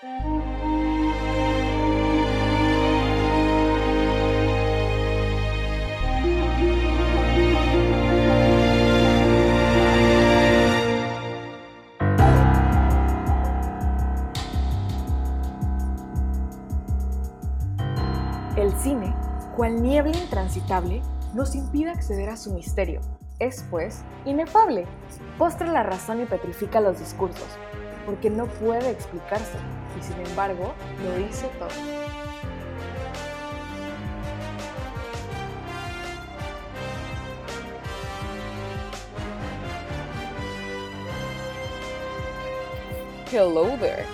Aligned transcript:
El 0.00 0.06
cine, 18.78 19.12
cual 19.56 19.82
niebla 19.82 20.16
intransitable, 20.16 21.02
nos 21.34 21.56
impide 21.56 21.90
acceder 21.90 22.28
a 22.28 22.36
su 22.36 22.54
misterio. 22.54 23.00
Es, 23.40 23.64
pues, 23.68 24.04
inefable. 24.24 24.86
Postra 25.38 25.72
la 25.72 25.82
razón 25.82 26.22
y 26.22 26.26
petrifica 26.26 26.80
los 26.80 27.00
discursos, 27.00 27.48
porque 28.08 28.30
no 28.30 28.46
puede 28.46 28.88
explicarse, 28.88 29.58
y 30.00 30.02
sin 30.02 30.18
embargo, 30.26 30.72
lo 31.04 31.26
dice 31.26 31.46
todo. 31.58 31.68
Hello 43.30 43.76
there. 43.78 44.06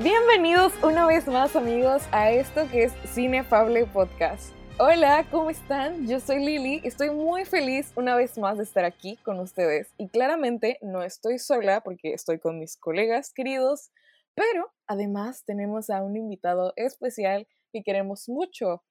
Bienvenidos 0.00 0.72
una 0.82 1.06
vez 1.06 1.28
más 1.28 1.54
amigos 1.54 2.02
a 2.10 2.32
esto 2.32 2.68
que 2.68 2.82
es 2.82 2.92
Cinefable 3.14 3.86
Podcast. 3.86 4.57
Hola, 4.80 5.26
¿cómo 5.28 5.50
están? 5.50 6.06
Yo 6.06 6.20
soy 6.20 6.38
Lili, 6.38 6.80
estoy 6.84 7.10
muy 7.10 7.44
feliz 7.44 7.90
una 7.96 8.14
vez 8.14 8.38
más 8.38 8.58
de 8.58 8.62
estar 8.62 8.84
aquí 8.84 9.16
con 9.24 9.40
ustedes 9.40 9.92
y 9.98 10.08
claramente 10.08 10.78
no 10.82 11.02
estoy 11.02 11.40
sola 11.40 11.80
porque 11.80 12.12
estoy 12.12 12.38
con 12.38 12.60
mis 12.60 12.76
colegas 12.76 13.32
queridos, 13.34 13.90
pero 14.36 14.72
además 14.86 15.42
tenemos 15.44 15.90
a 15.90 16.00
un 16.04 16.16
invitado 16.16 16.74
especial 16.76 17.48
que 17.72 17.82
queremos 17.82 18.28
mucho 18.28 18.84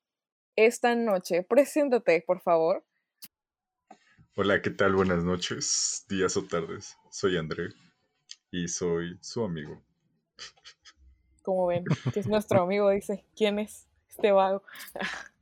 esta 0.57 0.94
noche. 0.94 1.44
Preséntate, 1.44 2.22
por 2.22 2.41
favor. 2.41 2.85
Hola, 4.35 4.62
¿qué 4.62 4.72
tal? 4.72 4.94
Buenas 4.94 5.24
noches, 5.24 6.05
días 6.10 6.35
o 6.35 6.44
tardes. 6.44 6.98
Soy 7.12 7.38
André 7.38 7.70
y 8.51 8.68
soy 8.68 9.18
su 9.22 9.41
amigo. 9.41 9.82
Como 11.44 11.68
ven, 11.68 11.85
que 12.13 12.20
es 12.20 12.27
nuestro 12.27 12.63
amigo, 12.63 12.90
dice. 12.90 13.24
¿Quién 13.38 13.60
es 13.60 13.87
este 14.18 14.32
vago? 14.32 14.63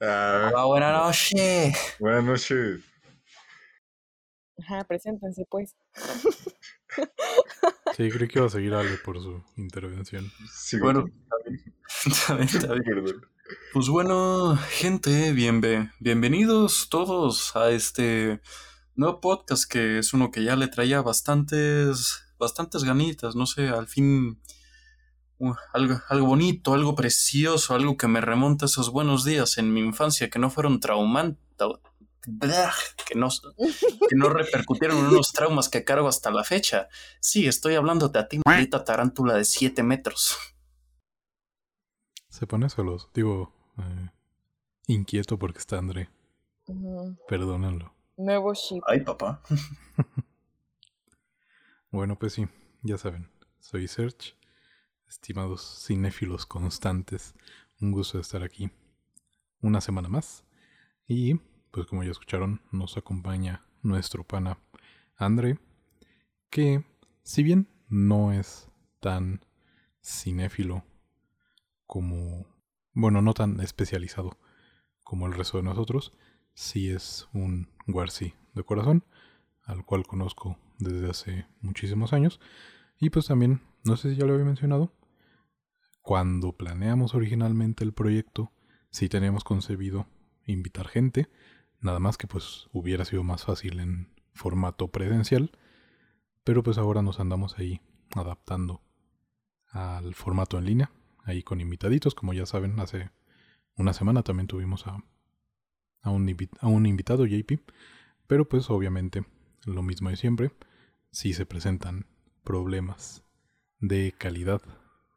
Ah, 0.02 0.50
Hola, 0.54 0.66
buenas 0.66 0.94
noches. 1.08 1.78
buenas 2.00 2.24
noches. 2.26 2.82
Ajá, 4.62 4.84
preséntense 4.84 5.46
pues. 5.50 5.76
Sí, 7.96 8.10
creo 8.10 8.28
que 8.28 8.40
iba 8.40 8.48
a 8.48 8.50
seguir 8.50 8.74
Ale 8.74 8.98
por 8.98 9.22
su 9.22 9.42
intervención. 9.56 10.30
Sigo 10.54 10.86
Bueno, 10.86 11.06
Está 12.06 12.36
bien, 12.36 12.48
está 12.48 12.74
bien. 12.74 12.84
Perdón. 12.84 13.26
Pues 13.74 13.88
bueno, 13.88 14.58
gente, 14.70 15.32
bienve- 15.34 15.92
bienvenidos 16.00 16.90
todos 16.90 17.56
a 17.56 17.70
este 17.72 18.42
nuevo 18.96 19.22
podcast 19.22 19.70
que 19.72 20.00
es 20.00 20.14
uno 20.14 20.32
que 20.32 20.44
ya 20.44 20.56
le 20.58 20.68
traía 20.68 21.02
bastantes, 21.02 22.24
bastantes 22.38 22.84
ganitas, 22.84 23.36
no 23.36 23.46
sé, 23.46 23.70
al 23.70 23.88
fin 23.88 24.42
uh, 25.40 25.54
algo, 25.74 26.02
algo 26.10 26.28
bonito, 26.28 26.74
algo 26.74 26.96
precioso, 26.96 27.74
algo 27.74 27.98
que 27.98 28.08
me 28.08 28.22
remonta 28.22 28.66
a 28.66 28.68
esos 28.68 28.92
buenos 28.92 29.24
días 29.24 29.58
en 29.58 29.74
mi 29.74 29.80
infancia 29.82 30.30
que 30.30 30.40
no 30.40 30.50
fueron 30.50 30.80
traumantes, 30.80 31.40
que 33.06 33.16
no, 33.16 33.30
que 34.10 34.16
no 34.16 34.30
repercutieron 34.30 34.98
en 34.98 35.06
unos 35.06 35.32
traumas 35.32 35.70
que 35.70 35.84
cargo 35.84 36.08
hasta 36.08 36.32
la 36.32 36.44
fecha. 36.44 36.90
Sí, 37.20 37.48
estoy 37.48 37.76
hablándote 37.76 38.20
a 38.20 38.28
ti, 38.28 38.40
maldita 38.46 38.84
tarántula 38.84 39.36
de 39.36 39.46
7 39.46 39.84
metros. 39.84 40.38
Se 42.30 42.48
pone 42.48 42.70
solos. 42.70 43.10
Digo, 43.14 43.54
eh, 43.78 44.10
inquieto 44.88 45.40
porque 45.40 45.60
está 45.60 45.78
André. 45.78 46.10
Ujú. 46.68 47.18
Perdónenlo. 47.28 47.94
Nuevo 48.18 48.54
ship. 48.54 48.82
Ay, 48.88 49.02
papá. 49.02 49.42
Bueno, 51.96 52.20
pues 52.20 52.34
sí, 52.34 52.46
ya 52.84 52.98
saben. 52.98 53.30
Soy 53.62 53.88
Serge. 53.88 54.34
Estimados 55.08 55.84
cinéfilos 55.86 56.46
constantes. 56.46 57.36
Un 57.80 57.92
gusto 57.92 58.20
estar 58.20 58.44
aquí. 58.44 58.72
Una 59.62 59.82
semana 59.82 60.10
más. 60.10 60.44
Y, 61.08 61.36
pues 61.72 61.88
como 61.88 62.04
ya 62.04 62.12
escucharon, 62.12 62.62
nos 62.72 62.98
acompaña 62.98 63.66
nuestro 63.82 64.24
pana 64.24 64.58
André. 65.16 65.60
Que, 66.50 66.84
si 67.24 67.44
bien 67.44 67.68
no 67.88 68.32
es 68.32 68.70
tan 69.00 69.46
cinéfilo 70.02 70.84
como... 71.86 72.46
Bueno, 72.94 73.22
no 73.22 73.34
tan 73.34 73.60
especializado 73.60 74.38
como 75.04 75.28
el 75.28 75.34
resto 75.34 75.58
de 75.58 75.64
nosotros, 75.64 76.14
sí 76.54 76.90
es 76.90 77.28
un 77.34 77.70
Warsi 77.88 78.34
de 78.54 78.64
corazón, 78.64 79.06
al 79.64 79.86
cual 79.86 80.08
conozco 80.08 80.58
desde 80.80 81.10
hace 81.10 81.48
muchísimos 81.62 82.14
años. 82.14 82.40
Y 83.00 83.10
pues 83.10 83.28
también, 83.28 83.62
no 83.86 83.98
sé 83.98 84.12
si 84.12 84.16
ya 84.18 84.26
lo 84.26 84.34
había 84.34 84.46
mencionado, 84.46 84.92
cuando 86.02 86.52
planeamos 86.54 87.16
originalmente 87.16 87.84
el 87.84 87.94
proyecto, 87.94 88.52
sí 88.90 89.10
teníamos 89.10 89.44
concebido 89.44 90.08
invitar 90.46 90.88
gente, 90.88 91.30
nada 91.80 92.00
más 92.00 92.18
que 92.18 92.28
pues 92.28 92.68
hubiera 92.72 93.06
sido 93.06 93.24
más 93.24 93.44
fácil 93.46 93.80
en 93.80 94.10
formato 94.34 94.90
presencial, 94.90 95.52
pero 96.44 96.64
pues 96.64 96.78
ahora 96.78 97.02
nos 97.02 97.20
andamos 97.20 97.58
ahí 97.58 97.82
adaptando 98.16 98.82
al 99.70 100.16
formato 100.16 100.58
en 100.58 100.66
línea, 100.66 100.92
ahí 101.24 101.44
con 101.44 101.62
invitaditos, 101.62 102.16
como 102.16 102.34
ya 102.34 102.46
saben, 102.46 102.80
hace 102.80 103.12
una 103.78 103.94
semana 103.94 104.24
también 104.24 104.48
tuvimos 104.48 104.88
a, 104.88 105.04
a, 106.02 106.10
un, 106.10 106.36
a 106.60 106.68
un 106.68 106.86
invitado, 106.86 107.26
JP, 107.26 107.60
pero 108.28 108.48
pues 108.48 108.70
obviamente 108.70 109.26
lo 109.66 109.84
mismo 109.84 110.10
de 110.10 110.16
siempre, 110.16 110.52
si 111.12 111.34
se 111.34 111.46
presentan 111.46 112.08
problemas 112.44 113.25
de 113.88 114.14
calidad 114.18 114.62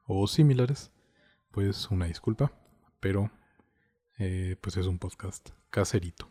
o 0.07 0.27
similares, 0.27 0.91
pues 1.51 1.91
una 1.91 2.07
disculpa, 2.07 2.53
pero 3.01 3.31
eh, 4.19 4.57
pues 4.61 4.77
es 4.77 4.87
un 4.87 4.99
podcast 4.99 5.51
caserito. 5.71 6.31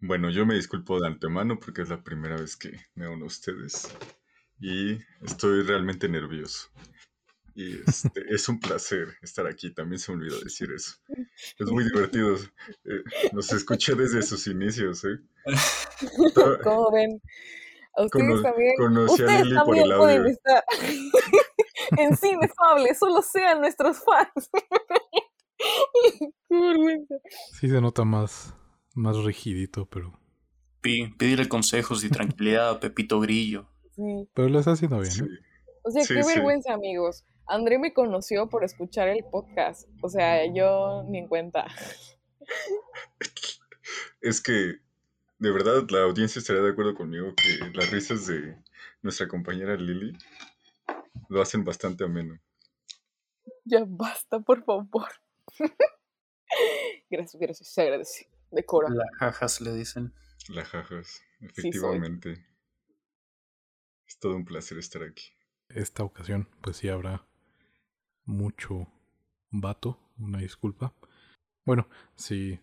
Bueno, 0.00 0.30
yo 0.30 0.44
me 0.46 0.54
disculpo 0.54 1.00
de 1.00 1.06
antemano 1.08 1.58
porque 1.58 1.82
es 1.82 1.88
la 1.88 2.02
primera 2.02 2.36
vez 2.36 2.56
que 2.56 2.78
me 2.94 3.08
uno 3.08 3.24
a 3.24 3.28
ustedes 3.28 3.88
y 4.60 4.98
estoy 5.22 5.62
realmente 5.62 6.08
nervioso. 6.08 6.68
Y 7.54 7.80
este, 7.86 8.22
es 8.28 8.48
un 8.48 8.60
placer 8.60 9.08
estar 9.22 9.46
aquí, 9.46 9.72
también 9.72 9.98
se 9.98 10.12
me 10.12 10.18
olvidó 10.18 10.40
decir 10.40 10.70
eso. 10.72 10.96
Es 11.58 11.70
muy 11.70 11.84
divertido. 11.92 12.36
eh, 12.84 13.02
los 13.32 13.52
escuché 13.52 13.94
desde 13.94 14.22
sus 14.22 14.46
inicios, 14.46 15.04
¿eh? 15.04 15.18
¿Cómo 16.62 16.92
ven? 16.92 17.20
A 17.98 18.02
ustedes 18.04 18.28
Cono- 18.28 18.42
también. 18.42 18.72
conocí 18.76 19.22
a 19.22 19.42
Lili 19.42 19.56
por 19.64 19.78
el 19.78 19.84
pueden 19.96 20.20
audio. 20.20 20.26
estar 20.26 20.62
en 21.98 22.16
Cinefable, 22.16 22.94
solo 22.94 23.22
sean 23.22 23.60
nuestros 23.60 24.02
fans. 24.04 24.50
Qué 26.48 26.60
vergüenza. 26.60 27.14
Sí 27.58 27.68
se 27.68 27.80
nota 27.80 28.04
más, 28.04 28.54
más 28.94 29.16
rigidito, 29.24 29.86
pero, 29.86 30.18
Pi- 30.80 31.08
Pedirle 31.16 31.48
consejos 31.48 32.04
y 32.04 32.10
tranquilidad 32.10 32.70
a 32.70 32.80
Pepito 32.80 33.20
Grillo. 33.20 33.66
Sí. 33.94 34.28
pero 34.34 34.48
lo 34.50 34.58
está 34.58 34.72
haciendo 34.72 34.98
bien. 35.00 35.10
Sí. 35.12 35.24
¿eh? 35.24 35.28
O 35.82 35.90
sea, 35.90 36.02
Sí, 36.04 36.14
qué 36.14 36.22
sí. 36.22 36.34
vergüenza, 36.34 36.74
amigos. 36.74 37.24
André 37.46 37.78
me 37.78 37.92
conoció 37.94 38.48
por 38.48 38.64
escuchar 38.64 39.08
el 39.08 39.24
podcast. 39.24 39.88
O 40.02 40.08
sea, 40.08 40.44
yo 40.52 41.04
ni 41.08 41.18
en 41.18 41.28
cuenta. 41.28 41.66
Es 44.20 44.40
que, 44.40 44.76
de 45.38 45.50
verdad, 45.50 45.84
la 45.90 46.02
audiencia 46.02 46.40
estaría 46.40 46.62
de 46.62 46.70
acuerdo 46.72 46.94
conmigo 46.94 47.32
que 47.36 47.70
las 47.78 47.90
risas 47.90 48.26
de 48.26 48.56
nuestra 49.02 49.28
compañera 49.28 49.76
Lili 49.76 50.12
lo 51.28 51.40
hacen 51.40 51.64
bastante 51.64 52.04
ameno. 52.04 52.40
Ya 53.64 53.84
basta, 53.86 54.40
por 54.40 54.64
favor. 54.64 55.08
gracias, 57.10 57.40
gracias, 57.40 57.68
se 57.68 57.82
agradece. 57.82 58.30
Decora. 58.50 58.88
Las 58.90 59.08
jajas 59.18 59.60
le 59.60 59.72
dicen. 59.72 60.14
Las 60.48 60.68
jajas, 60.68 61.22
efectivamente. 61.40 62.46
Es 64.06 64.18
todo 64.18 64.36
un 64.36 64.44
placer 64.44 64.78
estar 64.78 65.02
aquí. 65.02 65.24
Esta 65.68 66.04
ocasión, 66.04 66.48
pues 66.62 66.76
sí 66.76 66.88
habrá 66.88 67.26
mucho 68.24 68.86
vato, 69.50 69.98
una 70.16 70.38
disculpa. 70.38 70.94
Bueno, 71.64 71.88
si 72.14 72.60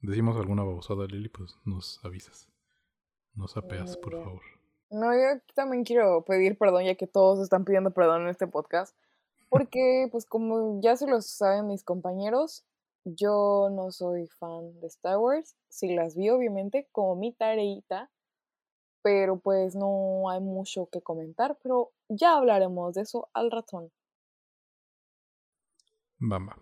decimos 0.00 0.36
alguna 0.36 0.62
babosada, 0.62 1.06
Lili, 1.06 1.30
pues 1.30 1.56
nos 1.64 2.04
avisas. 2.04 2.50
Nos 3.34 3.56
apeas, 3.56 3.96
por 3.96 4.12
favor. 4.12 4.42
No, 4.94 5.12
yo 5.12 5.40
también 5.54 5.82
quiero 5.82 6.24
pedir 6.24 6.56
perdón, 6.56 6.84
ya 6.84 6.94
que 6.94 7.08
todos 7.08 7.40
están 7.40 7.64
pidiendo 7.64 7.90
perdón 7.90 8.22
en 8.22 8.28
este 8.28 8.46
podcast. 8.46 8.96
Porque, 9.48 10.08
pues, 10.10 10.24
como 10.24 10.80
ya 10.80 10.96
se 10.96 11.08
lo 11.08 11.20
saben 11.20 11.66
mis 11.66 11.82
compañeros, 11.82 12.64
yo 13.04 13.68
no 13.72 13.90
soy 13.90 14.28
fan 14.28 14.80
de 14.80 14.86
Star 14.86 15.18
Wars. 15.18 15.56
Sí 15.68 15.94
las 15.94 16.14
vi, 16.16 16.30
obviamente, 16.30 16.88
como 16.92 17.16
mi 17.16 17.32
tareita. 17.32 18.10
Pero, 19.02 19.38
pues, 19.38 19.74
no 19.74 20.30
hay 20.30 20.40
mucho 20.40 20.86
que 20.86 21.02
comentar. 21.02 21.58
Pero 21.62 21.90
ya 22.08 22.36
hablaremos 22.36 22.94
de 22.94 23.02
eso 23.02 23.28
al 23.32 23.50
ratón. 23.50 23.90
Bamba. 26.18 26.56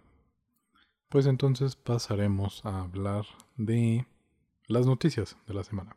Pues 1.11 1.26
entonces 1.26 1.76
pasaremos 1.76 2.64
a 2.64 2.84
hablar 2.84 3.26
de 3.58 4.06
las 4.69 4.87
noticias 4.87 5.37
de 5.46 5.55
la 5.55 5.64
semana. 5.64 5.96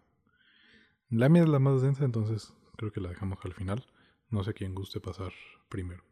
La 1.17 1.29
mía 1.29 1.44
es 1.44 1.50
la 1.50 1.59
más 1.59 1.81
densa, 1.81 2.03
entonces 2.03 2.53
creo 2.75 2.91
que 2.91 3.00
la 3.00 3.07
dejamos 3.07 3.39
al 3.45 3.53
final. 3.53 3.85
No 4.29 4.44
sé 4.44 4.53
quién 4.53 4.75
guste 4.75 5.00
pasar 5.00 5.31
primero. 5.69 6.03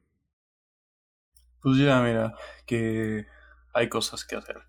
Pues 1.61 1.77
ya, 1.77 2.01
mira, 2.01 2.33
que 2.65 3.25
hay 3.73 3.89
cosas 3.89 4.23
que 4.23 4.37
hacer. 4.37 4.61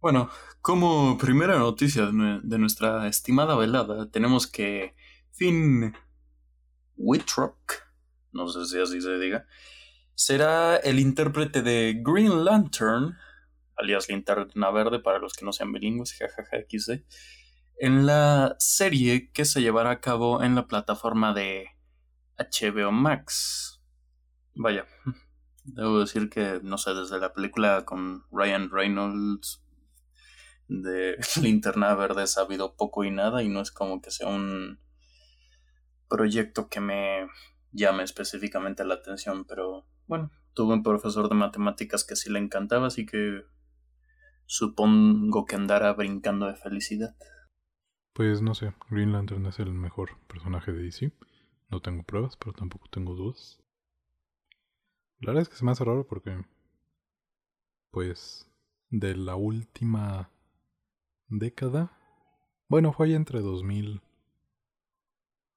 Bueno, 0.00 0.28
como 0.62 1.16
primera 1.16 1.60
noticia 1.60 2.06
de 2.06 2.58
nuestra 2.58 3.06
estimada 3.06 3.54
velada, 3.54 4.10
tenemos 4.10 4.48
que 4.48 4.96
Finn 5.30 5.94
Wittrock, 6.96 7.84
no 8.32 8.48
sé 8.48 8.66
si 8.66 8.80
así 8.80 9.00
se 9.00 9.16
diga, 9.20 9.46
será 10.16 10.76
el 10.76 10.98
intérprete 10.98 11.62
de 11.62 12.02
Green 12.04 12.44
Lantern, 12.44 13.16
alias 13.76 14.08
Linterna 14.08 14.72
Verde 14.72 14.98
para 14.98 15.20
los 15.20 15.34
que 15.34 15.44
no 15.44 15.52
sean 15.52 15.70
bilingües, 15.70 16.18
jajaja 16.18 16.64
XD, 16.68 17.04
en 17.78 18.06
la 18.06 18.56
serie 18.58 19.30
que 19.32 19.44
se 19.44 19.60
llevará 19.60 19.90
a 19.90 20.00
cabo 20.00 20.42
en 20.42 20.54
la 20.54 20.66
plataforma 20.66 21.34
de 21.34 21.66
HBO 22.38 22.92
Max. 22.92 23.82
Vaya, 24.54 24.86
debo 25.64 26.00
decir 26.00 26.28
que, 26.30 26.60
no 26.62 26.78
sé, 26.78 26.94
desde 26.94 27.18
la 27.18 27.32
película 27.32 27.84
con 27.84 28.24
Ryan 28.30 28.70
Reynolds 28.70 29.62
de 30.68 31.16
Linterna 31.40 31.94
Verde 31.94 32.24
ha 32.36 32.40
habido 32.40 32.76
poco 32.76 33.04
y 33.04 33.10
nada 33.10 33.42
y 33.42 33.48
no 33.48 33.60
es 33.60 33.70
como 33.70 34.00
que 34.00 34.10
sea 34.10 34.28
un 34.28 34.78
proyecto 36.08 36.68
que 36.68 36.80
me 36.80 37.26
llame 37.72 38.02
específicamente 38.02 38.84
la 38.84 38.94
atención, 38.94 39.44
pero 39.46 39.86
bueno, 40.06 40.30
tuve 40.52 40.74
un 40.74 40.82
profesor 40.82 41.28
de 41.28 41.34
matemáticas 41.34 42.04
que 42.04 42.16
sí 42.16 42.30
le 42.30 42.38
encantaba, 42.38 42.88
así 42.88 43.06
que 43.06 43.44
supongo 44.44 45.46
que 45.46 45.56
andará 45.56 45.92
brincando 45.94 46.46
de 46.46 46.56
felicidad. 46.56 47.16
Pues 48.12 48.42
no 48.42 48.54
sé, 48.54 48.74
Green 48.90 49.12
Lantern 49.12 49.46
es 49.46 49.58
el 49.58 49.72
mejor 49.72 50.18
personaje 50.26 50.70
de 50.70 50.82
DC. 50.82 51.12
No 51.70 51.80
tengo 51.80 52.02
pruebas, 52.02 52.36
pero 52.36 52.52
tampoco 52.52 52.86
tengo 52.90 53.14
dudas. 53.14 53.58
La 55.20 55.28
verdad 55.28 55.42
es 55.42 55.48
que 55.48 55.56
se 55.56 55.64
me 55.64 55.70
hace 55.70 55.84
raro 55.84 56.06
porque, 56.06 56.44
pues, 57.90 58.46
de 58.90 59.16
la 59.16 59.36
última 59.36 60.30
década, 61.28 61.96
bueno, 62.68 62.92
fue 62.92 63.06
ahí 63.06 63.14
entre 63.14 63.40
2000, 63.40 64.02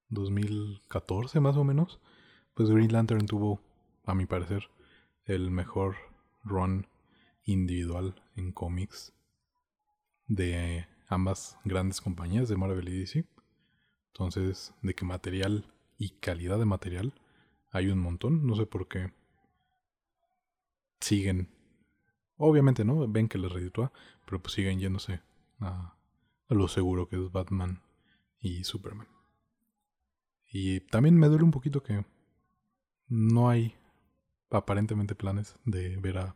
2014 0.08 1.42
más 1.42 1.58
o 1.58 1.66
menos, 1.66 2.00
pues 2.54 2.70
Green 2.70 2.94
Lantern 2.94 3.26
tuvo, 3.26 3.60
a 4.06 4.16
mi 4.16 4.26
parecer, 4.28 4.70
el 5.26 5.52
mejor 5.52 5.98
run 6.46 6.88
individual 7.44 8.24
en 8.38 8.54
cómics 8.54 9.12
de 10.28 10.88
ambas 11.08 11.58
grandes 11.64 12.02
compañías 12.02 12.50
de 12.50 12.58
Marvel 12.58 12.90
y 12.90 13.00
DC. 13.00 13.26
Entonces, 14.14 14.74
de 14.82 14.94
qué 14.96 15.06
material 15.06 15.66
y 15.98 16.12
calidad 16.12 16.58
de 16.60 16.66
material 16.66 17.14
hay 17.72 17.88
un 17.88 18.00
montón. 18.00 18.46
No 18.46 18.56
sé 18.56 18.66
por 18.66 18.88
qué 18.88 19.14
siguen. 21.00 21.50
Obviamente, 22.38 22.86
¿no? 22.86 23.08
Ven 23.08 23.28
que 23.28 23.38
les 23.38 23.52
reditúa, 23.52 23.92
pero 24.26 24.42
pues 24.42 24.54
siguen 24.54 24.80
yéndose 24.80 25.22
a, 25.60 25.98
a 26.48 26.54
lo 26.54 26.68
seguro 26.68 27.08
que 27.08 27.16
es 27.16 27.32
Batman 27.32 27.82
y 28.40 28.64
Superman. 28.64 29.08
Y 30.52 30.82
también 30.82 31.18
me 31.18 31.28
duele 31.28 31.44
un 31.44 31.52
poquito 31.52 31.84
que 31.84 32.06
no 33.08 33.50
hay 33.50 33.76
aparentemente 34.50 35.16
planes 35.16 35.58
de 35.66 35.98
ver 35.98 36.18
a 36.18 36.36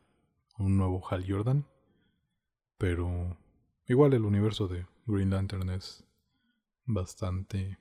un 0.57 0.77
nuevo 0.77 1.01
Hal 1.09 1.25
Jordan. 1.27 1.65
Pero 2.77 3.37
igual 3.89 4.13
el 4.13 4.23
universo 4.23 4.67
de 4.67 4.85
Green 5.05 5.31
Lantern 5.31 5.69
es 5.71 6.05
bastante 6.85 7.77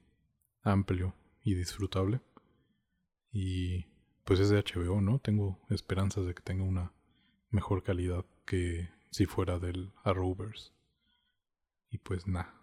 amplio 0.63 1.15
y 1.45 1.55
disfrutable. 1.55 2.21
Y 3.31 3.87
pues 4.25 4.41
es 4.41 4.51
de 4.51 4.63
HBO, 4.63 5.01
¿no? 5.01 5.21
Tengo 5.21 5.59
esperanzas 5.71 6.27
de 6.27 6.35
que 6.35 6.43
tenga 6.43 6.65
una 6.65 6.93
mejor 7.51 7.83
calidad 7.83 8.25
que 8.45 8.91
si 9.11 9.27
fuera 9.27 9.59
del 9.59 9.93
Arrowverse. 10.03 10.73
Y 11.91 11.99
pues 11.99 12.27
nada. 12.27 12.55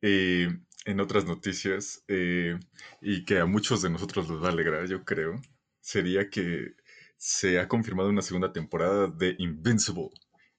En 0.00 0.98
otras 1.00 1.24
noticias, 1.26 2.04
eh, 2.08 2.58
y 3.00 3.24
que 3.24 3.38
a 3.38 3.46
muchos 3.46 3.82
de 3.82 3.90
nosotros 3.90 4.28
les 4.28 4.42
va 4.42 4.48
a 4.48 4.52
alegrar, 4.52 4.86
yo 4.88 5.04
creo, 5.04 5.40
sería 5.80 6.28
que 6.28 6.74
se 7.16 7.60
ha 7.60 7.68
confirmado 7.68 8.08
una 8.08 8.22
segunda 8.22 8.52
temporada 8.52 9.06
de 9.06 9.36
Invincible. 9.38 10.10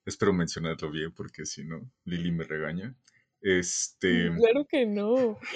Espero 0.05 0.33
mencionarlo 0.33 0.91
bien 0.91 1.11
porque 1.11 1.45
si 1.45 1.63
no, 1.63 1.89
Lily 2.05 2.31
me 2.31 2.43
regaña. 2.43 2.95
Este. 3.41 4.31
Claro 4.35 4.65
que 4.67 4.85
no. 4.85 5.39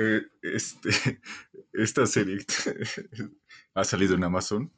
Eh, 0.00 0.20
este, 0.42 0.90
esta 1.72 2.06
serie 2.06 2.38
ha 3.74 3.84
salido 3.84 4.14
en 4.14 4.22
Amazon 4.22 4.70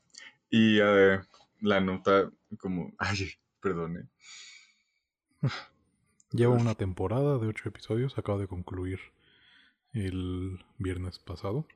y 0.48 0.78
la 0.78 1.80
nota 1.80 2.30
como, 2.58 2.94
ay, 2.96 3.32
perdone. 3.60 4.08
Lleva 6.30 6.54
una 6.54 6.76
temporada 6.76 7.38
de 7.38 7.48
ocho 7.48 7.68
episodios, 7.68 8.16
acaba 8.18 8.38
de 8.38 8.46
concluir 8.46 9.00
el 9.92 10.64
viernes 10.78 11.18
pasado. 11.18 11.66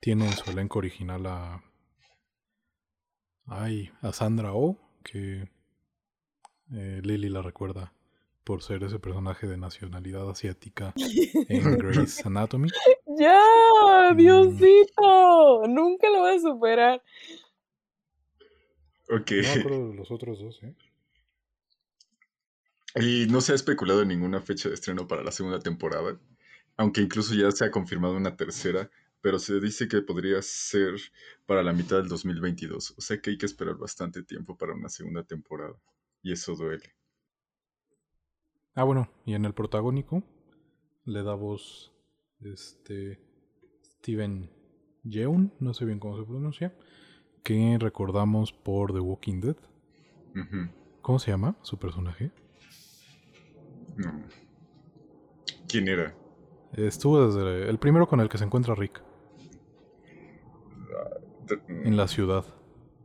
Tiene 0.00 0.26
en 0.26 0.32
su 0.32 0.50
elenco 0.50 0.78
original 0.78 1.26
a. 1.26 1.64
Ay, 3.46 3.90
a 4.02 4.12
Sandra 4.12 4.52
Oh, 4.52 4.78
que 5.02 5.48
eh, 6.72 7.00
Lily 7.02 7.28
la 7.28 7.42
recuerda 7.42 7.92
por 8.44 8.62
ser 8.62 8.82
ese 8.82 8.98
personaje 8.98 9.46
de 9.46 9.56
nacionalidad 9.56 10.28
asiática 10.28 10.92
en 11.48 11.78
Grey's 11.78 12.24
Anatomy. 12.24 12.68
¡Ya! 13.06 13.40
Mm. 14.12 14.16
¡Diosito! 14.16 15.62
Nunca 15.68 16.08
lo 16.10 16.20
voy 16.20 16.36
a 16.36 16.40
superar. 16.40 17.02
Ok. 19.10 19.30
No 19.42 19.60
acuerdo 19.60 19.88
de 19.90 19.94
los 19.94 20.10
otros 20.10 20.40
dos, 20.40 20.62
¿eh? 20.62 20.74
Y 22.96 23.26
no 23.30 23.40
se 23.40 23.52
ha 23.52 23.54
especulado 23.54 24.02
en 24.02 24.08
ninguna 24.08 24.40
fecha 24.40 24.68
de 24.68 24.74
estreno 24.74 25.06
para 25.06 25.22
la 25.22 25.30
segunda 25.30 25.60
temporada, 25.60 26.18
aunque 26.76 27.00
incluso 27.00 27.34
ya 27.34 27.50
se 27.52 27.64
ha 27.64 27.70
confirmado 27.70 28.16
una 28.16 28.36
tercera, 28.36 28.90
pero 29.20 29.38
se 29.38 29.60
dice 29.60 29.88
que 29.88 30.02
podría 30.02 30.40
ser 30.42 30.94
para 31.46 31.62
la 31.62 31.72
mitad 31.72 31.98
del 31.98 32.08
2022. 32.08 32.94
O 32.96 33.00
sea 33.00 33.20
que 33.20 33.30
hay 33.30 33.38
que 33.38 33.46
esperar 33.46 33.76
bastante 33.76 34.22
tiempo 34.22 34.56
para 34.56 34.74
una 34.74 34.88
segunda 34.88 35.22
temporada. 35.24 35.74
Y 36.22 36.32
eso 36.32 36.54
duele. 36.54 36.94
Ah, 38.74 38.84
bueno, 38.84 39.10
y 39.24 39.34
en 39.34 39.44
el 39.44 39.54
protagónico 39.54 40.22
le 41.04 41.22
da 41.22 41.34
voz 41.34 41.92
este 42.40 43.20
Steven 43.82 44.50
Yeun, 45.04 45.52
no 45.60 45.74
sé 45.74 45.84
bien 45.84 45.98
cómo 45.98 46.16
se 46.16 46.24
pronuncia, 46.24 46.74
que 47.42 47.76
recordamos 47.80 48.52
por 48.52 48.92
The 48.92 49.00
Walking 49.00 49.40
Dead. 49.40 49.56
¿Cómo 51.02 51.18
se 51.18 51.30
llama 51.30 51.56
su 51.62 51.78
personaje? 51.78 52.30
¿Quién 55.68 55.88
era? 55.88 56.14
Estuvo 56.72 57.26
desde 57.26 57.68
el 57.68 57.78
primero 57.78 58.06
con 58.06 58.20
el 58.20 58.28
que 58.28 58.38
se 58.38 58.44
encuentra 58.44 58.74
Rick. 58.74 59.02
En 61.68 61.96
la 61.96 62.06
ciudad, 62.06 62.44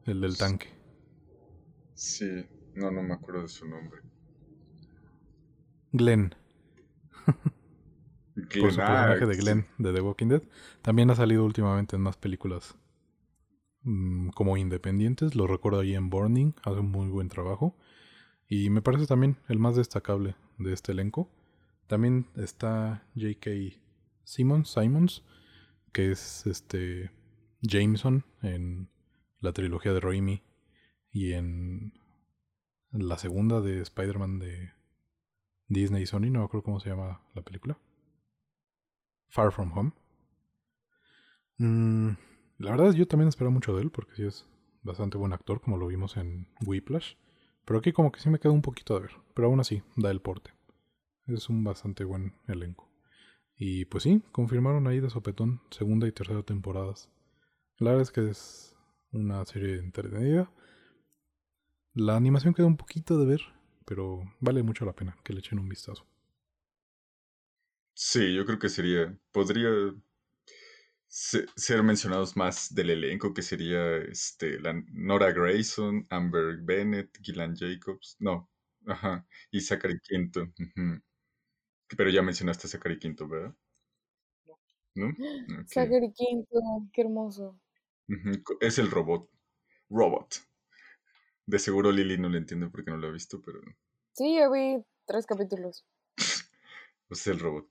el 0.06 0.22
del 0.22 0.38
tanque. 0.38 0.68
Sí, 1.94 2.46
no, 2.76 2.92
no 2.92 3.02
me 3.02 3.14
acuerdo 3.14 3.44
de 3.44 3.48
su 3.48 3.68
nombre. 3.68 4.02
Glenn. 5.92 6.36
Por 8.36 8.72
su 8.72 8.78
personaje 8.78 9.26
de 9.26 9.36
Glenn 9.38 9.66
de 9.78 9.94
The 9.94 10.02
Walking 10.02 10.28
Dead. 10.28 10.44
También 10.82 11.10
ha 11.10 11.16
salido 11.16 11.46
últimamente 11.46 11.96
en 11.96 12.02
más 12.02 12.18
películas 12.18 12.76
mm, 13.84 14.30
como 14.30 14.58
independientes. 14.58 15.36
Lo 15.36 15.48
recuerdo 15.48 15.80
ahí 15.80 15.96
en 15.96 16.10
Burning. 16.10 16.54
Hace 16.64 16.80
un 16.80 16.92
muy 16.92 17.08
buen 17.08 17.30
trabajo. 17.30 17.78
Y 18.48 18.70
me 18.70 18.82
parece 18.82 19.08
también 19.08 19.38
el 19.48 19.58
más 19.58 19.76
destacable 19.76 20.36
de 20.58 20.74
este 20.74 20.92
elenco. 20.92 21.32
También 21.88 22.28
está 22.36 23.08
J.K. 23.16 23.52
Simmons, 24.24 24.70
Simons, 24.70 25.24
que 25.94 26.12
es 26.12 26.46
este 26.46 27.12
Jameson 27.62 28.26
en 28.42 28.90
la 29.40 29.54
trilogía 29.54 29.94
de 29.94 30.00
Raimi 30.00 30.44
y 31.12 31.34
en 31.34 31.94
la 32.92 33.18
segunda 33.18 33.62
de 33.62 33.82
Spider-Man 33.82 34.40
de 34.40 34.72
Disney 35.68 36.04
y 36.04 36.06
Sony, 36.06 36.30
no 36.30 36.40
me 36.40 36.46
acuerdo 36.46 36.64
cómo 36.64 36.80
se 36.80 36.90
llama 36.90 37.22
la 37.34 37.42
película. 37.42 37.78
Far 39.30 39.52
From 39.52 39.72
Home. 39.78 39.92
Mm, 41.58 42.18
la 42.58 42.72
verdad 42.72 42.94
yo 42.94 43.08
también 43.08 43.30
espero 43.30 43.52
mucho 43.52 43.76
de 43.76 43.82
él 43.82 43.92
porque 43.92 44.16
sí 44.16 44.24
es 44.24 44.48
bastante 44.84 45.18
buen 45.18 45.34
actor 45.34 45.62
como 45.62 45.78
lo 45.78 45.88
vimos 45.88 46.18
en 46.18 46.48
Whiplash. 46.66 47.16
Pero 47.66 47.80
aquí 47.80 47.92
como 47.92 48.12
que 48.12 48.20
sí 48.20 48.30
me 48.30 48.40
queda 48.40 48.54
un 48.54 48.62
poquito 48.62 48.94
de 48.94 49.02
ver. 49.02 49.12
Pero 49.34 49.48
aún 49.48 49.60
así, 49.60 49.82
da 49.96 50.12
el 50.12 50.22
porte. 50.22 50.52
Es 51.26 51.50
un 51.50 51.64
bastante 51.64 52.04
buen 52.04 52.36
elenco. 52.48 52.92
Y 53.58 53.86
pues 53.86 54.04
sí, 54.04 54.22
confirmaron 54.32 54.86
ahí 54.88 55.00
de 55.00 55.10
sopetón 55.10 55.62
segunda 55.72 56.08
y 56.08 56.12
tercera 56.12 56.44
temporadas. 56.44 57.10
La 57.80 57.92
verdad 57.92 58.04
es 58.04 58.12
que 58.12 58.30
es 58.30 58.76
una 59.12 59.46
serie 59.46 59.78
entretenida. 59.80 60.50
La 61.96 62.16
animación 62.16 62.54
queda 62.54 62.68
un 62.68 62.78
poquito 62.78 63.18
de 63.18 63.26
ver, 63.26 63.42
pero 63.86 64.24
vale 64.40 64.64
mucho 64.64 64.86
la 64.86 64.94
pena 64.96 65.18
que 65.24 65.34
le 65.34 65.40
echen 65.40 65.60
un 65.60 65.68
vistazo. 65.68 66.06
Sí, 67.94 68.34
yo 68.36 68.46
creo 68.46 68.60
que 68.60 68.70
sería, 68.70 69.18
podría 69.32 69.70
ser 71.08 71.84
mencionados 71.84 72.36
más 72.36 72.74
del 72.74 72.90
elenco, 72.92 73.34
que 73.34 73.42
sería 73.42 73.98
este, 73.98 74.60
la 74.60 74.74
Nora 74.94 75.32
Grayson, 75.32 76.06
Amber 76.10 76.58
Bennett, 76.62 77.18
Gillian 77.22 77.56
Jacobs, 77.56 78.18
no, 78.20 78.50
ajá, 78.86 79.26
y 79.52 79.62
Zachary 79.62 80.00
Quinto. 80.02 80.48
Pero 81.98 82.12
ya 82.12 82.22
mencionaste 82.22 82.68
a 82.68 82.70
Zachary 82.70 83.00
Quinto, 83.00 83.28
¿verdad? 83.28 83.56
¿No? 84.96 85.12
Zachary 85.68 86.12
Quinto, 86.12 86.60
qué 86.92 87.02
hermoso. 87.02 87.60
Es 88.60 88.78
el 88.78 88.92
robot. 88.92 89.30
Robot. 89.90 90.36
De 91.46 91.60
seguro 91.60 91.92
Lily 91.92 92.18
no 92.18 92.30
le 92.30 92.40
entiende 92.40 92.68
porque 92.70 92.92
no 92.92 92.98
lo 92.98 93.08
ha 93.08 93.12
visto, 93.12 93.42
pero. 93.42 93.60
Sí, 94.14 94.36
ya 94.36 94.50
vi 94.50 94.84
tres 95.06 95.26
capítulos. 95.26 95.86
pues 97.08 97.22
es 97.22 97.28
el 97.28 97.40
robot. 97.40 97.68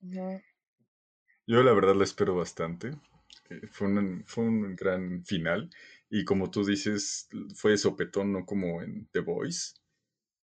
Yo 0.00 1.62
la 1.62 1.72
verdad 1.72 1.94
la 1.94 2.04
espero 2.04 2.36
bastante. 2.36 2.92
Eh, 3.50 3.66
fue 3.70 3.88
un, 3.88 4.24
fue 4.26 4.44
un 4.44 4.76
gran 4.76 5.24
final. 5.24 5.70
Y 6.10 6.24
como 6.24 6.50
tú 6.50 6.64
dices, 6.64 7.28
fue 7.54 7.76
sopetón, 7.76 8.32
no 8.32 8.46
como 8.46 8.82
en 8.82 9.06
The 9.12 9.20
Voice, 9.20 9.74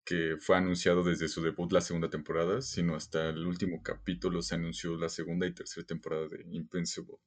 que 0.04 0.36
fue 0.40 0.56
anunciado 0.56 1.04
desde 1.04 1.28
su 1.28 1.42
debut 1.42 1.70
la 1.72 1.80
segunda 1.80 2.10
temporada, 2.10 2.60
sino 2.62 2.96
hasta 2.96 3.28
el 3.28 3.46
último 3.46 3.82
capítulo 3.82 4.42
se 4.42 4.56
anunció 4.56 4.96
la 4.96 5.08
segunda 5.08 5.46
y 5.46 5.54
tercera 5.54 5.86
temporada 5.86 6.26
de 6.28 6.44
Invincible. 6.50 7.18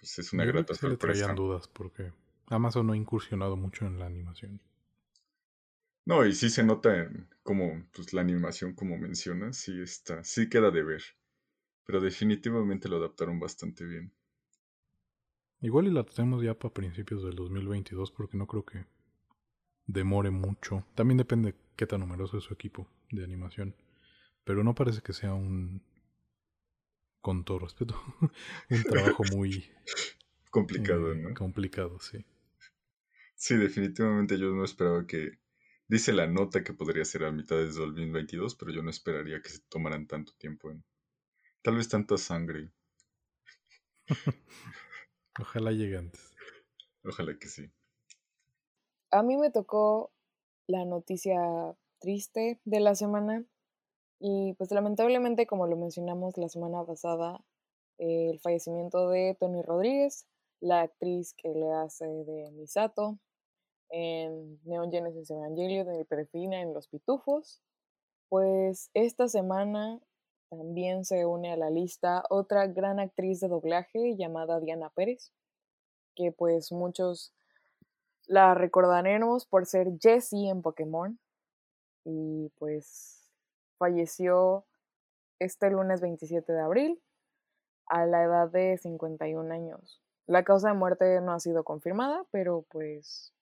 Pues 0.00 0.18
es 0.18 0.32
una 0.32 0.44
grata 0.44 0.74
sorpresa. 0.74 1.28
Le 1.28 1.34
dudas 1.34 1.68
porque 1.68 2.12
Amazon 2.48 2.86
no 2.86 2.94
ha 2.94 2.96
incursionado 2.96 3.56
mucho 3.56 3.86
en 3.86 3.98
la 3.98 4.06
animación. 4.06 4.60
No, 6.06 6.26
y 6.26 6.34
sí 6.34 6.50
se 6.50 6.64
nota 6.64 7.08
como 7.42 7.84
pues, 7.92 8.12
la 8.12 8.22
animación, 8.22 8.74
como 8.74 8.96
mencionas, 8.98 9.58
sí 9.58 9.80
está, 9.80 10.24
sí 10.24 10.48
queda 10.48 10.70
de 10.70 10.82
ver 10.82 11.02
pero 11.90 12.00
definitivamente 12.00 12.88
lo 12.88 12.98
adaptaron 12.98 13.40
bastante 13.40 13.84
bien. 13.84 14.12
Igual 15.60 15.88
y 15.88 15.90
la 15.90 16.04
tenemos 16.04 16.40
ya 16.40 16.54
para 16.54 16.72
principios 16.72 17.24
del 17.24 17.34
2022 17.34 18.12
porque 18.12 18.36
no 18.36 18.46
creo 18.46 18.64
que 18.64 18.86
demore 19.88 20.30
mucho. 20.30 20.86
También 20.94 21.18
depende 21.18 21.56
qué 21.74 21.88
tan 21.88 21.98
numeroso 21.98 22.38
es 22.38 22.44
su 22.44 22.54
equipo 22.54 22.86
de 23.10 23.24
animación. 23.24 23.74
Pero 24.44 24.62
no 24.62 24.76
parece 24.76 25.02
que 25.02 25.12
sea 25.12 25.34
un, 25.34 25.82
con 27.20 27.44
todo 27.44 27.60
respeto, 27.60 27.94
un 28.70 28.82
trabajo 28.82 29.24
muy 29.32 29.70
complicado, 30.50 31.12
eh, 31.12 31.16
¿no? 31.16 31.34
Complicado, 31.34 31.98
sí. 32.00 32.24
Sí, 33.34 33.56
definitivamente 33.56 34.38
yo 34.38 34.52
no 34.52 34.64
esperaba 34.64 35.06
que... 35.06 35.38
Dice 35.88 36.12
la 36.12 36.28
nota 36.28 36.62
que 36.62 36.72
podría 36.72 37.04
ser 37.04 37.24
a 37.24 37.32
mitad 37.32 37.56
de 37.56 37.66
2022, 37.66 38.54
pero 38.54 38.70
yo 38.70 38.80
no 38.80 38.90
esperaría 38.90 39.42
que 39.42 39.48
se 39.48 39.58
tomaran 39.68 40.06
tanto 40.06 40.32
tiempo 40.38 40.70
en, 40.70 40.84
Tal 41.62 41.76
vez 41.76 41.88
tanta 41.90 42.16
sangre. 42.16 42.70
Ojalá 45.38 45.72
llegue 45.72 45.98
antes. 45.98 46.32
Ojalá 47.04 47.38
que 47.38 47.48
sí. 47.48 47.70
A 49.10 49.22
mí 49.22 49.36
me 49.36 49.50
tocó 49.50 50.10
la 50.66 50.86
noticia 50.86 51.38
triste 51.98 52.60
de 52.64 52.80
la 52.80 52.94
semana 52.94 53.44
y 54.20 54.54
pues 54.54 54.70
lamentablemente 54.70 55.46
como 55.46 55.66
lo 55.66 55.76
mencionamos 55.76 56.36
la 56.36 56.48
semana 56.48 56.84
pasada, 56.84 57.40
el 57.98 58.38
fallecimiento 58.40 59.08
de 59.08 59.36
Tony 59.40 59.62
Rodríguez, 59.62 60.26
la 60.60 60.82
actriz 60.82 61.34
que 61.34 61.48
le 61.48 61.72
hace 61.72 62.06
de 62.06 62.50
Misato 62.52 63.18
en 63.88 64.60
Neon 64.64 64.90
Genesis 64.90 65.30
Evangelion, 65.30 65.88
en 65.88 65.96
el 65.96 66.06
Perfina, 66.06 66.60
en 66.60 66.72
Los 66.72 66.86
Pitufos. 66.88 67.60
Pues 68.28 68.90
esta 68.94 69.26
semana 69.26 70.00
también 70.50 71.04
se 71.04 71.26
une 71.26 71.52
a 71.52 71.56
la 71.56 71.70
lista 71.70 72.24
otra 72.30 72.66
gran 72.66 73.00
actriz 73.00 73.40
de 73.40 73.48
doblaje 73.48 74.16
llamada 74.16 74.60
Diana 74.60 74.90
Pérez, 74.90 75.32
que 76.14 76.30
pues 76.30 76.72
muchos 76.72 77.32
la 78.26 78.54
recordaremos 78.54 79.46
por 79.46 79.66
ser 79.66 79.98
Jessie 80.00 80.48
en 80.48 80.62
Pokémon 80.62 81.18
y 82.04 82.50
pues 82.58 83.19
falleció 83.80 84.66
este 85.40 85.70
lunes 85.70 86.00
27 86.00 86.52
de 86.52 86.60
abril 86.60 87.02
a 87.86 88.06
la 88.06 88.22
edad 88.22 88.48
de 88.50 88.78
51 88.78 89.52
años. 89.52 90.00
La 90.26 90.44
causa 90.44 90.68
de 90.68 90.74
muerte 90.74 91.20
no 91.20 91.32
ha 91.32 91.40
sido 91.40 91.64
confirmada, 91.64 92.24
pero 92.30 92.64
pues 92.68 93.34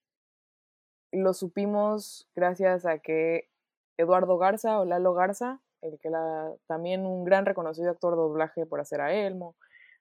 lo 1.12 1.34
supimos 1.34 2.26
gracias 2.34 2.86
a 2.86 2.98
que 3.00 3.50
Eduardo 3.98 4.38
Garza 4.38 4.80
o 4.80 4.84
Lalo 4.84 5.12
Garza 5.12 5.60
el 5.82 5.98
que 5.98 6.10
la, 6.10 6.52
también 6.66 7.06
un 7.06 7.24
gran 7.24 7.46
reconocido 7.46 7.90
actor 7.90 8.14
de 8.14 8.22
doblaje 8.22 8.66
por 8.66 8.80
hacer 8.80 9.00
a 9.00 9.12
Elmo, 9.12 9.56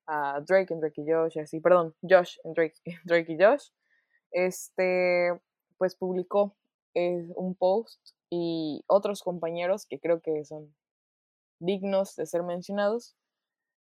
a 0.06 0.42
Drake 0.42 0.74
en 0.74 0.80
Drake 0.80 1.02
y 1.02 1.12
Josh, 1.12 1.40
así, 1.40 1.60
perdón, 1.60 1.96
Josh 2.02 2.38
en 2.44 2.54
Drake, 2.54 2.76
Drake 3.06 3.34
y 3.34 3.38
Josh, 3.44 3.70
este, 4.32 5.40
pues 5.78 5.96
publicó 5.96 6.56
eh, 6.98 7.32
un 7.36 7.54
post 7.54 8.00
y 8.32 8.84
otros 8.88 9.22
compañeros 9.22 9.86
que 9.86 10.00
creo 10.00 10.20
que 10.20 10.44
son 10.46 10.76
dignos 11.60 12.16
de 12.16 12.26
ser 12.26 12.42
mencionados, 12.42 13.16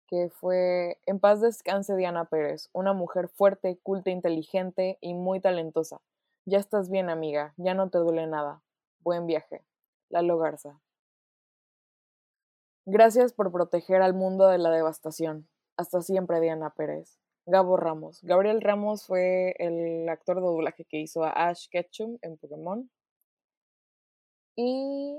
que 0.07 0.29
fue 0.29 0.99
En 1.05 1.21
paz 1.21 1.39
descanse 1.39 1.95
Diana 1.95 2.25
Pérez, 2.25 2.69
una 2.73 2.91
mujer 2.91 3.29
fuerte, 3.29 3.79
culta, 3.81 4.09
inteligente 4.09 4.97
y 4.99 5.13
muy 5.13 5.39
talentosa. 5.39 6.01
Ya 6.45 6.57
estás 6.57 6.89
bien, 6.89 7.09
amiga, 7.09 7.53
ya 7.55 7.73
no 7.73 7.89
te 7.89 7.97
duele 7.97 8.27
nada. 8.27 8.61
Buen 8.99 9.25
viaje. 9.25 9.63
Lalo 10.09 10.37
Garza. 10.37 10.81
Gracias 12.85 13.31
por 13.31 13.53
proteger 13.53 14.01
al 14.01 14.13
mundo 14.13 14.47
de 14.47 14.57
la 14.57 14.69
devastación. 14.69 15.47
Hasta 15.77 16.01
siempre, 16.01 16.41
Diana 16.41 16.71
Pérez. 16.71 17.19
Gabo 17.45 17.77
Ramos. 17.77 18.21
Gabriel 18.23 18.59
Ramos 18.59 19.05
fue 19.05 19.55
el 19.59 20.09
actor 20.09 20.37
de 20.37 20.47
doblaje 20.47 20.83
que 20.83 20.99
hizo 20.99 21.23
a 21.23 21.29
Ash 21.29 21.69
Ketchum 21.69 22.17
en 22.21 22.35
Pokémon. 22.35 22.89
Y 24.59 25.15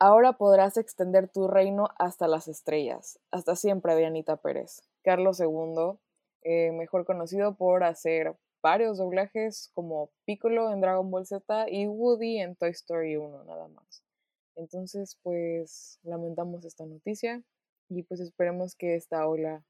ahora 0.00 0.32
podrás 0.32 0.76
extender 0.76 1.28
tu 1.28 1.46
reino 1.46 1.90
hasta 1.96 2.26
las 2.26 2.48
estrellas. 2.48 3.20
Hasta 3.30 3.54
siempre, 3.54 3.94
Dianita 3.94 4.36
Pérez. 4.36 4.82
Carlos 5.04 5.38
II, 5.38 5.96
eh, 6.42 6.72
mejor 6.72 7.04
conocido 7.04 7.54
por 7.54 7.84
hacer 7.84 8.36
varios 8.62 8.98
doblajes 8.98 9.70
como 9.74 10.10
Piccolo 10.24 10.72
en 10.72 10.80
Dragon 10.80 11.08
Ball 11.08 11.24
Z 11.24 11.66
y 11.70 11.86
Woody 11.86 12.38
en 12.38 12.56
Toy 12.56 12.70
Story 12.70 13.16
1, 13.16 13.44
nada 13.44 13.68
más. 13.68 14.02
Entonces, 14.56 15.16
pues 15.22 16.00
lamentamos 16.02 16.64
esta 16.64 16.84
noticia 16.86 17.44
y 17.88 18.02
pues 18.02 18.18
esperemos 18.18 18.74
que 18.74 18.96
esta 18.96 19.28
ola 19.28 19.64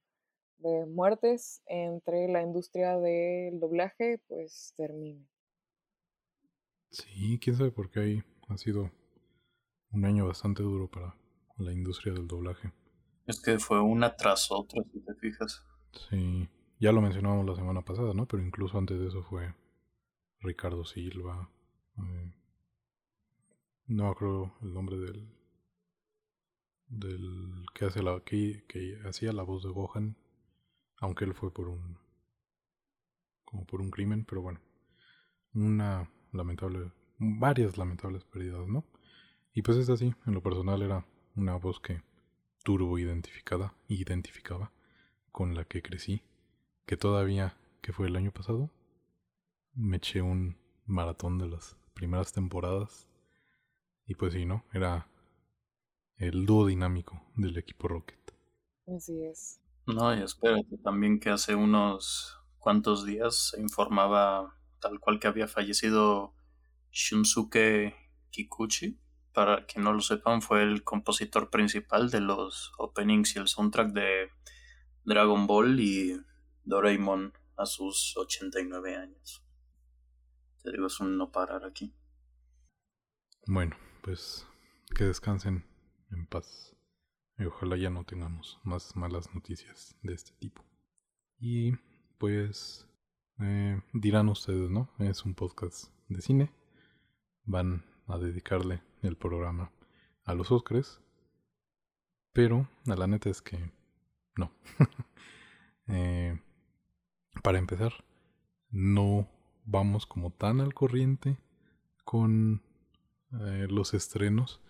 de 0.58 0.86
muertes 0.86 1.60
entre 1.66 2.28
la 2.28 2.40
industria 2.40 2.98
del 2.98 3.60
doblaje 3.60 4.18
pues 4.28 4.72
termine. 4.78 5.26
Sí, 6.94 7.40
quién 7.40 7.56
sabe 7.56 7.72
por 7.72 7.90
qué 7.90 8.00
ahí 8.00 8.22
ha 8.48 8.56
sido 8.56 8.92
un 9.90 10.04
año 10.04 10.28
bastante 10.28 10.62
duro 10.62 10.88
para 10.88 11.16
la 11.58 11.72
industria 11.72 12.14
del 12.14 12.28
doblaje. 12.28 12.72
Es 13.26 13.40
que 13.40 13.58
fue 13.58 13.80
una 13.80 14.14
tras 14.14 14.48
otra, 14.52 14.80
si 14.92 15.00
te 15.00 15.12
fijas. 15.16 15.64
Sí, 16.08 16.48
ya 16.78 16.92
lo 16.92 17.00
mencionábamos 17.00 17.46
la 17.46 17.56
semana 17.56 17.82
pasada, 17.82 18.14
¿no? 18.14 18.26
Pero 18.26 18.44
incluso 18.44 18.78
antes 18.78 19.00
de 19.00 19.08
eso 19.08 19.24
fue 19.24 19.52
Ricardo 20.38 20.84
Silva, 20.84 21.50
eh, 21.98 22.32
no 23.86 24.14
creo 24.14 24.54
el 24.62 24.72
nombre 24.72 24.96
del 24.96 25.28
del 26.86 27.66
que 27.74 27.86
hace 27.86 28.04
la 28.04 28.20
que, 28.20 28.64
que 28.68 29.00
hacía 29.04 29.32
la 29.32 29.42
voz 29.42 29.64
de 29.64 29.70
Gohan, 29.70 30.16
aunque 30.98 31.24
él 31.24 31.34
fue 31.34 31.52
por 31.52 31.68
un 31.68 31.98
como 33.44 33.66
por 33.66 33.80
un 33.80 33.90
crimen, 33.90 34.24
pero 34.24 34.42
bueno, 34.42 34.60
una 35.54 36.08
lamentable 36.34 36.92
varias 37.18 37.78
lamentables 37.78 38.24
pérdidas, 38.24 38.66
¿no? 38.68 38.84
Y 39.52 39.62
pues 39.62 39.78
es 39.78 39.88
así, 39.88 40.14
en 40.26 40.34
lo 40.34 40.42
personal 40.42 40.82
era 40.82 41.06
una 41.36 41.56
voz 41.56 41.80
que 41.80 42.02
turbo 42.64 42.98
identificada, 42.98 43.74
identificaba 43.88 44.72
con 45.30 45.54
la 45.54 45.64
que 45.64 45.82
crecí, 45.82 46.22
que 46.86 46.96
todavía, 46.96 47.56
que 47.80 47.92
fue 47.92 48.08
el 48.08 48.16
año 48.16 48.32
pasado, 48.32 48.70
me 49.74 49.96
eché 49.96 50.22
un 50.22 50.56
maratón 50.86 51.38
de 51.38 51.48
las 51.48 51.76
primeras 51.94 52.32
temporadas 52.32 53.08
y 54.06 54.14
pues 54.14 54.32
sí, 54.32 54.44
¿no? 54.44 54.64
Era 54.72 55.08
el 56.16 56.46
dúo 56.46 56.66
dinámico 56.66 57.22
del 57.36 57.56
equipo 57.56 57.88
Rocket. 57.88 58.34
Así 58.86 59.22
es. 59.24 59.60
No, 59.86 60.14
y 60.14 60.22
espérate, 60.22 60.78
también 60.78 61.20
que 61.20 61.30
hace 61.30 61.54
unos 61.54 62.38
cuantos 62.58 63.04
días 63.04 63.50
se 63.50 63.60
informaba 63.60 64.56
tal 64.84 65.00
cual 65.00 65.18
que 65.18 65.28
había 65.28 65.48
fallecido 65.48 66.34
Shunsuke 66.92 67.96
Kikuchi. 68.28 69.00
Para 69.32 69.64
quien 69.64 69.82
no 69.82 69.94
lo 69.94 70.02
sepan, 70.02 70.42
fue 70.42 70.62
el 70.62 70.84
compositor 70.84 71.48
principal 71.48 72.10
de 72.10 72.20
los 72.20 72.70
openings 72.76 73.34
y 73.34 73.38
el 73.38 73.48
soundtrack 73.48 73.92
de 73.92 74.30
Dragon 75.04 75.46
Ball 75.46 75.80
y 75.80 76.20
Doraemon. 76.64 77.32
a 77.56 77.66
sus 77.66 78.14
89 78.16 78.96
años. 78.96 79.42
Te 80.62 80.72
digo, 80.72 80.88
es 80.88 81.00
un 81.00 81.16
no 81.16 81.30
parar 81.30 81.64
aquí. 81.64 81.94
Bueno, 83.46 83.76
pues 84.02 84.46
que 84.94 85.04
descansen 85.04 85.64
en 86.10 86.26
paz. 86.26 86.76
Y 87.38 87.44
ojalá 87.44 87.76
ya 87.76 87.90
no 87.90 88.04
tengamos 88.04 88.58
más 88.64 88.96
malas 88.96 89.32
noticias 89.34 89.96
de 90.02 90.14
este 90.14 90.32
tipo. 90.40 90.64
Y 91.38 91.72
pues 92.18 92.88
eh, 93.40 93.80
dirán 93.92 94.28
ustedes, 94.28 94.70
¿no? 94.70 94.88
Es 94.98 95.24
un 95.24 95.34
podcast 95.34 95.92
de 96.08 96.20
cine. 96.20 96.52
Van 97.44 97.84
a 98.06 98.18
dedicarle 98.18 98.82
el 99.02 99.16
programa 99.16 99.72
a 100.24 100.34
los 100.34 100.50
Oscars. 100.52 101.00
Pero 102.32 102.68
la 102.84 103.06
neta 103.06 103.30
es 103.30 103.42
que 103.42 103.70
no. 104.36 104.52
eh, 105.88 106.40
para 107.42 107.58
empezar, 107.58 107.92
no 108.70 109.28
vamos 109.64 110.06
como 110.06 110.30
tan 110.30 110.60
al 110.60 110.74
corriente 110.74 111.38
con 112.04 112.62
eh, 113.32 113.66
los 113.68 113.94
estrenos. 113.94 114.60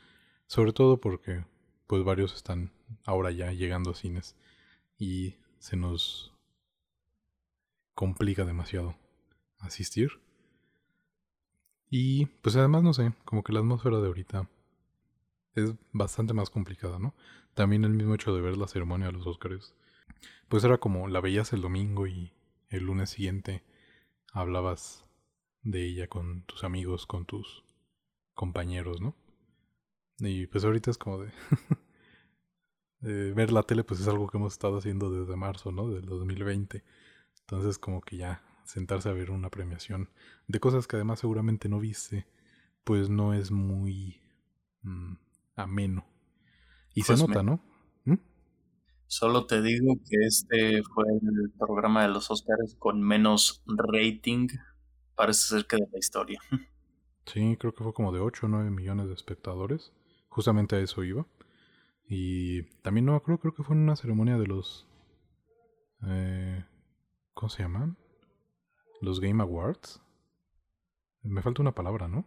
Sobre 0.46 0.72
todo 0.72 1.00
porque 1.00 1.44
pues 1.86 2.04
varios 2.04 2.34
están 2.34 2.72
ahora 3.04 3.30
ya 3.30 3.52
llegando 3.52 3.90
a 3.90 3.94
cines 3.94 4.36
y 4.98 5.36
se 5.58 5.76
nos 5.76 6.33
complica 7.94 8.44
demasiado 8.44 8.96
asistir. 9.60 10.20
Y 11.90 12.26
pues 12.26 12.56
además 12.56 12.82
no 12.82 12.92
sé, 12.92 13.12
como 13.24 13.42
que 13.42 13.52
la 13.52 13.60
atmósfera 13.60 13.98
de 14.00 14.06
ahorita 14.06 14.48
es 15.54 15.74
bastante 15.92 16.34
más 16.34 16.50
complicada, 16.50 16.98
¿no? 16.98 17.14
También 17.54 17.84
el 17.84 17.92
mismo 17.92 18.14
hecho 18.14 18.34
de 18.34 18.40
ver 18.40 18.56
la 18.56 18.66
ceremonia 18.66 19.06
de 19.06 19.12
los 19.12 19.26
Oscars, 19.26 19.74
pues 20.48 20.64
era 20.64 20.78
como 20.78 21.08
la 21.08 21.20
veías 21.20 21.52
el 21.52 21.60
domingo 21.60 22.06
y 22.06 22.32
el 22.68 22.84
lunes 22.84 23.10
siguiente 23.10 23.62
hablabas 24.32 25.04
de 25.62 25.86
ella 25.86 26.08
con 26.08 26.42
tus 26.42 26.64
amigos, 26.64 27.06
con 27.06 27.24
tus 27.24 27.64
compañeros, 28.34 29.00
¿no? 29.00 29.14
Y 30.18 30.46
pues 30.46 30.64
ahorita 30.64 30.90
es 30.90 30.98
como 30.98 31.20
de... 31.20 31.32
ver 33.34 33.52
la 33.52 33.62
tele 33.62 33.84
pues 33.84 34.00
es 34.00 34.08
algo 34.08 34.26
que 34.28 34.38
hemos 34.38 34.54
estado 34.54 34.78
haciendo 34.78 35.10
desde 35.10 35.36
marzo, 35.36 35.70
¿no? 35.72 35.88
Del 35.88 36.06
2020. 36.06 36.82
Entonces 37.46 37.78
como 37.78 38.00
que 38.02 38.16
ya 38.18 38.42
sentarse 38.64 39.08
a 39.08 39.12
ver 39.12 39.30
una 39.30 39.50
premiación 39.50 40.10
de 40.48 40.60
cosas 40.60 40.86
que 40.86 40.96
además 40.96 41.20
seguramente 41.20 41.68
no 41.68 41.80
viste, 41.80 42.26
pues 42.84 43.10
no 43.10 43.34
es 43.34 43.50
muy 43.50 44.20
mm, 44.82 45.14
ameno. 45.56 46.06
Y 46.94 47.04
se 47.04 47.16
Pues 47.16 47.18
nota, 47.18 47.42
me- 47.42 47.44
¿no? 47.44 47.60
¿Mm? 48.06 48.14
Solo 49.06 49.46
te 49.46 49.62
digo 49.62 49.94
que 50.06 50.26
este 50.26 50.82
fue 50.82 51.04
el 51.10 51.50
programa 51.58 52.02
de 52.02 52.08
los 52.08 52.30
Oscars 52.30 52.74
con 52.78 53.00
menos 53.00 53.62
rating, 53.66 54.48
parece 55.14 55.48
ser 55.48 55.66
que 55.66 55.76
de 55.76 55.88
la 55.90 55.98
historia. 55.98 56.38
Sí, 57.26 57.56
creo 57.58 57.74
que 57.74 57.84
fue 57.84 57.92
como 57.92 58.12
de 58.12 58.20
8 58.20 58.46
o 58.46 58.48
9 58.48 58.70
millones 58.70 59.08
de 59.08 59.14
espectadores. 59.14 59.92
Justamente 60.28 60.76
a 60.76 60.80
eso 60.80 61.02
iba. 61.04 61.26
Y 62.08 62.62
también 62.82 63.06
no 63.06 63.22
creo, 63.22 63.38
creo 63.38 63.54
que 63.54 63.62
fue 63.64 63.76
en 63.76 63.82
una 63.82 63.96
ceremonia 63.96 64.38
de 64.38 64.46
los... 64.48 64.86
Eh, 66.06 66.64
¿Cómo 67.34 67.50
se 67.50 67.62
llaman? 67.62 67.96
Los 69.00 69.20
Game 69.20 69.42
Awards. 69.42 70.00
Me 71.22 71.42
falta 71.42 71.62
una 71.62 71.74
palabra, 71.74 72.08
¿no? 72.08 72.24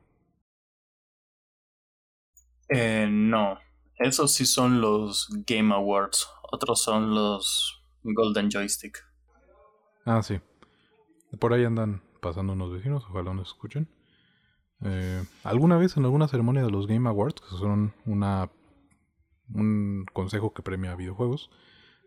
Eh, 2.69 3.07
no, 3.09 3.57
esos 3.97 4.33
sí 4.33 4.45
son 4.45 4.81
los 4.81 5.29
Game 5.47 5.73
Awards, 5.73 6.27
otros 6.51 6.81
son 6.81 7.15
los 7.15 7.81
Golden 8.03 8.49
Joystick. 8.51 9.03
Ah, 10.05 10.21
sí. 10.21 10.39
Por 11.39 11.53
ahí 11.53 11.63
andan 11.63 12.01
pasando 12.21 12.53
unos 12.53 12.71
vecinos, 12.71 13.05
ojalá 13.09 13.33
nos 13.33 13.49
escuchen. 13.49 13.87
Eh, 14.83 15.23
¿Alguna 15.43 15.77
vez 15.77 15.97
en 15.97 16.03
alguna 16.03 16.27
ceremonia 16.27 16.63
de 16.63 16.71
los 16.71 16.88
Game 16.88 17.08
Awards, 17.08 17.41
que 17.41 17.58
son 17.58 17.93
una 18.05 18.51
un 19.53 20.05
consejo 20.12 20.53
que 20.53 20.62
premia 20.62 20.95
videojuegos, 20.95 21.49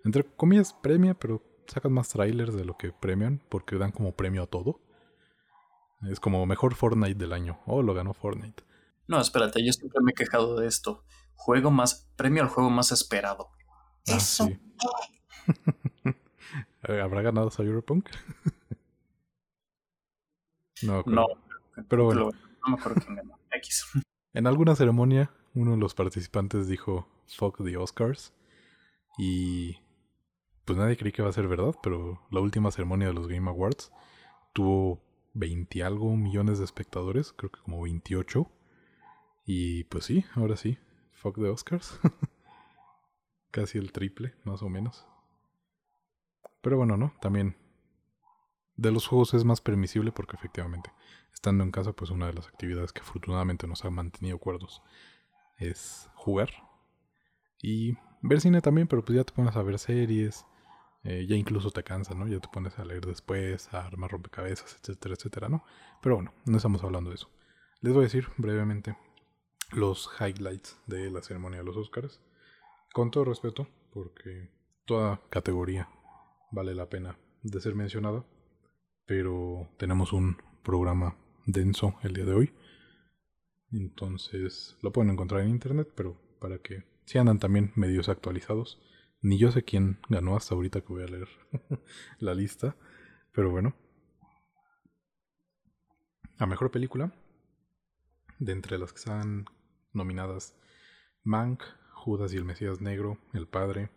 entre 0.04 0.24
comillas 0.24 0.74
premia, 0.74 1.14
pero 1.14 1.42
sacan 1.70 1.92
más 1.92 2.08
trailers 2.08 2.54
de 2.54 2.64
lo 2.64 2.76
que 2.76 2.92
premian, 2.92 3.40
porque 3.48 3.76
dan 3.76 3.92
como 3.92 4.12
premio 4.12 4.42
a 4.42 4.46
todo. 4.46 4.80
Es 6.10 6.18
como 6.20 6.44
mejor 6.46 6.74
Fortnite 6.74 7.14
del 7.18 7.32
año. 7.32 7.60
Oh, 7.66 7.82
lo 7.82 7.94
ganó 7.94 8.14
Fortnite. 8.14 8.62
No, 9.06 9.20
espérate, 9.20 9.64
yo 9.64 9.72
siempre 9.72 10.00
me 10.02 10.12
he 10.12 10.14
quejado 10.14 10.58
de 10.58 10.66
esto. 10.66 11.04
Juego 11.34 11.70
más, 11.70 12.10
premio 12.16 12.42
al 12.42 12.48
juego 12.48 12.70
más 12.70 12.92
esperado. 12.92 13.50
Ah, 14.08 14.16
Eso. 14.16 14.46
sí. 14.46 14.58
¿Habrá 16.82 17.22
ganado 17.22 17.50
Cyberpunk? 17.50 18.08
no, 20.82 21.02
creo. 21.04 21.14
No, 21.14 21.26
Pero 21.88 22.04
bueno. 22.04 22.20
lo- 22.20 22.30
no 22.32 22.68
me 22.68 22.74
acuerdo 22.80 23.00
quién 23.04 23.16
ganó. 23.16 23.38
X. 23.52 23.86
En 24.32 24.46
alguna 24.46 24.76
ceremonia, 24.76 25.32
uno 25.56 25.72
de 25.72 25.76
los 25.78 25.92
participantes 25.94 26.68
dijo 26.68 27.08
fuck 27.26 27.64
the 27.64 27.76
Oscars. 27.76 28.32
Y 29.18 29.76
pues 30.70 30.78
nadie 30.78 30.96
creí 30.96 31.10
que 31.10 31.20
iba 31.20 31.28
a 31.28 31.32
ser 31.32 31.48
verdad, 31.48 31.74
pero 31.82 32.22
la 32.30 32.38
última 32.38 32.70
ceremonia 32.70 33.08
de 33.08 33.12
los 33.12 33.26
Game 33.26 33.50
Awards 33.50 33.90
tuvo 34.52 35.02
20 35.34 35.82
algo 35.82 36.14
millones 36.14 36.60
de 36.60 36.64
espectadores, 36.64 37.32
creo 37.32 37.50
que 37.50 37.60
como 37.60 37.82
28. 37.82 38.48
Y 39.44 39.82
pues 39.82 40.04
sí, 40.04 40.24
ahora 40.36 40.56
sí, 40.56 40.78
fuck 41.12 41.34
the 41.34 41.48
Oscars. 41.48 41.98
Casi 43.50 43.78
el 43.78 43.90
triple, 43.90 44.32
más 44.44 44.62
o 44.62 44.68
menos. 44.68 45.08
Pero 46.60 46.76
bueno, 46.76 46.96
¿no? 46.96 47.14
También 47.20 47.56
de 48.76 48.92
los 48.92 49.08
juegos 49.08 49.34
es 49.34 49.42
más 49.42 49.60
permisible 49.60 50.12
porque 50.12 50.36
efectivamente, 50.36 50.92
estando 51.34 51.64
en 51.64 51.72
casa, 51.72 51.94
pues 51.94 52.12
una 52.12 52.28
de 52.28 52.34
las 52.34 52.46
actividades 52.46 52.92
que 52.92 53.00
afortunadamente 53.00 53.66
nos 53.66 53.84
ha 53.84 53.90
mantenido 53.90 54.38
cuerdos 54.38 54.84
es 55.56 56.08
jugar. 56.14 56.50
Y 57.60 57.96
ver 58.22 58.40
cine 58.40 58.60
también, 58.60 58.86
pero 58.86 59.04
pues 59.04 59.16
ya 59.16 59.24
te 59.24 59.32
pones 59.32 59.56
a 59.56 59.62
ver 59.64 59.80
series, 59.80 60.46
eh, 61.02 61.26
ya 61.26 61.36
incluso 61.36 61.70
te 61.70 61.82
cansa, 61.82 62.14
¿no? 62.14 62.28
Ya 62.28 62.40
te 62.40 62.48
pones 62.48 62.78
a 62.78 62.84
leer 62.84 63.06
después, 63.06 63.72
a 63.72 63.86
armar 63.86 64.10
rompecabezas, 64.10 64.76
etcétera, 64.80 65.14
etcétera, 65.14 65.48
¿no? 65.48 65.64
Pero 66.02 66.16
bueno, 66.16 66.34
no 66.46 66.56
estamos 66.56 66.82
hablando 66.84 67.10
de 67.10 67.16
eso. 67.16 67.30
Les 67.80 67.92
voy 67.92 68.02
a 68.02 68.04
decir 68.04 68.28
brevemente 68.36 68.96
los 69.72 70.10
highlights 70.20 70.78
de 70.86 71.10
la 71.10 71.22
ceremonia 71.22 71.60
de 71.60 71.64
los 71.64 71.76
Oscars. 71.76 72.20
Con 72.92 73.10
todo 73.10 73.24
respeto, 73.24 73.68
porque 73.92 74.50
toda 74.84 75.20
categoría 75.30 75.88
vale 76.50 76.74
la 76.74 76.88
pena 76.88 77.16
de 77.42 77.60
ser 77.60 77.74
mencionada. 77.74 78.24
Pero 79.06 79.68
tenemos 79.78 80.12
un 80.12 80.36
programa 80.62 81.16
denso 81.46 81.94
el 82.02 82.14
día 82.14 82.24
de 82.24 82.34
hoy. 82.34 82.54
Entonces 83.72 84.76
lo 84.82 84.92
pueden 84.92 85.10
encontrar 85.12 85.42
en 85.42 85.50
internet, 85.50 85.88
pero 85.94 86.20
para 86.40 86.58
que 86.58 86.84
si 87.04 87.18
andan 87.18 87.38
también 87.38 87.72
medios 87.74 88.08
actualizados. 88.08 88.80
Ni 89.22 89.38
yo 89.38 89.52
sé 89.52 89.62
quién 89.62 89.98
ganó 90.08 90.36
hasta 90.36 90.54
ahorita 90.54 90.80
que 90.80 90.92
voy 90.92 91.02
a 91.02 91.06
leer 91.06 91.28
la 92.18 92.34
lista. 92.34 92.76
Pero 93.32 93.50
bueno. 93.50 93.74
A 96.38 96.46
mejor 96.46 96.70
película. 96.70 97.12
De 98.38 98.52
entre 98.52 98.78
las 98.78 98.92
que 98.92 98.98
están 98.98 99.44
nominadas 99.92 100.56
Mank, 101.22 101.62
Judas 101.92 102.32
y 102.32 102.38
el 102.38 102.46
Mesías 102.46 102.80
Negro, 102.80 103.18
El 103.34 103.46
Padre, 103.46 103.90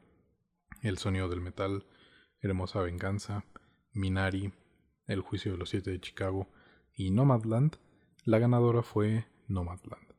El 0.82 0.98
Sonido 0.98 1.30
del 1.30 1.40
Metal, 1.40 1.86
Hermosa 2.42 2.82
Venganza, 2.82 3.46
Minari, 3.94 4.52
El 5.08 5.22
Juicio 5.22 5.54
de 5.54 5.58
los 5.58 5.70
Siete 5.70 5.92
de 5.92 6.02
Chicago 6.02 6.50
y 6.94 7.12
Nomadland, 7.12 7.78
la 8.26 8.40
ganadora 8.40 8.84
fue 8.84 9.26
Nomadland. 9.48 10.14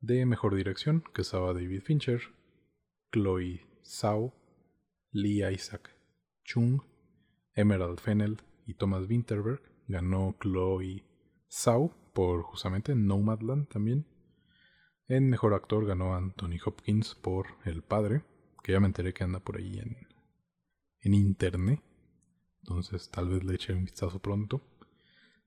De 0.00 0.26
Mejor 0.26 0.54
Dirección, 0.54 1.02
que 1.12 1.22
estaba 1.22 1.52
David 1.52 1.82
Fincher, 1.82 2.22
Chloe 3.14 3.60
Zhao, 3.84 4.34
Lee 5.12 5.48
Isaac 5.48 5.88
Chung, 6.42 6.82
Emerald 7.54 8.00
Fennell 8.00 8.38
y 8.66 8.74
Thomas 8.74 9.08
Winterberg, 9.08 9.62
ganó 9.86 10.34
Chloe 10.40 11.04
Zhao 11.48 11.94
por 12.12 12.42
justamente 12.42 12.96
Nomadland 12.96 13.68
también. 13.68 14.04
En 15.06 15.30
Mejor 15.30 15.54
Actor 15.54 15.86
ganó 15.86 16.16
Anthony 16.16 16.58
Hopkins 16.66 17.14
por 17.14 17.46
El 17.64 17.84
Padre, 17.84 18.24
que 18.64 18.72
ya 18.72 18.80
me 18.80 18.86
enteré 18.86 19.14
que 19.14 19.22
anda 19.22 19.38
por 19.38 19.58
ahí 19.58 19.78
en, 19.78 19.96
en 21.02 21.14
internet. 21.14 21.80
Entonces 22.62 23.10
tal 23.10 23.28
vez 23.28 23.44
le 23.44 23.54
eche 23.54 23.74
un 23.74 23.84
vistazo 23.84 24.18
pronto. 24.18 24.60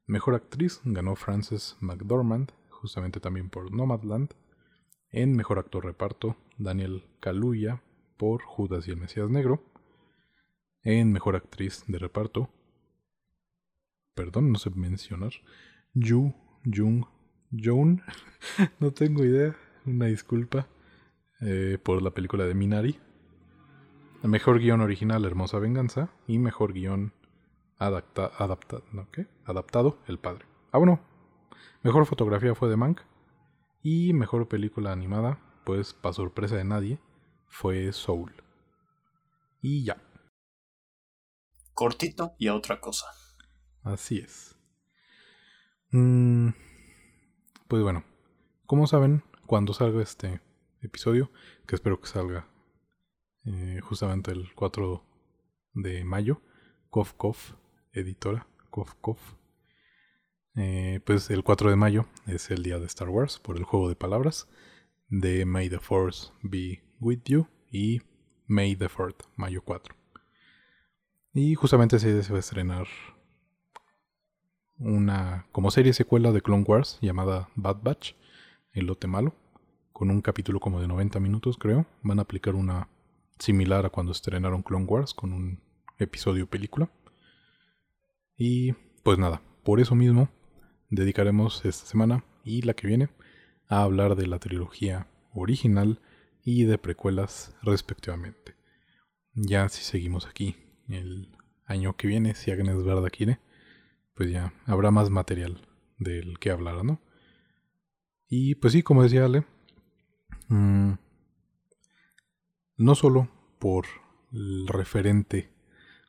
Mejor 0.06 0.36
Actriz 0.36 0.80
ganó 0.86 1.18
Frances 1.18 1.76
McDormand, 1.82 2.50
justamente 2.70 3.20
también 3.20 3.50
por 3.50 3.74
Nomadland. 3.74 4.34
En 5.18 5.36
Mejor 5.36 5.58
Actor 5.58 5.84
Reparto, 5.84 6.38
Daniel 6.60 7.04
Kaluuya 7.20 7.82
por 8.18 8.44
Judas 8.44 8.88
y 8.88 8.92
el 8.92 8.98
Mesías 8.98 9.32
Negro. 9.32 9.64
En 10.84 11.12
Mejor 11.12 11.36
Actriz 11.36 11.84
de 11.88 11.98
Reparto, 11.98 12.52
perdón, 14.14 14.52
no 14.52 14.60
sé 14.60 14.70
mencionar, 14.70 15.32
Yu 15.96 16.36
Jung 16.72 17.06
Joon, 17.52 18.04
no 18.80 18.92
tengo 18.92 19.26
idea, 19.26 19.56
una 19.88 20.06
disculpa, 20.06 20.68
eh, 21.42 21.80
por 21.82 22.04
la 22.04 22.12
película 22.12 22.46
de 22.46 22.54
Minari. 22.54 23.00
Mejor 24.22 24.60
guion 24.60 24.82
original, 24.82 25.26
Hermosa 25.26 25.58
Venganza. 25.58 26.12
Y 26.28 26.38
mejor 26.38 26.74
guion 26.74 27.12
adaptado 27.80 28.88
El 30.08 30.20
Padre. 30.20 30.46
Ah, 30.72 30.78
bueno. 30.78 31.00
Mejor 31.82 32.06
fotografía 32.06 32.54
fue 32.54 32.70
de 32.70 32.78
Mank. 32.78 33.02
Y 33.90 34.12
mejor 34.12 34.50
película 34.50 34.92
animada, 34.92 35.40
pues, 35.64 35.94
para 35.94 36.12
sorpresa 36.12 36.58
de 36.58 36.66
nadie, 36.66 37.00
fue 37.48 37.94
Soul. 37.94 38.34
Y 39.62 39.86
ya. 39.86 39.96
Cortito 41.74 42.36
y 42.38 42.48
a 42.48 42.56
otra 42.56 42.82
cosa. 42.82 43.06
Así 43.84 44.18
es. 44.18 44.58
Mm, 45.92 46.50
pues 47.70 47.82
bueno, 47.82 48.04
como 48.66 48.88
saben, 48.88 49.24
cuando 49.46 49.72
salga 49.72 50.04
este 50.04 50.42
episodio, 50.82 51.32
que 51.66 51.76
espero 51.76 52.02
que 52.02 52.08
salga 52.08 52.46
eh, 53.46 53.80
justamente 53.82 54.32
el 54.32 54.54
4 54.54 55.02
de 55.76 56.04
mayo, 56.04 56.42
Kof 56.90 57.14
Kof, 57.14 57.54
editora, 57.94 58.48
Kof 58.70 58.96
Kof. 58.96 59.36
Eh, 60.60 61.02
pues 61.06 61.30
el 61.30 61.44
4 61.44 61.70
de 61.70 61.76
mayo 61.76 62.08
es 62.26 62.50
el 62.50 62.64
día 62.64 62.80
de 62.80 62.88
Star 62.88 63.10
Wars 63.10 63.38
por 63.38 63.58
el 63.58 63.64
juego 63.64 63.90
de 63.90 63.96
palabras 63.96 64.50
de 65.08 65.46
May 65.46 65.70
the 65.70 65.80
Force 65.80 66.32
be 66.42 66.82
with 67.00 67.20
you 67.26 67.48
y 67.72 68.02
May 68.48 68.76
the 68.76 68.90
4th, 68.90 69.28
mayo 69.36 69.62
4. 69.62 69.96
Y 71.34 71.54
justamente 71.54 72.00
se 72.00 72.32
va 72.32 72.38
a 72.38 72.40
estrenar 72.40 72.88
una 74.80 75.46
como 75.52 75.70
serie 75.70 75.94
secuela 75.94 76.32
de 76.32 76.42
Clone 76.42 76.64
Wars 76.68 76.98
llamada 77.02 77.50
Bad 77.56 77.84
Batch, 77.84 78.14
el 78.72 78.88
lote 78.88 79.06
malo, 79.06 79.36
con 79.94 80.10
un 80.10 80.22
capítulo 80.22 80.60
como 80.60 80.82
de 80.82 80.88
90 80.88 81.20
minutos 81.20 81.58
creo. 81.60 81.86
Van 82.02 82.18
a 82.18 82.24
aplicar 82.24 82.56
una 82.56 82.90
similar 83.38 83.86
a 83.86 83.92
cuando 83.92 84.12
estrenaron 84.12 84.64
Clone 84.64 84.86
Wars 84.86 85.14
con 85.14 85.34
un 85.34 85.62
episodio 86.00 86.48
película. 86.48 86.90
Y 88.36 88.72
pues 89.04 89.20
nada, 89.20 89.42
por 89.64 89.80
eso 89.80 89.94
mismo 89.94 90.30
dedicaremos 90.90 91.66
esta 91.66 91.86
semana 91.86 92.24
y 92.44 92.62
la 92.62 92.74
que 92.74 92.88
viene 92.88 93.10
a 93.68 93.82
hablar 93.82 94.16
de 94.16 94.28
la 94.28 94.40
trilogía 94.40 95.08
original 95.34 96.00
y 96.44 96.64
de 96.64 96.78
precuelas 96.78 97.56
respectivamente. 97.62 98.56
Ya 99.34 99.70
si 99.70 99.84
seguimos 99.84 100.26
aquí 100.26 100.56
el 100.88 101.36
año 101.66 101.96
que 101.96 102.08
viene, 102.08 102.34
si 102.34 102.52
Agnes 102.52 102.84
Verda 102.84 103.10
quiere, 103.10 103.40
pues 104.16 104.32
ya 104.32 104.54
habrá 104.66 104.90
más 104.92 105.10
material 105.10 105.68
del 106.00 106.40
que 106.40 106.52
hablar, 106.52 106.84
¿no? 106.84 107.02
Y 108.30 108.56
pues 108.56 108.74
sí, 108.74 108.84
como 108.84 109.04
decía 109.04 109.26
Ale, 109.26 109.46
mm, 110.48 110.94
no 112.78 112.96
solo 112.96 113.30
por 113.60 113.86
el 114.32 114.68
referente 114.68 115.52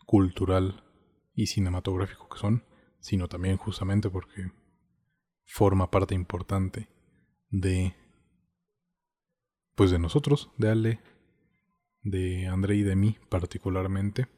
cultural 0.06 0.84
y 1.34 1.46
cinematográfico 1.46 2.28
que 2.28 2.38
son, 2.38 2.64
sino 3.00 3.28
también 3.28 3.56
justamente 3.56 4.10
porque 4.10 4.50
forma 5.48 5.90
parte 5.90 6.14
importante 6.14 6.88
de 7.50 7.94
pues 9.74 9.90
de 9.90 9.98
nosotros, 9.98 10.50
de 10.58 10.70
Ale, 10.70 11.00
de 12.02 12.46
André 12.46 12.76
y 12.76 12.82
de 12.82 12.96
mí 12.96 13.16
particularmente 13.28 14.28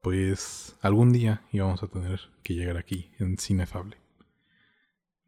pues 0.00 0.76
algún 0.80 1.12
día 1.12 1.46
íbamos 1.52 1.82
a 1.82 1.88
tener 1.88 2.20
que 2.42 2.54
llegar 2.54 2.76
aquí 2.76 3.12
en 3.18 3.38
Cinefable. 3.38 3.98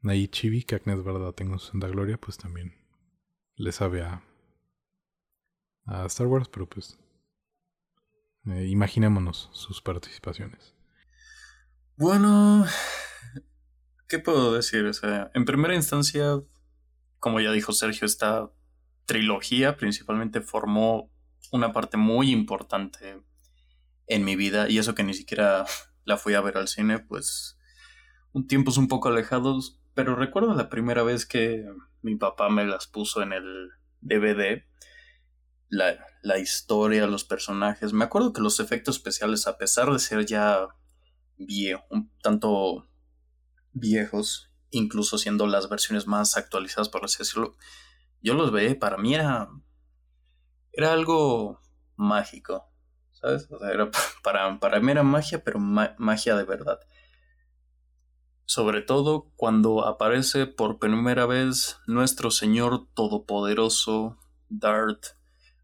Ahí 0.02 0.28
Chibi, 0.28 0.64
que 0.64 0.74
Agnes 0.74 1.04
Verdad 1.04 1.32
tengo 1.32 1.58
su 1.58 1.70
santa 1.70 1.88
gloria, 1.88 2.18
pues 2.18 2.36
también 2.36 2.74
le 3.54 3.70
sabe 3.70 4.02
a, 4.02 4.22
a 5.86 6.06
Star 6.06 6.26
Wars, 6.26 6.48
pero 6.48 6.68
pues 6.68 6.98
eh, 8.46 8.66
imaginémonos 8.66 9.48
sus 9.52 9.80
participaciones. 9.80 10.74
Bueno, 11.96 12.66
¿qué 14.08 14.18
puedo 14.18 14.52
decir? 14.52 14.84
O 14.86 14.92
sea, 14.92 15.30
en 15.34 15.44
primera 15.44 15.74
instancia, 15.74 16.40
como 17.18 17.40
ya 17.40 17.52
dijo 17.52 17.72
Sergio, 17.72 18.06
esta 18.06 18.50
trilogía 19.06 19.76
principalmente 19.76 20.40
formó 20.40 21.10
una 21.52 21.72
parte 21.72 21.96
muy 21.96 22.30
importante 22.30 23.22
en 24.06 24.24
mi 24.24 24.36
vida, 24.36 24.68
y 24.68 24.78
eso 24.78 24.94
que 24.94 25.04
ni 25.04 25.14
siquiera 25.14 25.64
la 26.04 26.16
fui 26.16 26.34
a 26.34 26.40
ver 26.40 26.56
al 26.56 26.68
cine, 26.68 26.98
pues 26.98 27.58
un 28.32 28.46
tiempos 28.46 28.76
un 28.76 28.88
poco 28.88 29.08
alejados, 29.08 29.80
pero 29.94 30.16
recuerdo 30.16 30.54
la 30.54 30.68
primera 30.68 31.02
vez 31.02 31.24
que 31.24 31.64
mi 32.02 32.16
papá 32.16 32.50
me 32.50 32.66
las 32.66 32.86
puso 32.86 33.22
en 33.22 33.32
el 33.32 33.70
DVD, 34.00 34.64
la, 35.68 35.96
la 36.22 36.38
historia, 36.38 37.06
los 37.06 37.24
personajes, 37.24 37.92
me 37.92 38.04
acuerdo 38.04 38.32
que 38.32 38.42
los 38.42 38.60
efectos 38.60 38.96
especiales, 38.96 39.46
a 39.46 39.56
pesar 39.56 39.90
de 39.90 39.98
ser 39.98 40.26
ya 40.26 40.68
viejo, 41.36 41.84
un 41.90 42.10
tanto 42.22 42.86
viejos, 43.74 44.50
incluso 44.70 45.18
siendo 45.18 45.46
las 45.46 45.68
versiones 45.68 46.06
más 46.06 46.36
actualizadas, 46.36 46.88
por 46.88 47.04
así 47.04 47.18
decirlo, 47.18 47.56
yo 48.22 48.34
los 48.34 48.50
veía 48.50 48.78
para 48.78 48.96
mí 48.96 49.14
era, 49.14 49.50
era 50.72 50.92
algo 50.92 51.60
mágico. 51.96 52.70
¿sabes? 53.24 53.48
O 53.50 53.58
sea, 53.58 53.70
era 53.70 53.90
para, 54.22 54.58
para 54.58 54.80
mí 54.80 54.90
era 54.90 55.02
magia, 55.02 55.42
pero 55.44 55.58
magia 55.58 56.36
de 56.36 56.44
verdad. 56.44 56.80
Sobre 58.46 58.82
todo 58.82 59.32
cuando 59.36 59.86
aparece 59.86 60.46
por 60.46 60.78
primera 60.78 61.26
vez 61.26 61.78
nuestro 61.86 62.30
Señor 62.30 62.88
Todopoderoso, 62.94 64.18
Darth 64.48 65.16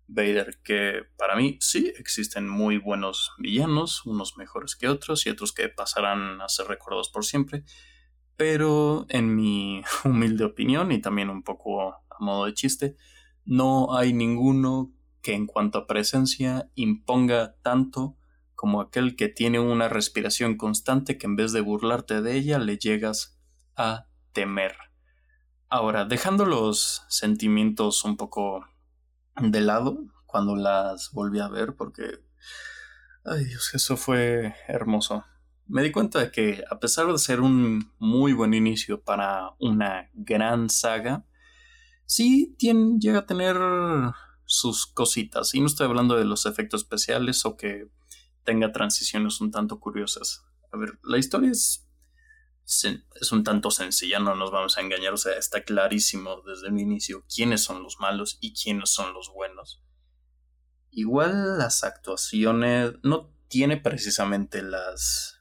Vader, 0.06 0.60
que 0.64 1.02
para 1.16 1.36
mí 1.36 1.58
sí 1.60 1.92
existen 1.98 2.48
muy 2.48 2.78
buenos 2.78 3.32
villanos, 3.38 4.06
unos 4.06 4.36
mejores 4.38 4.74
que 4.74 4.88
otros 4.88 5.26
y 5.26 5.30
otros 5.30 5.52
que 5.52 5.68
pasarán 5.68 6.40
a 6.40 6.48
ser 6.48 6.66
recordados 6.66 7.10
por 7.10 7.24
siempre, 7.24 7.64
pero 8.40 9.04
en 9.10 9.36
mi 9.36 9.82
humilde 10.06 10.44
opinión 10.44 10.92
y 10.92 10.98
también 11.02 11.28
un 11.28 11.42
poco 11.42 11.92
a 11.92 12.16
modo 12.20 12.46
de 12.46 12.54
chiste, 12.54 12.96
no 13.44 13.94
hay 13.94 14.14
ninguno 14.14 14.94
que 15.20 15.34
en 15.34 15.46
cuanto 15.46 15.76
a 15.76 15.86
presencia 15.86 16.70
imponga 16.74 17.56
tanto 17.60 18.16
como 18.54 18.80
aquel 18.80 19.14
que 19.14 19.28
tiene 19.28 19.60
una 19.60 19.90
respiración 19.90 20.56
constante 20.56 21.18
que 21.18 21.26
en 21.26 21.36
vez 21.36 21.52
de 21.52 21.60
burlarte 21.60 22.22
de 22.22 22.34
ella 22.34 22.58
le 22.58 22.78
llegas 22.78 23.38
a 23.76 24.06
temer. 24.32 24.74
Ahora, 25.68 26.06
dejando 26.06 26.46
los 26.46 27.02
sentimientos 27.10 28.06
un 28.06 28.16
poco 28.16 28.64
de 29.36 29.60
lado 29.60 29.98
cuando 30.24 30.56
las 30.56 31.10
volví 31.12 31.40
a 31.40 31.48
ver, 31.48 31.76
porque... 31.76 32.24
Ay 33.22 33.44
Dios, 33.44 33.74
eso 33.74 33.98
fue 33.98 34.54
hermoso. 34.66 35.26
Me 35.70 35.84
di 35.84 35.92
cuenta 35.92 36.18
de 36.18 36.32
que, 36.32 36.64
a 36.68 36.80
pesar 36.80 37.06
de 37.06 37.16
ser 37.16 37.40
un 37.40 37.92
muy 38.00 38.32
buen 38.32 38.54
inicio 38.54 39.00
para 39.00 39.54
una 39.60 40.10
gran 40.14 40.68
saga, 40.68 41.24
sí 42.06 42.56
tiene, 42.58 42.98
llega 42.98 43.20
a 43.20 43.26
tener 43.26 43.56
sus 44.46 44.84
cositas. 44.84 45.54
Y 45.54 45.60
no 45.60 45.66
estoy 45.66 45.86
hablando 45.86 46.16
de 46.16 46.24
los 46.24 46.44
efectos 46.44 46.82
especiales 46.82 47.46
o 47.46 47.56
que 47.56 47.88
tenga 48.42 48.72
transiciones 48.72 49.40
un 49.40 49.52
tanto 49.52 49.78
curiosas. 49.78 50.44
A 50.72 50.76
ver, 50.76 50.98
la 51.04 51.18
historia 51.18 51.52
es, 51.52 51.88
es 52.64 53.30
un 53.30 53.44
tanto 53.44 53.70
sencilla, 53.70 54.18
no 54.18 54.34
nos 54.34 54.50
vamos 54.50 54.76
a 54.76 54.80
engañar. 54.80 55.12
O 55.12 55.18
sea, 55.18 55.34
está 55.34 55.62
clarísimo 55.62 56.42
desde 56.42 56.66
el 56.66 56.80
inicio 56.80 57.24
quiénes 57.32 57.62
son 57.62 57.84
los 57.84 58.00
malos 58.00 58.38
y 58.40 58.54
quiénes 58.54 58.90
son 58.90 59.14
los 59.14 59.32
buenos. 59.32 59.84
Igual 60.90 61.58
las 61.58 61.84
actuaciones 61.84 62.94
no 63.04 63.32
tiene 63.46 63.76
precisamente 63.76 64.62
las 64.62 65.39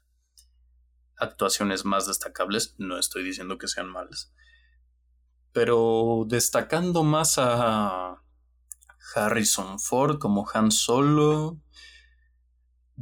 actuaciones 1.20 1.84
más 1.84 2.06
destacables, 2.06 2.74
no 2.78 2.98
estoy 2.98 3.22
diciendo 3.22 3.58
que 3.58 3.68
sean 3.68 3.88
malas, 3.88 4.32
pero 5.52 6.24
destacando 6.26 7.04
más 7.04 7.36
a 7.38 8.22
Harrison 9.14 9.78
Ford 9.78 10.18
como 10.18 10.48
Han 10.52 10.70
Solo, 10.70 11.60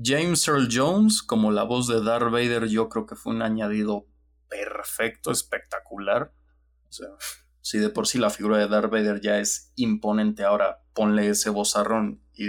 James 0.00 0.46
Earl 0.46 0.68
Jones 0.70 1.22
como 1.22 1.50
la 1.50 1.64
voz 1.64 1.88
de 1.88 2.02
Darth 2.02 2.30
Vader, 2.30 2.66
yo 2.68 2.88
creo 2.88 3.06
que 3.06 3.16
fue 3.16 3.34
un 3.34 3.42
añadido 3.42 4.06
perfecto, 4.48 5.30
espectacular. 5.30 6.32
O 6.88 6.92
sea, 6.92 7.08
si 7.60 7.78
de 7.78 7.90
por 7.90 8.06
sí 8.06 8.18
la 8.18 8.30
figura 8.30 8.58
de 8.58 8.68
Darth 8.68 8.90
Vader 8.90 9.20
ya 9.20 9.38
es 9.38 9.72
imponente, 9.76 10.44
ahora 10.44 10.84
ponle 10.94 11.28
ese 11.28 11.50
vozarrón 11.50 12.22
y 12.32 12.48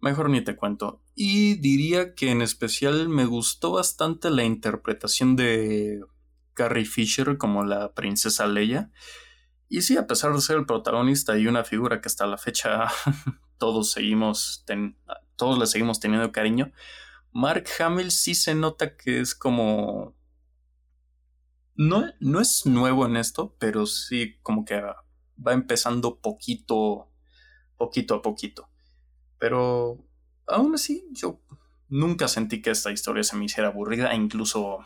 mejor 0.00 0.30
ni 0.30 0.42
te 0.42 0.56
cuento. 0.56 1.02
Y 1.14 1.54
diría 1.56 2.14
que 2.14 2.30
en 2.30 2.42
especial 2.42 3.08
me 3.08 3.24
gustó 3.24 3.72
bastante 3.72 4.30
la 4.30 4.44
interpretación 4.44 5.36
de 5.36 6.00
Carrie 6.54 6.84
Fisher 6.84 7.38
como 7.38 7.64
la 7.64 7.92
princesa 7.94 8.46
Leia. 8.46 8.90
Y 9.68 9.82
sí, 9.82 9.96
a 9.96 10.06
pesar 10.06 10.32
de 10.32 10.40
ser 10.40 10.56
el 10.56 10.66
protagonista 10.66 11.38
y 11.38 11.46
una 11.46 11.64
figura 11.64 12.00
que 12.00 12.08
hasta 12.08 12.26
la 12.26 12.38
fecha 12.38 12.88
todos 13.58 13.92
seguimos, 13.92 14.64
todos 15.36 15.58
le 15.58 15.66
seguimos 15.66 16.00
teniendo 16.00 16.32
cariño, 16.32 16.72
Mark 17.32 17.66
Hamill 17.78 18.10
sí 18.10 18.34
se 18.34 18.54
nota 18.54 18.96
que 18.96 19.20
es 19.20 19.34
como... 19.34 20.16
No, 21.76 22.04
no 22.20 22.40
es 22.40 22.66
nuevo 22.66 23.06
en 23.06 23.16
esto, 23.16 23.56
pero 23.58 23.86
sí 23.86 24.36
como 24.42 24.64
que 24.64 24.80
va 24.80 25.52
empezando 25.52 26.20
poquito, 26.20 27.10
poquito 27.76 28.14
a 28.14 28.22
poquito. 28.22 28.70
Pero 29.38 30.06
aún 30.46 30.74
así, 30.74 31.06
yo 31.12 31.40
nunca 31.88 32.28
sentí 32.28 32.62
que 32.62 32.70
esta 32.70 32.90
historia 32.90 33.24
se 33.24 33.36
me 33.36 33.44
hiciera 33.44 33.68
aburrida, 33.68 34.14
incluso 34.14 34.78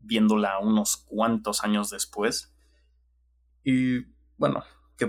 viéndola 0.00 0.58
unos 0.58 0.96
cuantos 0.96 1.64
años 1.64 1.90
después. 1.90 2.54
Y 3.64 4.06
bueno, 4.36 4.64
¿qué, 4.96 5.08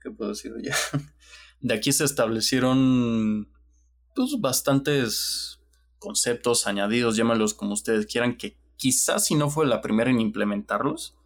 qué 0.00 0.10
puedo 0.10 0.30
decir 0.30 0.52
ya? 0.62 0.76
De 1.60 1.74
aquí 1.74 1.92
se 1.92 2.04
establecieron 2.04 3.48
pues, 4.14 4.40
bastantes 4.40 5.60
conceptos 5.98 6.66
añadidos, 6.66 7.16
llámalos 7.16 7.54
como 7.54 7.74
ustedes 7.74 8.06
quieran, 8.06 8.36
que 8.36 8.58
quizás 8.76 9.26
si 9.26 9.36
no 9.36 9.48
fue 9.48 9.66
la 9.66 9.80
primera 9.80 10.10
en 10.10 10.20
implementarlos, 10.20 11.16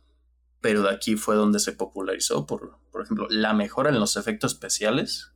pero 0.60 0.82
de 0.82 0.90
aquí 0.90 1.16
fue 1.16 1.36
donde 1.36 1.58
se 1.58 1.72
popularizó, 1.72 2.46
por, 2.46 2.78
por 2.92 3.02
ejemplo, 3.02 3.26
la 3.30 3.54
mejora 3.54 3.88
en 3.88 3.98
los 3.98 4.16
efectos 4.18 4.52
especiales, 4.52 5.32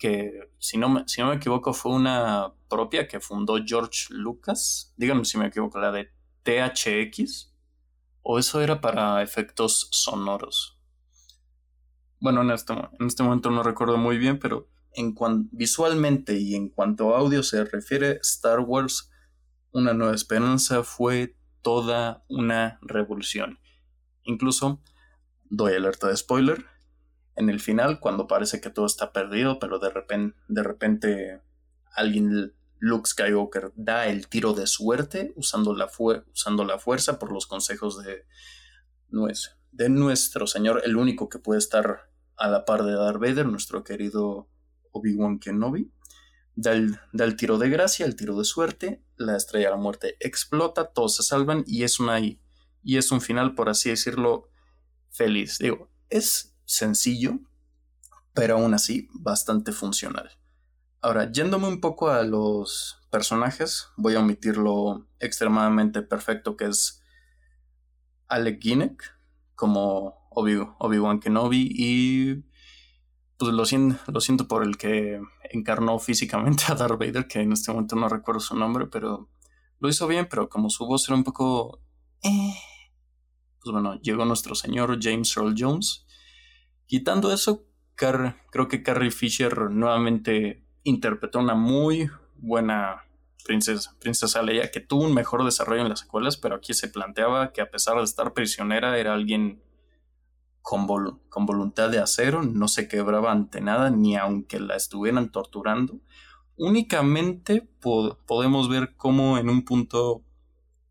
que 0.00 0.50
si 0.58 0.78
no, 0.78 0.88
me, 0.88 1.06
si 1.06 1.20
no 1.20 1.28
me 1.28 1.36
equivoco 1.36 1.74
fue 1.74 1.92
una 1.92 2.54
propia 2.68 3.06
que 3.06 3.20
fundó 3.20 3.58
George 3.64 4.06
Lucas, 4.08 4.94
díganme 4.96 5.26
si 5.26 5.36
me 5.36 5.46
equivoco, 5.46 5.78
la 5.78 5.92
de 5.92 6.10
THX, 6.42 7.54
o 8.22 8.38
eso 8.38 8.62
era 8.62 8.80
para 8.80 9.22
efectos 9.22 9.88
sonoros. 9.92 10.80
Bueno, 12.18 12.40
en 12.40 12.50
este, 12.50 12.72
en 12.72 13.06
este 13.06 13.22
momento 13.22 13.50
no 13.50 13.62
recuerdo 13.62 13.98
muy 13.98 14.16
bien, 14.16 14.38
pero 14.38 14.70
en 14.94 15.14
visualmente 15.52 16.38
y 16.38 16.54
en 16.54 16.70
cuanto 16.70 17.14
a 17.14 17.18
audio 17.18 17.42
se 17.42 17.62
refiere, 17.64 18.18
Star 18.22 18.60
Wars 18.60 19.10
Una 19.70 19.92
Nueva 19.92 20.14
Esperanza 20.14 20.82
fue 20.82 21.36
toda 21.60 22.24
una 22.28 22.78
revolución. 22.80 23.58
Incluso, 24.22 24.82
doy 25.44 25.74
alerta 25.74 26.08
de 26.08 26.16
spoiler, 26.16 26.64
en 27.40 27.50
el 27.50 27.60
final, 27.60 28.00
cuando 28.00 28.28
parece 28.28 28.60
que 28.60 28.70
todo 28.70 28.86
está 28.86 29.12
perdido, 29.12 29.58
pero 29.58 29.78
de 29.78 29.90
repente, 29.90 30.38
de 30.48 30.62
repente 30.62 31.40
alguien, 31.94 32.54
Luke 32.78 33.08
Skywalker, 33.08 33.72
da 33.74 34.06
el 34.06 34.28
tiro 34.28 34.52
de 34.52 34.66
suerte 34.66 35.32
usando 35.36 35.74
la, 35.74 35.90
usando 36.32 36.64
la 36.64 36.78
fuerza 36.78 37.18
por 37.18 37.32
los 37.32 37.46
consejos 37.46 38.02
de, 38.02 38.26
de 39.72 39.88
nuestro 39.88 40.46
Señor, 40.46 40.82
el 40.84 40.96
único 40.96 41.28
que 41.28 41.38
puede 41.38 41.58
estar 41.58 42.10
a 42.36 42.48
la 42.48 42.64
par 42.64 42.84
de 42.84 42.92
Darth 42.92 43.20
Vader, 43.20 43.46
nuestro 43.46 43.84
querido 43.84 44.48
Obi-Wan 44.92 45.38
Kenobi. 45.38 45.90
Da 46.56 46.72
el, 46.72 46.98
da 47.12 47.24
el, 47.24 47.36
tiro 47.36 47.58
de 47.58 47.70
gracia, 47.70 48.04
el 48.04 48.16
tiro 48.16 48.36
de 48.36 48.44
suerte, 48.44 49.02
la 49.16 49.36
estrella 49.36 49.66
de 49.66 49.70
la 49.70 49.80
muerte 49.80 50.16
explota, 50.20 50.92
todos 50.92 51.16
se 51.16 51.22
salvan 51.22 51.64
y 51.66 51.84
es 51.84 52.00
una 52.00 52.18
y 52.20 52.38
es 52.82 53.12
un 53.12 53.20
final, 53.20 53.54
por 53.54 53.68
así 53.68 53.88
decirlo, 53.88 54.50
feliz. 55.10 55.58
Digo, 55.58 55.90
es 56.10 56.49
sencillo, 56.70 57.40
pero 58.32 58.56
aún 58.56 58.74
así 58.74 59.08
bastante 59.12 59.72
funcional. 59.72 60.30
Ahora, 61.02 61.32
yéndome 61.32 61.66
un 61.66 61.80
poco 61.80 62.10
a 62.10 62.22
los 62.22 62.98
personajes, 63.10 63.88
voy 63.96 64.14
a 64.14 64.20
omitir 64.20 64.56
lo 64.56 65.08
extremadamente 65.18 66.02
perfecto 66.02 66.56
que 66.56 66.66
es 66.66 67.02
Alec 68.28 68.60
Guinness 68.62 68.96
como 69.56 70.28
Obi-Wan 70.30 71.18
Kenobi 71.18 71.72
y 71.74 72.44
pues 73.36 73.52
lo, 73.52 73.64
lo 74.12 74.20
siento 74.20 74.46
por 74.46 74.62
el 74.62 74.76
que 74.76 75.20
encarnó 75.50 75.98
físicamente 75.98 76.64
a 76.68 76.76
Darth 76.76 77.00
Vader, 77.00 77.26
que 77.26 77.40
en 77.40 77.52
este 77.52 77.72
momento 77.72 77.96
no 77.96 78.08
recuerdo 78.08 78.40
su 78.40 78.54
nombre, 78.54 78.86
pero 78.86 79.28
lo 79.80 79.88
hizo 79.88 80.06
bien, 80.06 80.28
pero 80.30 80.48
como 80.48 80.70
su 80.70 80.86
voz 80.86 81.08
era 81.08 81.16
un 81.16 81.24
poco... 81.24 81.80
Eh, 82.22 82.54
pues 83.62 83.72
bueno, 83.72 84.00
llegó 84.00 84.24
nuestro 84.24 84.54
señor 84.54 84.98
James 85.02 85.36
Earl 85.36 85.54
Jones. 85.58 86.06
Quitando 86.90 87.32
eso, 87.32 87.68
creo 87.94 88.66
que 88.68 88.82
Carrie 88.82 89.12
Fisher 89.12 89.70
nuevamente 89.70 90.64
interpretó 90.82 91.38
una 91.38 91.54
muy 91.54 92.10
buena 92.34 93.04
princesa, 93.44 93.94
princesa 94.00 94.42
Leia, 94.42 94.72
que 94.72 94.80
tuvo 94.80 95.04
un 95.04 95.14
mejor 95.14 95.44
desarrollo 95.44 95.82
en 95.82 95.88
las 95.88 96.00
secuelas, 96.00 96.36
pero 96.36 96.56
aquí 96.56 96.74
se 96.74 96.88
planteaba 96.88 97.52
que 97.52 97.60
a 97.60 97.70
pesar 97.70 97.96
de 97.98 98.02
estar 98.02 98.32
prisionera 98.32 98.98
era 98.98 99.14
alguien 99.14 99.62
con, 100.62 100.88
con 101.28 101.46
voluntad 101.46 101.90
de 101.90 102.00
acero, 102.00 102.42
no 102.42 102.66
se 102.66 102.88
quebraba 102.88 103.30
ante 103.30 103.60
nada, 103.60 103.90
ni 103.90 104.16
aunque 104.16 104.58
la 104.58 104.74
estuvieran 104.74 105.30
torturando. 105.30 106.00
Únicamente 106.56 107.70
podemos 108.26 108.68
ver 108.68 108.96
cómo 108.96 109.38
en 109.38 109.48
un 109.48 109.64
punto 109.64 110.24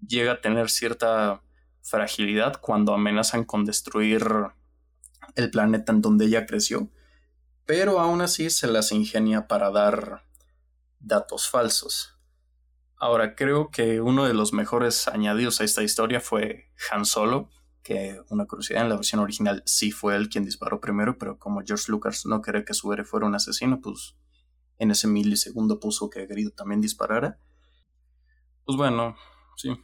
llega 0.07 0.31
a 0.31 0.39
tener 0.39 0.69
cierta 0.69 1.43
fragilidad 1.81 2.61
cuando 2.61 2.93
amenazan 2.93 3.43
con 3.43 3.65
destruir 3.65 4.53
el 5.35 5.51
planeta 5.51 5.91
en 5.91 6.01
donde 6.01 6.25
ella 6.25 6.45
creció, 6.45 6.89
pero 7.65 7.99
aún 7.99 8.21
así 8.21 8.49
se 8.49 8.67
las 8.67 8.91
ingenia 8.91 9.47
para 9.47 9.69
dar 9.71 10.25
datos 10.99 11.49
falsos. 11.49 12.17
Ahora 12.97 13.35
creo 13.35 13.71
que 13.71 14.01
uno 14.01 14.25
de 14.25 14.33
los 14.33 14.53
mejores 14.53 15.07
añadidos 15.07 15.61
a 15.61 15.63
esta 15.63 15.83
historia 15.83 16.19
fue 16.19 16.69
Han 16.91 17.05
Solo, 17.05 17.49
que 17.81 18.19
una 18.29 18.45
curiosidad, 18.45 18.83
en 18.83 18.89
la 18.89 18.95
versión 18.95 19.21
original 19.21 19.63
sí 19.65 19.91
fue 19.91 20.15
él 20.15 20.29
quien 20.29 20.43
disparó 20.43 20.81
primero, 20.81 21.17
pero 21.17 21.39
como 21.39 21.61
George 21.65 21.91
Lucas 21.91 22.25
no 22.25 22.41
quería 22.41 22.65
que 22.65 22.73
su 22.73 22.91
héroe 22.91 23.05
fuera 23.05 23.25
un 23.25 23.35
asesino, 23.35 23.79
pues 23.81 24.15
en 24.79 24.91
ese 24.91 25.07
milisegundo 25.07 25.79
puso 25.79 26.09
que 26.09 26.25
Grido 26.25 26.51
también 26.51 26.81
disparara. 26.81 27.39
Pues 28.65 28.77
bueno, 28.77 29.15
sí, 29.55 29.77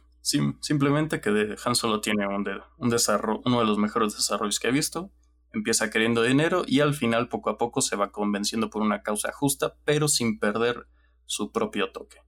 simplemente 0.60 1.20
que 1.20 1.56
Han 1.64 1.74
Solo 1.74 2.00
tiene 2.00 2.26
un, 2.26 2.46
un 2.76 2.90
desarrollo, 2.90 3.42
uno 3.44 3.60
de 3.60 3.66
los 3.66 3.78
mejores 3.78 4.14
desarrollos 4.14 4.60
que 4.60 4.68
he 4.68 4.72
visto. 4.72 5.10
Empieza 5.56 5.88
queriendo 5.88 6.22
dinero 6.22 6.64
y 6.66 6.80
al 6.80 6.92
final 6.92 7.30
poco 7.30 7.48
a 7.48 7.56
poco 7.56 7.80
se 7.80 7.96
va 7.96 8.12
convenciendo 8.12 8.68
por 8.68 8.82
una 8.82 9.02
causa 9.02 9.32
justa, 9.32 9.78
pero 9.86 10.06
sin 10.06 10.38
perder 10.38 10.86
su 11.24 11.50
propio 11.50 11.92
toque. 11.92 12.18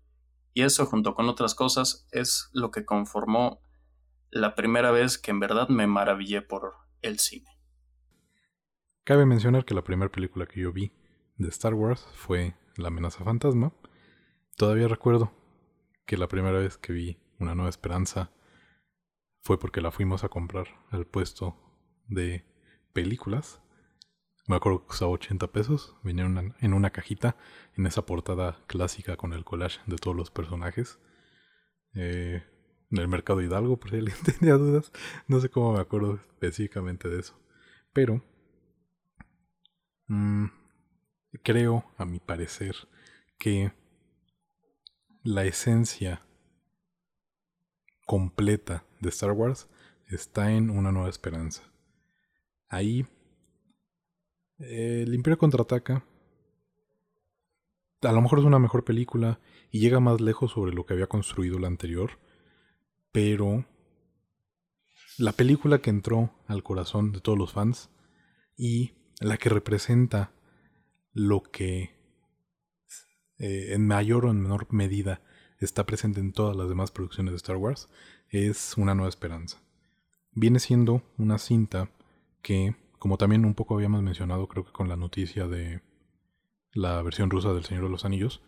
Y 0.55 0.63
eso, 0.63 0.87
junto 0.87 1.15
con 1.15 1.29
otras 1.29 1.55
cosas, 1.55 2.09
es 2.11 2.49
lo 2.55 2.71
que 2.71 2.87
conformó 2.87 3.61
la 4.31 4.55
primera 4.55 4.93
vez 4.93 5.19
que 5.19 5.31
en 5.31 5.41
verdad 5.41 5.69
me 5.69 5.87
maravillé 5.87 6.41
por 6.41 6.73
el 7.03 7.19
cine. 7.19 7.51
Cabe 9.05 9.27
mencionar 9.27 9.67
que 9.67 9.75
la 9.75 9.85
primera 9.85 10.11
película 10.11 10.47
que 10.47 10.63
yo 10.63 10.73
vi 10.73 10.91
de 11.37 11.49
Star 11.49 11.75
Wars 11.75 12.09
fue 12.15 12.57
La 12.77 12.89
amenaza 12.89 13.25
fantasma. 13.25 13.75
Todavía 14.57 14.89
recuerdo 14.89 15.33
que 16.07 16.17
la 16.17 16.29
primera 16.29 16.59
vez 16.59 16.79
que 16.79 16.95
vi 16.95 17.19
Una 17.39 17.55
nueva 17.55 17.69
esperanza 17.69 18.33
fue 19.43 19.59
porque 19.59 19.83
la 19.83 19.91
fuimos 19.91 20.25
a 20.25 20.31
comprar 20.31 20.67
al 20.91 21.07
puesto 21.07 21.57
de 22.07 22.47
películas. 23.03 23.61
Me 24.49 24.57
acuerdo 24.57 24.81
que 24.81 24.89
costaba 24.89 25.13
80 25.13 25.47
pesos. 25.53 25.95
Venía 26.03 26.25
en 26.61 26.75
una 26.75 26.91
cajita 26.91 27.37
en 27.77 27.87
esa 27.87 28.05
portada 28.05 28.59
clásica 28.67 29.17
con 29.17 29.33
el 29.33 29.45
collage 29.45 29.79
de 29.87 29.97
todos 29.97 30.17
los 30.17 30.33
personajes. 30.33 30.99
Eh, 31.95 32.43
en 32.91 32.99
el 32.99 33.07
mercado 33.07 33.41
Hidalgo, 33.41 33.79
por 33.79 33.91
si 33.91 33.99
alguien 33.99 34.17
tenía 34.39 34.55
dudas. 34.55 34.91
No 35.29 35.39
sé 35.39 35.49
cómo 35.49 35.75
me 35.75 35.81
acuerdo 35.81 36.17
específicamente 36.17 37.09
de 37.09 37.21
eso. 37.21 37.39
Pero 37.93 38.21
mm, 40.09 40.47
creo, 41.45 41.85
a 41.97 42.05
mi 42.05 42.19
parecer, 42.19 42.75
que 43.39 43.73
la 45.23 45.45
esencia 45.45 46.23
completa 48.07 48.85
de 49.01 49.11
Star 49.11 49.33
Wars 49.33 49.69
está 50.07 50.51
en 50.51 50.71
Una 50.71 50.91
Nueva 50.91 51.11
Esperanza. 51.11 51.63
Ahí, 52.69 53.07
el 54.59 55.15
Imperio 55.15 55.39
contraataca. 55.39 56.05
A 58.03 58.13
lo 58.13 58.21
mejor 58.21 58.39
es 58.39 58.45
una 58.45 58.59
mejor 58.59 58.85
película 58.85 59.41
y 59.71 59.81
llega 59.81 60.01
más 60.01 60.21
lejos 60.21 60.53
sobre 60.53 60.73
lo 60.73 60.87
que 60.87 60.95
había 60.95 61.09
construido 61.09 61.59
la 61.59 61.67
anterior 61.67 62.19
pero 63.13 63.65
la 65.19 65.33
película 65.33 65.81
que 65.81 65.91
entró 65.91 66.33
al 66.47 66.63
corazón 66.63 67.13
de 67.13 67.21
todos 67.21 67.39
los 67.39 67.53
fans 67.53 67.91
y 68.57 68.93
la 69.21 69.37
que 69.37 69.49
representa 69.49 70.33
lo 71.13 71.43
que 71.43 71.97
eh, 73.39 73.75
en 73.75 73.87
mayor 73.87 74.27
o 74.27 74.31
en 74.31 74.41
menor 74.41 74.73
medida 74.73 75.21
está 75.59 75.85
presente 75.87 76.21
en 76.21 76.33
todas 76.33 76.57
las 76.57 76.69
demás 76.69 76.91
producciones 76.91 77.33
de 77.33 77.39
Star 77.39 77.57
Wars 77.57 77.89
es 78.29 78.77
Una 78.77 78.95
Nueva 78.95 79.09
Esperanza. 79.09 79.61
Viene 80.33 80.61
siendo 80.61 81.03
una 81.17 81.39
cinta 81.39 81.91
que, 82.43 82.77
como 82.99 83.19
también 83.19 83.45
un 83.45 83.55
poco 83.55 83.75
habíamos 83.75 84.03
mencionado, 84.03 84.49
creo 84.49 84.65
que 84.65 84.73
con 84.73 84.89
la 84.89 84.97
noticia 84.97 85.47
de 85.47 85.83
la 86.73 87.03
versión 87.03 87.31
rusa 87.31 87.53
del 87.53 87.65
Señor 87.65 87.85
de 87.85 87.91
los 87.91 88.05
Anillos, 88.05 88.43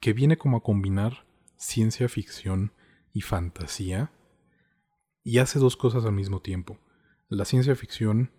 que 0.00 0.12
viene 0.12 0.36
como 0.36 0.58
a 0.58 0.62
combinar 0.62 1.26
ciencia 1.56 2.08
ficción 2.08 2.72
y 3.12 3.22
fantasía 3.22 4.12
y 5.24 5.38
hace 5.38 5.58
dos 5.58 5.76
cosas 5.76 6.04
al 6.04 6.12
mismo 6.12 6.40
tiempo. 6.40 6.78
La 7.28 7.44
ciencia 7.44 7.74
ficción, 7.74 8.30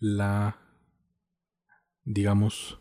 la, 0.00 0.58
digamos, 2.04 2.80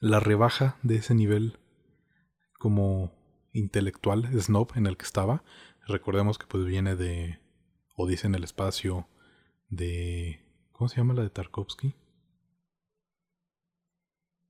la 0.00 0.20
rebaja 0.20 0.78
de 0.82 0.96
ese 0.96 1.14
nivel 1.14 1.58
como 2.58 3.12
intelectual, 3.52 4.28
snob 4.40 4.72
en 4.76 4.86
el 4.86 4.96
que 4.96 5.04
estaba. 5.04 5.44
Recordemos 5.86 6.38
que 6.38 6.46
pues 6.46 6.64
viene 6.64 6.96
de 6.96 7.40
Odisea 7.96 8.28
en 8.28 8.34
el 8.36 8.44
espacio, 8.44 9.08
de... 9.68 10.40
¿Cómo 10.72 10.88
se 10.88 10.96
llama 10.96 11.14
la 11.14 11.22
de 11.22 11.30
Tarkovsky? 11.30 11.94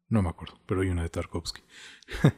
No 0.08 0.22
me 0.22 0.28
acuerdo, 0.28 0.58
pero 0.66 0.82
hay 0.82 0.88
una 0.88 1.02
de 1.02 1.10
Tarkovsky. 1.10 1.62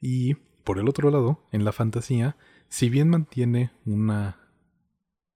Y 0.00 0.34
por 0.62 0.78
el 0.78 0.88
otro 0.88 1.10
lado, 1.10 1.44
en 1.50 1.64
la 1.64 1.72
fantasía, 1.72 2.36
si 2.68 2.88
bien 2.88 3.08
mantiene 3.08 3.72
una 3.84 4.48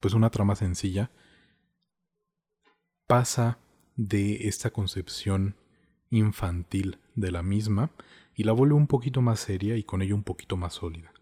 pues 0.03 0.15
una 0.15 0.31
trama 0.31 0.57
sencilla, 0.57 1.13
pasa 3.07 3.61
de 3.95 4.49
esta 4.49 4.71
concepción 4.71 5.57
infantil 6.11 6.99
de 7.15 7.31
la 7.31 7.45
misma 7.45 7.93
y 8.35 8.43
la 8.43 8.51
vuelve 8.51 8.75
un 8.75 8.89
poquito 8.89 9.23
más 9.23 9.39
seria 9.39 9.77
y 9.77 9.85
con 9.85 10.03
ello 10.03 10.17
un 10.17 10.25
poquito 10.25 10.57
más 10.57 10.75
sólida. 10.75 11.13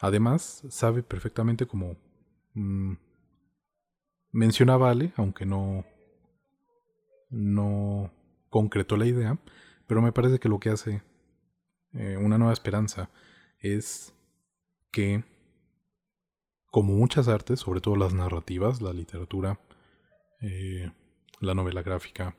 Además, 0.00 0.64
sabe 0.70 1.02
perfectamente 1.02 1.66
como 1.66 1.98
mm, 2.54 2.94
mencionaba 4.32 4.90
Ale, 4.90 5.12
aunque 5.16 5.46
no 5.46 5.84
no 7.30 8.12
concretó 8.50 8.96
la 8.96 9.06
idea, 9.06 9.38
pero 9.86 10.02
me 10.02 10.12
parece 10.12 10.38
que 10.38 10.48
lo 10.48 10.60
que 10.60 10.70
hace 10.70 11.02
eh, 11.94 12.16
una 12.18 12.38
nueva 12.38 12.52
esperanza 12.52 13.10
es 13.58 14.14
que, 14.90 15.24
como 16.66 16.92
muchas 16.94 17.28
artes, 17.28 17.60
sobre 17.60 17.80
todo 17.80 17.96
las 17.96 18.12
narrativas, 18.12 18.82
la 18.82 18.92
literatura, 18.92 19.58
eh, 20.42 20.92
la 21.40 21.54
novela 21.54 21.82
gráfica 21.82 22.36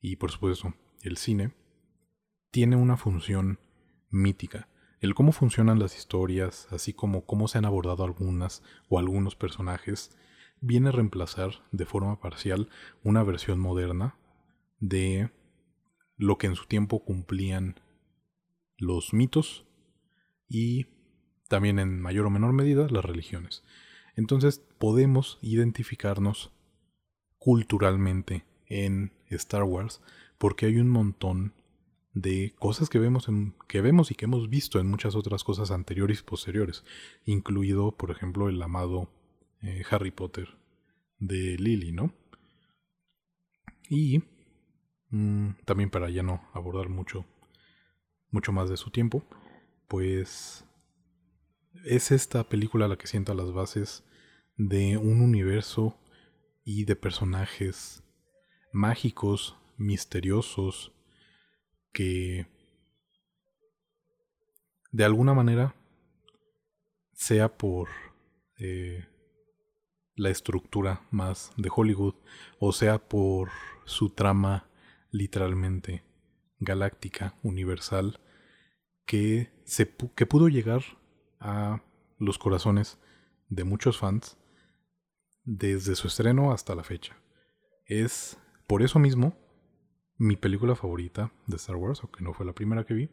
y 0.00 0.16
por 0.16 0.30
supuesto 0.32 0.74
el 1.02 1.16
cine, 1.16 1.54
tiene 2.50 2.76
una 2.76 2.96
función 2.96 3.58
mítica. 4.10 4.68
El 5.00 5.14
cómo 5.14 5.32
funcionan 5.32 5.78
las 5.78 5.96
historias, 5.96 6.68
así 6.70 6.92
como 6.92 7.24
cómo 7.24 7.48
se 7.48 7.58
han 7.58 7.64
abordado 7.64 8.04
algunas 8.04 8.62
o 8.88 8.98
algunos 8.98 9.34
personajes, 9.34 10.16
viene 10.62 10.88
a 10.88 10.92
reemplazar 10.92 11.62
de 11.72 11.84
forma 11.84 12.20
parcial 12.20 12.70
una 13.02 13.22
versión 13.22 13.58
moderna 13.58 14.16
de 14.78 15.30
lo 16.16 16.38
que 16.38 16.46
en 16.46 16.54
su 16.54 16.66
tiempo 16.66 17.04
cumplían 17.04 17.80
los 18.78 19.12
mitos 19.12 19.66
y 20.48 20.86
también 21.48 21.78
en 21.78 22.00
mayor 22.00 22.26
o 22.26 22.30
menor 22.30 22.52
medida 22.52 22.86
las 22.88 23.04
religiones. 23.04 23.64
Entonces 24.16 24.62
podemos 24.78 25.38
identificarnos 25.42 26.52
culturalmente 27.38 28.44
en 28.66 29.12
Star 29.30 29.64
Wars 29.64 30.00
porque 30.38 30.66
hay 30.66 30.78
un 30.78 30.88
montón 30.88 31.54
de 32.14 32.54
cosas 32.58 32.88
que 32.88 32.98
vemos, 32.98 33.26
que 33.68 33.80
vemos 33.80 34.10
y 34.10 34.14
que 34.14 34.26
hemos 34.26 34.48
visto 34.48 34.78
en 34.78 34.86
muchas 34.86 35.16
otras 35.16 35.44
cosas 35.44 35.70
anteriores 35.70 36.20
y 36.20 36.22
posteriores, 36.24 36.84
incluido, 37.24 37.96
por 37.96 38.10
ejemplo, 38.10 38.48
el 38.48 38.62
amado 38.62 39.10
eh, 39.62 39.82
Harry 39.90 40.10
Potter 40.10 40.48
de 41.18 41.56
Lily, 41.58 41.92
¿no? 41.92 42.14
Y 43.88 44.22
mm, 45.10 45.50
también 45.64 45.90
para 45.90 46.10
ya 46.10 46.22
no 46.22 46.48
abordar 46.52 46.88
mucho, 46.88 47.24
mucho 48.30 48.52
más 48.52 48.68
de 48.68 48.76
su 48.76 48.90
tiempo, 48.90 49.24
pues 49.88 50.64
es 51.84 52.10
esta 52.10 52.48
película 52.48 52.88
la 52.88 52.96
que 52.96 53.06
sienta 53.06 53.34
las 53.34 53.52
bases 53.52 54.04
de 54.56 54.96
un 54.96 55.20
universo 55.20 55.98
y 56.64 56.84
de 56.84 56.96
personajes 56.96 58.02
mágicos, 58.72 59.56
misteriosos, 59.76 60.92
que 61.92 62.46
de 64.92 65.04
alguna 65.04 65.34
manera, 65.34 65.74
sea 67.14 67.56
por 67.56 67.88
eh, 68.58 69.06
la 70.14 70.30
estructura 70.30 71.06
más 71.10 71.52
de 71.56 71.70
Hollywood, 71.74 72.14
o 72.58 72.72
sea 72.72 72.98
por 72.98 73.50
su 73.84 74.10
trama 74.10 74.68
literalmente 75.10 76.04
galáctica, 76.58 77.34
universal, 77.42 78.20
que, 79.04 79.52
se, 79.64 79.94
que 80.14 80.26
pudo 80.26 80.48
llegar 80.48 80.82
a 81.40 81.82
los 82.18 82.38
corazones 82.38 82.98
de 83.48 83.64
muchos 83.64 83.98
fans 83.98 84.38
desde 85.44 85.96
su 85.96 86.06
estreno 86.06 86.52
hasta 86.52 86.74
la 86.74 86.84
fecha. 86.84 87.16
Es 87.86 88.38
por 88.66 88.82
eso 88.82 88.98
mismo 88.98 89.36
mi 90.16 90.36
película 90.36 90.76
favorita 90.76 91.32
de 91.46 91.56
Star 91.56 91.76
Wars, 91.76 92.00
aunque 92.02 92.22
no 92.22 92.32
fue 92.32 92.46
la 92.46 92.52
primera 92.52 92.84
que 92.84 92.94
vi. 92.94 93.10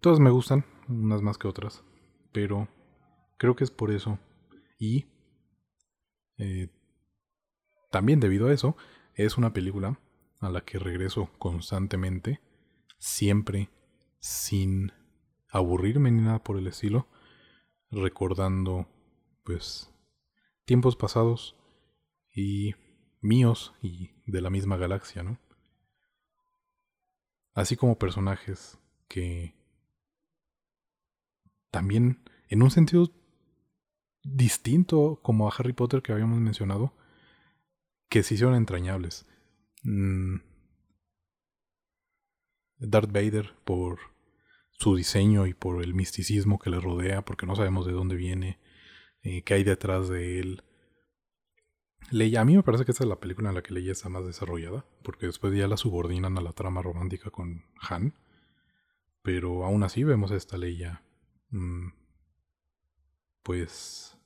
Todas 0.00 0.18
me 0.20 0.30
gustan, 0.30 0.64
unas 0.88 1.20
más 1.20 1.36
que 1.36 1.46
otras, 1.46 1.84
pero 2.32 2.68
creo 3.36 3.54
que 3.54 3.64
es 3.64 3.70
por 3.70 3.90
eso. 3.90 4.18
Y 4.78 5.06
eh, 6.40 6.68
también 7.90 8.20
debido 8.20 8.48
a 8.48 8.52
eso, 8.52 8.76
es 9.14 9.36
una 9.36 9.52
película 9.52 10.00
a 10.40 10.48
la 10.48 10.62
que 10.62 10.78
regreso 10.78 11.30
constantemente, 11.38 12.40
siempre 12.98 13.70
sin 14.18 14.92
aburrirme 15.50 16.10
ni 16.10 16.22
nada 16.22 16.42
por 16.42 16.56
el 16.56 16.66
estilo, 16.66 17.08
recordando 17.90 18.88
pues 19.44 19.92
tiempos 20.64 20.96
pasados 20.96 21.56
y 22.34 22.74
míos 23.20 23.74
y 23.82 24.10
de 24.26 24.40
la 24.40 24.50
misma 24.50 24.76
galaxia, 24.76 25.22
¿no? 25.22 25.38
Así 27.52 27.76
como 27.76 27.98
personajes 27.98 28.78
que 29.08 29.54
también 31.70 32.22
en 32.48 32.62
un 32.62 32.70
sentido 32.70 33.10
distinto 34.22 35.20
como 35.22 35.48
a 35.48 35.52
Harry 35.56 35.72
Potter 35.72 36.02
que 36.02 36.12
habíamos 36.12 36.40
mencionado, 36.40 36.94
que 38.08 38.22
se 38.22 38.34
hicieron 38.34 38.54
entrañables. 38.54 39.26
Mm. 39.82 40.36
Darth 42.78 43.12
Vader 43.12 43.54
por 43.64 43.98
su 44.72 44.96
diseño 44.96 45.46
y 45.46 45.54
por 45.54 45.82
el 45.82 45.94
misticismo 45.94 46.58
que 46.58 46.70
le 46.70 46.80
rodea, 46.80 47.22
porque 47.22 47.46
no 47.46 47.54
sabemos 47.54 47.86
de 47.86 47.92
dónde 47.92 48.16
viene, 48.16 48.58
eh, 49.22 49.42
qué 49.42 49.54
hay 49.54 49.64
detrás 49.64 50.08
de 50.08 50.40
él. 50.40 50.64
Leia, 52.10 52.40
a 52.40 52.44
mí 52.44 52.56
me 52.56 52.62
parece 52.62 52.84
que 52.84 52.92
esta 52.92 53.04
es 53.04 53.08
la 53.08 53.20
película 53.20 53.50
en 53.50 53.54
la 53.54 53.62
que 53.62 53.74
Leia 53.74 53.92
está 53.92 54.08
más 54.08 54.24
desarrollada, 54.24 54.86
porque 55.02 55.26
después 55.26 55.54
ya 55.54 55.68
la 55.68 55.76
subordinan 55.76 56.38
a 56.38 56.40
la 56.40 56.52
trama 56.52 56.80
romántica 56.82 57.30
con 57.30 57.64
Han. 57.80 58.14
Pero 59.22 59.64
aún 59.64 59.82
así 59.82 60.02
vemos 60.02 60.32
a 60.32 60.36
esta 60.36 60.56
Leia, 60.56 61.04
mm, 61.50 61.88
pues, 63.50 64.16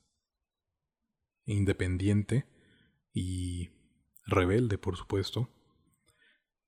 independiente 1.45 2.45
y 3.11 3.71
rebelde, 4.27 4.77
por 4.77 4.97
supuesto. 4.97 5.49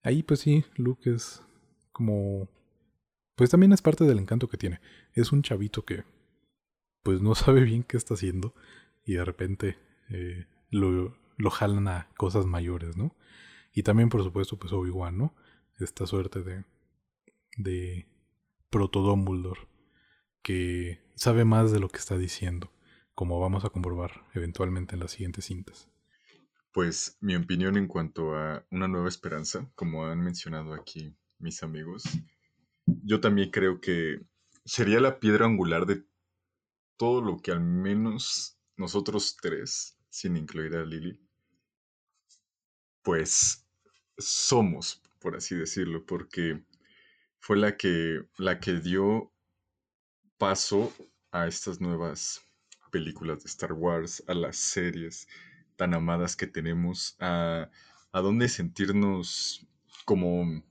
Ahí 0.01 0.23
pues 0.23 0.39
sí, 0.39 0.65
Luke 0.75 1.07
es 1.07 1.43
como... 1.91 2.49
Pues 3.35 3.51
también 3.51 3.73
es 3.73 3.83
parte 3.83 4.05
del 4.05 4.17
encanto 4.17 4.49
que 4.49 4.57
tiene. 4.57 4.81
Es 5.13 5.31
un 5.31 5.43
chavito 5.43 5.85
que 5.85 6.03
pues 7.03 7.21
no 7.21 7.35
sabe 7.35 7.61
bien 7.61 7.83
qué 7.83 7.95
está 7.95 8.15
haciendo 8.15 8.55
y 9.05 9.13
de 9.13 9.23
repente 9.23 9.77
eh, 10.09 10.47
lo, 10.71 11.15
lo 11.37 11.49
jalan 11.51 11.87
a 11.87 12.09
cosas 12.17 12.47
mayores, 12.47 12.97
¿no? 12.97 13.15
Y 13.71 13.83
también, 13.83 14.09
por 14.09 14.23
supuesto, 14.23 14.57
pues 14.57 14.73
Obi-Wan, 14.73 15.15
¿no? 15.15 15.35
Esta 15.77 16.07
suerte 16.07 16.41
de, 16.41 16.65
de 17.55 18.07
Proto 18.71 19.01
Dumbledore 19.03 19.61
que 20.41 21.06
sabe 21.17 21.45
más 21.45 21.71
de 21.71 21.79
lo 21.79 21.89
que 21.89 21.97
está 21.97 22.17
diciendo, 22.17 22.71
como 23.15 23.39
vamos 23.39 23.65
a 23.65 23.69
comprobar 23.69 24.23
eventualmente 24.33 24.95
en 24.95 25.01
las 25.01 25.11
siguientes 25.11 25.45
cintas. 25.45 25.89
Pues 26.71 27.17
mi 27.21 27.35
opinión 27.35 27.75
en 27.75 27.87
cuanto 27.87 28.35
a 28.35 28.63
una 28.69 28.87
nueva 28.87 29.09
esperanza, 29.09 29.67
como 29.73 30.05
han 30.05 30.19
mencionado 30.19 30.73
aquí 30.73 31.15
mis 31.39 31.63
amigos, 31.63 32.03
yo 32.85 33.19
también 33.19 33.49
creo 33.49 33.81
que 33.81 34.21
sería 34.63 34.99
la 34.99 35.19
piedra 35.19 35.45
angular 35.45 35.87
de 35.87 36.05
todo 36.97 37.21
lo 37.21 37.37
que 37.37 37.51
al 37.51 37.61
menos 37.61 38.59
nosotros 38.75 39.37
tres 39.41 39.97
sin 40.09 40.37
incluir 40.37 40.75
a 40.75 40.85
Lily, 40.85 41.19
pues 43.01 43.65
somos, 44.17 45.01
por 45.19 45.35
así 45.35 45.55
decirlo, 45.55 46.05
porque 46.05 46.63
fue 47.39 47.57
la 47.57 47.75
que, 47.75 48.21
la 48.37 48.59
que 48.59 48.79
dio 48.79 49.31
paso 50.37 50.93
a 51.31 51.47
estas 51.47 51.81
nuevas 51.81 52.41
películas 52.91 53.43
de 53.43 53.49
Star 53.49 53.73
Wars, 53.73 54.23
a 54.27 54.33
las 54.33 54.57
series 54.57 55.27
tan 55.75 55.93
amadas 55.93 56.35
que 56.35 56.47
tenemos, 56.47 57.15
a, 57.19 57.69
a 58.11 58.21
dónde 58.21 58.49
sentirnos 58.49 59.65
como 60.05 60.63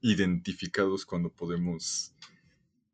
identificados 0.00 1.04
cuando 1.04 1.30
podemos 1.30 2.14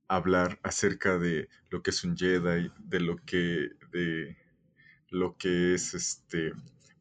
hablar 0.09 0.59
acerca 0.63 1.19
de 1.19 1.49
lo 1.71 1.83
que 1.83 1.91
es 1.91 2.05
un 2.05 2.17
Jedi, 2.17 2.71
de 2.79 3.01
lo 3.01 3.17
que, 3.17 3.71
de, 3.91 4.37
lo 5.09 5.37
que 5.37 5.75
es 5.75 5.95
este, 5.95 6.53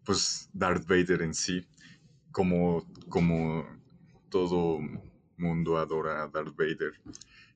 pues 0.03 0.49
Darth 0.53 0.88
Vader 0.88 1.22
en 1.22 1.34
sí, 1.34 1.66
como, 2.32 2.86
como 3.09 3.66
todo 4.30 4.80
mundo 5.38 5.78
adora 5.78 6.24
a 6.24 6.28
Darth 6.28 6.55
Vader. 6.55 6.93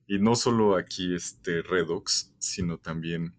Y 0.08 0.18
no 0.18 0.34
solo 0.34 0.76
aquí 0.76 1.14
este 1.14 1.62
Redox, 1.62 2.34
sino 2.38 2.78
también, 2.78 3.34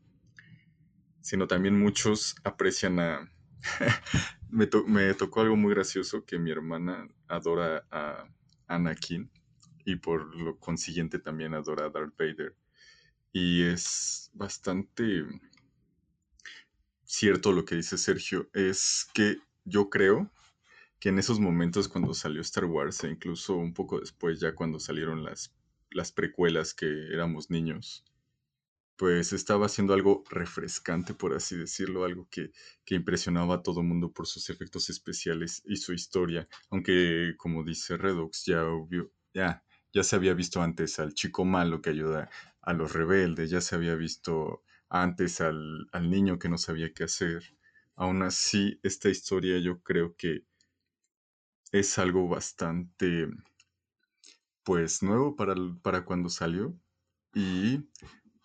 sino 1.20 1.48
también 1.48 1.78
muchos 1.78 2.36
aprecian 2.44 3.00
a... 3.00 3.30
me, 4.50 4.70
me 4.86 5.14
tocó 5.16 5.42
algo 5.42 5.56
muy 5.56 5.74
gracioso 5.74 6.24
que 6.24 6.40
mi 6.40 6.52
hermana 6.52 7.10
adora 7.28 7.86
a 7.92 8.30
Anakin 8.68 9.30
y 9.84 9.96
por 9.96 10.36
lo 10.36 10.60
consiguiente 10.60 11.18
también 11.18 11.56
adora 11.56 11.88
a 11.88 11.90
Darth 11.90 12.16
Vader. 12.16 12.56
Y 13.34 13.64
es 13.64 14.30
bastante 14.34 15.26
cierto 17.04 17.52
lo 17.52 17.66
que 17.66 17.76
dice 17.76 17.98
Sergio, 17.98 18.48
es 18.54 19.08
que 19.16 19.38
yo 19.66 19.90
creo 19.90 20.32
que 21.00 21.10
en 21.10 21.18
esos 21.18 21.40
momentos 21.40 21.88
cuando 21.88 22.14
salió 22.14 22.42
Star 22.42 22.66
Wars 22.66 23.04
e 23.04 23.10
incluso 23.10 23.56
un 23.56 23.74
poco 23.74 24.00
después 24.00 24.40
ya 24.40 24.54
cuando 24.54 24.80
salieron 24.80 25.24
las, 25.24 25.52
las 25.92 26.12
precuelas 26.12 26.74
que 26.74 26.88
éramos 27.14 27.50
niños, 27.50 28.04
pues 28.98 29.34
estaba 29.34 29.68
haciendo 29.68 29.94
algo 29.94 30.24
refrescante, 30.30 31.14
por 31.14 31.34
así 31.34 31.56
decirlo, 31.58 32.04
algo 32.04 32.28
que, 32.30 32.52
que 32.86 32.96
impresionaba 32.96 33.56
a 33.56 33.64
todo 33.64 33.82
el 33.82 33.88
mundo 33.88 34.12
por 34.12 34.28
sus 34.28 34.50
efectos 34.50 34.90
especiales 34.90 35.62
y 35.66 35.78
su 35.78 35.94
historia, 35.94 36.48
aunque 36.70 37.34
como 37.38 37.64
dice 37.64 37.98
Redux, 37.98 38.46
ya, 38.46 38.64
ya, 39.34 39.64
ya 39.94 40.04
se 40.04 40.16
había 40.16 40.34
visto 40.34 40.62
antes 40.62 41.00
al 41.00 41.14
chico 41.14 41.46
malo 41.46 41.82
que 41.82 41.92
ayuda 41.92 42.30
a 42.62 42.74
los 42.74 42.94
rebeldes, 42.94 43.50
ya 43.50 43.62
se 43.62 43.76
había 43.76 43.96
visto 43.96 44.64
antes 44.90 45.40
al, 45.42 45.88
al 45.94 46.10
niño 46.10 46.38
que 46.40 46.50
no 46.50 46.58
sabía 46.58 46.94
qué 46.94 47.06
hacer. 47.06 47.44
Aún 47.96 48.22
así, 48.24 48.80
esta 48.84 49.10
historia 49.10 49.60
yo 49.60 49.82
creo 49.82 50.16
que 50.16 50.44
es 51.72 51.98
algo 51.98 52.28
bastante, 52.28 53.28
pues, 54.64 55.03
nuevo 55.03 55.36
para, 55.36 55.55
para 55.82 56.05
cuando 56.05 56.30
salió 56.30 56.78
y 57.34 57.88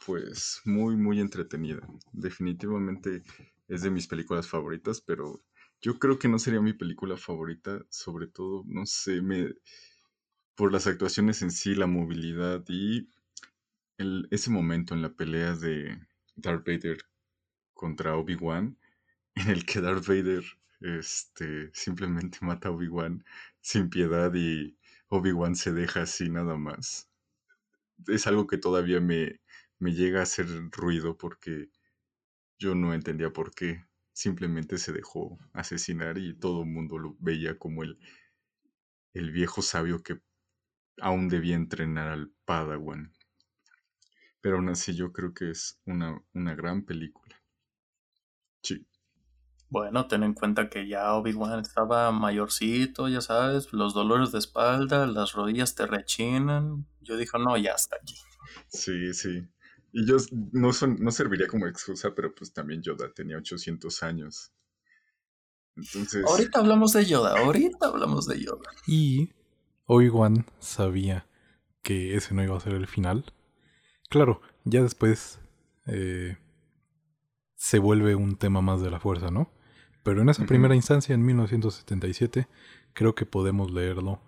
pues 0.07 0.61
muy, 0.65 0.97
muy 0.97 1.21
entretenida. 1.21 1.87
Definitivamente 2.13 3.23
es 3.69 3.83
de 3.83 3.91
mis 3.91 4.07
películas 4.07 4.49
favoritas, 4.49 5.01
pero 5.01 5.43
yo 5.81 5.99
creo 5.99 6.19
que 6.19 6.29
no 6.29 6.39
sería 6.39 6.61
mi 6.61 6.73
película 6.73 7.17
favorita, 7.17 7.85
sobre 7.91 8.27
todo, 8.27 8.65
no 8.67 8.87
sé, 8.87 9.23
me, 9.23 9.55
por 10.55 10.73
las 10.73 10.87
actuaciones 10.87 11.43
en 11.43 11.51
sí, 11.51 11.75
la 11.75 11.87
movilidad 11.87 12.65
y 12.69 13.09
el, 13.99 14.29
ese 14.31 14.51
momento 14.51 14.95
en 14.95 15.03
la 15.03 15.15
pelea 15.15 15.55
de 15.55 15.99
Darth 16.37 16.67
Vader 16.67 16.99
contra 17.75 18.17
Obi-Wan, 18.17 18.79
en 19.35 19.51
el 19.51 19.65
que 19.67 19.81
Darth 19.81 20.07
Vader 20.07 20.45
este, 20.81 21.71
simplemente 21.75 22.39
mata 22.43 22.69
a 22.69 22.73
Obi-Wan 22.73 23.25
sin 23.61 23.91
piedad 23.91 24.33
y 24.35 24.77
Obi-Wan 25.09 25.57
se 25.57 25.73
deja 25.73 26.03
así 26.03 26.29
nada 26.29 26.57
más. 26.57 27.09
Es 28.09 28.27
algo 28.27 28.47
que 28.47 28.59
todavía 28.59 29.01
me, 29.01 29.41
me 29.79 29.93
llega 29.95 30.21
a 30.21 30.25
hacer 30.25 30.47
ruido 30.71 31.17
porque 31.19 31.71
yo 32.59 32.75
no 32.75 32.95
entendía 32.95 33.33
por 33.33 33.55
qué. 33.55 33.85
Simplemente 34.13 34.79
se 34.79 34.93
dejó 34.93 35.39
asesinar 35.53 36.19
y 36.19 36.35
todo 36.35 36.63
el 36.63 36.71
mundo 36.71 36.99
lo 36.99 37.17
veía 37.21 37.59
como 37.59 37.83
el, 37.83 37.99
el 39.15 39.31
viejo 39.33 39.63
sabio 39.63 40.03
que 40.03 40.21
aún 41.01 41.29
debía 41.29 41.57
entrenar 41.57 42.09
al 42.09 42.33
Padawan. 42.45 43.13
Pero 44.41 44.59
aún 44.59 44.69
así 44.69 44.95
yo 44.95 45.13
creo 45.13 45.35
que 45.35 45.51
es 45.51 45.81
una, 45.87 46.23
una 46.35 46.55
gran 46.55 46.85
película. 46.85 47.43
Sí. 48.63 48.85
Bueno, 49.75 50.07
ten 50.07 50.23
en 50.23 50.35
cuenta 50.35 50.71
que 50.71 50.87
ya 50.87 51.15
Obi-Wan 51.15 51.59
estaba 51.59 52.13
mayorcito, 52.13 53.09
ya 53.09 53.21
sabes, 53.21 53.73
los 53.73 53.93
dolores 53.93 54.31
de 54.31 54.39
espalda, 54.39 55.05
las 55.05 55.33
rodillas 55.33 55.75
te 55.75 55.85
rechinan. 55.85 56.87
Yo 57.01 57.17
dije, 57.17 57.37
no, 57.41 57.57
ya 57.57 57.73
está 57.73 57.97
aquí. 57.97 58.15
Sí, 58.69 59.13
sí. 59.13 59.49
Y 59.93 60.07
yo 60.07 60.19
no, 60.53 60.73
son, 60.73 60.99
no 61.01 61.11
serviría 61.11 61.49
como 61.49 61.67
excusa, 61.67 62.15
pero 62.15 62.33
pues 62.33 62.53
también 62.53 62.83
Yoda 62.83 63.13
tenía 63.13 63.37
800 63.37 64.01
años. 64.05 64.53
Entonces... 65.75 66.25
Ahorita 66.25 66.61
hablamos 66.61 66.93
de 66.93 67.07
Yoda, 67.07 67.37
ahorita 67.37 67.89
hablamos 67.89 68.29
de 68.29 68.45
Yoda. 68.45 68.71
Y 68.87 69.33
Obi-Wan 69.87 70.47
sabía 70.61 71.27
que 71.83 72.15
ese 72.15 72.33
no 72.33 72.45
iba 72.45 72.57
a 72.57 72.61
ser 72.61 72.75
el 72.75 72.87
final. 72.87 73.25
Claro, 74.09 74.41
ya 74.63 74.83
después 74.83 75.41
eh, 75.89 76.39
se 77.57 77.81
vuelve 77.81 78.15
un 78.15 78.37
tema 78.37 78.61
más 78.61 78.81
de 78.81 78.93
la 78.93 79.01
fuerza, 79.01 79.33
¿no? 79.33 79.51
Pero 80.05 80.21
en 80.21 80.29
esa 80.29 80.45
primera 80.45 80.77
instancia, 80.77 81.15
en 81.15 81.25
1977, 81.25 82.47
creo 82.93 83.15
que 83.15 83.25
podemos 83.25 83.73
leerlo 83.73 84.21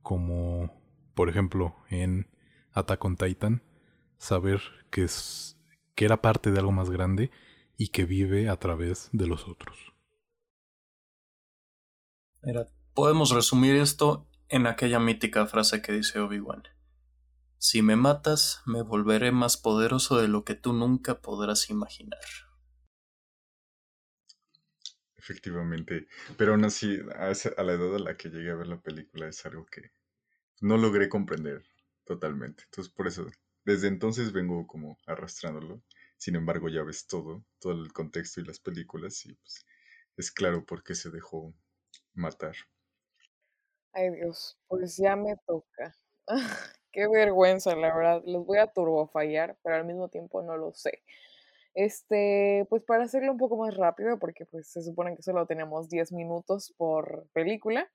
como, 0.00 0.72
por 1.14 1.28
ejemplo, 1.28 1.74
en 1.90 2.28
Attack 2.72 3.04
on 3.04 3.16
Titan, 3.16 3.62
saber 4.16 4.62
que, 4.90 5.02
es, 5.02 5.58
que 5.96 6.04
era 6.04 6.22
parte 6.22 6.52
de 6.52 6.60
algo 6.60 6.70
más 6.70 6.88
grande 6.88 7.32
y 7.76 7.88
que 7.88 8.04
vive 8.04 8.48
a 8.48 8.56
través 8.56 9.08
de 9.12 9.26
los 9.26 9.48
otros. 9.48 9.76
Mira, 12.40 12.68
podemos 12.94 13.30
resumir 13.30 13.74
esto 13.74 14.28
en 14.48 14.68
aquella 14.68 15.00
mítica 15.00 15.46
frase 15.46 15.82
que 15.82 15.92
dice 15.92 16.20
Obi-Wan. 16.20 16.62
Si 17.58 17.82
me 17.82 17.96
matas, 17.96 18.62
me 18.66 18.82
volveré 18.82 19.32
más 19.32 19.56
poderoso 19.56 20.16
de 20.16 20.28
lo 20.28 20.44
que 20.44 20.54
tú 20.54 20.74
nunca 20.74 21.20
podrás 21.20 21.70
imaginar. 21.70 22.20
Efectivamente. 25.24 26.06
Pero 26.36 26.52
aún 26.52 26.66
así, 26.66 26.98
a, 27.16 27.32
la 27.62 27.72
edad 27.72 27.96
a 27.96 27.98
la 27.98 28.16
que 28.16 28.28
llegué 28.28 28.50
a 28.50 28.56
ver 28.56 28.66
la 28.66 28.80
película 28.82 29.26
es 29.26 29.44
algo 29.46 29.64
que 29.64 29.90
no 30.60 30.76
logré 30.76 31.08
comprender 31.08 31.62
totalmente. 32.04 32.64
Entonces, 32.64 32.92
por 32.92 33.06
eso 33.06 33.26
desde 33.64 33.88
entonces 33.88 34.32
vengo 34.32 34.66
como 34.66 34.98
arrastrándolo. 35.06 35.82
Sin 36.18 36.36
embargo, 36.36 36.68
ya 36.68 36.82
ves 36.82 37.06
todo, 37.06 37.42
todo 37.58 37.72
el 37.72 37.92
contexto 37.94 38.42
y 38.42 38.44
las 38.44 38.60
películas 38.60 39.24
y 39.24 39.32
pues 39.34 39.64
es 40.18 40.30
claro 40.30 40.64
por 40.66 40.84
qué 40.84 40.94
se 40.94 41.10
dejó 41.10 41.54
matar. 42.12 42.54
Ay 43.92 44.10
Dios, 44.10 44.58
pues 44.68 44.98
ya 44.98 45.16
me 45.16 45.36
toca. 45.46 45.96
Qué 46.92 47.08
vergüenza, 47.08 47.74
la 47.74 47.94
verdad. 47.94 48.22
Los 48.26 48.44
voy 48.44 48.58
a 48.58 48.66
turbofallar, 48.66 49.56
pero 49.62 49.76
al 49.76 49.84
mismo 49.84 50.08
tiempo 50.08 50.42
no 50.42 50.56
lo 50.56 50.72
sé. 50.74 51.02
Este, 51.74 52.66
pues 52.70 52.84
para 52.84 53.04
hacerlo 53.04 53.32
un 53.32 53.38
poco 53.38 53.56
más 53.56 53.76
rápido, 53.76 54.18
porque 54.18 54.46
pues 54.46 54.68
se 54.68 54.82
supone 54.82 55.16
que 55.16 55.22
solo 55.22 55.46
tenemos 55.46 55.88
10 55.88 56.12
minutos 56.12 56.72
por 56.76 57.26
película. 57.32 57.90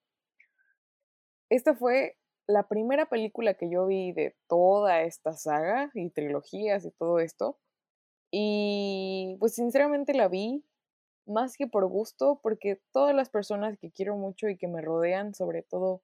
Esta 1.49 1.75
fue 1.75 2.17
la 2.45 2.67
primera 2.67 3.07
película 3.07 3.53
que 3.53 3.69
yo 3.69 3.85
vi 3.85 4.11
de 4.11 4.35
toda 4.47 5.01
esta 5.03 5.33
saga 5.33 5.91
y 5.93 6.09
trilogías 6.09 6.85
y 6.85 6.91
todo 6.91 7.19
esto. 7.19 7.57
Y 8.31 9.37
pues 9.39 9.55
sinceramente 9.55 10.13
la 10.13 10.27
vi 10.27 10.63
más 11.25 11.55
que 11.57 11.67
por 11.67 11.87
gusto, 11.87 12.39
porque 12.41 12.81
todas 12.91 13.15
las 13.15 13.29
personas 13.29 13.77
que 13.79 13.91
quiero 13.91 14.17
mucho 14.17 14.49
y 14.49 14.57
que 14.57 14.67
me 14.67 14.81
rodean, 14.81 15.33
sobre 15.33 15.63
todo 15.63 16.01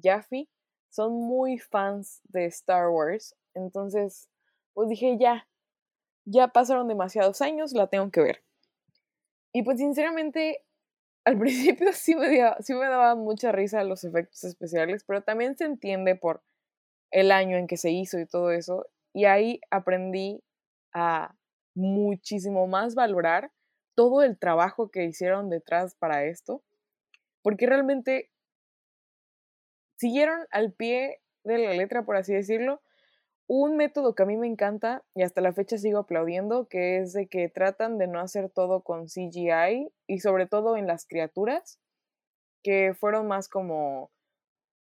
Jaffe, 0.00 0.48
son 0.90 1.12
muy 1.14 1.58
fans 1.58 2.20
de 2.24 2.46
Star 2.46 2.88
Wars. 2.88 3.36
Entonces, 3.54 4.28
pues 4.74 4.88
dije, 4.88 5.16
ya, 5.18 5.48
ya 6.30 6.48
pasaron 6.48 6.88
demasiados 6.88 7.42
años, 7.42 7.72
la 7.72 7.88
tengo 7.88 8.10
que 8.10 8.20
ver. 8.20 8.42
Y 9.52 9.62
pues 9.62 9.78
sinceramente 9.78 10.64
al 11.24 11.38
principio 11.38 11.92
sí 11.92 12.14
me, 12.14 12.28
sí 12.60 12.74
me 12.74 12.86
daba 12.86 13.14
mucha 13.14 13.52
risa 13.52 13.84
los 13.84 14.04
efectos 14.04 14.44
especiales, 14.44 15.04
pero 15.04 15.22
también 15.22 15.56
se 15.56 15.64
entiende 15.64 16.16
por 16.16 16.42
el 17.10 17.32
año 17.32 17.56
en 17.56 17.66
que 17.66 17.76
se 17.76 17.90
hizo 17.90 18.18
y 18.18 18.26
todo 18.26 18.52
eso. 18.52 18.86
Y 19.12 19.24
ahí 19.24 19.60
aprendí 19.70 20.42
a 20.92 21.34
muchísimo 21.74 22.66
más 22.66 22.94
valorar 22.94 23.50
todo 23.96 24.22
el 24.22 24.38
trabajo 24.38 24.90
que 24.90 25.04
hicieron 25.04 25.50
detrás 25.50 25.94
para 25.96 26.24
esto, 26.24 26.62
porque 27.42 27.66
realmente 27.66 28.30
siguieron 29.96 30.46
al 30.50 30.72
pie 30.72 31.20
de 31.44 31.58
la 31.58 31.74
letra, 31.74 32.04
por 32.04 32.16
así 32.16 32.32
decirlo, 32.32 32.80
un 33.52 33.76
método 33.76 34.14
que 34.14 34.22
a 34.22 34.26
mí 34.26 34.36
me 34.36 34.46
encanta 34.46 35.02
y 35.12 35.22
hasta 35.22 35.40
la 35.40 35.52
fecha 35.52 35.76
sigo 35.76 35.98
aplaudiendo, 35.98 36.68
que 36.68 36.98
es 36.98 37.12
de 37.12 37.26
que 37.26 37.48
tratan 37.48 37.98
de 37.98 38.06
no 38.06 38.20
hacer 38.20 38.48
todo 38.48 38.82
con 38.82 39.08
CGI 39.08 39.92
y 40.06 40.20
sobre 40.20 40.46
todo 40.46 40.76
en 40.76 40.86
las 40.86 41.04
criaturas, 41.04 41.80
que 42.62 42.94
fueron 42.94 43.26
más 43.26 43.48
como, 43.48 44.12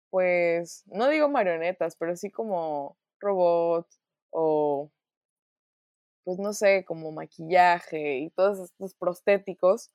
pues, 0.09 0.83
no 0.87 1.07
digo 1.07 1.29
marionetas, 1.29 1.95
pero 1.95 2.17
sí 2.17 2.29
como 2.29 2.97
robots 3.21 4.01
o, 4.31 4.91
pues 6.25 6.37
no 6.37 6.51
sé, 6.51 6.83
como 6.83 7.13
maquillaje 7.13 8.17
y 8.17 8.31
todos 8.31 8.59
estos 8.59 8.95
prostéticos. 8.95 9.91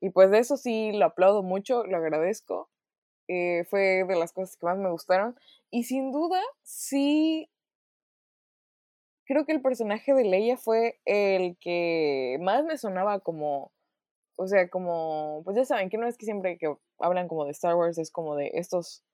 Y 0.00 0.10
pues 0.10 0.30
de 0.30 0.38
eso 0.38 0.56
sí 0.56 0.92
lo 0.92 1.06
aplaudo 1.06 1.42
mucho, 1.42 1.82
lo 1.84 1.96
agradezco. 1.96 2.70
Eh, 3.26 3.64
fue 3.68 4.04
de 4.04 4.16
las 4.16 4.32
cosas 4.32 4.56
que 4.56 4.66
más 4.66 4.78
me 4.78 4.90
gustaron. 4.90 5.36
Y 5.70 5.82
sin 5.84 6.12
duda, 6.12 6.40
sí 6.62 7.50
creo 9.26 9.46
que 9.46 9.52
el 9.52 9.62
personaje 9.62 10.14
de 10.14 10.24
Leia 10.24 10.56
fue 10.56 11.00
el 11.04 11.56
que 11.58 12.38
más 12.40 12.64
me 12.64 12.76
sonaba 12.78 13.20
como, 13.20 13.72
o 14.36 14.46
sea, 14.46 14.68
como, 14.68 15.42
pues 15.44 15.56
ya 15.56 15.64
saben 15.64 15.90
que 15.90 15.98
no 15.98 16.06
es 16.06 16.16
que 16.18 16.26
siempre 16.26 16.58
que 16.58 16.74
hablan 16.98 17.28
como 17.28 17.44
de 17.44 17.52
Star 17.52 17.76
Wars 17.76 17.98
es 17.98 18.10
como 18.10 18.36
de 18.36 18.50
estos, 18.54 19.04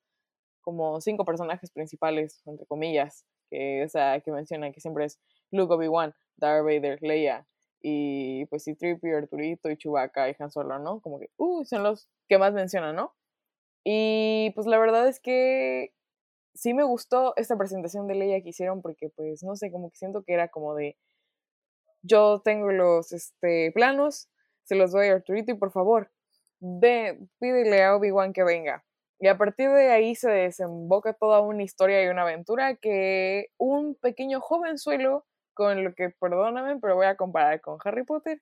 como 0.62 1.00
cinco 1.00 1.24
personajes 1.24 1.70
principales, 1.70 2.42
entre 2.46 2.66
comillas, 2.66 3.24
que, 3.50 3.84
o 3.84 3.88
sea, 3.88 4.20
que 4.20 4.32
mencionan 4.32 4.72
que 4.72 4.80
siempre 4.80 5.04
es 5.06 5.20
Luke, 5.50 5.74
Obi-Wan, 5.74 6.14
Darth 6.36 6.64
Vader, 6.64 6.98
Leia, 7.02 7.46
y 7.82 8.44
pues 8.46 8.68
y 8.68 8.74
Trippy, 8.74 9.10
Arturito 9.10 9.70
y 9.70 9.76
Chewbacca 9.76 10.28
y 10.28 10.36
Han 10.38 10.50
Solo, 10.50 10.78
¿no? 10.78 11.00
Como 11.00 11.18
que, 11.18 11.30
uh, 11.38 11.64
son 11.64 11.82
los 11.82 12.08
que 12.28 12.38
más 12.38 12.52
mencionan, 12.52 12.94
¿no? 12.96 13.14
Y 13.84 14.50
pues 14.54 14.66
la 14.66 14.78
verdad 14.78 15.08
es 15.08 15.20
que 15.20 15.94
sí 16.54 16.74
me 16.74 16.84
gustó 16.84 17.34
esta 17.36 17.56
presentación 17.56 18.06
de 18.06 18.14
Leia 18.14 18.42
que 18.42 18.50
hicieron 18.50 18.82
porque 18.82 19.10
pues 19.14 19.42
no 19.42 19.56
sé, 19.56 19.70
como 19.70 19.90
que 19.90 19.96
siento 19.96 20.22
que 20.22 20.34
era 20.34 20.48
como 20.48 20.74
de 20.74 20.96
yo 22.02 22.40
tengo 22.44 22.70
los 22.72 23.12
este, 23.12 23.72
planos, 23.72 24.28
se 24.64 24.74
los 24.74 24.92
doy 24.92 25.08
a 25.08 25.14
Arturito 25.14 25.52
y 25.52 25.56
por 25.56 25.70
favor, 25.70 26.10
ve, 26.60 27.18
pídele 27.38 27.82
a 27.84 27.96
Obi-Wan 27.96 28.32
que 28.32 28.44
venga. 28.44 28.84
Y 29.18 29.28
a 29.28 29.36
partir 29.36 29.70
de 29.70 29.90
ahí 29.90 30.14
se 30.14 30.30
desemboca 30.30 31.12
toda 31.12 31.40
una 31.40 31.62
historia 31.62 32.02
y 32.02 32.08
una 32.08 32.22
aventura 32.22 32.76
que 32.76 33.48
un 33.58 33.94
pequeño 33.94 34.40
jovenzuelo, 34.40 35.26
con 35.52 35.84
lo 35.84 35.94
que, 35.94 36.08
perdóname, 36.08 36.78
pero 36.80 36.96
voy 36.96 37.06
a 37.06 37.16
comparar 37.16 37.60
con 37.60 37.78
Harry 37.84 38.04
Potter, 38.04 38.40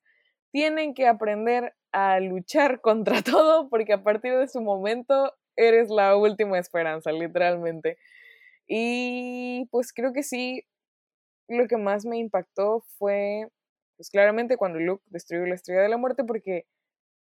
tienen 0.52 0.94
que 0.94 1.08
aprender 1.08 1.74
a 1.92 2.20
luchar 2.20 2.80
contra 2.80 3.22
todo 3.22 3.68
porque 3.68 3.92
a 3.92 4.04
partir 4.04 4.36
de 4.36 4.46
su 4.46 4.60
momento 4.60 5.34
eres 5.58 5.90
la 5.90 6.16
última 6.16 6.58
esperanza, 6.58 7.12
literalmente. 7.12 7.98
Y 8.66 9.66
pues 9.70 9.92
creo 9.92 10.12
que 10.12 10.22
sí, 10.22 10.64
lo 11.48 11.66
que 11.68 11.76
más 11.76 12.06
me 12.06 12.18
impactó 12.18 12.84
fue, 12.98 13.48
pues 13.96 14.10
claramente 14.10 14.56
cuando 14.56 14.78
Luke 14.78 15.04
destruyó 15.08 15.46
la 15.46 15.56
estrella 15.56 15.82
de 15.82 15.88
la 15.88 15.96
muerte 15.98 16.24
porque 16.24 16.66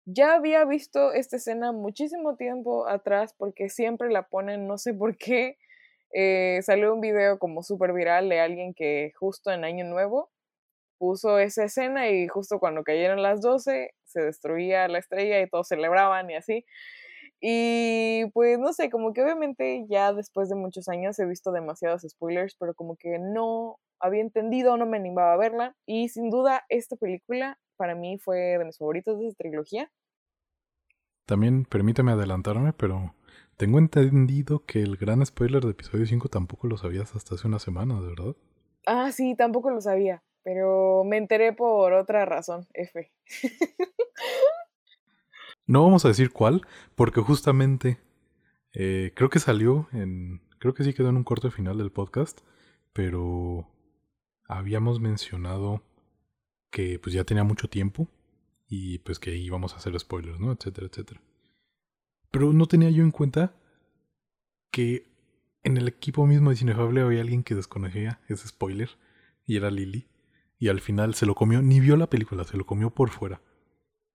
ya 0.07 0.35
había 0.35 0.65
visto 0.65 1.13
esta 1.13 1.37
escena 1.37 1.73
muchísimo 1.73 2.37
tiempo 2.37 2.89
atrás 2.89 3.35
porque 3.37 3.69
siempre 3.69 4.11
la 4.11 4.29
ponen, 4.29 4.67
no 4.67 4.79
sé 4.79 4.95
por 4.95 5.17
qué. 5.17 5.59
Eh, 6.15 6.61
salió 6.63 6.95
un 6.95 7.01
video 7.01 7.39
como 7.39 7.63
súper 7.63 7.93
viral 7.93 8.29
de 8.29 8.41
alguien 8.41 8.75
que 8.75 9.13
justo 9.19 9.51
en 9.51 9.65
Año 9.65 9.85
Nuevo 9.87 10.31
puso 10.99 11.39
esa 11.39 11.65
escena 11.65 12.11
y 12.11 12.29
justo 12.29 12.61
cuando 12.61 12.85
cayeron 12.85 13.23
las 13.23 13.41
12 13.41 13.93
se 14.05 14.21
destruía 14.23 14.89
la 14.89 14.99
estrella 14.99 15.41
y 15.41 15.49
todos 15.49 15.69
celebraban 15.69 16.31
y 16.31 16.37
así. 16.37 16.65
Y 17.45 18.27
pues 18.35 18.59
no 18.61 18.73
sé, 18.73 18.89
como 18.89 19.13
que 19.13 19.23
obviamente 19.23 19.85
ya 19.89 20.13
después 20.13 20.49
de 20.49 20.55
muchos 20.55 20.89
años 20.89 21.19
he 21.19 21.27
visto 21.27 21.51
demasiados 21.51 22.03
spoilers, 22.09 22.55
pero 22.57 22.73
como 22.75 22.97
que 22.97 23.19
no 23.19 23.81
había 24.01 24.21
entendido, 24.23 24.77
no 24.77 24.87
me 24.87 24.97
animaba 24.99 25.33
a 25.35 25.37
verla. 25.37 25.75
Y 25.85 26.09
sin 26.09 26.31
duda 26.31 26.65
esta 26.69 26.95
película 26.97 27.59
para 27.77 27.97
mí 27.97 28.17
fue 28.19 28.39
de 28.59 28.65
mis 28.65 28.79
favoritos 28.79 29.19
de 29.19 29.27
esa 29.27 29.37
trilogía. 29.37 29.91
También 31.27 31.65
permíteme 31.65 32.13
adelantarme, 32.13 32.73
pero 32.73 33.15
tengo 33.57 33.79
entendido 33.81 34.65
que 34.65 34.83
el 34.83 34.97
gran 34.97 35.25
spoiler 35.27 35.65
de 35.65 35.73
episodio 35.73 36.07
5 36.07 36.29
tampoco 36.29 36.69
lo 36.69 36.77
sabías 36.77 37.17
hasta 37.17 37.35
hace 37.35 37.49
unas 37.49 37.63
semanas, 37.63 38.07
¿verdad? 38.07 38.37
Ah, 38.87 39.11
sí, 39.13 39.35
tampoco 39.37 39.71
lo 39.71 39.81
sabía, 39.81 40.23
pero 40.43 41.05
me 41.05 41.17
enteré 41.17 41.53
por 41.53 41.93
otra 41.93 42.25
razón, 42.25 42.67
F. 42.75 43.13
no 45.73 45.83
vamos 45.83 46.05
a 46.05 46.09
decir 46.09 46.31
cuál, 46.31 46.67
porque 46.95 47.23
justamente 47.23 47.99
eh, 48.75 49.13
creo 49.17 49.31
que 49.31 49.39
salió 49.39 49.89
en... 49.93 50.43
Creo 50.59 50.75
que 50.75 50.85
sí 50.85 50.93
quedó 50.93 51.09
en 51.09 51.17
un 51.17 51.25
corte 51.25 51.51
final 51.51 51.79
del 51.79 51.91
podcast, 51.91 52.41
pero 52.93 53.67
habíamos 54.47 55.01
mencionado 55.01 55.83
que 56.71 56.99
pues 56.99 57.15
ya 57.15 57.25
tenía 57.25 57.43
mucho 57.43 57.69
tiempo 57.69 58.07
y 58.69 58.99
pues 58.99 59.19
que 59.19 59.35
íbamos 59.35 59.73
a 59.73 59.79
hacer 59.79 59.99
spoilers, 59.99 60.39
¿no? 60.39 60.53
Etcétera, 60.53 60.87
etcétera. 60.87 61.23
Pero 62.31 62.53
no 62.53 62.67
tenía 62.67 62.91
yo 62.91 63.03
en 63.03 63.11
cuenta 63.11 63.57
que 64.71 65.11
en 65.65 65.79
el 65.79 65.89
equipo 65.89 66.27
mismo 66.27 66.51
de 66.51 66.57
Cinefable 66.57 67.01
había 67.01 67.23
alguien 67.23 67.43
que 67.43 67.55
desconocía 67.55 68.21
ese 68.29 68.47
spoiler 68.47 68.91
y 69.47 69.57
era 69.57 69.71
Lily. 69.71 70.07
Y 70.59 70.69
al 70.69 70.81
final 70.81 71.15
se 71.15 71.25
lo 71.27 71.35
comió, 71.35 71.63
ni 71.63 71.81
vio 71.81 71.97
la 71.97 72.11
película, 72.11 72.45
se 72.45 72.59
lo 72.59 72.67
comió 72.67 72.91
por 72.91 73.09
fuera. 73.11 73.41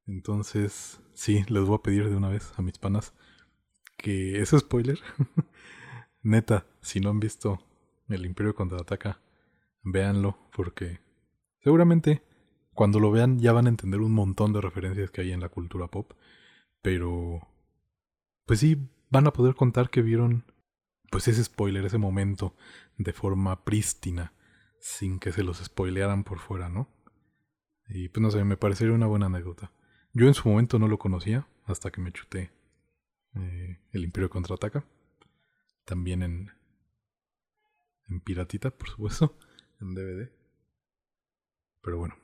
Entonces, 0.08 1.02
sí, 1.14 1.44
les 1.50 1.64
voy 1.64 1.76
a 1.76 1.84
pedir 1.84 2.10
de 2.10 2.16
una 2.16 2.30
vez 2.30 2.54
a 2.58 2.62
mis 2.62 2.78
panas 2.78 3.14
que 3.98 4.42
ese 4.42 4.60
spoiler, 4.60 5.00
neta, 6.22 6.66
si 6.82 7.00
no 7.00 7.10
han 7.10 7.20
visto 7.20 7.60
El 8.08 8.26
Imperio 8.26 8.56
contraataca, 8.56 9.20
véanlo 9.84 10.38
porque 10.56 11.00
seguramente 11.62 12.24
cuando 12.74 13.00
lo 13.00 13.12
vean 13.12 13.40
ya 13.40 13.52
van 13.54 13.66
a 13.66 13.70
entender 13.70 14.00
un 14.02 14.14
montón 14.14 14.54
de 14.54 14.62
referencias 14.62 15.12
que 15.12 15.22
hay 15.22 15.32
en 15.32 15.42
la 15.42 15.50
cultura 15.50 15.88
pop, 15.88 16.14
pero 16.82 17.42
pues 18.46 18.60
sí 18.60 18.78
van 19.10 19.28
a 19.28 19.34
poder 19.34 19.56
contar 19.56 19.90
que 19.90 20.02
vieron 20.02 20.46
pues 21.10 21.28
ese 21.28 21.44
spoiler, 21.44 21.86
ese 21.86 21.98
momento 21.98 22.56
de 22.98 23.14
forma 23.14 23.64
prístina, 23.64 24.34
sin 24.80 25.20
que 25.20 25.32
se 25.32 25.44
los 25.44 25.58
spoilearan 25.58 26.24
por 26.24 26.40
fuera, 26.40 26.70
¿no? 26.70 26.88
Y 27.90 28.10
pues 28.10 28.22
no 28.22 28.32
sé, 28.32 28.44
me 28.44 28.58
parecería 28.58 28.94
una 28.94 29.08
buena 29.08 29.28
anécdota. 29.28 29.72
Yo 30.18 30.26
en 30.26 30.34
su 30.34 30.50
momento 30.50 30.80
no 30.80 30.88
lo 30.88 30.98
conocía 30.98 31.48
hasta 31.66 31.92
que 31.92 32.02
me 32.02 32.12
chuté 32.12 32.50
eh, 33.36 33.78
El 33.92 34.04
Imperio 34.04 34.32
contraataca. 34.32 34.84
También 35.86 36.24
en, 36.24 36.52
en 38.10 38.22
piratita, 38.22 38.72
por 38.72 38.90
supuesto, 38.90 39.38
en 39.80 39.94
DVD. 39.94 40.32
Pero 41.84 42.00
bueno, 42.00 42.16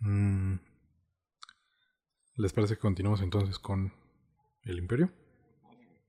Mm. 0.00 0.58
¿Les 2.36 2.52
parece 2.52 2.74
que 2.74 2.80
continuamos 2.80 3.20
entonces 3.20 3.58
con 3.58 3.92
el 4.62 4.78
imperio? 4.78 5.10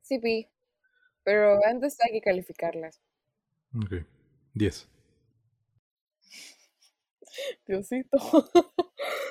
Sí, 0.01 0.19
Pi. 0.19 0.47
Pero 1.23 1.57
antes 1.65 1.97
hay 2.01 2.11
que 2.11 2.21
calificarlas. 2.21 3.01
Ok. 3.75 4.05
10. 4.53 4.87
Diosito. 7.67 8.17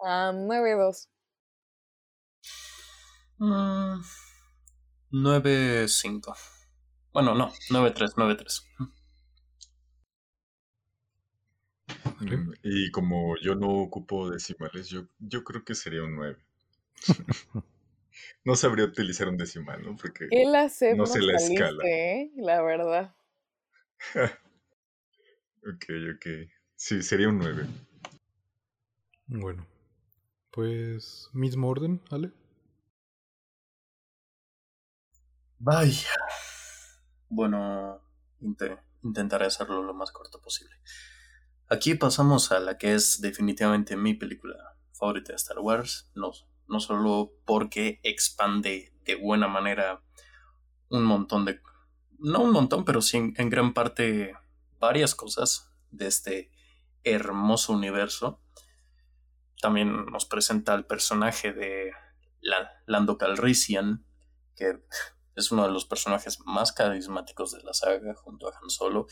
ah, 0.00 0.32
9-2. 0.34 1.08
9-5. 5.10 6.36
Bueno, 7.12 7.34
no, 7.34 7.52
9-3, 7.70 8.14
9-3. 8.14 8.64
Y 12.62 12.90
como 12.90 13.36
yo 13.38 13.54
no 13.54 13.68
ocupo 13.68 14.28
decimales, 14.30 14.88
yo, 14.88 15.06
yo 15.18 15.44
creo 15.44 15.64
que 15.64 15.74
sería 15.74 16.02
un 16.02 16.16
9. 16.16 16.36
no 18.44 18.54
sabría 18.56 18.84
utilizar 18.84 19.28
un 19.28 19.36
decimal, 19.36 19.82
¿no? 19.82 19.96
Porque 19.96 20.28
no 20.96 21.06
sé 21.06 21.22
la 21.22 21.36
escala. 21.36 21.84
¿eh? 21.86 22.30
La 22.36 22.62
verdad. 22.62 23.14
ok, 25.62 25.84
ok. 26.14 26.26
Sí, 26.76 27.02
sería 27.02 27.28
un 27.28 27.38
9. 27.38 27.66
Bueno. 29.26 29.66
Pues, 30.50 31.30
mismo 31.32 31.68
orden, 31.68 32.02
¿vale? 32.10 32.32
Vaya. 35.58 36.08
Bueno, 37.28 38.00
intentaré 39.02 39.46
hacerlo 39.46 39.82
lo 39.82 39.94
más 39.94 40.12
corto 40.12 40.40
posible. 40.40 40.74
Aquí 41.68 41.94
pasamos 41.94 42.52
a 42.52 42.60
la 42.60 42.78
que 42.78 42.94
es 42.94 43.20
definitivamente 43.20 43.96
mi 43.96 44.14
película 44.14 44.54
favorita 44.92 45.32
de 45.32 45.36
Star 45.36 45.58
Wars, 45.58 46.10
no, 46.14 46.30
no 46.66 46.80
solo 46.80 47.32
porque 47.44 48.00
expande 48.02 48.94
de 49.04 49.16
buena 49.16 49.48
manera 49.48 50.02
un 50.88 51.04
montón 51.04 51.44
de... 51.44 51.60
No 52.18 52.40
un 52.40 52.52
montón, 52.52 52.84
pero 52.84 53.02
sí 53.02 53.16
en 53.36 53.50
gran 53.50 53.74
parte 53.74 54.34
varias 54.80 55.14
cosas 55.14 55.72
de 55.90 56.06
este 56.06 56.50
hermoso 57.04 57.72
universo. 57.72 58.40
También 59.60 60.06
nos 60.06 60.24
presenta 60.24 60.74
al 60.74 60.86
personaje 60.86 61.52
de 61.52 61.92
Lando 62.86 63.18
Calrissian, 63.18 64.04
que 64.54 64.80
es 65.34 65.52
uno 65.52 65.64
de 65.64 65.72
los 65.72 65.84
personajes 65.84 66.40
más 66.44 66.72
carismáticos 66.72 67.52
de 67.52 67.62
la 67.62 67.72
saga 67.72 68.14
junto 68.14 68.48
a 68.48 68.52
Han 68.56 68.70
Solo. 68.70 69.06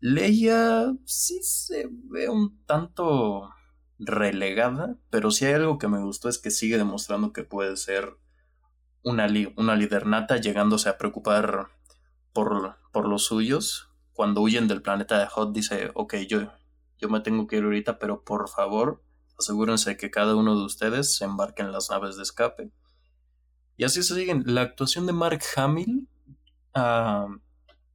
Leia 0.00 0.92
sí 1.04 1.40
se 1.42 1.88
ve 1.90 2.28
un 2.28 2.64
tanto 2.64 3.50
relegada, 3.98 4.96
pero 5.10 5.30
si 5.30 5.44
hay 5.44 5.54
algo 5.54 5.78
que 5.78 5.88
me 5.88 6.00
gustó 6.00 6.28
es 6.28 6.38
que 6.38 6.50
sigue 6.50 6.78
demostrando 6.78 7.32
que 7.32 7.44
puede 7.44 7.76
ser 7.76 8.16
una, 9.02 9.26
una 9.56 9.76
lidernata 9.76 10.38
llegándose 10.38 10.88
a 10.88 10.98
preocupar 10.98 11.68
por, 12.32 12.76
por 12.92 13.08
los 13.08 13.24
suyos. 13.24 13.90
Cuando 14.12 14.40
huyen 14.40 14.68
del 14.68 14.82
planeta 14.82 15.18
de 15.18 15.26
Hot 15.26 15.52
dice, 15.52 15.90
ok, 15.94 16.16
yo, 16.28 16.52
yo 16.98 17.08
me 17.08 17.20
tengo 17.20 17.46
que 17.46 17.56
ir 17.56 17.64
ahorita, 17.64 17.98
pero 17.98 18.24
por 18.24 18.48
favor 18.48 19.02
asegúrense 19.40 19.96
que 19.96 20.10
cada 20.10 20.36
uno 20.36 20.56
de 20.56 20.64
ustedes 20.64 21.16
se 21.16 21.24
embarque 21.24 21.62
en 21.62 21.72
las 21.72 21.90
naves 21.90 22.16
de 22.16 22.22
escape. 22.22 22.70
Y 23.76 23.84
así 23.84 24.02
se 24.02 24.14
siguen. 24.14 24.44
La 24.46 24.62
actuación 24.62 25.06
de 25.06 25.12
Mark 25.12 25.40
Hamill 25.56 26.08
ah, 26.74 27.26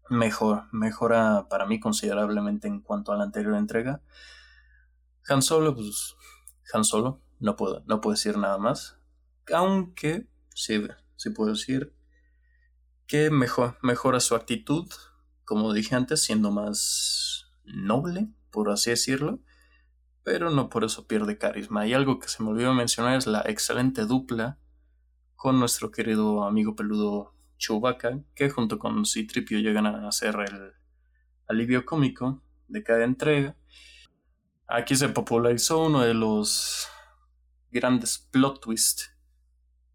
mejor, 0.10 0.64
mejora 0.72 1.48
para 1.50 1.66
mí 1.66 1.80
considerablemente 1.80 2.68
en 2.68 2.82
cuanto 2.82 3.12
a 3.12 3.18
la 3.18 3.24
anterior 3.24 3.56
entrega. 3.56 4.02
Han 5.28 5.42
Solo, 5.42 5.76
pues 5.76 6.16
Han 6.74 6.84
Solo, 6.84 7.22
no 7.40 7.56
puedo, 7.56 7.84
no 7.86 8.02
puedo 8.02 8.16
decir 8.16 8.38
nada 8.38 8.58
más. 8.58 8.98
Aunque 9.54 10.28
sí, 10.54 10.86
sí 11.16 11.30
puedo 11.30 11.52
decir 11.52 11.96
que 13.08 13.30
mejor, 13.30 13.78
mejora 13.82 14.20
su 14.20 14.36
actitud, 14.36 14.88
como 15.44 15.74
dije 15.74 15.96
antes, 15.96 16.24
siendo 16.24 16.52
más 16.52 17.52
noble, 17.64 18.30
por 18.50 18.72
así 18.72 18.90
decirlo, 18.90 19.40
pero 20.26 20.50
no 20.50 20.70
por 20.70 20.84
eso 20.84 21.08
pierde 21.08 21.38
carisma. 21.38 21.86
Y 21.86 21.94
algo 21.94 22.20
que 22.20 22.28
se 22.28 22.42
me 22.42 22.50
olvidó 22.50 22.74
mencionar 22.74 23.16
es 23.16 23.28
la 23.28 23.44
excelente 23.46 24.06
dupla 24.06 24.58
con 25.36 25.60
nuestro 25.60 25.92
querido 25.92 26.44
amigo 26.44 26.76
peludo 26.76 27.36
Chewbacca, 27.60 28.20
que 28.34 28.50
junto 28.50 28.80
con 28.80 29.06
Citripio 29.06 29.60
llegan 29.60 29.86
a 29.86 30.08
hacer 30.08 30.36
el 30.40 30.74
alivio 31.48 31.86
cómico 31.86 32.42
de 32.68 32.84
cada 32.84 33.04
entrega. 33.04 33.56
Aquí 34.68 34.96
se 34.96 35.10
popularizó 35.10 35.86
uno 35.86 36.02
de 36.02 36.16
los 36.16 36.88
grandes 37.70 38.18
plot 38.32 38.62
twists 38.62 39.16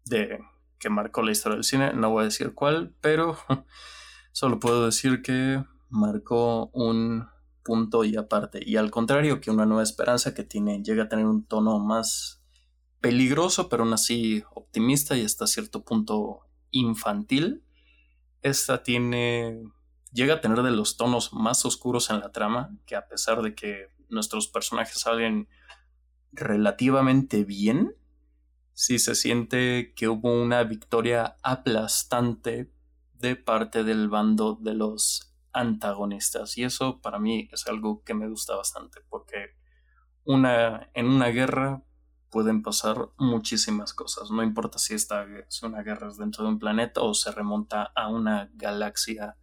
de 0.05 0.39
que 0.79 0.89
marcó 0.89 1.23
la 1.23 1.33
historia 1.33 1.57
del 1.57 1.65
cine. 1.65 1.91
No 1.93 2.09
voy 2.09 2.21
a 2.21 2.25
decir 2.25 2.53
cuál, 2.53 2.95
pero 3.01 3.37
solo 4.31 4.61
puedo 4.61 4.85
decir 4.85 5.21
que 5.21 5.61
marcó 5.89 6.67
un 6.67 7.27
punto 7.63 8.03
y 8.03 8.15
aparte. 8.15 8.59
Y 8.65 8.77
al 8.77 8.91
contrario 8.91 9.41
que 9.41 9.51
una 9.51 9.65
nueva 9.65 9.83
esperanza 9.83 10.33
que 10.33 10.43
tiene, 10.43 10.81
llega 10.83 11.03
a 11.03 11.09
tener 11.09 11.25
un 11.25 11.43
tono 11.43 11.79
más 11.79 12.41
peligroso, 12.99 13.69
pero 13.69 13.83
aún 13.83 13.93
así 13.93 14.43
optimista 14.53 15.17
y 15.17 15.25
hasta 15.25 15.47
cierto 15.47 15.83
punto 15.83 16.41
infantil. 16.71 17.63
Esta 18.41 18.83
tiene. 18.83 19.61
llega 20.11 20.35
a 20.35 20.41
tener 20.41 20.61
de 20.61 20.71
los 20.71 20.97
tonos 20.97 21.33
más 21.33 21.65
oscuros 21.65 22.09
en 22.09 22.19
la 22.19 22.31
trama, 22.31 22.75
que 22.85 22.95
a 22.95 23.07
pesar 23.07 23.41
de 23.41 23.55
que 23.55 23.87
nuestros 24.09 24.47
personajes 24.47 24.99
salen 24.99 25.47
relativamente 26.31 27.43
bien, 27.43 27.95
sí 28.73 28.99
se 28.99 29.15
siente 29.15 29.93
que 29.95 30.07
hubo 30.07 30.41
una 30.41 30.63
victoria 30.63 31.37
aplastante 31.43 32.71
de 33.13 33.35
parte 33.35 33.83
del 33.83 34.09
bando 34.09 34.57
de 34.59 34.73
los 34.73 35.30
antagonistas. 35.53 36.57
Y 36.57 36.63
eso 36.63 37.01
para 37.01 37.19
mí 37.19 37.49
es 37.51 37.67
algo 37.67 38.03
que 38.03 38.13
me 38.13 38.27
gusta 38.27 38.55
bastante, 38.55 39.01
porque 39.09 39.57
una, 40.23 40.89
en 40.93 41.07
una 41.07 41.27
guerra 41.27 41.83
pueden 42.29 42.63
pasar 42.63 43.09
muchísimas 43.17 43.93
cosas. 43.93 44.31
No 44.31 44.41
importa 44.41 44.79
si, 44.79 44.93
esta, 44.93 45.25
una 45.63 45.83
guerra 45.83 46.09
es 46.09 46.17
dentro 46.17 46.43
de 46.43 46.49
un 46.49 46.59
planeta 46.59 47.01
o 47.01 47.13
se 47.13 47.31
remonta 47.31 47.91
a 47.95 48.07
una 48.07 48.49
galaxia 48.53 49.37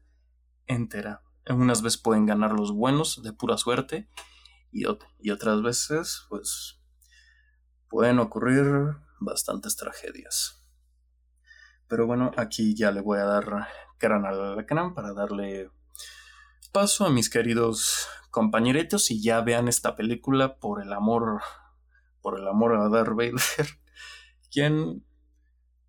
entera. 0.67 1.23
Unas 1.49 1.83
veces 1.83 2.01
pueden 2.01 2.27
ganar 2.27 2.53
los 2.53 2.73
buenos 2.73 3.23
de 3.23 3.33
pura 3.33 3.57
suerte 3.59 4.09
y, 4.73 4.85
y 5.19 5.31
otras 5.31 5.63
veces 5.63 6.27
pues 6.29 6.81
pueden 7.89 8.19
ocurrir 8.19 8.97
bastantes 9.21 9.77
tragedias. 9.77 10.59
Pero 11.89 12.07
bueno, 12.07 12.33
aquí 12.37 12.75
ya 12.75 12.91
le 12.91 13.01
voy 13.01 13.19
a 13.19 13.25
dar 13.25 13.69
gran 13.99 14.27
al 14.27 14.65
canal 14.67 14.93
para 14.95 15.13
darle 15.15 15.71
paso 16.73 17.07
a 17.07 17.11
mis 17.11 17.31
queridos 17.31 18.09
compañeritos 18.31 19.11
y 19.11 19.23
ya 19.23 19.41
vean 19.41 19.69
esta 19.69 19.97
película 19.97 20.59
por 20.59 20.83
el 20.83 20.93
amor 20.93 21.41
por 22.21 22.39
el 22.39 22.47
amor 22.47 22.75
a 22.75 22.89
Darth 22.89 23.15
Vader, 23.15 23.35
quien 24.51 25.05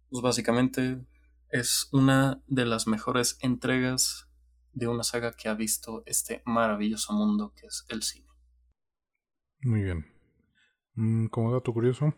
pues 0.10 0.22
básicamente 0.22 1.06
es 1.50 1.90
una 1.92 2.42
de 2.48 2.66
las 2.66 2.88
mejores 2.88 3.38
entregas 3.42 4.30
de 4.74 4.88
una 4.88 5.04
saga 5.04 5.34
que 5.34 5.50
ha 5.50 5.54
visto 5.54 6.04
este 6.06 6.42
maravilloso 6.46 7.14
mundo 7.14 7.54
que 7.56 7.68
es 7.68 7.86
el 7.90 8.04
cine. 8.04 8.28
Muy 9.62 9.84
bien. 9.84 10.06
Mm, 10.94 11.28
como 11.28 11.52
dato 11.52 11.74
curioso, 11.74 12.14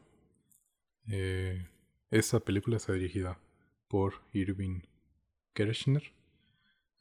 eh, 1.07 1.67
esta 2.09 2.39
película 2.39 2.77
está 2.77 2.93
dirigida 2.93 3.39
por 3.87 4.21
Irving 4.33 4.81
Kershner. 5.53 6.13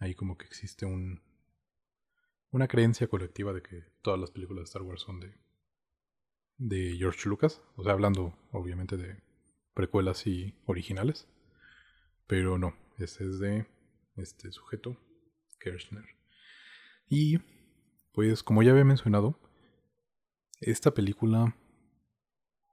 Ahí 0.01 0.17
como 0.17 0.37
que 0.37 0.47
existe 0.47 0.85
un, 0.85 1.23
una 2.51 2.67
creencia 2.67 3.07
colectiva 3.07 3.53
de 3.53 3.63
que 3.63 3.85
todas 4.03 4.19
las 4.19 4.33
películas 4.33 4.63
de 4.63 4.65
Star 4.65 4.83
Wars 4.83 5.03
son 5.03 5.21
de 5.21 5.33
de 6.61 6.95
George 6.99 7.27
Lucas, 7.27 7.63
o 7.77 7.83
sea, 7.83 7.93
hablando 7.93 8.35
obviamente 8.53 8.99
de 8.99 9.23
precuelas 9.73 10.27
y 10.27 10.55
originales, 10.67 11.27
pero 12.27 12.59
no, 12.59 12.77
este 12.99 13.25
es 13.25 13.39
de 13.39 13.67
este 14.17 14.53
sujeto, 14.53 14.97
Kirchner. 15.59 16.05
Y 17.09 17.39
pues 18.13 18.43
como 18.43 18.63
ya 18.63 18.73
había 18.73 18.85
mencionado, 18.85 19.41
esta 20.61 20.93
película 20.93 21.57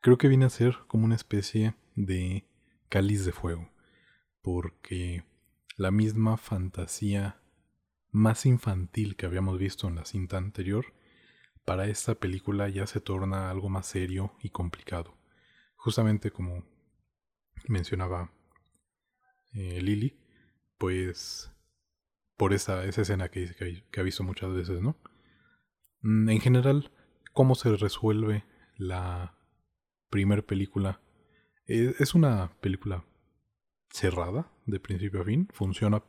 creo 0.02 0.18
que 0.18 0.28
viene 0.28 0.46
a 0.46 0.50
ser 0.50 0.80
como 0.88 1.06
una 1.06 1.16
especie 1.16 1.74
de 1.96 2.46
cáliz 2.90 3.24
de 3.24 3.32
fuego, 3.32 3.72
porque 4.42 5.24
la 5.78 5.92
misma 5.92 6.36
fantasía 6.38 7.42
más 8.12 8.46
infantil 8.46 9.16
que 9.16 9.26
habíamos 9.26 9.58
visto 9.58 9.88
en 9.88 9.96
la 9.96 10.06
cinta 10.06 10.38
anterior 10.38 10.86
para 11.68 11.86
esta 11.88 12.16
película 12.16 12.70
ya 12.70 12.88
se 12.88 13.02
torna 13.02 13.52
algo 13.52 13.70
más 13.70 13.86
serio 13.88 14.34
y 14.42 14.50
complicado. 14.50 15.18
Justamente 15.76 16.32
como 16.32 16.64
mencionaba 17.68 18.32
eh, 19.54 19.82
Lily, 19.82 20.18
pues 20.78 21.52
por 22.38 22.54
esa, 22.54 22.86
esa 22.86 23.02
escena 23.02 23.30
que, 23.30 23.54
que, 23.54 23.84
que 23.92 24.00
ha 24.00 24.04
visto 24.04 24.24
muchas 24.24 24.54
veces, 24.54 24.82
¿no? 24.82 24.98
Mm, 26.02 26.30
en 26.30 26.40
general, 26.40 26.92
cómo 27.34 27.54
se 27.56 27.76
resuelve 27.76 28.46
la 28.78 29.38
primer 30.10 30.46
película. 30.46 31.02
Es, 31.66 32.00
es 32.00 32.16
una 32.16 32.58
película 32.62 33.04
cerrada, 33.90 34.50
de 34.68 34.80
principio 34.80 35.22
a 35.22 35.26
fin, 35.26 35.48
funciona 35.52 36.04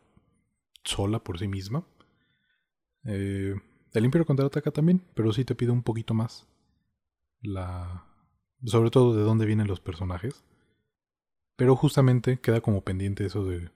sola 0.85 1.25
por 1.25 1.39
sí 1.39 1.49
misma. 1.49 1.87
Eh, 3.05 3.55
el 3.93 4.05
Imperio 4.05 4.27
contraataca 4.27 4.71
también, 4.71 5.03
pero 5.15 5.33
sí 5.33 5.45
te 5.45 5.55
pide 5.55 5.71
un 5.71 5.83
poquito 5.83 6.13
más. 6.13 6.47
La. 7.41 8.05
Sobre 8.65 8.91
todo 8.91 9.17
de 9.17 9.23
dónde 9.23 9.47
vienen 9.47 9.69
los 9.69 9.81
personajes. 9.81 10.45
Pero 11.57 11.77
justamente 11.77 12.41
queda 12.41 12.61
como 12.61 12.83
pendiente 12.83 13.25
eso 13.25 13.45
de. 13.45 13.71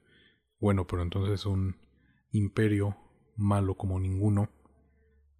Bueno, 0.58 0.86
pero 0.86 1.02
entonces 1.02 1.46
un 1.46 1.76
imperio 2.30 2.96
malo 3.36 3.76
como 3.76 3.98
ninguno. 3.98 4.50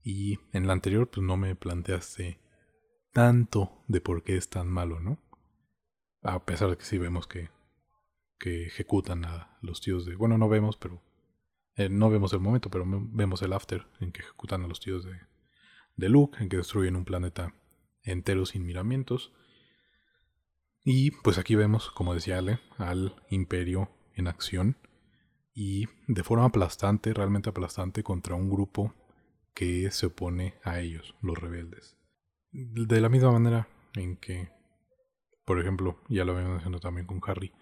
Y 0.02 0.38
en 0.52 0.66
la 0.66 0.72
anterior, 0.72 1.08
pues 1.08 1.24
no 1.24 1.36
me 1.36 1.54
planteaste 1.54 2.40
tanto 3.12 3.84
de 3.88 4.00
por 4.00 4.24
qué 4.24 4.36
es 4.36 4.48
tan 4.48 4.68
malo, 4.68 5.00
¿no? 5.00 5.18
A 6.22 6.44
pesar 6.44 6.70
de 6.70 6.76
que 6.76 6.84
sí 6.84 6.98
vemos 6.98 7.26
que, 7.26 7.50
que 8.42 8.66
ejecutan 8.66 9.24
a 9.24 9.56
los 9.62 9.80
tíos 9.80 10.04
de. 10.04 10.16
Bueno, 10.16 10.36
no 10.36 10.48
vemos, 10.48 10.76
pero 10.76 11.00
eh, 11.76 11.88
no 11.88 12.10
vemos 12.10 12.32
el 12.32 12.40
momento, 12.40 12.70
pero 12.70 12.84
vemos 12.88 13.40
el 13.42 13.52
after 13.52 13.86
en 14.00 14.10
que 14.10 14.22
ejecutan 14.22 14.64
a 14.64 14.66
los 14.66 14.80
tíos 14.80 15.04
de, 15.04 15.16
de 15.94 16.08
Luke, 16.08 16.42
en 16.42 16.48
que 16.48 16.56
destruyen 16.56 16.96
un 16.96 17.04
planeta 17.04 17.54
entero 18.02 18.44
sin 18.44 18.66
miramientos. 18.66 19.32
Y 20.84 21.12
pues 21.12 21.38
aquí 21.38 21.54
vemos, 21.54 21.92
como 21.92 22.14
decía 22.14 22.38
Ale, 22.38 22.58
al 22.78 23.14
imperio 23.28 23.90
en 24.16 24.26
acción 24.26 24.76
y 25.54 25.86
de 26.08 26.24
forma 26.24 26.46
aplastante, 26.46 27.14
realmente 27.14 27.50
aplastante, 27.50 28.02
contra 28.02 28.34
un 28.34 28.50
grupo 28.50 28.92
que 29.54 29.88
se 29.92 30.06
opone 30.06 30.54
a 30.64 30.80
ellos, 30.80 31.14
los 31.22 31.38
rebeldes. 31.38 31.96
De 32.50 33.00
la 33.00 33.08
misma 33.08 33.30
manera 33.30 33.68
en 33.94 34.16
que, 34.16 34.50
por 35.44 35.60
ejemplo, 35.60 36.00
ya 36.08 36.24
lo 36.24 36.32
habíamos 36.32 36.54
mencionado 36.54 36.80
también 36.80 37.06
con 37.06 37.20
Harry, 37.24 37.52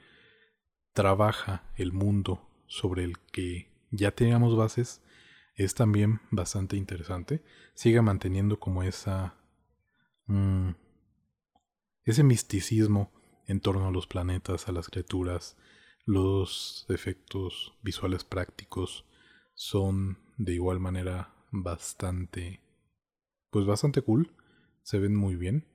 trabaja 0.92 1.64
el 1.76 1.92
mundo 1.92 2.48
sobre 2.66 3.04
el 3.04 3.18
que 3.18 3.70
ya 3.90 4.12
teníamos 4.12 4.56
bases, 4.56 5.02
es 5.54 5.74
también 5.74 6.20
bastante 6.30 6.76
interesante. 6.76 7.42
Sigue 7.74 8.00
manteniendo 8.02 8.58
como 8.58 8.82
esa... 8.82 9.34
Mm, 10.26 10.70
ese 12.04 12.22
misticismo 12.22 13.12
en 13.46 13.60
torno 13.60 13.86
a 13.86 13.90
los 13.90 14.06
planetas, 14.06 14.68
a 14.68 14.72
las 14.72 14.88
criaturas, 14.88 15.56
los 16.06 16.86
efectos 16.88 17.74
visuales 17.82 18.24
prácticos 18.24 19.04
son 19.54 20.18
de 20.38 20.54
igual 20.54 20.80
manera 20.80 21.34
bastante... 21.50 22.60
pues 23.50 23.66
bastante 23.66 24.02
cool, 24.02 24.34
se 24.82 24.98
ven 24.98 25.14
muy 25.14 25.36
bien. 25.36 25.66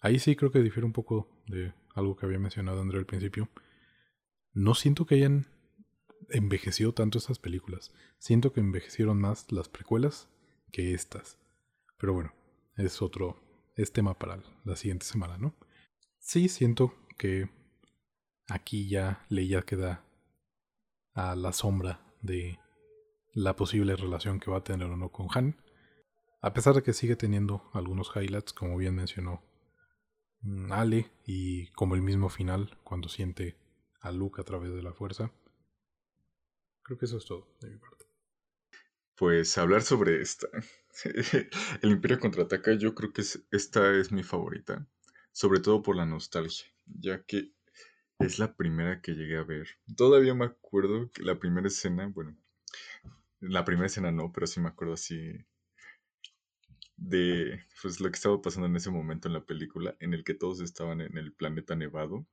Ahí 0.00 0.18
sí 0.18 0.36
creo 0.36 0.50
que 0.50 0.62
difiere 0.62 0.86
un 0.86 0.92
poco 0.92 1.28
de 1.46 1.74
algo 1.94 2.16
que 2.16 2.26
había 2.26 2.38
mencionado 2.38 2.80
André 2.80 2.98
al 2.98 3.06
principio. 3.06 3.48
No 4.56 4.74
siento 4.74 5.04
que 5.04 5.16
hayan 5.16 5.48
envejeció 6.30 6.94
tanto 6.94 7.18
estas 7.18 7.38
películas. 7.38 7.92
Siento 8.16 8.54
que 8.54 8.60
envejecieron 8.60 9.20
más 9.20 9.52
las 9.52 9.68
precuelas 9.68 10.30
que 10.72 10.94
estas. 10.94 11.38
Pero 11.98 12.14
bueno, 12.14 12.32
es 12.78 13.02
otro, 13.02 13.36
es 13.76 13.92
tema 13.92 14.18
para 14.18 14.42
la 14.64 14.76
siguiente 14.76 15.04
semana, 15.04 15.36
¿no? 15.36 15.54
Sí, 16.20 16.48
siento 16.48 16.94
que 17.18 17.50
aquí 18.48 18.88
ya 18.88 19.26
Leia 19.28 19.60
queda 19.60 20.06
a 21.12 21.36
la 21.36 21.52
sombra 21.52 22.00
de 22.22 22.58
la 23.34 23.56
posible 23.56 23.94
relación 23.94 24.40
que 24.40 24.50
va 24.50 24.56
a 24.56 24.64
tener 24.64 24.88
o 24.88 24.96
no 24.96 25.10
con 25.12 25.28
Han. 25.34 25.60
A 26.40 26.54
pesar 26.54 26.74
de 26.74 26.82
que 26.82 26.94
sigue 26.94 27.14
teniendo 27.14 27.70
algunos 27.74 28.10
highlights, 28.16 28.54
como 28.54 28.78
bien 28.78 28.94
mencionó 28.94 29.42
mm, 30.40 30.72
Ale, 30.72 31.10
y 31.26 31.66
como 31.72 31.94
el 31.94 32.00
mismo 32.00 32.30
final, 32.30 32.78
cuando 32.84 33.10
siente 33.10 33.65
a 34.06 34.12
Luke 34.12 34.40
a 34.40 34.44
través 34.44 34.72
de 34.72 34.82
la 34.82 34.92
fuerza. 34.92 35.32
Creo 36.82 36.98
que 36.98 37.06
eso 37.06 37.18
es 37.18 37.24
todo 37.24 37.48
de 37.60 37.70
mi 37.70 37.76
parte. 37.76 38.06
Pues 39.16 39.58
hablar 39.58 39.82
sobre 39.82 40.20
esta. 40.20 40.46
El 41.82 41.90
Imperio 41.90 42.20
contraataca, 42.20 42.74
yo 42.74 42.94
creo 42.94 43.12
que 43.12 43.22
esta 43.22 43.94
es 43.96 44.12
mi 44.12 44.22
favorita. 44.22 44.86
Sobre 45.32 45.60
todo 45.60 45.82
por 45.82 45.96
la 45.96 46.06
nostalgia, 46.06 46.66
ya 46.86 47.24
que 47.24 47.52
es 48.18 48.38
la 48.38 48.54
primera 48.54 49.02
que 49.02 49.12
llegué 49.12 49.36
a 49.38 49.42
ver. 49.42 49.68
Todavía 49.96 50.34
me 50.34 50.46
acuerdo 50.46 51.10
que 51.12 51.22
la 51.22 51.38
primera 51.38 51.66
escena, 51.66 52.06
bueno, 52.06 52.36
la 53.40 53.64
primera 53.64 53.86
escena 53.86 54.12
no, 54.12 54.32
pero 54.32 54.46
sí 54.46 54.60
me 54.60 54.68
acuerdo 54.68 54.94
así 54.94 55.44
de 56.96 57.60
pues, 57.82 58.00
lo 58.00 58.08
que 58.10 58.16
estaba 58.16 58.40
pasando 58.40 58.68
en 58.68 58.76
ese 58.76 58.90
momento 58.90 59.28
en 59.28 59.34
la 59.34 59.44
película, 59.44 59.96
en 60.00 60.14
el 60.14 60.24
que 60.24 60.34
todos 60.34 60.60
estaban 60.60 61.00
en 61.00 61.18
el 61.18 61.32
planeta 61.32 61.74
nevado, 61.74 62.26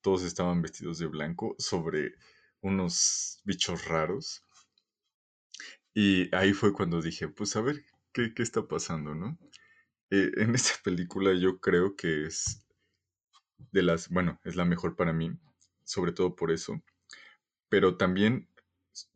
todos 0.00 0.22
estaban 0.22 0.62
vestidos 0.62 0.98
de 0.98 1.06
blanco 1.06 1.54
sobre 1.58 2.14
unos 2.60 3.40
bichos 3.44 3.86
raros. 3.86 4.42
Y 5.94 6.34
ahí 6.34 6.52
fue 6.52 6.72
cuando 6.72 7.02
dije, 7.02 7.28
pues 7.28 7.56
a 7.56 7.60
ver, 7.60 7.84
¿qué, 8.12 8.32
qué 8.34 8.42
está 8.42 8.66
pasando, 8.68 9.14
no? 9.14 9.38
Eh, 10.10 10.30
en 10.36 10.54
esta 10.54 10.74
película 10.84 11.34
yo 11.34 11.60
creo 11.60 11.96
que 11.96 12.26
es 12.26 12.64
de 13.72 13.82
las, 13.82 14.08
bueno, 14.08 14.40
es 14.44 14.56
la 14.56 14.64
mejor 14.64 14.96
para 14.96 15.12
mí, 15.12 15.32
sobre 15.84 16.12
todo 16.12 16.36
por 16.36 16.50
eso, 16.50 16.82
pero 17.68 17.96
también 17.96 18.48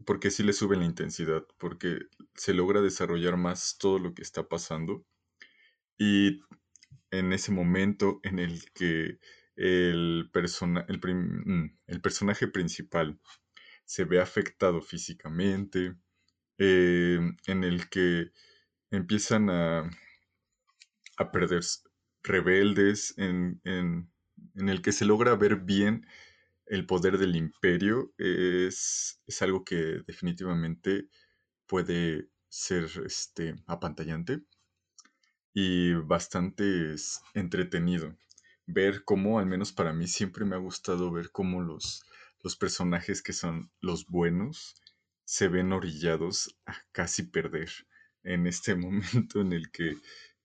porque 0.05 0.31
sí 0.31 0.43
le 0.43 0.53
sube 0.53 0.77
la 0.77 0.85
intensidad, 0.85 1.45
porque 1.59 2.01
se 2.35 2.55
logra 2.55 2.81
desarrollar 2.81 3.37
más 3.37 3.77
todo 3.79 3.99
lo 3.99 4.15
que 4.15 4.23
está 4.23 4.49
pasando 4.49 5.05
y 5.99 6.41
en 7.11 7.33
ese 7.33 7.53
momento 7.53 8.21
en 8.23 8.39
el 8.39 8.71
que 8.73 9.19
el, 9.63 10.31
el, 10.89 11.01
mm, 11.15 11.79
el 11.89 12.01
personaje 12.01 12.49
principal 12.49 13.21
se 13.85 14.05
ve 14.05 14.21
afectado 14.21 14.83
físicamente, 14.83 15.97
eh, 16.59 17.21
en 17.47 17.65
el 17.65 17.89
que 17.91 18.33
empiezan 18.91 19.51
a, 19.51 19.91
a 21.17 21.31
perder 21.33 21.63
rebeldes, 22.23 23.15
en, 23.19 23.61
en, 23.65 24.11
en 24.55 24.69
el 24.69 24.83
que 24.83 24.93
se 24.93 25.05
logra 25.05 25.35
ver 25.37 25.57
bien 25.57 26.07
el 26.67 26.87
poder 26.87 27.19
del 27.19 27.37
imperio 27.37 28.13
es, 28.19 29.21
es 29.27 29.43
algo 29.43 29.65
que 29.65 30.03
definitivamente 30.07 31.09
puede 31.67 32.29
ser 32.49 32.87
este, 33.07 33.57
apantallante 33.67 34.43
y 35.55 35.95
bastante 35.95 36.95
entretenido. 37.35 38.17
Ver 38.67 39.05
cómo, 39.05 39.39
al 39.39 39.47
menos 39.47 39.73
para 39.73 39.93
mí, 39.93 40.07
siempre 40.07 40.45
me 40.45 40.57
ha 40.57 40.59
gustado 40.59 41.11
ver 41.11 41.31
cómo 41.31 41.63
los, 41.63 42.05
los 42.43 42.57
personajes 42.57 43.23
que 43.23 43.33
son 43.33 43.71
los 43.81 44.07
buenos 44.07 44.75
se 45.25 45.49
ven 45.49 45.73
orillados 45.73 46.57
a 46.67 46.77
casi 46.93 47.25
perder 47.25 47.71
en 48.25 48.47
este 48.47 48.75
momento 48.77 49.41
en 49.41 49.53
el 49.53 49.71
que, 49.71 49.97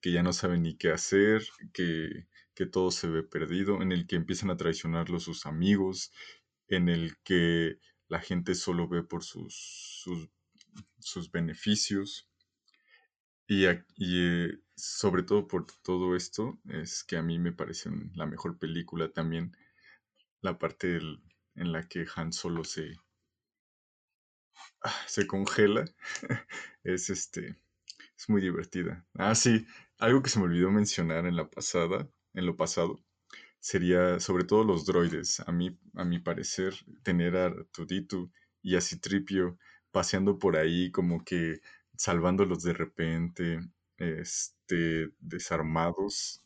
que 0.01 0.11
ya 0.11 0.23
no 0.23 0.33
saben 0.33 0.63
ni 0.63 0.77
qué 0.77 0.91
hacer, 0.91 1.43
que, 1.73 2.27
que 2.53 2.65
todo 2.65 2.91
se 2.91 3.07
ve 3.07 3.23
perdido, 3.23 3.81
en 3.81 3.91
el 3.91 4.07
que 4.07 4.15
empiezan 4.15 4.49
a 4.49 4.57
traicionarlo 4.57 5.19
sus 5.19 5.45
amigos, 5.45 6.11
en 6.67 6.89
el 6.89 7.17
que 7.23 7.79
la 8.07 8.19
gente 8.19 8.55
solo 8.55 8.87
ve 8.87 9.03
por 9.03 9.23
sus, 9.23 10.03
sus, 10.99 11.31
beneficios. 11.31 12.27
Y, 13.47 13.65
eh, 13.65 14.59
sobre 14.77 15.23
todo 15.23 15.47
por 15.47 15.65
todo 15.81 16.15
esto, 16.15 16.59
es 16.69 17.03
que 17.03 17.17
a 17.17 17.23
mí 17.23 17.39
me 17.39 17.51
parece 17.51 17.89
la 18.13 18.25
mejor 18.25 18.57
película 18.59 19.11
también 19.11 19.57
la 20.41 20.57
parte 20.59 20.99
en 21.55 21.71
la 21.71 21.87
que 21.87 22.05
Han 22.15 22.31
solo 22.31 22.63
se, 22.63 22.95
ah, 24.83 24.93
se 25.07 25.27
congela. 25.27 25.85
es 26.83 27.09
este. 27.09 27.57
Es 28.17 28.29
muy 28.29 28.41
divertida. 28.41 29.05
Ah, 29.15 29.35
sí. 29.35 29.65
Algo 29.99 30.21
que 30.21 30.29
se 30.29 30.39
me 30.39 30.45
olvidó 30.45 30.71
mencionar 30.71 31.25
en 31.25 31.35
la 31.35 31.49
pasada 31.49 32.09
en 32.33 32.45
lo 32.45 32.55
pasado 32.55 33.03
sería 33.59 34.19
sobre 34.19 34.43
todo 34.45 34.63
los 34.63 34.85
droides. 34.85 35.41
A 35.41 35.51
mí, 35.51 35.77
a 35.95 36.05
mi 36.05 36.19
parecer, 36.19 36.75
tener 37.03 37.35
a 37.35 37.53
Tudito 37.71 38.31
y 38.61 38.75
a 38.75 38.81
Citripio 38.81 39.57
paseando 39.91 40.39
por 40.39 40.57
ahí 40.57 40.91
como 40.91 41.23
que 41.23 41.61
salvándolos 41.97 42.63
de 42.63 42.73
repente, 42.73 43.59
este, 43.97 45.09
desarmados. 45.19 46.43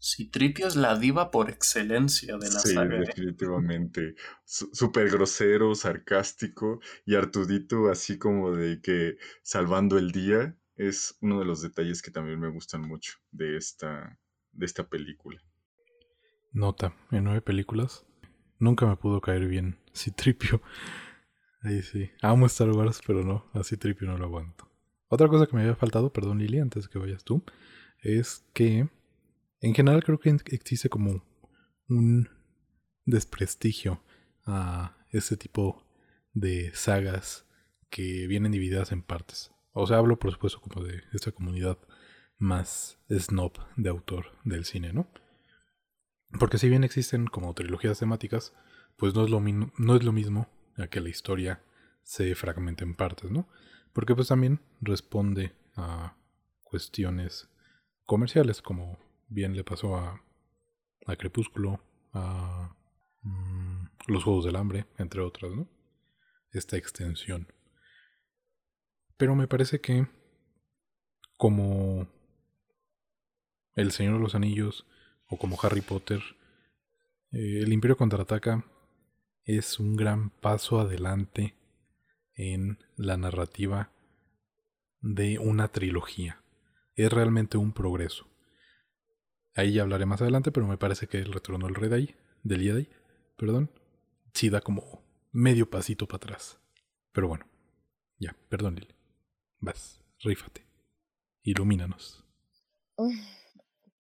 Citripio 0.00 0.66
es 0.66 0.74
la 0.74 0.98
diva 0.98 1.30
por 1.30 1.48
excelencia 1.48 2.36
de 2.36 2.50
la 2.50 2.58
sí, 2.58 2.74
saga. 2.74 2.96
¿eh? 2.96 3.00
definitivamente. 3.00 4.14
Súper 4.44 5.10
grosero, 5.10 5.74
sarcástico 5.74 6.80
y 7.06 7.14
Artudito 7.14 7.88
así 7.88 8.18
como 8.18 8.50
de 8.50 8.80
que 8.80 9.16
salvando 9.42 9.98
el 9.98 10.10
día 10.10 10.56
es 10.74 11.16
uno 11.20 11.38
de 11.38 11.44
los 11.44 11.62
detalles 11.62 12.02
que 12.02 12.10
también 12.10 12.40
me 12.40 12.48
gustan 12.48 12.82
mucho 12.82 13.14
de 13.30 13.56
esta, 13.56 14.18
de 14.50 14.66
esta 14.66 14.88
película. 14.88 15.40
Nota, 16.50 16.96
en 17.12 17.24
nueve 17.24 17.40
películas 17.40 18.04
nunca 18.62 18.86
me 18.86 18.96
pudo 18.96 19.20
caer 19.20 19.46
bien 19.46 19.78
Citripio. 19.94 20.62
Ahí 21.60 21.82
sí. 21.82 22.10
Amo 22.22 22.46
Star 22.46 22.70
Wars, 22.70 23.00
pero 23.06 23.22
no, 23.22 23.50
a 23.52 23.62
Citripio 23.62 24.08
no 24.08 24.18
lo 24.18 24.24
aguanto. 24.24 24.68
Otra 25.12 25.28
cosa 25.28 25.46
que 25.46 25.54
me 25.54 25.60
había 25.60 25.76
faltado, 25.76 26.10
perdón 26.10 26.38
Lili, 26.38 26.58
antes 26.58 26.88
que 26.88 26.98
vayas 26.98 27.22
tú, 27.22 27.44
es 28.00 28.46
que 28.54 28.88
en 29.60 29.74
general 29.74 30.02
creo 30.02 30.18
que 30.18 30.34
existe 30.46 30.88
como 30.88 31.22
un 31.86 32.30
desprestigio 33.04 34.02
a 34.46 34.96
ese 35.10 35.36
tipo 35.36 35.86
de 36.32 36.74
sagas 36.74 37.44
que 37.90 38.26
vienen 38.26 38.52
divididas 38.52 38.90
en 38.90 39.02
partes. 39.02 39.50
O 39.72 39.86
sea, 39.86 39.98
hablo 39.98 40.18
por 40.18 40.32
supuesto 40.32 40.62
como 40.62 40.82
de 40.82 41.02
esta 41.12 41.30
comunidad 41.30 41.76
más 42.38 42.98
snob 43.10 43.52
de 43.76 43.90
autor 43.90 44.32
del 44.44 44.64
cine, 44.64 44.94
¿no? 44.94 45.10
Porque 46.40 46.56
si 46.56 46.70
bien 46.70 46.84
existen 46.84 47.26
como 47.26 47.52
trilogías 47.52 47.98
temáticas, 47.98 48.54
pues 48.96 49.14
no 49.14 49.26
es 49.26 49.30
lo, 49.30 49.42
no 49.42 49.94
es 49.94 50.04
lo 50.04 50.12
mismo 50.12 50.48
a 50.78 50.86
que 50.86 51.02
la 51.02 51.10
historia 51.10 51.62
se 52.02 52.34
fragmente 52.34 52.82
en 52.82 52.94
partes, 52.94 53.30
¿no? 53.30 53.46
Porque 53.92 54.14
pues 54.14 54.28
también 54.28 54.60
responde 54.80 55.54
a 55.76 56.16
cuestiones 56.62 57.48
comerciales, 58.04 58.62
como 58.62 58.98
bien 59.28 59.54
le 59.54 59.64
pasó 59.64 59.96
a, 59.96 60.22
a 61.06 61.16
Crepúsculo, 61.16 61.80
a 62.12 62.74
mm, 63.22 63.84
los 64.08 64.24
Juegos 64.24 64.44
del 64.44 64.56
Hambre, 64.56 64.86
entre 64.98 65.20
otras, 65.20 65.52
¿no? 65.52 65.68
Esta 66.50 66.76
extensión. 66.76 67.48
Pero 69.16 69.34
me 69.34 69.46
parece 69.46 69.80
que 69.80 70.06
como 71.36 72.08
el 73.74 73.92
Señor 73.92 74.14
de 74.14 74.20
los 74.20 74.34
Anillos 74.34 74.86
o 75.26 75.38
como 75.38 75.58
Harry 75.62 75.80
Potter, 75.80 76.20
eh, 77.32 77.60
el 77.62 77.72
Imperio 77.72 77.96
contraataca 77.96 78.64
es 79.44 79.80
un 79.80 79.96
gran 79.96 80.30
paso 80.30 80.80
adelante 80.80 81.56
en 82.34 82.78
la 82.96 83.16
narrativa 83.16 83.92
de 85.00 85.38
una 85.38 85.68
trilogía. 85.68 86.42
Es 86.94 87.12
realmente 87.12 87.58
un 87.58 87.72
progreso. 87.72 88.26
Ahí 89.54 89.74
ya 89.74 89.82
hablaré 89.82 90.06
más 90.06 90.22
adelante, 90.22 90.50
pero 90.50 90.66
me 90.66 90.78
parece 90.78 91.06
que 91.06 91.18
el 91.18 91.32
retorno 91.32 91.66
del 91.66 91.76
Jedi, 91.76 92.14
del 92.42 92.62
Jedi, 92.62 92.88
perdón, 93.36 93.70
sí 94.32 94.48
da 94.50 94.60
como 94.60 95.04
medio 95.30 95.68
pasito 95.68 96.06
para 96.06 96.16
atrás. 96.16 96.58
Pero 97.12 97.28
bueno, 97.28 97.46
ya, 98.18 98.36
perdón 98.48 98.76
Lili. 98.76 98.94
Vas, 99.60 100.00
rífate. 100.20 100.64
Ilumínanos. 101.42 102.24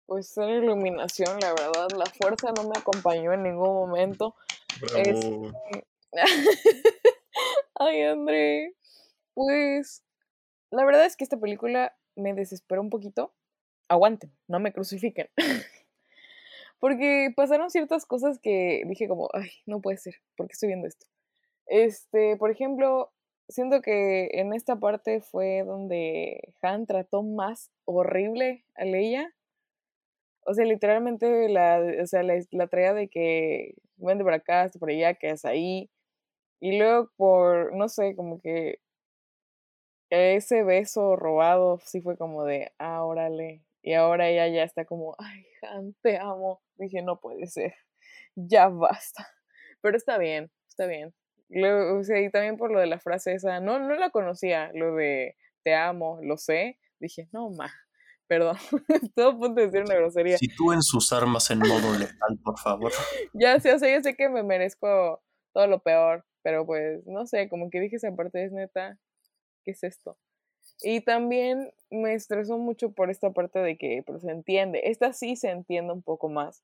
Pues 0.07 0.37
en 0.37 0.51
iluminación, 0.51 1.39
la 1.41 1.55
verdad, 1.55 1.89
la 1.97 2.07
fuerza 2.07 2.53
no 2.53 2.69
me 2.69 2.79
acompañó 2.79 3.33
en 3.33 3.43
ningún 3.45 3.75
momento. 3.75 4.35
Este, 4.97 5.53
Ay, 7.83 8.03
André. 8.03 8.75
Pues 9.33 10.05
la 10.71 10.85
verdad 10.85 11.07
es 11.07 11.17
que 11.17 11.25
esta 11.25 11.39
película 11.39 11.97
me 12.15 12.35
desesperó 12.35 12.83
un 12.83 12.91
poquito. 12.91 13.33
Aguanten, 13.89 14.31
no 14.49 14.61
me 14.61 14.73
crucifiquen. 14.75 15.31
Porque 16.79 17.33
pasaron 17.35 17.71
ciertas 17.71 18.05
cosas 18.05 18.39
que 18.39 18.83
dije 18.87 19.09
como, 19.09 19.31
ay, 19.33 19.51
no 19.65 19.81
puede 19.81 19.97
ser, 19.97 20.17
¿por 20.37 20.47
qué 20.47 20.53
estoy 20.53 20.69
viendo 20.69 20.89
esto? 20.89 21.07
Este, 21.67 22.37
por 22.37 22.51
ejemplo, 22.51 23.13
siento 23.49 23.81
que 23.83 24.29
en 24.35 24.53
esta 24.53 24.77
parte 24.77 25.23
fue 25.23 25.65
donde 25.65 26.55
Han 26.63 26.87
trató 26.87 27.23
más 27.23 27.71
horrible 27.87 28.67
a 28.77 28.85
Leia 28.85 29.35
o 30.45 30.55
sea, 30.55 30.65
literalmente 30.65 31.49
la, 31.49 31.81
o 32.03 32.07
sea, 32.07 32.23
la, 32.23 32.35
la 32.51 32.95
de 32.95 33.09
que 33.09 33.75
vende 33.97 34.25
por 34.25 34.33
acá, 34.33 34.63
hasta 34.63 34.79
por 34.79 34.91
allá, 34.91 35.15
que 35.15 35.31
es 35.31 35.45
ahí. 35.45 35.91
Y 36.61 36.79
luego 36.79 37.11
por, 37.17 37.75
no 37.75 37.89
sé, 37.89 38.15
como 38.15 38.41
que 38.41 38.81
ese 40.11 40.63
beso 40.63 41.17
robado 41.17 41.81
sí 41.85 42.01
fue 42.01 42.17
como 42.17 42.45
de, 42.45 42.73
ah, 42.79 43.05
órale. 43.05 43.65
Y 43.83 43.95
ahora 43.95 44.29
ella 44.29 44.47
ya 44.49 44.65
está 44.65 44.85
como, 44.85 45.17
ay, 45.19 45.47
Han, 45.63 45.95
te 46.03 46.19
amo. 46.19 46.61
Dije, 46.77 47.03
no 47.03 47.21
puede 47.21 47.47
ser. 47.47 47.75
Ya 48.35 48.69
basta. 48.69 49.27
Pero 49.81 49.97
está 49.97 50.19
bien, 50.19 50.51
está 50.69 50.87
bien. 50.87 51.15
Luego, 51.49 51.99
o 51.99 52.05
sea, 52.05 52.21
y 52.21 52.31
también 52.31 52.57
por 52.57 52.71
lo 52.71 52.79
de 52.81 52.87
la 52.87 53.01
frase 53.01 53.33
esa, 53.33 53.61
no, 53.61 53.79
no 53.79 53.95
la 53.95 54.11
conocía, 54.11 54.71
lo 54.75 54.95
de 54.95 55.37
te 55.65 55.75
amo, 55.75 56.21
lo 56.23 56.37
sé. 56.37 56.79
Dije, 57.01 57.29
no, 57.33 57.51
ma. 57.51 57.73
Perdón, 58.27 58.57
a 59.17 59.33
punto 59.33 59.55
de 59.55 59.67
decir 59.67 59.83
una 59.83 59.97
grosería. 59.97 60.39
Sitúen 60.39 60.83
sus 60.83 61.13
armas 61.13 61.51
en 61.51 61.59
modo 61.59 61.99
letal, 61.99 62.39
por 62.45 62.59
favor. 62.59 62.93
Ya 63.33 63.59
sé, 63.59 63.75
o 63.75 63.79
sea, 63.79 63.93
yo 63.93 64.01
sé 64.03 64.15
que 64.15 64.29
me 64.29 64.45
merezco 64.45 65.21
todo 65.53 65.67
lo 65.67 65.81
peor, 65.81 66.25
pero 66.43 66.67
pues, 66.67 67.07
no 67.07 67.27
sé, 67.27 67.49
como 67.49 67.71
que 67.71 67.81
dije 67.81 67.97
esa 67.97 68.15
parte 68.15 68.45
es 68.45 68.53
neta, 68.53 68.99
¿qué 69.65 69.73
es 69.73 69.83
esto? 69.85 70.17
Y 70.83 71.03
también 71.03 71.73
me 71.91 72.15
estresó 72.15 72.59
mucho 72.59 72.93
por 72.93 73.11
esta 73.11 73.31
parte 73.33 73.59
de 73.59 73.77
que, 73.77 74.03
pero 74.07 74.19
se 74.21 74.31
entiende, 74.31 74.83
esta 74.85 75.13
sí 75.13 75.37
se 75.37 75.51
entiende 75.51 75.93
un 75.93 76.03
poco 76.03 76.29
más. 76.29 76.63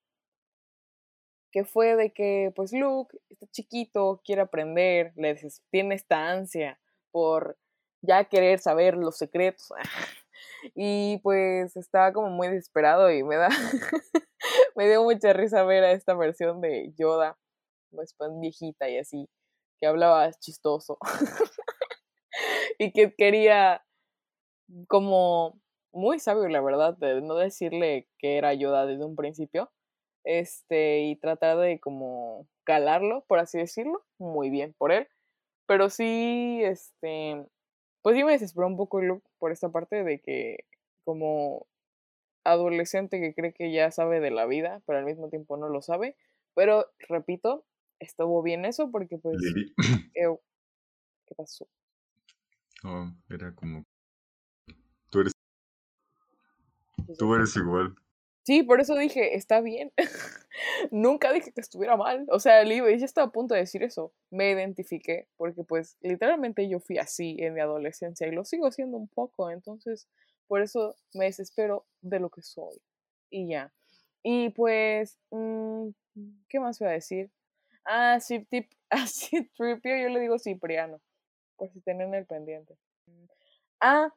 Que 1.53 1.65
fue 1.65 1.97
de 1.97 2.13
que, 2.13 2.53
pues 2.55 2.73
Luke 2.73 3.17
está 3.31 3.47
chiquito, 3.49 4.21
quiere 4.25 4.43
aprender, 4.43 5.13
le 5.17 5.37
tiene 5.71 5.95
esta 5.95 6.31
ansia 6.31 6.79
por 7.11 7.59
ya 8.03 8.25
querer 8.25 8.59
saber 8.59 8.97
los 8.97 9.17
secretos. 9.19 9.69
y 10.75 11.19
pues 11.23 11.77
estaba 11.77 12.13
como 12.13 12.31
muy 12.31 12.49
desesperado 12.49 13.11
y 13.11 13.23
me 13.23 13.37
da, 13.37 13.49
me 14.77 14.89
dio 14.89 15.03
mucha 15.05 15.33
risa 15.33 15.65
ver 15.65 15.85
a 15.85 15.93
esta 15.93 16.15
versión 16.15 16.61
de 16.61 16.93
Yoda, 16.97 17.39
pues, 17.91 18.15
pues 18.15 18.31
viejita 18.41 18.89
y 18.89 18.99
así, 18.99 19.29
que 19.81 19.87
hablaba 19.87 20.33
chistoso. 20.35 20.99
y 22.79 22.93
que 22.93 23.15
quería 23.15 23.85
como 24.89 25.61
muy 25.93 26.19
sabio, 26.19 26.49
la 26.49 26.61
verdad, 26.61 26.97
de 26.97 27.21
no 27.23 27.37
decirle 27.37 28.09
que 28.19 28.37
era 28.39 28.55
Yoda 28.55 28.87
desde 28.87 29.05
un 29.05 29.17
principio, 29.17 29.71
este, 30.25 31.01
y 31.05 31.17
tratar 31.17 31.59
de 31.59 31.81
como 31.81 32.49
calarlo, 32.65 33.25
por 33.29 33.39
así 33.39 33.59
decirlo, 33.59 34.05
muy 34.19 34.51
bien 34.51 34.75
por 34.77 34.93
él, 34.93 35.09
pero 35.67 35.91
sí, 35.91 36.61
este, 36.65 37.47
pues 38.03 38.17
sí 38.17 38.25
me 38.25 38.33
desesperó 38.33 38.67
un 38.67 38.77
poco 38.77 39.01
Luke 39.01 39.27
por 39.39 39.53
esta 39.53 39.71
parte 39.71 40.05
de 40.05 40.21
que 40.21 40.65
como 41.05 41.67
adolescente 42.45 43.21
que 43.21 43.35
cree 43.35 43.53
que 43.53 43.73
ya 43.73 43.91
sabe 43.91 44.21
de 44.21 44.31
la 44.31 44.47
vida, 44.47 44.83
pero 44.87 44.99
al 44.99 45.05
mismo 45.05 45.29
tiempo 45.29 45.57
no 45.57 45.69
lo 45.69 45.83
sabe, 45.83 46.17
pero 46.55 46.87
repito, 47.09 47.65
estuvo 47.99 48.43
bien 48.43 48.65
eso 48.65 48.91
porque 48.91 49.19
pues... 49.19 49.37
¿Qué 50.15 51.35
pasó? 51.35 51.69
Oh, 52.85 53.11
era 53.29 53.53
como 53.55 53.85
Tú 55.11 55.21
eres. 55.21 55.33
Tú 57.19 57.35
eres 57.35 57.57
igual. 57.57 57.95
Sí, 58.43 58.63
por 58.63 58.81
eso 58.81 58.95
dije, 58.95 59.35
está 59.35 59.61
bien. 59.61 59.93
Nunca 60.91 61.33
dije 61.33 61.53
que 61.53 61.61
estuviera 61.61 61.97
mal. 61.97 62.27
O 62.29 62.39
sea, 62.39 62.63
Libre, 62.63 62.99
ya 62.99 63.05
estaba 63.05 63.29
a 63.29 63.33
punto 63.33 63.55
de 63.55 63.61
decir 63.61 63.83
eso. 63.83 64.13
Me 64.31 64.51
identifiqué, 64.53 65.29
porque 65.37 65.65
pues 65.65 65.97
literalmente 66.01 66.69
yo 66.69 66.81
fui 66.81 66.99
así 66.99 67.37
en 67.41 67.55
mi 67.55 67.61
adolescencia 67.61 68.27
y 68.27 68.33
lo 68.33 68.45
sigo 68.45 68.71
siendo 68.71 68.97
un 68.97 69.09
poco. 69.09 69.51
Entonces, 69.51 70.09
por 70.47 70.63
eso 70.63 70.95
me 71.15 71.25
desespero 71.27 71.87
de 72.03 72.21
lo 72.21 72.31
que 72.31 72.43
soy. 72.43 72.81
Y 73.31 73.49
ya. 73.49 73.73
Y 74.23 74.51
pues, 74.51 75.19
mm, 75.31 75.89
¿qué 76.49 76.61
más 76.61 76.79
voy 76.79 76.89
a 76.89 76.93
decir? 76.93 77.31
Ah, 77.87 78.19
sí, 78.21 78.45
tip, 78.45 78.71
así, 78.91 79.49
Tripio, 79.57 79.97
yo 79.97 80.09
le 80.09 80.21
digo 80.21 80.39
Cipriano, 80.39 81.01
por 81.57 81.71
si 81.71 81.81
tienen 81.81 82.15
el 82.15 82.27
pendiente. 82.27 82.77
Ah, 83.81 84.13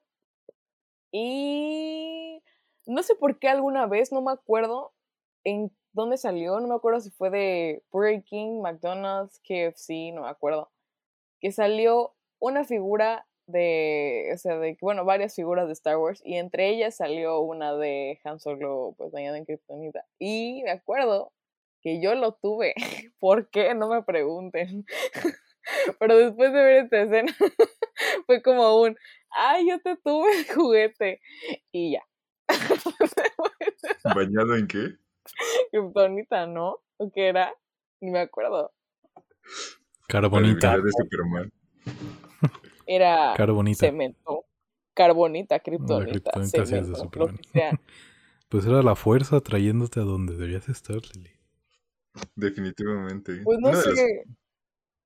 y 1.12 2.42
no 2.86 3.04
sé 3.04 3.16
por 3.16 3.40
qué 3.40 3.50
alguna 3.50 3.88
vez, 3.88 4.12
no 4.12 4.22
me 4.22 4.32
acuerdo 4.32 4.94
en 5.44 5.72
dónde 5.94 6.18
salió, 6.18 6.60
no 6.60 6.68
me 6.68 6.76
acuerdo 6.76 7.00
si 7.00 7.12
fue 7.12 7.30
de 7.30 7.84
Burger 7.92 8.24
King, 8.24 8.62
McDonald's, 8.62 9.40
KFC, 9.40 10.12
no 10.14 10.24
me 10.24 10.30
acuerdo, 10.30 10.72
que 11.42 11.52
salió 11.52 12.16
una 12.40 12.64
figura 12.66 13.28
de, 13.48 14.32
o 14.34 14.38
sea, 14.38 14.58
de, 14.60 14.78
bueno, 14.82 15.06
varias 15.06 15.36
figuras 15.36 15.68
de 15.68 15.74
Star 15.74 15.98
Wars 15.98 16.22
y 16.24 16.38
entre 16.38 16.70
ellas 16.70 16.96
salió 16.98 17.40
una 17.42 17.76
de 17.76 18.20
Han 18.24 18.40
Solo, 18.40 18.96
pues 18.98 19.12
dañada 19.12 19.38
en 19.38 19.46
Kryptonita. 19.46 20.06
Y 20.20 20.62
me 20.64 20.72
acuerdo 20.72 21.34
que 21.82 22.02
yo 22.02 22.16
lo 22.16 22.34
tuve. 22.34 22.74
¿Por 23.20 23.50
qué? 23.50 23.74
No 23.74 23.90
me 23.90 24.04
pregunten. 24.04 24.86
Pero 26.00 26.18
después 26.18 26.52
de 26.54 26.64
ver 26.64 26.84
esta 26.86 27.02
escena, 27.02 27.36
fue 28.26 28.42
como 28.42 28.82
un, 28.82 28.98
ay, 29.30 29.70
yo 29.70 29.80
te 29.80 29.98
tuve 29.98 30.40
el 30.40 30.54
juguete. 30.54 31.22
Y 31.72 31.94
ya. 31.94 32.04
¿Bañado 34.16 34.56
en 34.56 34.68
qué? 34.68 34.96
Kryptonita, 35.72 36.48
¿no? 36.48 36.78
¿O 36.98 37.12
qué 37.12 37.28
era? 37.28 37.54
Ni 38.02 38.10
me 38.12 38.20
acuerdo. 38.20 38.72
Carbonita. 40.08 40.76
Era 42.88 43.34
Carbonita. 43.38 43.86
cemento. 43.86 44.46
Carbonita, 44.96 45.60
Kryptonita. 45.60 46.32
cemento, 46.46 47.10
lo 47.14 47.28
que 47.28 47.44
sea. 47.54 47.80
Pues 48.50 48.66
era 48.66 48.82
la 48.82 48.96
fuerza 48.96 49.40
trayéndote 49.42 50.00
a 50.00 50.04
donde 50.04 50.36
debías 50.36 50.68
estar, 50.70 50.98
Lili. 51.14 51.39
Definitivamente. 52.36 53.42
Pues 53.44 53.60
no 53.60 53.74
sé. 53.74 54.24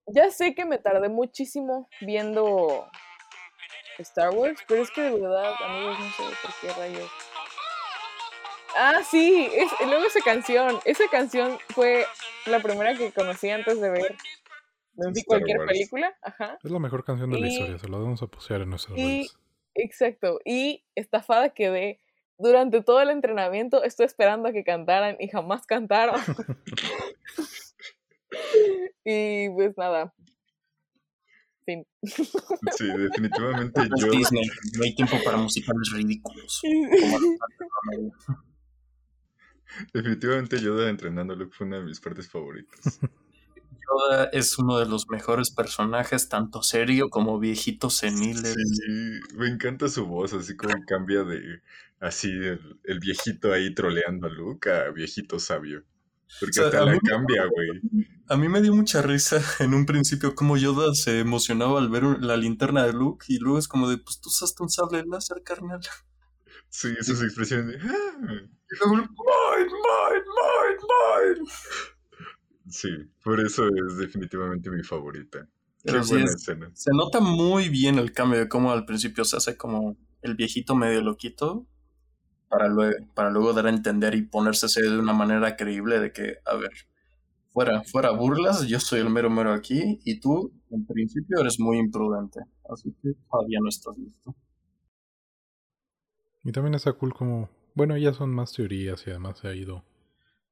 Ya 0.08 0.30
sé 0.32 0.54
que 0.54 0.66
me 0.66 0.78
tardé 0.80 1.10
muchísimo 1.10 1.88
viendo 2.02 2.90
Star 4.00 4.32
Wars, 4.32 4.60
pero 4.68 4.82
es 4.84 4.92
que 4.92 5.02
de 5.02 5.12
verdad, 5.12 5.54
amigos, 5.64 5.98
no 6.00 6.10
sé 6.10 6.24
por 6.42 6.52
qué 6.62 6.80
rayos. 6.80 7.10
Ah, 8.76 9.02
sí, 9.10 9.50
es, 9.54 9.72
luego 9.86 10.06
esa 10.06 10.20
canción. 10.22 10.80
Esa 10.86 11.04
canción 11.10 11.58
fue 11.70 12.06
la 12.48 12.60
primera 12.60 12.98
que 12.98 13.12
conocí 13.12 13.50
antes 13.50 13.80
de 13.80 13.90
ver 13.90 14.16
cualquier 15.26 15.66
película. 15.66 16.16
Ajá. 16.22 16.58
Es 16.64 16.72
la 16.72 16.80
mejor 16.80 17.04
canción 17.04 17.30
de 17.30 17.40
la 17.40 17.48
historia, 17.48 17.78
se 17.78 17.88
la 17.88 17.98
vamos 17.98 18.22
a 18.22 18.28
posear 18.28 18.62
en 18.62 18.70
nuestras 18.70 18.98
redes. 18.98 19.36
Exacto, 19.76 20.40
y 20.46 20.86
estafada 20.96 21.50
quedé. 21.50 22.00
Durante 22.38 22.82
todo 22.82 23.02
el 23.02 23.10
entrenamiento 23.10 23.84
estoy 23.84 24.06
esperando 24.06 24.50
a 24.50 24.52
que 24.52 24.64
cantaran 24.64 25.18
y 25.20 25.28
jamás 25.28 25.66
cantaron. 25.66 26.16
y 29.06 29.50
pues 29.50 29.78
nada, 29.78 30.14
Fin. 31.66 31.86
Sí, 32.02 32.86
definitivamente 32.86 33.82
yo. 33.98 34.12
Disney, 34.12 34.46
no 34.78 34.84
hay 34.84 34.96
tiempo 34.96 35.18
para 35.24 35.38
musicales 35.38 35.92
ridículos. 35.94 36.62
definitivamente 39.94 40.60
Yoda 40.60 40.90
entrenando 40.90 41.36
Luke 41.36 41.56
fue 41.56 41.68
una 41.68 41.78
de 41.78 41.86
mis 41.86 42.00
partes 42.00 42.30
favoritas. 42.30 43.00
Yoda 43.88 44.26
es 44.34 44.58
uno 44.58 44.80
de 44.80 44.86
los 44.86 45.10
mejores 45.10 45.52
personajes, 45.52 46.30
tanto 46.30 46.64
serio 46.64 47.10
como 47.10 47.40
viejito 47.40 47.90
senil. 47.90 48.38
Sí, 48.38 49.20
me 49.36 49.48
encanta 49.48 49.88
su 49.90 50.06
voz, 50.06 50.34
así 50.34 50.56
como 50.56 50.74
cambia 50.88 51.24
de 51.24 51.62
así 52.00 52.30
el, 52.30 52.80
el 52.84 53.00
viejito 53.00 53.54
ahí 53.54 53.74
troleando 53.74 54.28
a 54.28 54.30
Luke 54.30 54.72
a 54.72 54.90
viejito 54.92 55.40
sabio. 55.40 55.84
Porque 56.40 56.62
hasta 56.62 56.86
la 56.86 57.00
cambia, 57.00 57.46
güey. 57.46 57.82
A 58.30 58.38
mí 58.38 58.48
me 58.48 58.62
dio 58.62 58.74
mucha 58.74 59.02
risa 59.02 59.42
en 59.60 59.74
un 59.74 59.86
principio 59.86 60.34
como 60.34 60.58
Yoda 60.58 60.96
se 60.96 61.20
emocionaba 61.20 61.80
al 61.80 61.90
ver 61.90 62.04
la 62.22 62.38
linterna 62.38 62.86
de 62.86 62.94
Luke 62.94 63.26
y 63.28 63.38
luego 63.38 63.60
es 63.60 63.68
como 63.68 63.90
de, 63.90 63.98
pues 63.98 64.22
tú 64.22 64.30
usaste 64.30 64.64
un 64.64 64.70
sable 64.70 65.04
láser, 65.06 65.44
carnal. 65.44 65.82
Sí, 66.70 66.96
sus 67.02 67.22
expresiones 67.22 67.68
de... 67.68 67.90
Ah". 67.90 68.18
Y 68.22 68.76
luego, 68.80 68.96
mine, 68.96 69.08
mine, 69.66 70.24
mine, 70.40 71.36
mine. 71.36 71.52
Sí, 72.70 72.90
por 73.24 73.40
eso 73.40 73.68
es 73.68 73.98
definitivamente 73.98 74.70
mi 74.70 74.84
favorita. 74.84 75.48
Qué 75.84 76.00
buena 76.00 76.26
escena. 76.26 76.72
Se 76.74 76.92
nota 76.94 77.20
muy 77.20 77.70
bien 77.70 78.00
el 78.00 78.14
cambio 78.14 78.40
de 78.40 78.48
cómo 78.48 78.72
al 78.72 78.86
principio 78.86 79.26
se 79.26 79.38
hace 79.38 79.58
como 79.58 79.98
el 80.22 80.36
viejito 80.36 80.76
medio 80.76 81.02
loquito 81.02 81.68
para 82.48 82.70
luego, 82.70 83.06
para 83.14 83.30
luego 83.30 83.52
dar 83.54 83.68
a 83.68 83.70
entender 83.70 84.16
y 84.16 84.22
ponerse 84.22 84.68
de 84.82 84.98
una 84.98 85.14
manera 85.14 85.58
creíble 85.58 86.00
de 86.00 86.14
que, 86.14 86.38
a 86.46 86.56
ver, 86.56 86.72
fuera, 87.52 87.84
fuera 87.84 88.12
burlas, 88.12 88.66
yo 88.68 88.80
soy 88.80 89.02
el 89.02 89.10
mero 89.10 89.30
mero 89.30 89.52
aquí 89.52 90.00
y 90.06 90.20
tú, 90.20 90.54
en 90.70 90.86
principio, 90.86 91.40
eres 91.40 91.60
muy 91.60 91.78
imprudente. 91.78 92.40
Así 92.70 92.96
que 93.02 93.14
todavía 93.30 93.60
no 93.62 93.70
estás 93.70 93.98
listo. 93.98 94.36
Y 96.46 96.52
también 96.52 96.76
está 96.76 96.94
cool 96.94 97.14
como, 97.14 97.50
bueno, 97.74 97.98
ya 97.98 98.14
son 98.14 98.34
más 98.34 98.54
teorías 98.54 99.06
y 99.08 99.10
además 99.10 99.40
se 99.40 99.48
ha 99.48 99.56
ido 99.56 99.84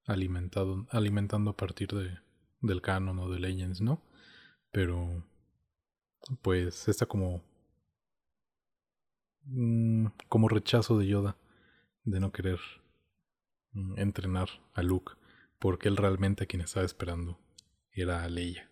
alimentado, 0.06 0.88
alimentando 0.90 1.52
a 1.52 1.58
partir 1.58 1.90
de, 1.90 2.18
del 2.62 2.82
canon 2.82 3.20
o 3.20 3.30
de 3.30 3.40
Legends, 3.40 3.82
¿no? 3.82 4.02
Pero, 4.72 5.26
pues, 6.42 6.88
está 6.88 7.06
como, 7.06 7.44
mm, 9.44 10.08
como 10.30 10.48
rechazo 10.50 10.98
de 10.98 11.08
Yoda 11.08 11.38
de 12.04 12.20
no 12.20 12.32
querer 12.32 12.60
mm, 13.74 14.00
entrenar 14.00 14.50
a 14.74 14.82
Luke, 14.82 15.14
porque 15.60 15.88
él 15.88 15.98
realmente 15.98 16.44
a 16.44 16.48
quien 16.48 16.62
estaba 16.62 16.86
esperando 16.86 17.40
era 17.92 18.24
a 18.24 18.30
Leia. 18.30 18.70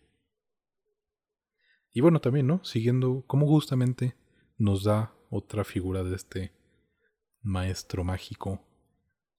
Y 1.91 2.01
bueno, 2.01 2.21
también, 2.21 2.47
¿no? 2.47 2.63
Siguiendo 2.63 3.23
cómo 3.27 3.47
justamente 3.47 4.15
nos 4.57 4.83
da 4.83 5.13
otra 5.29 5.63
figura 5.63 6.03
de 6.03 6.15
este 6.15 6.53
maestro 7.41 8.03
mágico 8.03 8.61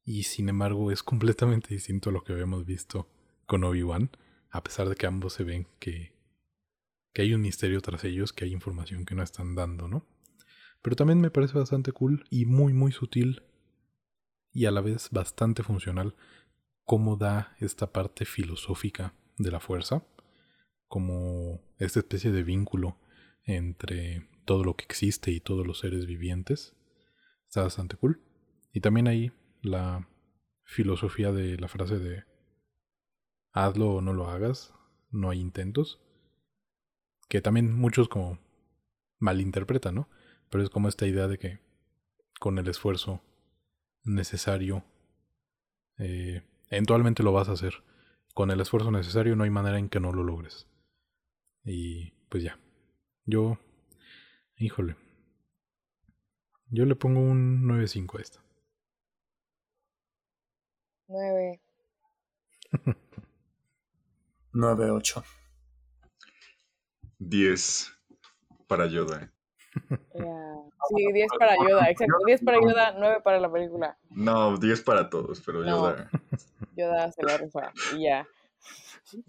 y 0.04 0.24
sin 0.24 0.48
embargo 0.48 0.90
es 0.90 1.02
completamente 1.02 1.74
distinto 1.74 2.10
a 2.10 2.12
lo 2.12 2.24
que 2.24 2.32
habíamos 2.32 2.64
visto 2.66 3.08
con 3.46 3.64
Obi-Wan, 3.64 4.10
a 4.50 4.62
pesar 4.62 4.88
de 4.88 4.96
que 4.96 5.06
ambos 5.06 5.34
se 5.34 5.44
ven 5.44 5.66
que, 5.78 6.12
que 7.12 7.22
hay 7.22 7.34
un 7.34 7.42
misterio 7.42 7.80
tras 7.80 8.04
ellos, 8.04 8.32
que 8.32 8.44
hay 8.44 8.52
información 8.52 9.04
que 9.04 9.14
no 9.14 9.22
están 9.22 9.54
dando, 9.54 9.88
¿no? 9.88 10.06
Pero 10.82 10.96
también 10.96 11.20
me 11.20 11.30
parece 11.30 11.58
bastante 11.58 11.92
cool 11.92 12.24
y 12.30 12.46
muy 12.46 12.72
muy 12.72 12.92
sutil 12.92 13.42
y 14.52 14.66
a 14.66 14.70
la 14.70 14.80
vez 14.80 15.10
bastante 15.10 15.62
funcional 15.62 16.14
cómo 16.84 17.16
da 17.16 17.54
esta 17.60 17.92
parte 17.92 18.24
filosófica 18.24 19.14
de 19.38 19.50
la 19.50 19.60
fuerza, 19.60 20.04
como 20.88 21.60
esta 21.78 22.00
especie 22.00 22.32
de 22.32 22.42
vínculo 22.42 22.98
entre 23.44 24.28
todo 24.44 24.64
lo 24.64 24.74
que 24.76 24.84
existe 24.84 25.30
y 25.30 25.40
todos 25.40 25.66
los 25.66 25.78
seres 25.78 26.06
vivientes. 26.06 26.74
Está 27.46 27.62
bastante 27.62 27.96
cool. 27.96 28.20
Y 28.72 28.80
también 28.80 29.06
ahí 29.06 29.32
la 29.62 30.08
filosofía 30.64 31.32
de 31.32 31.56
la 31.58 31.68
frase 31.68 31.98
de 31.98 32.24
hazlo 33.52 33.94
o 33.94 34.00
no 34.00 34.12
lo 34.12 34.28
hagas, 34.28 34.72
no 35.10 35.30
hay 35.30 35.40
intentos, 35.40 36.00
que 37.28 37.40
también 37.40 37.76
muchos 37.76 38.08
como 38.08 38.38
malinterpretan, 39.18 39.94
¿no? 39.94 40.08
Pero 40.50 40.64
es 40.64 40.70
como 40.70 40.88
esta 40.88 41.06
idea 41.06 41.28
de 41.28 41.38
que 41.38 41.60
con 42.40 42.58
el 42.58 42.68
esfuerzo 42.68 43.22
necesario, 44.02 44.84
eh, 45.98 46.42
eventualmente 46.70 47.22
lo 47.22 47.32
vas 47.32 47.48
a 47.48 47.52
hacer. 47.52 47.84
Con 48.34 48.50
el 48.50 48.60
esfuerzo 48.60 48.90
necesario 48.90 49.36
no 49.36 49.44
hay 49.44 49.50
manera 49.50 49.78
en 49.78 49.88
que 49.88 50.00
no 50.00 50.12
lo 50.12 50.24
logres. 50.24 50.66
Y 51.64 52.12
pues 52.28 52.42
ya. 52.42 52.58
Yo, 53.26 53.58
híjole. 54.56 54.96
Yo 56.68 56.84
le 56.86 56.96
pongo 56.96 57.20
un 57.20 57.64
9.5 57.68 58.18
a 58.18 58.22
esta. 58.22 58.49
9. 61.10 61.60
9-8. 64.52 65.24
10 67.18 67.92
para 68.66 68.86
Yoda. 68.86 69.32
Sí, 70.96 71.12
10 71.12 71.28
para 71.38 71.54
Yoda, 71.56 71.88
exacto. 71.88 72.16
10 72.26 72.40
para 72.42 72.58
Yoda, 72.60 72.94
9 72.98 73.20
para 73.22 73.38
la 73.38 73.52
película. 73.52 73.96
No, 74.10 74.56
10 74.56 74.80
para 74.82 75.08
todos, 75.08 75.40
pero 75.40 75.62
No. 75.62 75.66
Yoda. 75.66 76.10
Yoda 76.76 77.12
se 77.12 77.22
la 77.22 77.36
rifa 77.36 77.72
y 77.94 78.04
ya. 78.04 78.26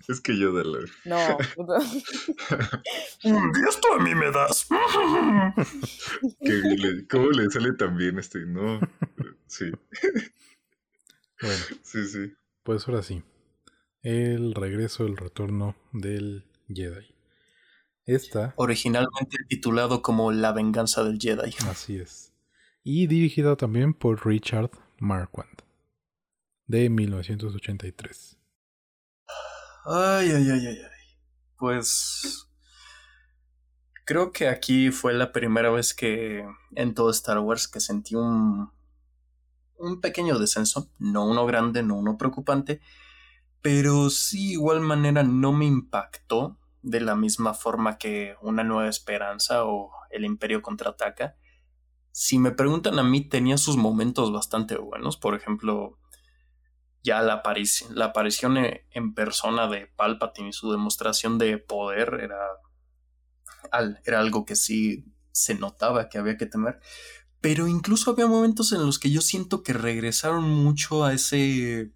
Es 0.07 0.21
que 0.21 0.35
Yoda 0.39 0.63
la. 0.63 0.79
No. 1.05 1.37
¿Y 3.23 3.69
esto 3.69 3.93
a 3.93 3.99
mí 3.99 4.15
me 4.15 4.31
das? 4.31 4.67
¿Cómo 7.11 7.29
le 7.29 7.49
sale 7.51 7.73
tan 7.73 7.95
bien 7.95 8.17
este? 8.17 8.39
No. 8.45 8.79
Sí, 9.45 9.71
Bueno, 11.41 11.63
sí, 11.83 12.07
sí. 12.07 12.33
pues 12.63 12.87
ahora 12.87 13.01
sí. 13.03 13.23
El 14.01 14.53
regreso, 14.55 15.05
el 15.05 15.17
retorno 15.17 15.75
del 15.91 16.45
Jedi. 16.67 17.15
Esta, 18.05 18.53
Originalmente 18.57 19.37
titulado 19.47 20.01
como 20.01 20.31
La 20.31 20.51
venganza 20.53 21.03
del 21.03 21.19
Jedi. 21.19 21.53
así 21.69 21.97
es. 21.97 22.33
Y 22.83 23.07
dirigida 23.07 23.55
también 23.55 23.93
por 23.93 24.25
Richard 24.25 24.71
Marquand. 24.99 25.61
De 26.65 26.89
1983. 26.89 28.37
Ay, 29.85 30.31
ay, 30.31 30.49
ay, 30.49 30.67
ay, 30.67 30.77
ay. 30.77 31.17
Pues. 31.57 32.47
Creo 34.05 34.31
que 34.31 34.47
aquí 34.47 34.89
fue 34.89 35.13
la 35.13 35.31
primera 35.31 35.69
vez 35.69 35.93
que 35.93 36.43
en 36.75 36.93
todo 36.95 37.11
Star 37.11 37.39
Wars 37.39 37.67
que 37.67 37.79
sentí 37.79 38.15
un. 38.15 38.71
Un 39.81 40.01
pequeño 40.01 40.39
descenso. 40.39 40.89
No 40.99 41.25
uno 41.25 41.45
grande, 41.45 41.83
no 41.83 41.95
uno 41.95 42.17
preocupante. 42.17 42.81
Pero 43.61 44.09
sí, 44.09 44.53
igual 44.53 44.81
manera 44.81 45.23
no 45.23 45.53
me 45.53 45.65
impactó 45.65 46.57
de 46.81 47.01
la 47.01 47.15
misma 47.15 47.53
forma 47.53 47.97
que 47.97 48.35
Una 48.41 48.63
Nueva 48.63 48.89
Esperanza 48.89 49.65
o 49.65 49.91
El 50.11 50.25
Imperio 50.25 50.61
contraataca. 50.61 51.35
Si 52.11 52.39
me 52.39 52.51
preguntan 52.51 52.99
a 52.99 53.03
mí, 53.03 53.21
tenía 53.29 53.57
sus 53.57 53.77
momentos 53.77 54.31
bastante 54.33 54.77
buenos. 54.77 55.17
Por 55.17 55.35
ejemplo, 55.35 55.99
ya 57.03 57.21
la, 57.21 57.41
la 57.91 58.05
aparición 58.05 58.57
e- 58.57 58.85
en 58.91 59.13
persona 59.13 59.67
de 59.67 59.87
Palpatine 59.87 60.49
y 60.49 60.53
su 60.53 60.71
demostración 60.71 61.37
de 61.37 61.57
poder 61.57 62.19
era, 62.21 62.37
era 64.05 64.19
algo 64.19 64.45
que 64.45 64.55
sí 64.55 65.05
se 65.31 65.55
notaba 65.55 66.09
que 66.09 66.17
había 66.17 66.37
que 66.37 66.45
temer. 66.45 66.79
Pero 67.41 67.67
incluso 67.67 68.11
había 68.11 68.27
momentos 68.27 68.71
en 68.71 68.85
los 68.85 68.99
que 68.99 69.09
yo 69.11 69.21
siento 69.21 69.63
que 69.63 69.73
regresaron 69.73 70.43
mucho 70.49 71.03
a 71.03 71.13
ese. 71.13 71.91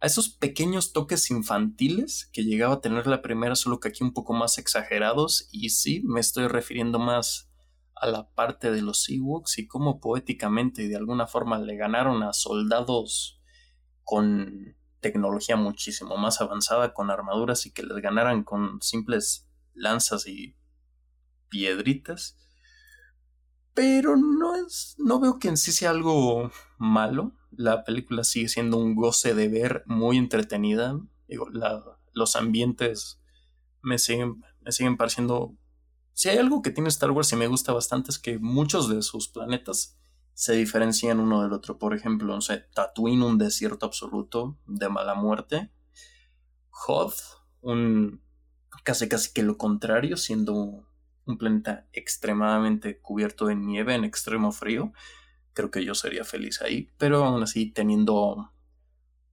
a 0.00 0.06
esos 0.06 0.28
pequeños 0.30 0.92
toques 0.92 1.30
infantiles 1.30 2.30
que 2.32 2.44
llegaba 2.44 2.74
a 2.74 2.80
tener 2.80 3.06
la 3.06 3.22
primera, 3.22 3.56
solo 3.56 3.80
que 3.80 3.88
aquí 3.88 4.02
un 4.04 4.12
poco 4.14 4.32
más 4.34 4.58
exagerados. 4.58 5.48
Y 5.52 5.70
sí, 5.70 6.02
me 6.04 6.20
estoy 6.20 6.48
refiriendo 6.48 6.98
más 6.98 7.50
a 7.94 8.06
la 8.06 8.28
parte 8.30 8.70
de 8.70 8.82
los 8.82 9.08
Ewoks 9.08 9.58
y 9.58 9.66
cómo 9.66 10.00
poéticamente 10.00 10.82
y 10.82 10.88
de 10.88 10.96
alguna 10.96 11.26
forma 11.26 11.58
le 11.58 11.76
ganaron 11.76 12.22
a 12.22 12.32
soldados 12.32 13.40
con 14.02 14.76
tecnología 15.00 15.56
muchísimo 15.56 16.16
más 16.16 16.40
avanzada, 16.40 16.94
con 16.94 17.10
armaduras 17.10 17.66
y 17.66 17.72
que 17.72 17.82
les 17.82 17.98
ganaran 17.98 18.44
con 18.44 18.80
simples 18.82 19.48
lanzas 19.74 20.26
y 20.26 20.56
piedritas. 21.48 22.36
Pero 23.74 24.16
no 24.16 24.54
es. 24.54 24.94
no 24.98 25.18
veo 25.20 25.38
que 25.38 25.48
en 25.48 25.56
sí 25.56 25.72
sea 25.72 25.90
algo 25.90 26.50
malo. 26.78 27.32
La 27.50 27.84
película 27.84 28.24
sigue 28.24 28.48
siendo 28.48 28.76
un 28.78 28.94
goce 28.94 29.34
de 29.34 29.48
ver, 29.48 29.82
muy 29.86 30.16
entretenida. 30.18 31.00
Digo, 31.28 31.48
la- 31.50 31.82
los 32.12 32.36
ambientes 32.36 33.20
me 33.82 33.98
siguen, 33.98 34.42
me 34.60 34.72
siguen 34.72 34.96
pareciendo. 34.96 35.56
Si 36.12 36.28
hay 36.28 36.38
algo 36.38 36.62
que 36.62 36.70
tiene 36.70 36.88
Star 36.88 37.10
Wars 37.10 37.32
y 37.32 37.36
me 37.36 37.48
gusta 37.48 37.72
bastante 37.72 38.10
es 38.10 38.18
que 38.18 38.38
muchos 38.38 38.88
de 38.88 39.02
sus 39.02 39.28
planetas 39.28 39.98
se 40.34 40.54
diferencian 40.54 41.20
uno 41.20 41.42
del 41.42 41.52
otro. 41.52 41.78
Por 41.78 41.94
ejemplo, 41.94 42.34
no 42.34 42.40
sé, 42.40 42.64
Tatooine, 42.74 43.22
un 43.24 43.38
desierto 43.38 43.86
absoluto 43.86 44.58
de 44.66 44.88
mala 44.88 45.14
muerte. 45.14 45.72
Hoth, 46.86 47.14
un 47.60 48.20
casi 48.84 49.08
casi 49.08 49.32
que 49.32 49.42
lo 49.42 49.56
contrario, 49.56 50.16
siendo 50.16 50.86
un 51.26 51.38
planeta 51.38 51.86
extremadamente 51.92 52.98
cubierto 53.00 53.46
de 53.46 53.56
nieve 53.56 53.94
en 53.94 54.04
extremo 54.04 54.52
frío. 54.52 54.92
Creo 55.52 55.70
que 55.70 55.84
yo 55.84 55.94
sería 55.94 56.24
feliz 56.24 56.60
ahí, 56.62 56.90
pero 56.98 57.24
aún 57.24 57.42
así 57.42 57.70
teniendo 57.70 58.50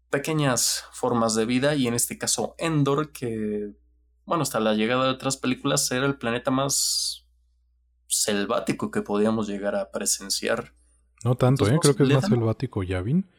pequeñas 0.09 0.83
formas 0.91 1.35
de 1.35 1.45
vida 1.45 1.75
y 1.75 1.87
en 1.87 1.93
este 1.93 2.17
caso 2.17 2.55
Endor 2.57 3.11
que 3.11 3.73
bueno, 4.25 4.43
hasta 4.43 4.59
la 4.59 4.73
llegada 4.75 5.05
de 5.05 5.11
otras 5.11 5.37
películas 5.37 5.89
era 5.91 6.05
el 6.05 6.17
planeta 6.17 6.51
más 6.51 7.25
selvático 8.07 8.91
que 8.91 9.01
podíamos 9.01 9.47
llegar 9.47 9.75
a 9.75 9.91
presenciar. 9.91 10.73
No 11.23 11.35
tanto, 11.35 11.65
Entonces, 11.67 11.75
¿eh? 11.75 11.79
Creo 11.81 11.95
que 11.95 12.03
es 12.03 12.09
más 12.15 12.29
dan- 12.29 12.39
selvático 12.39 12.83
Yavin. 12.83 13.29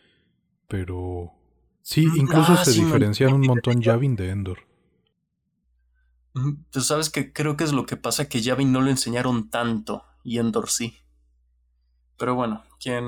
Pero. 0.68 1.32
Sí, 1.82 2.06
Mm, 2.06 2.16
incluso 2.20 2.52
ah, 2.52 2.64
se 2.64 2.72
sí, 2.72 2.84
diferencian 2.84 3.32
un 3.34 3.40
montón 3.46 3.80
Yavin 3.80 4.16
de 4.16 4.30
Endor. 4.30 4.58
Ujú, 6.34 6.56
Pues 6.72 6.86
sabes 6.86 7.10
que 7.10 7.32
creo 7.32 7.56
que 7.56 7.64
es 7.64 7.72
lo 7.72 7.86
que 7.86 7.96
pasa 7.96 8.28
que 8.28 8.40
Yavin 8.42 8.72
no 8.72 8.80
lo 8.80 8.90
enseñaron 8.90 9.50
tanto 9.50 10.04
y 10.24 10.38
Endor 10.38 10.68
sí. 10.70 10.98
Pero 12.18 12.34
bueno, 12.34 12.64
quien 12.80 13.04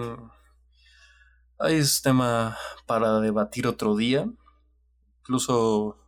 hay 1.59 1.77
es 1.77 2.03
tema 2.03 2.57
para 2.87 3.20
debatir 3.20 3.66
otro 3.66 3.97
día. 3.97 4.27
Incluso 5.20 5.99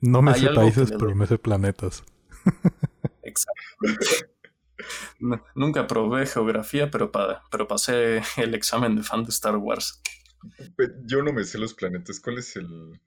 No 0.00 0.22
me 0.22 0.34
sé 0.34 0.50
países, 0.50 0.90
le 0.90 0.96
pero 0.98 1.14
me 1.16 1.26
sé 1.26 1.38
planetas. 1.38 2.04
exactamente. 3.22 4.06
Nu- 5.20 5.42
Nunca 5.54 5.86
probé 5.86 6.26
geografía, 6.26 6.90
pero, 6.90 7.10
pa- 7.12 7.42
pero 7.50 7.66
pasé 7.68 8.22
el 8.36 8.54
examen 8.54 8.96
de 8.96 9.02
fan 9.02 9.24
de 9.24 9.30
Star 9.30 9.56
Wars. 9.56 10.00
Pe- 10.76 10.94
Yo 11.06 11.22
no 11.22 11.32
me 11.32 11.44
sé 11.44 11.58
los 11.58 11.74
planetas. 11.74 12.20
¿Cuál 12.20 12.38
es 12.38 12.56
el. 12.56 13.00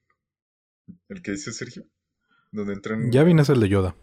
el 1.10 1.22
que 1.22 1.32
dice 1.32 1.52
Sergio? 1.52 1.84
Donde 2.52 2.74
entran. 2.74 3.12
Yavin 3.12 3.40
es 3.40 3.50
el 3.50 3.60
de 3.60 3.70
Yoda. 3.70 3.96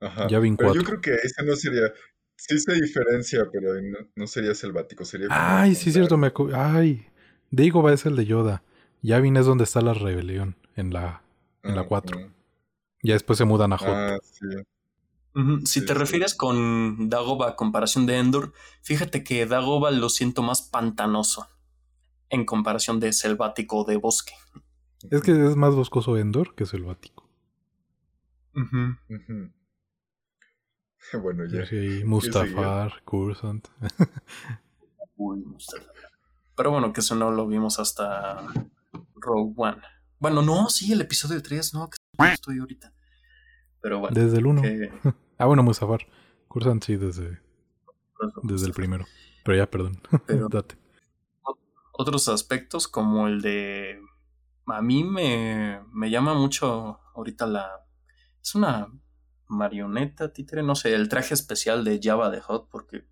Ajá. 0.00 0.26
Yavin 0.28 0.56
Pero 0.56 0.74
yo 0.74 0.82
4. 0.82 1.00
creo 1.00 1.16
que 1.18 1.26
ese 1.26 1.42
no 1.44 1.56
sería. 1.56 1.92
Sí 2.36 2.58
se 2.58 2.74
diferencia, 2.74 3.46
pero 3.52 3.80
no, 3.80 3.98
no 4.16 4.26
sería 4.26 4.54
selvático. 4.54 5.04
Sería 5.04 5.28
Ay, 5.30 5.74
sí, 5.74 5.84
con 5.86 5.92
cierto. 5.92 6.16
Me 6.18 6.32
acu- 6.32 6.52
Ay. 6.54 7.06
Dagobah 7.50 7.92
es 7.92 8.06
el 8.06 8.16
de 8.16 8.26
Yoda. 8.26 8.62
Yavin 9.02 9.36
es 9.36 9.46
donde 9.46 9.64
está 9.64 9.80
la 9.80 9.94
rebelión. 9.94 10.56
En 10.76 10.92
la, 10.92 11.22
en 11.62 11.76
la 11.76 11.82
Ah, 11.82 11.86
4. 11.86 12.18
ah. 12.18 12.28
Ya 13.02 13.14
después 13.14 13.38
se 13.38 13.44
mudan 13.44 13.72
a 13.72 13.78
Hot. 13.78 13.88
Ah, 13.88 14.18
sí. 14.22 14.46
Si 15.64 15.80
Sí, 15.80 15.86
te 15.86 15.92
sí. 15.92 15.98
refieres 15.98 16.34
con 16.34 17.08
Dagobah 17.08 17.50
a 17.50 17.56
comparación 17.56 18.06
de 18.06 18.18
Endor, 18.18 18.52
fíjate 18.82 19.22
que 19.24 19.46
Dagobah 19.46 19.90
lo 19.90 20.08
siento 20.08 20.42
más 20.42 20.62
pantanoso 20.62 21.48
en 22.30 22.44
comparación 22.44 22.98
de 23.00 23.12
selvático 23.12 23.78
o 23.78 23.84
de 23.84 23.96
bosque. 23.96 24.32
Es 25.10 25.22
que 25.22 25.32
es 25.32 25.54
más 25.56 25.74
boscoso 25.74 26.16
Endor 26.16 26.54
que 26.54 26.66
selvático. 26.66 27.23
Bueno, 31.22 31.44
ya. 31.46 31.66
sí 31.66 32.02
Mustafar, 32.06 33.02
Cursant. 33.04 33.68
Uy. 35.16 35.44
Pero 36.56 36.70
bueno, 36.70 36.92
que 36.92 37.00
eso 37.00 37.14
no 37.14 37.30
lo 37.30 37.46
vimos 37.46 37.78
hasta 37.78 38.46
Rogue 39.14 39.52
One. 39.56 39.82
Bueno, 40.18 40.42
no, 40.42 40.68
sí, 40.70 40.92
el 40.92 41.00
episodio 41.02 41.42
3, 41.42 41.74
no, 41.74 41.88
que 41.90 41.96
estoy 42.32 42.58
ahorita. 42.58 42.92
Pero 43.80 44.00
bueno, 44.00 44.18
Desde 44.18 44.38
el 44.38 44.46
1. 44.46 44.62
que- 44.62 44.90
Ah, 45.36 45.46
bueno, 45.46 45.62
Mustafar. 45.62 46.06
Cursant 46.48 46.82
sí, 46.82 46.96
desde, 46.96 47.40
desde 48.42 48.66
el 48.66 48.72
primero. 48.72 49.04
Pero 49.44 49.58
ya, 49.58 49.70
perdón. 49.70 50.00
Pero- 50.26 50.48
Date. 50.48 50.76
otros 51.92 52.28
aspectos 52.28 52.88
como 52.88 53.28
el 53.28 53.42
de... 53.42 54.00
A 54.66 54.80
mí 54.80 55.04
me, 55.04 55.80
me 55.92 56.10
llama 56.10 56.32
mucho 56.34 56.98
ahorita 57.14 57.46
la... 57.46 57.83
Es 58.44 58.54
una 58.54 58.92
marioneta, 59.48 60.32
títere, 60.32 60.62
no 60.62 60.74
sé, 60.74 60.94
el 60.94 61.08
traje 61.08 61.32
especial 61.32 61.82
de 61.82 61.98
Java 62.02 62.28
de 62.28 62.42
Hot, 62.42 62.68
porque 62.68 63.08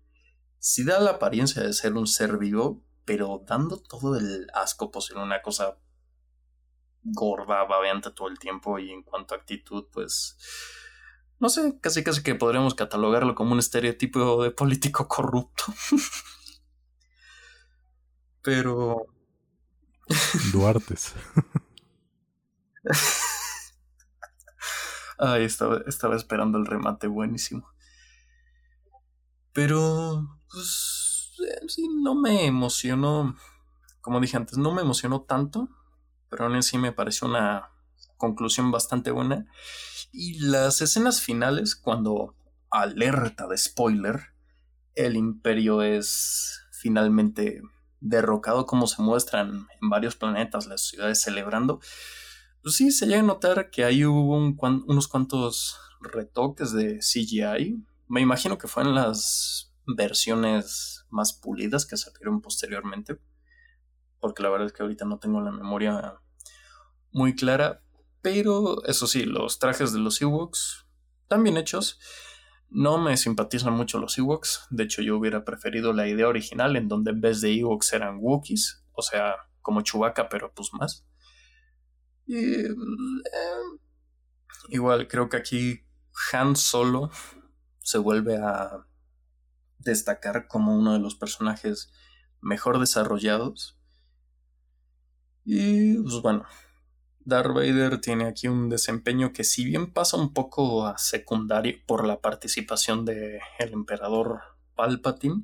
sí 0.59 0.83
da 0.83 0.99
la 0.99 1.11
apariencia 1.11 1.63
de 1.63 1.73
ser 1.73 1.93
un 1.93 2.05
ser 2.05 2.37
vivo, 2.37 2.83
pero 3.03 3.43
dando 3.47 3.81
todo 3.81 4.15
el 4.15 4.47
asco 4.53 4.91
posible, 4.91 5.23
una 5.23 5.41
cosa 5.41 5.79
gorda, 7.01 7.63
babeante 7.63 8.11
todo 8.11 8.27
el 8.27 8.37
tiempo, 8.37 8.77
y 8.77 8.91
en 8.91 9.01
cuanto 9.01 9.33
a 9.33 9.37
actitud, 9.37 9.85
pues 9.91 10.37
no 11.39 11.49
sé, 11.49 11.79
casi 11.81 12.03
casi 12.03 12.21
que 12.21 12.35
podríamos 12.35 12.75
catalogarlo 12.75 13.33
como 13.33 13.53
un 13.53 13.59
estereotipo 13.59 14.43
de 14.43 14.51
político 14.51 15.07
corrupto. 15.07 15.63
Pero. 18.43 19.07
Duartes. 20.51 21.13
Ay, 25.17 25.45
estaba, 25.45 25.81
esperando 26.15 26.57
el 26.57 26.65
remate 26.65 27.07
buenísimo. 27.07 27.67
Pero. 29.51 30.39
Pues. 30.51 31.33
Eh, 31.39 31.65
sí, 31.67 31.87
no 32.01 32.15
me 32.15 32.45
emocionó. 32.45 33.35
Como 34.01 34.19
dije 34.19 34.37
antes, 34.37 34.57
no 34.57 34.73
me 34.73 34.81
emocionó 34.81 35.21
tanto. 35.21 35.69
Pero 36.29 36.45
aún 36.45 36.55
así 36.55 36.77
me 36.77 36.91
pareció 36.91 37.27
una 37.27 37.69
conclusión 38.17 38.71
bastante 38.71 39.11
buena. 39.11 39.45
Y 40.11 40.39
las 40.39 40.81
escenas 40.81 41.21
finales, 41.21 41.75
cuando 41.75 42.35
alerta 42.71 43.47
de 43.47 43.57
spoiler, 43.57 44.33
el 44.95 45.15
imperio 45.15 45.81
es 45.81 46.61
finalmente 46.71 47.61
derrocado 47.99 48.65
como 48.65 48.87
se 48.87 49.01
muestran 49.01 49.67
en 49.81 49.89
varios 49.89 50.15
planetas, 50.15 50.67
las 50.67 50.81
ciudades 50.81 51.21
celebrando, 51.21 51.79
pues 52.63 52.75
sí, 52.75 52.91
se 52.91 53.05
llega 53.05 53.19
a 53.19 53.23
notar 53.23 53.69
que 53.69 53.83
ahí 53.83 54.05
hubo 54.05 54.37
unos 54.37 55.07
cuantos 55.09 55.77
retoques 55.99 56.71
de 56.71 56.99
CGI. 56.99 57.83
Me 58.07 58.21
imagino 58.21 58.57
que 58.57 58.69
fueron 58.69 58.95
las 58.95 59.73
versiones 59.85 61.05
más 61.09 61.33
pulidas 61.33 61.85
que 61.85 61.97
salieron 61.97 62.41
posteriormente, 62.41 63.19
porque 64.19 64.43
la 64.43 64.49
verdad 64.49 64.67
es 64.67 64.73
que 64.73 64.81
ahorita 64.81 65.03
no 65.03 65.19
tengo 65.19 65.41
la 65.41 65.51
memoria 65.51 66.15
muy 67.11 67.35
clara, 67.35 67.83
pero 68.21 68.83
eso 68.85 69.07
sí, 69.07 69.25
los 69.25 69.59
trajes 69.59 69.91
de 69.91 69.99
los 69.99 70.21
Ewoks 70.21 70.87
están 71.23 71.43
bien 71.43 71.57
hechos. 71.57 71.99
No 72.69 72.97
me 72.97 73.17
simpatizan 73.17 73.73
mucho 73.73 73.99
los 73.99 74.17
Ewoks. 74.17 74.67
De 74.69 74.85
hecho, 74.85 75.01
yo 75.01 75.17
hubiera 75.17 75.43
preferido 75.43 75.91
la 75.91 76.07
idea 76.07 76.29
original 76.29 76.77
en 76.77 76.87
donde 76.87 77.11
en 77.11 77.19
vez 77.19 77.41
de 77.41 77.53
Ewoks 77.59 77.91
eran 77.91 78.19
Wookiees. 78.19 78.83
O 78.93 79.01
sea, 79.01 79.35
como 79.61 79.81
Chewbacca, 79.81 80.29
pero 80.29 80.53
pues 80.53 80.69
más. 80.73 81.05
Y, 82.25 82.37
eh, 82.37 82.75
igual, 84.69 85.07
creo 85.07 85.29
que 85.29 85.37
aquí 85.37 85.83
Han 86.31 86.55
Solo 86.55 87.11
se 87.79 87.97
vuelve 87.97 88.37
a 88.37 88.85
destacar 89.79 90.47
como 90.47 90.77
uno 90.77 90.93
de 90.93 90.99
los 90.99 91.15
personajes 91.15 91.91
mejor 92.41 92.79
desarrollados. 92.79 93.77
Y 95.45 95.97
pues 95.97 96.21
bueno, 96.21 96.45
Darth 97.25 97.53
Vader 97.53 97.99
tiene 97.99 98.25
aquí 98.25 98.47
un 98.47 98.69
desempeño 98.69 99.33
que 99.33 99.43
si 99.43 99.65
bien 99.65 99.91
pasa 99.91 100.17
un 100.17 100.33
poco 100.33 100.85
a 100.87 100.97
secundario 100.97 101.77
por 101.85 102.05
la 102.05 102.21
participación 102.21 103.05
de 103.05 103.39
el 103.59 103.73
emperador 103.73 104.41
Palpatine, 104.75 105.43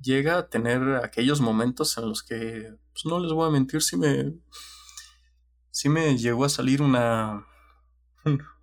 llega 0.00 0.38
a 0.38 0.48
tener 0.48 0.96
aquellos 1.02 1.40
momentos 1.40 1.96
en 1.98 2.08
los 2.08 2.22
que, 2.22 2.74
pues 2.92 3.04
no 3.06 3.18
les 3.18 3.32
voy 3.32 3.48
a 3.48 3.52
mentir, 3.52 3.82
si 3.82 3.96
me, 3.96 4.34
si 5.78 5.88
me 5.88 6.18
llegó 6.18 6.44
a 6.44 6.48
salir 6.48 6.82
una, 6.82 7.46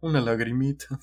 una 0.01 0.20
lagrimita. 0.20 0.99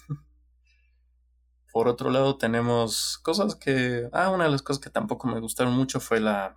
Por 1.72 1.88
otro 1.88 2.10
lado 2.10 2.36
tenemos 2.36 3.16
cosas 3.22 3.56
que, 3.56 4.10
ah, 4.12 4.28
una 4.28 4.44
de 4.44 4.50
las 4.50 4.60
cosas 4.60 4.82
que 4.82 4.90
tampoco 4.90 5.26
me 5.26 5.40
gustaron 5.40 5.72
mucho 5.72 6.00
fue 6.00 6.20
la, 6.20 6.54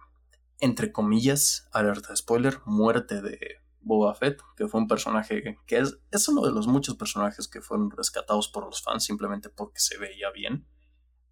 entre 0.59 0.91
comillas, 0.91 1.69
alerta 1.71 2.13
spoiler, 2.17 2.59
muerte 2.65 3.21
de 3.21 3.39
Boba 3.79 4.13
Fett, 4.15 4.41
que 4.57 4.67
fue 4.67 4.81
un 4.81 4.89
personaje 4.89 5.57
que 5.65 5.77
es, 5.77 5.99
es 6.11 6.27
uno 6.27 6.41
de 6.41 6.51
los 6.51 6.67
muchos 6.67 6.97
personajes 6.97 7.47
que 7.47 7.61
fueron 7.61 7.91
rescatados 7.91 8.49
por 8.49 8.65
los 8.65 8.83
fans 8.83 9.05
simplemente 9.05 9.47
porque 9.47 9.79
se 9.79 9.97
veía 9.97 10.31
bien. 10.31 10.67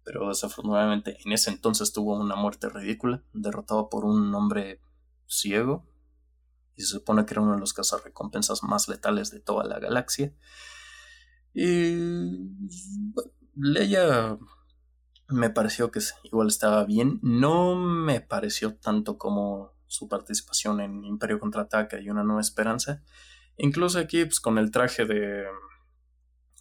Pero 0.02 0.28
desafortunadamente 0.28 1.18
en 1.22 1.32
ese 1.32 1.50
entonces 1.50 1.92
tuvo 1.92 2.18
una 2.18 2.36
muerte 2.36 2.70
ridícula, 2.70 3.22
derrotado 3.34 3.90
por 3.90 4.06
un 4.06 4.34
hombre 4.34 4.80
ciego. 5.26 5.84
Y 6.76 6.82
se 6.82 6.88
supone 6.88 7.24
que 7.24 7.34
era 7.34 7.40
uno 7.40 7.54
de 7.54 7.60
los 7.60 7.72
cazarrecompensas 7.72 8.62
más 8.62 8.88
letales 8.88 9.30
de 9.30 9.40
toda 9.40 9.64
la 9.64 9.78
galaxia. 9.78 10.34
Y. 11.52 11.96
Leia 13.56 14.36
me 15.28 15.50
pareció 15.50 15.90
que 15.90 16.00
igual 16.24 16.48
estaba 16.48 16.84
bien. 16.84 17.18
No 17.22 17.76
me 17.76 18.20
pareció 18.20 18.76
tanto 18.76 19.18
como 19.18 19.72
su 19.86 20.08
participación 20.08 20.80
en 20.80 21.04
Imperio 21.04 21.40
Contraataca 21.40 22.00
y 22.00 22.10
Una 22.10 22.24
Nueva 22.24 22.40
Esperanza. 22.40 23.02
Incluso 23.56 23.98
aquí, 23.98 24.24
pues, 24.24 24.40
con 24.40 24.58
el 24.58 24.70
traje 24.70 25.04
de. 25.04 25.44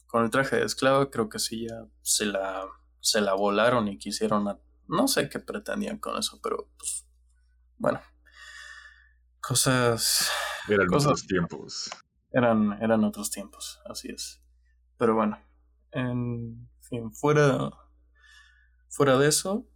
Con 0.07 0.24
el 0.24 0.30
traje 0.30 0.57
de 0.57 0.66
esclava, 0.66 1.09
creo 1.09 1.28
que 1.28 1.39
sí 1.39 1.68
ya 1.68 1.88
se 2.03 2.26
la, 2.26 2.66
se 2.99 3.20
la 3.22 3.34
volaron 3.34 3.88
y 3.88 3.97
quisieron. 3.97 4.59
no 4.88 5.07
sé 5.07 5.28
qué 5.30 5.39
pretendían 5.39 5.97
con 5.97 6.18
eso, 6.18 6.39
pero 6.41 6.70
pues. 6.78 7.05
Bueno. 7.78 7.99
Cosas. 9.46 10.32
Eran 10.70 10.88
otros 10.94 11.28
tiempos. 11.28 11.89
Eran, 12.32 12.82
eran 12.82 13.04
otros 13.04 13.30
tiempos, 13.30 13.82
así 13.86 14.08
es. 14.10 14.41
Pero 14.98 15.16
bueno. 15.16 15.38
En 15.91 16.70
fin, 16.80 17.12
fuera. 17.12 17.70
Fuera 18.88 19.18
de 19.18 19.28
eso, 19.28 19.68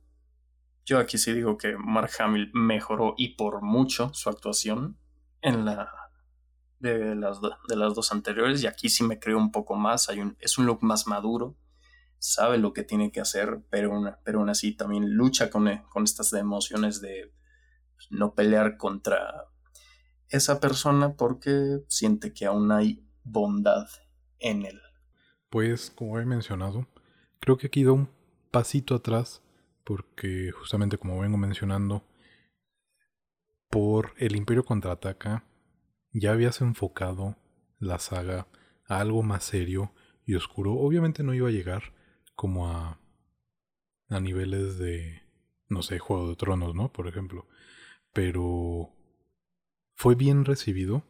yo 0.86 1.00
aquí 1.00 1.18
sí 1.18 1.34
digo 1.34 1.58
que 1.58 1.76
Mark 1.76 2.12
Hamill 2.20 2.50
mejoró 2.54 3.14
y 3.18 3.36
por 3.36 3.62
mucho 3.62 4.14
su 4.14 4.30
actuación 4.30 4.98
en 5.42 5.66
la 5.66 5.92
de 6.80 7.16
las, 7.16 7.40
de 7.42 7.76
las 7.76 7.96
dos 7.96 8.12
anteriores 8.12 8.64
y 8.64 8.68
aquí 8.68 8.88
sí 8.90 9.04
me 9.04 9.20
creo 9.20 9.38
un 9.38 9.52
poco 9.52 9.76
más, 9.76 10.08
hay 10.10 10.20
un, 10.22 10.38
es 10.40 10.60
un 10.60 10.68
look 10.68 10.84
más 10.84 11.08
maduro, 11.08 11.58
sabe 12.20 12.60
lo 12.60 12.74
que 12.74 12.84
tiene 12.84 13.12
que 13.12 13.20
hacer, 13.20 13.64
pero, 13.72 14.20
pero 14.24 14.40
aún 14.40 14.50
así 14.50 14.78
también 14.78 15.10
lucha 15.10 15.50
con, 15.50 15.68
con 15.90 16.04
estas 16.04 16.32
emociones 16.34 17.02
de 17.02 17.34
no 18.12 18.36
pelear 18.36 18.78
contra 18.78 19.48
esa 20.30 20.60
persona 20.60 21.14
porque 21.16 21.84
siente 21.88 22.34
que 22.34 22.46
aún 22.46 22.72
hay 22.72 23.06
bondad 23.24 23.88
en 24.40 24.66
él. 24.66 24.80
Pues, 25.50 25.90
como 25.90 26.20
he 26.20 26.26
mencionado, 26.26 26.88
creo 27.40 27.58
que 27.58 27.68
aquí 27.68 27.84
da 27.84 27.94
un 27.94 28.10
pasito 28.52 28.96
atrás 28.96 29.42
porque 29.84 30.52
justamente 30.52 30.98
como 30.98 31.20
vengo 31.20 31.38
mencionando, 31.38 32.04
por 33.70 34.14
el 34.18 34.36
Imperio 34.36 34.66
contraataca 34.66 35.46
ya 36.12 36.32
habías 36.32 36.62
enfocado 36.62 37.38
la 37.80 38.00
saga 38.00 38.48
a 38.88 39.00
algo 39.00 39.24
más 39.24 39.44
serio 39.44 39.94
y 40.26 40.36
oscuro. 40.36 40.74
Obviamente 40.74 41.24
no 41.24 41.34
iba 41.34 41.48
a 41.48 41.52
llegar 41.52 41.94
como 42.36 42.70
a 42.70 43.00
a 44.10 44.20
niveles 44.22 44.78
de 44.78 45.28
no 45.70 45.82
sé, 45.82 46.00
Juego 46.00 46.30
de 46.30 46.36
Tronos, 46.36 46.76
¿no? 46.76 46.92
Por 46.92 47.08
ejemplo, 47.08 47.48
pero 48.14 48.94
fue 49.98 50.14
bien 50.14 50.46
recibido, 50.46 51.04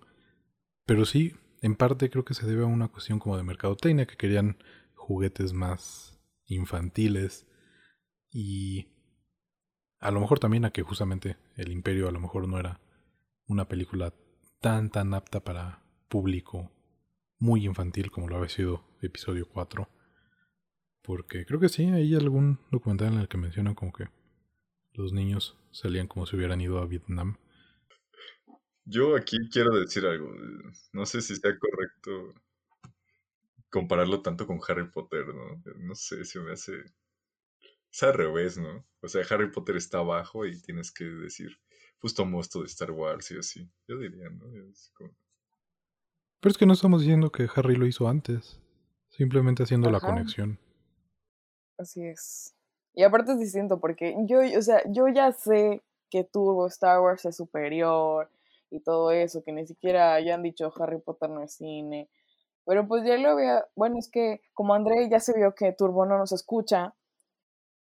pero 0.85 1.05
sí, 1.05 1.35
en 1.61 1.76
parte 1.76 2.09
creo 2.09 2.23
que 2.23 2.34
se 2.34 2.47
debe 2.47 2.64
a 2.64 2.68
una 2.68 2.88
cuestión 2.88 3.19
como 3.19 3.35
de 3.35 3.43
mercadotecnia 3.43 4.07
que 4.07 4.15
querían 4.15 4.57
juguetes 4.95 5.51
más 5.51 6.18
infantiles 6.45 7.45
y 8.31 8.88
a 9.99 10.09
lo 10.09 10.22
mejor 10.22 10.39
también 10.39 10.64
a 10.64 10.72
que 10.72 10.84
justamente 10.84 11.35
El 11.57 11.73
Imperio 11.73 12.07
a 12.07 12.11
lo 12.11 12.22
mejor 12.22 12.47
no 12.47 12.57
era 12.59 12.80
una 13.45 13.68
película 13.68 14.14
tan 14.61 14.89
tan 14.89 15.14
apta 15.14 15.43
para 15.43 15.84
público 16.07 16.72
muy 17.39 17.65
infantil 17.65 18.09
como 18.09 18.30
lo 18.30 18.38
había 18.38 18.47
sido 18.47 18.85
episodio 19.01 19.49
4. 19.49 19.89
Porque 21.01 21.45
creo 21.45 21.59
que 21.59 21.69
sí, 21.69 21.84
hay 21.85 22.15
algún 22.15 22.59
documental 22.72 23.14
en 23.14 23.19
el 23.19 23.27
que 23.27 23.38
mencionan 23.38 23.76
como 23.76 23.91
que 23.91 24.07
los 24.93 25.11
niños 25.11 25.57
salían 25.72 26.07
como 26.07 26.26
si 26.26 26.38
hubieran 26.38 26.61
ido 26.61 26.80
a 26.80 26.85
Vietnam. 26.85 27.38
Yo 28.89 29.15
aquí 29.15 29.38
quiero 29.51 29.77
decir 29.77 30.05
algo. 30.05 30.34
No 30.93 31.05
sé 31.05 31.22
si 31.22 31.35
sea 31.35 31.51
correcto 31.59 32.34
compararlo 33.69 34.22
tanto 34.22 34.47
con 34.47 34.59
Harry 34.68 34.89
Potter, 34.89 35.27
¿no? 35.27 35.61
No 35.77 35.93
sé 35.93 36.23
si 36.23 36.39
me 36.39 36.53
hace 36.53 36.85
es 37.91 38.03
al 38.03 38.14
revés, 38.14 38.57
¿no? 38.57 38.85
O 39.01 39.07
sea, 39.07 39.23
Harry 39.30 39.51
Potter 39.51 39.76
está 39.76 39.99
abajo 39.99 40.45
y 40.45 40.61
tienes 40.61 40.91
que 40.91 41.05
decir, 41.05 41.49
pues 41.99 42.14
tomó 42.14 42.41
esto 42.41 42.59
de 42.61 42.68
Star 42.68 42.91
Wars 42.91 43.31
y 43.31 43.38
así. 43.38 43.69
Yo 43.88 43.97
diría, 43.97 44.30
¿no? 44.30 44.45
Pero 46.39 46.51
es 46.51 46.57
que 46.57 46.65
no 46.65 46.73
estamos 46.73 47.01
diciendo 47.01 47.31
que 47.31 47.47
Harry 47.55 47.76
lo 47.76 47.88
hizo 47.88 48.07
antes. 48.07 48.61
Simplemente 49.09 49.64
haciendo 49.64 49.89
la 49.89 49.99
conexión. 49.99 50.59
Así 51.77 52.05
es. 52.05 52.53
Y 52.93 53.03
aparte 53.03 53.34
es 53.34 53.39
distinto 53.39 53.80
porque 53.80 54.15
yo, 54.27 54.39
o 54.57 54.61
sea, 54.61 54.81
yo 54.89 55.07
ya 55.07 55.31
sé 55.31 55.84
que 56.09 56.23
Turbo 56.23 56.68
Star 56.68 56.99
Wars 56.99 57.26
es 57.26 57.35
superior 57.35 58.30
y 58.69 58.81
todo 58.81 59.11
eso, 59.11 59.44
que 59.44 59.52
ni 59.52 59.65
siquiera 59.65 60.14
hayan 60.14 60.44
dicho 60.44 60.72
Harry 60.80 60.99
Potter 60.99 61.30
no 61.30 61.41
es 61.41 61.56
cine. 61.56 62.10
Pero 62.65 62.88
pues 62.88 63.03
ya 63.06 63.18
lo 63.18 63.31
había, 63.31 63.65
bueno, 63.76 63.95
es 63.98 64.10
que 64.11 64.41
como 64.53 64.73
André 64.73 65.10
ya 65.10 65.19
se 65.19 65.34
vio 65.34 65.56
que 65.56 65.72
Turbo 65.72 66.06
no 66.06 66.18
nos 66.18 66.31
escucha, 66.34 66.95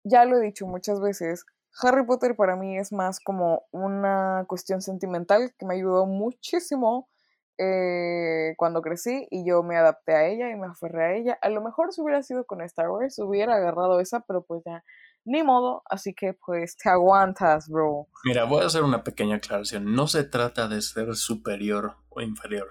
ya 0.04 0.26
lo 0.26 0.38
he 0.38 0.42
dicho 0.42 0.66
muchas 0.66 1.02
veces, 1.02 1.46
Harry 1.82 2.06
Potter 2.06 2.36
para 2.36 2.56
mí 2.56 2.78
es 2.78 2.92
más 2.92 3.20
como 3.20 3.64
una 3.72 4.46
cuestión 4.48 4.82
sentimental 4.82 5.54
que 5.58 5.66
me 5.66 5.76
ayudó 5.76 6.06
muchísimo 6.06 7.10
eh, 7.58 8.56
cuando 8.58 8.82
crecí 8.82 9.28
y 9.30 9.46
yo 9.46 9.64
me 9.64 9.78
adapté 9.78 10.14
a 10.14 10.28
ella 10.28 10.50
y 10.50 10.56
me 10.56 10.68
aferré 10.68 11.06
a 11.06 11.14
ella. 11.16 11.38
A 11.42 11.50
lo 11.50 11.62
mejor 11.62 11.94
si 11.94 12.02
hubiera 12.02 12.24
sido 12.24 12.46
con 12.46 12.62
Star 12.62 12.90
Wars, 12.90 13.20
hubiera 13.20 13.56
agarrado 13.56 14.00
esa, 14.00 14.22
pero 14.22 14.44
pues 14.44 14.64
ya 14.66 14.84
ni 15.26 15.44
modo, 15.44 15.84
así 15.90 16.14
que 16.14 16.34
pues 16.34 16.76
te 16.78 16.90
aguantas, 16.90 17.68
bro. 17.68 18.08
Mira, 18.24 18.46
voy 18.46 18.64
a 18.64 18.68
hacer 18.68 18.84
una 18.84 19.04
pequeña 19.04 19.38
aclaración. 19.38 19.94
No 19.94 20.08
se 20.08 20.24
trata 20.24 20.68
de 20.68 20.82
ser 20.82 21.16
superior 21.16 21.98
o 22.10 22.22
inferior. 22.22 22.70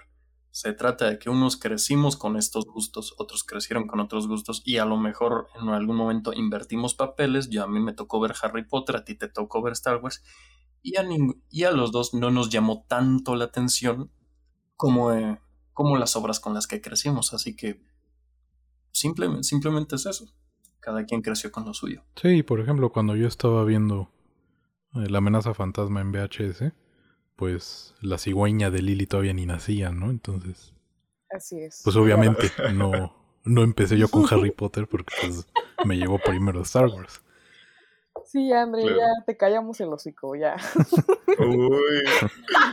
Se 0.51 0.73
trata 0.73 1.09
de 1.09 1.17
que 1.17 1.29
unos 1.29 1.55
crecimos 1.55 2.17
con 2.17 2.35
estos 2.35 2.65
gustos, 2.65 3.15
otros 3.17 3.45
crecieron 3.45 3.87
con 3.87 4.01
otros 4.01 4.27
gustos 4.27 4.61
y 4.65 4.79
a 4.79 4.85
lo 4.85 4.97
mejor 4.97 5.47
en 5.55 5.69
algún 5.69 5.95
momento 5.95 6.33
invertimos 6.33 6.93
papeles. 6.93 7.49
Yo 7.49 7.63
a 7.63 7.67
mí 7.67 7.79
me 7.79 7.93
tocó 7.93 8.19
ver 8.19 8.33
Harry 8.41 8.65
Potter, 8.65 8.97
a 8.97 9.05
ti 9.05 9.15
te 9.15 9.29
tocó 9.29 9.61
ver 9.61 9.73
Star 9.73 10.01
Wars 10.03 10.21
y 10.81 10.97
a, 10.97 11.05
y 11.49 11.63
a 11.63 11.71
los 11.71 11.93
dos 11.93 12.13
no 12.13 12.31
nos 12.31 12.49
llamó 12.49 12.85
tanto 12.87 13.35
la 13.35 13.45
atención 13.45 14.11
como, 14.75 15.13
eh, 15.13 15.39
como 15.71 15.95
las 15.95 16.17
obras 16.17 16.41
con 16.41 16.53
las 16.53 16.67
que 16.67 16.81
crecimos. 16.81 17.33
Así 17.33 17.55
que 17.55 17.81
simplemente, 18.91 19.43
simplemente 19.43 19.95
es 19.95 20.05
eso. 20.05 20.25
Cada 20.81 21.05
quien 21.05 21.21
creció 21.21 21.51
con 21.51 21.65
lo 21.65 21.73
suyo. 21.73 22.03
Sí, 22.15 22.43
por 22.43 22.59
ejemplo, 22.59 22.91
cuando 22.91 23.15
yo 23.15 23.27
estaba 23.27 23.63
viendo 23.63 24.11
eh, 24.95 25.09
La 25.09 25.19
amenaza 25.19 25.53
fantasma 25.53 26.01
en 26.01 26.11
VHS, 26.11 26.73
pues 27.35 27.95
la 28.01 28.17
cigüeña 28.17 28.69
de 28.71 28.81
Lily 28.81 29.05
todavía 29.05 29.33
ni 29.33 29.45
nacía, 29.45 29.91
¿no? 29.91 30.09
Entonces. 30.09 30.73
Así 31.29 31.59
es. 31.59 31.81
Pues 31.83 31.95
obviamente 31.95 32.51
no, 32.73 33.15
no 33.45 33.63
empecé 33.63 33.97
yo 33.97 34.09
con 34.09 34.25
Harry 34.29 34.51
Potter 34.51 34.87
porque 34.87 35.13
pues 35.21 35.47
me 35.85 35.97
llegó 35.97 36.19
primero 36.19 36.61
Star 36.61 36.87
Wars. 36.87 37.21
Sí, 38.25 38.51
André, 38.51 38.83
ya 38.85 39.07
te 39.25 39.37
callamos 39.37 39.79
el 39.81 39.89
hocico, 39.89 40.35
ya. 40.35 40.55
Uy, 41.39 42.03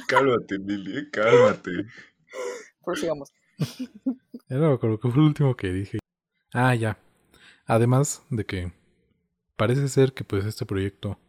cálmate, 0.06 0.59
Lily, 0.59 1.10
cálmate. 1.10 1.86
Prosigamos. 2.85 3.32
Ya 4.48 4.56
no 4.56 4.68
me 4.68 4.74
acuerdo 4.74 4.98
que 4.98 5.09
fue 5.09 5.20
el 5.20 5.26
último 5.28 5.56
que 5.56 5.72
dije. 5.72 5.98
Ah, 6.52 6.74
ya. 6.74 6.98
Además 7.68 8.24
de 8.30 8.46
que 8.46 8.72
parece 9.56 9.88
ser 9.88 10.14
que 10.14 10.24
pues 10.24 10.46
este 10.46 10.64
proyecto 10.64 11.20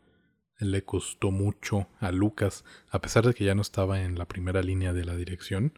le 0.57 0.85
costó 0.85 1.31
mucho 1.31 1.89
a 1.99 2.13
Lucas, 2.13 2.63
a 2.89 3.01
pesar 3.01 3.25
de 3.25 3.33
que 3.33 3.43
ya 3.43 3.55
no 3.55 3.61
estaba 3.61 4.01
en 4.01 4.17
la 4.17 4.25
primera 4.25 4.61
línea 4.61 4.93
de 4.93 5.03
la 5.03 5.17
dirección. 5.17 5.77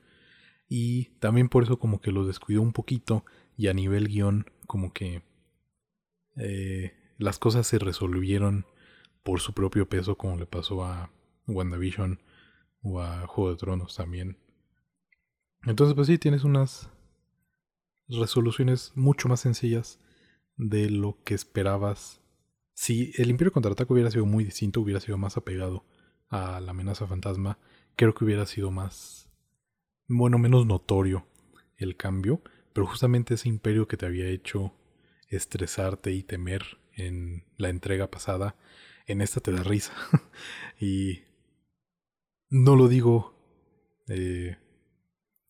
Y 0.69 1.05
también 1.17 1.49
por 1.49 1.63
eso 1.63 1.79
como 1.79 1.99
que 1.99 2.11
lo 2.11 2.27
descuidó 2.27 2.61
un 2.61 2.73
poquito 2.73 3.25
y 3.57 3.67
a 3.69 3.73
nivel 3.73 4.07
guion 4.07 4.45
como 4.67 4.93
que 4.93 5.23
eh, 6.35 6.93
las 7.17 7.39
cosas 7.39 7.65
se 7.65 7.79
resolvieron 7.79 8.67
por 9.23 9.39
su 9.39 9.53
propio 9.53 9.89
peso 9.89 10.15
como 10.15 10.37
le 10.37 10.45
pasó 10.45 10.85
a 10.85 11.11
WandaVision 11.47 12.21
o 12.83 13.01
a 13.01 13.25
Juego 13.25 13.49
de 13.49 13.57
Tronos 13.57 13.95
también. 13.95 14.37
Entonces 15.63 15.95
pues 15.95 16.05
sí, 16.05 16.19
tienes 16.19 16.43
unas 16.43 16.91
resoluciones 18.07 18.91
mucho 18.93 19.27
más 19.27 19.39
sencillas 19.39 19.99
de 20.61 20.89
lo 20.89 21.17
que 21.23 21.33
esperabas 21.33 22.21
si 22.73 23.11
el 23.17 23.29
Imperio 23.29 23.51
contraataca 23.51 23.93
hubiera 23.93 24.11
sido 24.11 24.25
muy 24.25 24.43
distinto, 24.43 24.81
hubiera 24.81 24.99
sido 24.99 25.17
más 25.17 25.37
apegado 25.37 25.85
a 26.29 26.59
la 26.59 26.71
amenaza 26.71 27.05
fantasma, 27.05 27.59
creo 27.95 28.15
que 28.15 28.25
hubiera 28.25 28.45
sido 28.45 28.71
más, 28.71 29.29
bueno, 30.07 30.39
menos 30.39 30.65
notorio 30.65 31.27
el 31.77 31.95
cambio, 31.95 32.41
pero 32.73 32.87
justamente 32.87 33.35
ese 33.35 33.49
imperio 33.49 33.87
que 33.87 33.97
te 33.97 34.05
había 34.05 34.27
hecho 34.27 34.73
estresarte 35.27 36.11
y 36.11 36.23
temer 36.23 36.79
en 36.93 37.43
la 37.57 37.69
entrega 37.69 38.09
pasada, 38.09 38.55
en 39.05 39.21
esta 39.21 39.41
te 39.41 39.51
da 39.51 39.63
risa. 39.63 39.93
y 40.79 41.21
no 42.49 42.75
lo 42.75 42.87
digo 42.87 43.35
eh, 44.07 44.57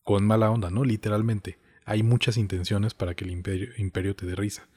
con 0.03 0.25
mala 0.25 0.51
onda, 0.51 0.69
¿no? 0.69 0.83
Literalmente, 0.83 1.59
hay 1.85 2.03
muchas 2.03 2.37
intenciones 2.37 2.93
para 2.93 3.15
que 3.15 3.25
el 3.25 3.31
imperio, 3.31 3.69
imperio 3.77 4.15
te 4.15 4.25
dé 4.25 4.35
risa. 4.35 4.67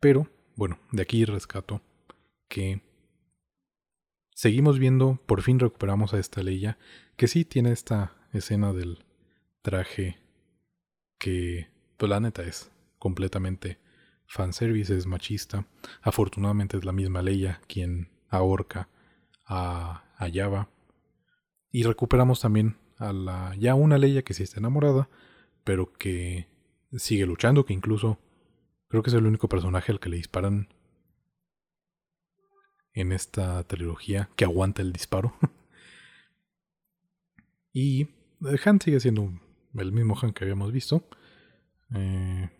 Pero 0.00 0.28
bueno, 0.54 0.78
de 0.92 1.02
aquí 1.02 1.24
rescato 1.24 1.82
que 2.48 2.80
seguimos 4.34 4.78
viendo, 4.78 5.20
por 5.26 5.42
fin 5.42 5.58
recuperamos 5.58 6.14
a 6.14 6.18
esta 6.18 6.42
Leia, 6.42 6.78
que 7.16 7.28
sí 7.28 7.44
tiene 7.44 7.72
esta 7.72 8.16
escena 8.32 8.72
del 8.72 9.04
traje 9.62 10.18
que, 11.18 11.68
pues 11.96 12.08
la 12.08 12.20
neta 12.20 12.42
es 12.42 12.70
completamente 12.98 13.78
fanservice, 14.26 14.96
es 14.96 15.06
machista. 15.06 15.66
Afortunadamente 16.02 16.76
es 16.76 16.84
la 16.84 16.92
misma 16.92 17.22
Leia 17.22 17.60
quien 17.66 18.10
ahorca 18.28 18.88
a, 19.44 20.04
a 20.16 20.30
Java. 20.32 20.68
Y 21.70 21.82
recuperamos 21.82 22.40
también 22.40 22.76
a 22.98 23.12
la 23.12 23.54
ya 23.56 23.74
una 23.74 23.98
Leia 23.98 24.22
que 24.22 24.34
sí 24.34 24.42
está 24.42 24.60
enamorada, 24.60 25.08
pero 25.64 25.92
que 25.92 26.48
sigue 26.92 27.26
luchando, 27.26 27.64
que 27.64 27.74
incluso 27.74 28.18
Creo 28.88 29.02
que 29.02 29.10
es 29.10 29.14
el 29.14 29.26
único 29.26 29.48
personaje 29.48 29.92
al 29.92 30.00
que 30.00 30.08
le 30.08 30.16
disparan 30.16 30.68
en 32.94 33.12
esta 33.12 33.62
trilogía 33.64 34.30
que 34.34 34.44
aguanta 34.44 34.82
el 34.82 34.92
disparo. 34.92 35.34
y 37.72 38.02
eh, 38.02 38.08
Han 38.64 38.80
sigue 38.80 39.00
siendo 39.00 39.30
el 39.74 39.92
mismo 39.92 40.16
Han 40.20 40.32
que 40.32 40.44
habíamos 40.44 40.72
visto. 40.72 41.04
Eh, 41.94 42.50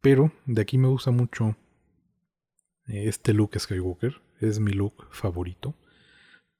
pero 0.00 0.32
de 0.46 0.62
aquí 0.62 0.78
me 0.78 0.88
gusta 0.88 1.10
mucho 1.10 1.56
este 2.86 3.34
look 3.34 3.58
Skywalker. 3.58 4.20
Es 4.40 4.58
mi 4.58 4.72
look 4.72 5.06
favorito. 5.10 5.74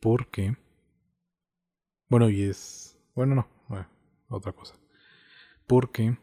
Porque... 0.01 0.57
Bueno, 2.09 2.29
y 2.29 2.43
es... 2.43 2.99
Bueno, 3.15 3.35
no. 3.35 3.49
otra 4.29 4.53
cosa. 4.53 4.75
Porque 5.67 6.19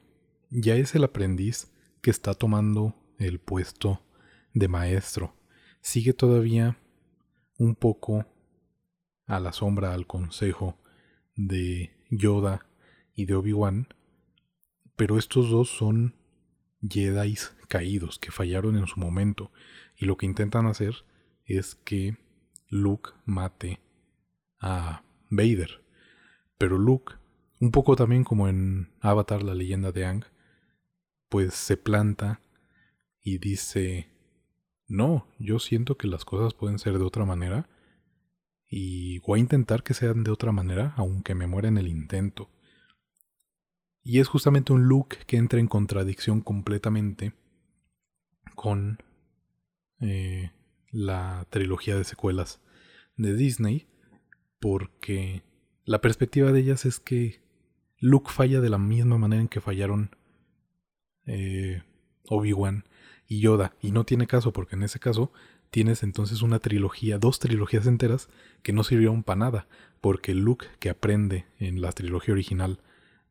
ya 0.49 0.75
es 0.75 0.93
el 0.93 1.03
aprendiz 1.03 1.71
que 2.07 2.11
está 2.11 2.33
tomando 2.33 2.95
el 3.19 3.37
puesto 3.37 4.01
de 4.53 4.69
maestro. 4.69 5.35
Sigue 5.81 6.13
todavía 6.13 6.77
un 7.57 7.75
poco 7.75 8.25
a 9.25 9.41
la 9.41 9.51
sombra 9.51 9.93
al 9.93 10.07
consejo 10.07 10.77
de 11.35 11.91
Yoda 12.09 12.65
y 13.13 13.25
de 13.25 13.35
Obi-Wan, 13.35 13.89
pero 14.95 15.17
estos 15.17 15.49
dos 15.49 15.69
son 15.69 16.15
Jedi 16.81 17.35
caídos 17.67 18.19
que 18.19 18.31
fallaron 18.31 18.77
en 18.77 18.87
su 18.87 19.01
momento 19.01 19.51
y 19.97 20.05
lo 20.05 20.15
que 20.15 20.27
intentan 20.27 20.65
hacer 20.65 21.03
es 21.43 21.75
que 21.75 22.15
Luke 22.69 23.09
mate 23.25 23.81
a 24.61 25.03
Vader. 25.29 25.83
Pero 26.57 26.77
Luke, 26.77 27.15
un 27.59 27.71
poco 27.71 27.97
también 27.97 28.23
como 28.23 28.47
en 28.47 28.93
Avatar 29.01 29.43
la 29.43 29.53
leyenda 29.53 29.91
de 29.91 30.05
Ang, 30.05 30.23
pues 31.29 31.53
se 31.53 31.77
planta 31.77 32.41
y 33.21 33.39
dice, 33.39 34.09
no, 34.87 35.27
yo 35.39 35.59
siento 35.59 35.97
que 35.97 36.07
las 36.07 36.25
cosas 36.25 36.53
pueden 36.53 36.79
ser 36.79 36.97
de 36.97 37.03
otra 37.03 37.25
manera 37.25 37.69
y 38.69 39.19
voy 39.19 39.39
a 39.39 39.43
intentar 39.43 39.83
que 39.83 39.93
sean 39.93 40.23
de 40.23 40.31
otra 40.31 40.51
manera, 40.51 40.93
aunque 40.97 41.35
me 41.35 41.47
muera 41.47 41.67
en 41.67 41.77
el 41.77 41.87
intento. 41.87 42.49
Y 44.03 44.19
es 44.19 44.27
justamente 44.27 44.71
un 44.71 44.87
look 44.87 45.09
que 45.25 45.37
entra 45.37 45.59
en 45.59 45.67
contradicción 45.67 46.41
completamente 46.41 47.33
con 48.55 49.03
eh, 49.99 50.51
la 50.91 51.45
trilogía 51.49 51.97
de 51.97 52.03
secuelas 52.03 52.61
de 53.17 53.35
Disney, 53.35 53.87
porque 54.59 55.43
la 55.83 55.99
perspectiva 55.99 56.51
de 56.51 56.59
ellas 56.59 56.85
es 56.85 56.99
que 56.99 57.41
Luke 57.99 58.31
falla 58.31 58.61
de 58.61 58.69
la 58.69 58.77
misma 58.77 59.17
manera 59.17 59.41
en 59.41 59.47
que 59.47 59.61
fallaron 59.61 60.15
eh, 61.27 61.83
Obi-Wan 62.27 62.85
y 63.27 63.39
Yoda. 63.41 63.75
Y 63.81 63.91
no 63.91 64.05
tiene 64.05 64.27
caso, 64.27 64.53
porque 64.53 64.75
en 64.75 64.83
ese 64.83 64.99
caso 64.99 65.31
tienes 65.69 66.03
entonces 66.03 66.41
una 66.41 66.59
trilogía, 66.59 67.19
dos 67.19 67.39
trilogías 67.39 67.87
enteras 67.87 68.29
que 68.63 68.73
no 68.73 68.83
sirvieron 68.83 69.23
para 69.23 69.39
nada, 69.39 69.67
porque 70.01 70.33
Luke 70.33 70.67
que 70.79 70.89
aprende 70.89 71.45
en 71.59 71.81
la 71.81 71.91
trilogía 71.91 72.33
original 72.33 72.79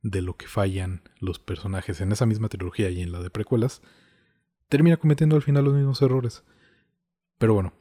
de 0.02 0.22
lo 0.22 0.36
que 0.36 0.46
fallan 0.46 1.02
los 1.18 1.38
personajes 1.38 2.00
en 2.00 2.12
esa 2.12 2.26
misma 2.26 2.48
trilogía 2.48 2.90
y 2.90 3.00
en 3.00 3.12
la 3.12 3.20
de 3.20 3.30
precuelas, 3.30 3.82
termina 4.68 4.98
cometiendo 4.98 5.36
al 5.36 5.42
final 5.42 5.64
los 5.64 5.74
mismos 5.74 6.02
errores. 6.02 6.44
Pero 7.38 7.54
bueno, 7.54 7.72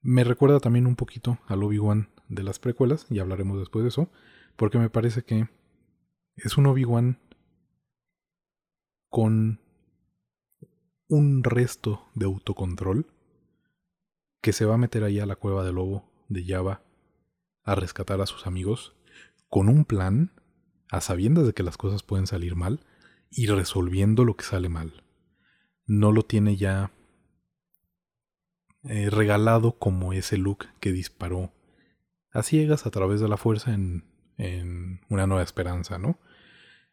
me 0.00 0.24
recuerda 0.24 0.60
también 0.60 0.86
un 0.86 0.96
poquito 0.96 1.38
al 1.46 1.62
Obi-Wan 1.62 2.10
de 2.28 2.42
las 2.42 2.58
precuelas, 2.58 3.06
y 3.10 3.18
hablaremos 3.18 3.58
después 3.58 3.82
de 3.82 3.88
eso, 3.88 4.10
porque 4.56 4.78
me 4.78 4.90
parece 4.90 5.22
que 5.22 5.48
es 6.36 6.56
un 6.56 6.66
Obi-Wan 6.66 7.18
con 9.14 9.60
un 11.06 11.44
resto 11.44 12.04
de 12.16 12.24
autocontrol 12.24 13.06
que 14.40 14.52
se 14.52 14.64
va 14.64 14.74
a 14.74 14.78
meter 14.78 15.04
ahí 15.04 15.20
a 15.20 15.26
la 15.26 15.36
cueva 15.36 15.64
del 15.64 15.76
lobo 15.76 16.10
de 16.28 16.44
Java 16.44 16.82
a 17.62 17.76
rescatar 17.76 18.20
a 18.20 18.26
sus 18.26 18.48
amigos 18.48 18.96
con 19.48 19.68
un 19.68 19.84
plan, 19.84 20.32
a 20.90 21.00
sabiendas 21.00 21.46
de 21.46 21.52
que 21.52 21.62
las 21.62 21.76
cosas 21.76 22.02
pueden 22.02 22.26
salir 22.26 22.56
mal 22.56 22.80
y 23.30 23.46
resolviendo 23.46 24.24
lo 24.24 24.34
que 24.34 24.42
sale 24.42 24.68
mal. 24.68 25.04
No 25.86 26.10
lo 26.10 26.24
tiene 26.24 26.56
ya 26.56 26.90
eh, 28.82 29.10
regalado 29.10 29.78
como 29.78 30.12
ese 30.12 30.38
look 30.38 30.66
que 30.80 30.90
disparó 30.90 31.52
a 32.32 32.42
ciegas 32.42 32.84
a 32.84 32.90
través 32.90 33.20
de 33.20 33.28
la 33.28 33.36
fuerza 33.36 33.74
en, 33.74 34.02
en 34.38 35.02
Una 35.08 35.28
Nueva 35.28 35.44
Esperanza, 35.44 36.00
¿no? 36.00 36.18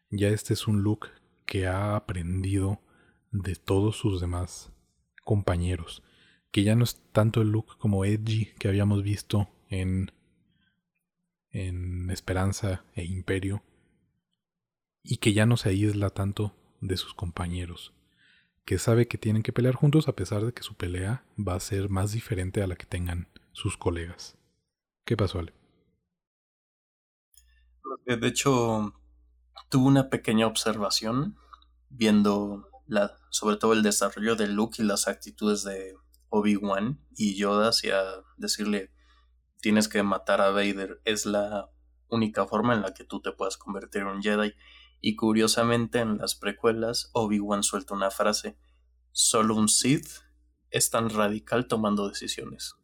Ya 0.08 0.28
este 0.28 0.54
es 0.54 0.68
un 0.68 0.84
look 0.84 1.08
que 1.52 1.66
ha 1.66 1.96
aprendido 1.96 2.80
de 3.30 3.56
todos 3.56 3.98
sus 3.98 4.22
demás 4.22 4.72
compañeros, 5.22 6.02
que 6.50 6.62
ya 6.62 6.74
no 6.76 6.82
es 6.82 7.02
tanto 7.12 7.42
el 7.42 7.50
look 7.50 7.76
como 7.76 8.06
edgy 8.06 8.54
que 8.58 8.68
habíamos 8.68 9.02
visto 9.02 9.50
en 9.68 10.12
en 11.50 12.08
Esperanza 12.08 12.86
e 12.94 13.04
Imperio, 13.04 13.62
y 15.02 15.18
que 15.18 15.34
ya 15.34 15.44
no 15.44 15.58
se 15.58 15.68
aísla 15.68 16.08
tanto 16.08 16.56
de 16.80 16.96
sus 16.96 17.12
compañeros, 17.12 17.92
que 18.64 18.78
sabe 18.78 19.06
que 19.06 19.18
tienen 19.18 19.42
que 19.42 19.52
pelear 19.52 19.74
juntos 19.74 20.08
a 20.08 20.16
pesar 20.16 20.46
de 20.46 20.54
que 20.54 20.62
su 20.62 20.74
pelea 20.74 21.26
va 21.36 21.54
a 21.54 21.60
ser 21.60 21.90
más 21.90 22.12
diferente 22.12 22.62
a 22.62 22.66
la 22.66 22.76
que 22.76 22.86
tengan 22.86 23.28
sus 23.52 23.76
colegas. 23.76 24.38
¿Qué 25.04 25.18
pasó, 25.18 25.40
Ale? 25.40 25.52
De 28.06 28.26
hecho, 28.26 28.94
tuve 29.68 29.86
una 29.86 30.08
pequeña 30.08 30.46
observación 30.46 31.36
viendo 31.92 32.68
la, 32.86 33.16
sobre 33.30 33.56
todo 33.56 33.72
el 33.72 33.82
desarrollo 33.82 34.36
de 34.36 34.48
Luke 34.48 34.82
y 34.82 34.84
las 34.84 35.08
actitudes 35.08 35.62
de 35.62 35.94
Obi-Wan 36.28 36.98
y 37.14 37.36
Yoda 37.36 37.68
hacia 37.68 38.02
decirle 38.36 38.90
tienes 39.60 39.88
que 39.88 40.02
matar 40.02 40.40
a 40.40 40.50
Vader 40.50 41.00
es 41.04 41.24
la 41.24 41.70
única 42.08 42.46
forma 42.46 42.74
en 42.74 42.82
la 42.82 42.94
que 42.94 43.04
tú 43.04 43.20
te 43.20 43.32
puedas 43.32 43.56
convertir 43.56 44.02
en 44.02 44.08
un 44.08 44.22
Jedi. 44.22 44.52
Y 45.00 45.16
curiosamente 45.16 46.00
en 46.00 46.18
las 46.18 46.34
precuelas 46.34 47.10
Obi-Wan 47.12 47.62
suelta 47.62 47.94
una 47.94 48.10
frase, 48.10 48.56
solo 49.10 49.54
un 49.56 49.68
Sith 49.68 50.08
es 50.70 50.90
tan 50.90 51.10
radical 51.10 51.66
tomando 51.66 52.08
decisiones. 52.08 52.74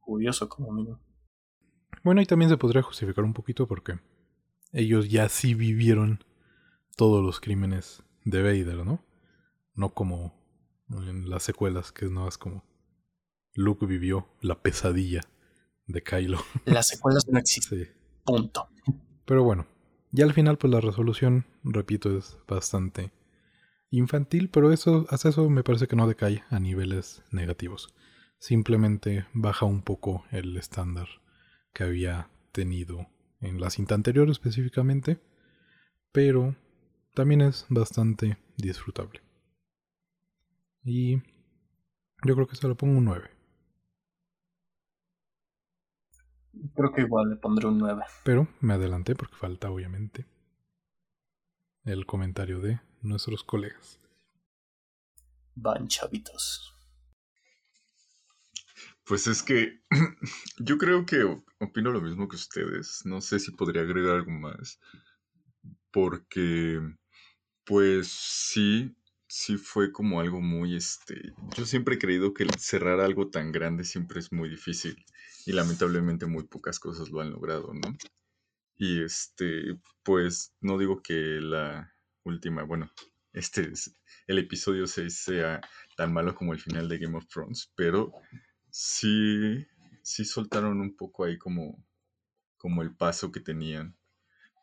Curioso 0.00 0.48
como 0.48 0.72
mínimo. 0.72 1.00
Bueno, 2.02 2.20
y 2.20 2.26
también 2.26 2.48
se 2.48 2.56
podría 2.56 2.82
justificar 2.82 3.24
un 3.24 3.34
poquito 3.34 3.66
porque 3.66 3.98
ellos 4.72 5.08
ya 5.08 5.28
sí 5.28 5.54
vivieron 5.54 6.24
todos 6.96 7.24
los 7.24 7.40
crímenes 7.40 8.02
de 8.24 8.42
Vader, 8.42 8.84
¿no? 8.84 9.04
No 9.74 9.94
como 9.94 10.34
en 10.90 11.28
las 11.28 11.42
secuelas, 11.42 11.92
que 11.92 12.06
no 12.06 12.26
es 12.26 12.38
como 12.38 12.64
Luke 13.54 13.86
vivió 13.86 14.28
la 14.40 14.60
pesadilla 14.60 15.20
de 15.86 16.02
Kylo. 16.02 16.38
Las 16.64 16.88
secuelas 16.88 17.26
no 17.28 17.38
existen. 17.38 17.92
Punto. 18.24 18.68
Pero 19.24 19.44
bueno, 19.44 19.66
ya 20.10 20.24
al 20.24 20.32
final 20.32 20.58
pues 20.58 20.72
la 20.72 20.80
resolución, 20.80 21.46
repito, 21.62 22.16
es 22.16 22.38
bastante 22.48 23.12
infantil, 23.90 24.50
pero 24.50 24.72
eso, 24.72 25.06
hasta 25.10 25.28
eso 25.28 25.48
me 25.48 25.62
parece 25.62 25.86
que 25.86 25.96
no 25.96 26.08
decae 26.08 26.42
a 26.50 26.58
niveles 26.58 27.22
negativos. 27.30 27.94
Simplemente 28.38 29.26
baja 29.32 29.64
un 29.64 29.82
poco 29.82 30.24
el 30.30 30.56
estándar 30.56 31.08
que 31.72 31.84
había 31.84 32.30
tenido 32.52 33.06
en 33.40 33.60
la 33.60 33.70
cinta 33.70 33.94
anterior 33.94 34.28
específicamente, 34.28 35.20
pero 36.12 36.56
también 37.16 37.40
es 37.40 37.64
bastante 37.70 38.36
disfrutable. 38.58 39.22
Y 40.84 41.16
yo 41.16 42.34
creo 42.34 42.46
que 42.46 42.56
se 42.56 42.68
lo 42.68 42.76
pongo 42.76 42.98
un 42.98 43.06
9. 43.06 43.30
Creo 46.74 46.92
que 46.92 47.00
igual 47.00 47.30
le 47.30 47.36
pondré 47.36 47.66
un 47.66 47.78
9. 47.78 48.02
Pero 48.22 48.46
me 48.60 48.74
adelanté 48.74 49.14
porque 49.14 49.34
falta 49.34 49.70
obviamente 49.70 50.26
el 51.84 52.04
comentario 52.04 52.60
de 52.60 52.80
nuestros 53.00 53.42
colegas. 53.44 53.98
Van 55.54 55.88
chavitos. 55.88 56.74
Pues 59.04 59.26
es 59.26 59.42
que 59.42 59.80
yo 60.58 60.76
creo 60.76 61.06
que 61.06 61.24
opino 61.60 61.92
lo 61.92 62.02
mismo 62.02 62.28
que 62.28 62.36
ustedes. 62.36 63.06
No 63.06 63.22
sé 63.22 63.38
si 63.38 63.52
podría 63.52 63.82
agregar 63.82 64.16
algo 64.16 64.32
más. 64.32 64.78
Porque, 65.90 66.78
pues 67.66 68.08
sí, 68.08 68.96
sí 69.26 69.56
fue 69.56 69.92
como 69.92 70.20
algo 70.20 70.40
muy, 70.40 70.76
este, 70.76 71.34
yo 71.56 71.66
siempre 71.66 71.96
he 71.96 71.98
creído 71.98 72.32
que 72.32 72.46
cerrar 72.58 73.00
algo 73.00 73.28
tan 73.28 73.52
grande 73.52 73.84
siempre 73.84 74.20
es 74.20 74.32
muy 74.32 74.48
difícil 74.48 75.04
y 75.44 75.52
lamentablemente 75.52 76.26
muy 76.26 76.44
pocas 76.44 76.78
cosas 76.78 77.10
lo 77.10 77.20
han 77.20 77.30
logrado, 77.30 77.74
¿no? 77.74 77.96
Y 78.78 79.02
este, 79.02 79.78
pues 80.04 80.54
no 80.60 80.78
digo 80.78 81.02
que 81.02 81.40
la 81.40 81.92
última, 82.24 82.62
bueno, 82.62 82.90
este 83.32 83.68
es, 83.72 83.96
el 84.28 84.38
episodio 84.38 84.86
6 84.86 85.24
sea 85.24 85.60
tan 85.96 86.12
malo 86.12 86.34
como 86.34 86.52
el 86.52 86.60
final 86.60 86.88
de 86.88 86.98
Game 86.98 87.16
of 87.16 87.26
Thrones, 87.26 87.72
pero 87.74 88.12
sí, 88.70 89.66
sí 90.02 90.24
soltaron 90.24 90.80
un 90.80 90.94
poco 90.94 91.24
ahí 91.24 91.36
como, 91.36 91.84
como 92.56 92.82
el 92.82 92.94
paso 92.94 93.32
que 93.32 93.40
tenían. 93.40 93.96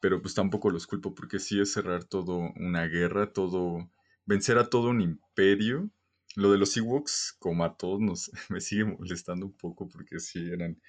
Pero 0.04 0.22
pues 0.22 0.34
tampoco 0.34 0.70
los 0.70 0.86
culpo 0.86 1.16
porque 1.16 1.40
sí 1.40 1.62
es 1.62 1.72
cerrar 1.72 2.04
todo 2.04 2.52
una 2.58 2.88
guerra, 2.88 3.32
todo, 3.32 3.90
vencer 4.26 4.58
a 4.58 4.70
todo 4.70 4.90
un 4.90 5.00
imperio 5.00 5.90
lo 6.36 6.52
de 6.52 6.58
los 6.58 6.76
Ewoks, 6.78 7.36
como 7.40 7.64
a 7.64 7.78
todos, 7.78 8.00
nos, 8.00 8.32
me 8.50 8.62
sigue 8.62 8.86
molestando 8.86 9.46
un 9.46 9.54
poco 9.54 9.88
porque 9.88 10.20
sí 10.20 10.52
eran 10.52 10.82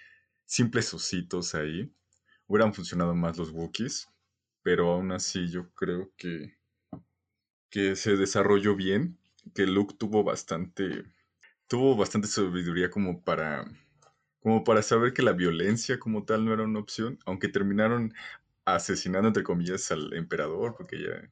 simples 0.46 0.92
ositos 0.94 1.54
ahí. 1.54 1.92
Hubieran 2.46 2.74
funcionado 2.74 3.14
más 3.14 3.38
los 3.38 3.50
Wookiees, 3.50 4.08
pero 4.62 4.92
aún 4.92 5.12
así 5.12 5.48
yo 5.48 5.70
creo 5.74 6.12
que, 6.16 6.56
que 7.70 7.96
se 7.96 8.16
desarrolló 8.16 8.76
bien, 8.76 9.18
que 9.54 9.66
Luke 9.66 9.94
tuvo 9.98 10.24
bastante, 10.24 11.04
tuvo 11.68 11.96
bastante 11.96 12.28
sabiduría 12.28 12.90
como 12.90 13.22
para, 13.22 13.64
como 14.40 14.64
para 14.64 14.82
saber 14.82 15.12
que 15.12 15.22
la 15.22 15.32
violencia 15.32 15.98
como 15.98 16.24
tal 16.24 16.44
no 16.44 16.52
era 16.52 16.64
una 16.64 16.80
opción, 16.80 17.18
aunque 17.24 17.48
terminaron 17.48 18.14
asesinando 18.64 19.28
entre 19.28 19.42
comillas 19.42 19.90
al 19.92 20.12
emperador, 20.14 20.74
porque 20.76 21.00
ya 21.02 21.30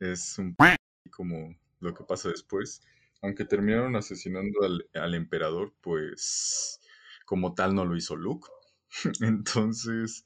es 0.00 0.38
un 0.38 0.56
como 1.10 1.56
lo 1.80 1.94
que 1.94 2.04
pasa 2.04 2.28
después 2.28 2.80
aunque 3.22 3.44
terminaron 3.44 3.96
asesinando 3.96 4.60
al, 4.94 5.14
emperador, 5.14 5.74
pues 5.80 6.80
como 7.24 7.54
tal 7.54 7.74
no 7.74 7.84
lo 7.84 7.96
hizo 7.96 8.16
Luke. 8.16 8.48
Entonces, 9.20 10.24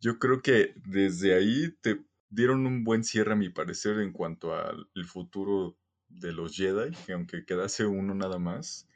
yo 0.00 0.18
creo 0.18 0.42
que 0.42 0.74
desde 0.84 1.34
ahí 1.34 1.72
te 1.80 2.02
dieron 2.30 2.66
un 2.66 2.84
buen 2.84 3.04
cierre 3.04 3.32
a 3.32 3.36
mi 3.36 3.50
parecer 3.50 3.98
en 4.00 4.12
cuanto 4.12 4.54
al 4.54 4.86
futuro 5.06 5.76
de 6.08 6.32
los 6.32 6.56
Jedi, 6.56 6.90
que 7.06 7.12
aunque 7.12 7.44
quedase 7.44 7.86
uno 7.86 8.14
nada 8.14 8.38
más, 8.38 8.88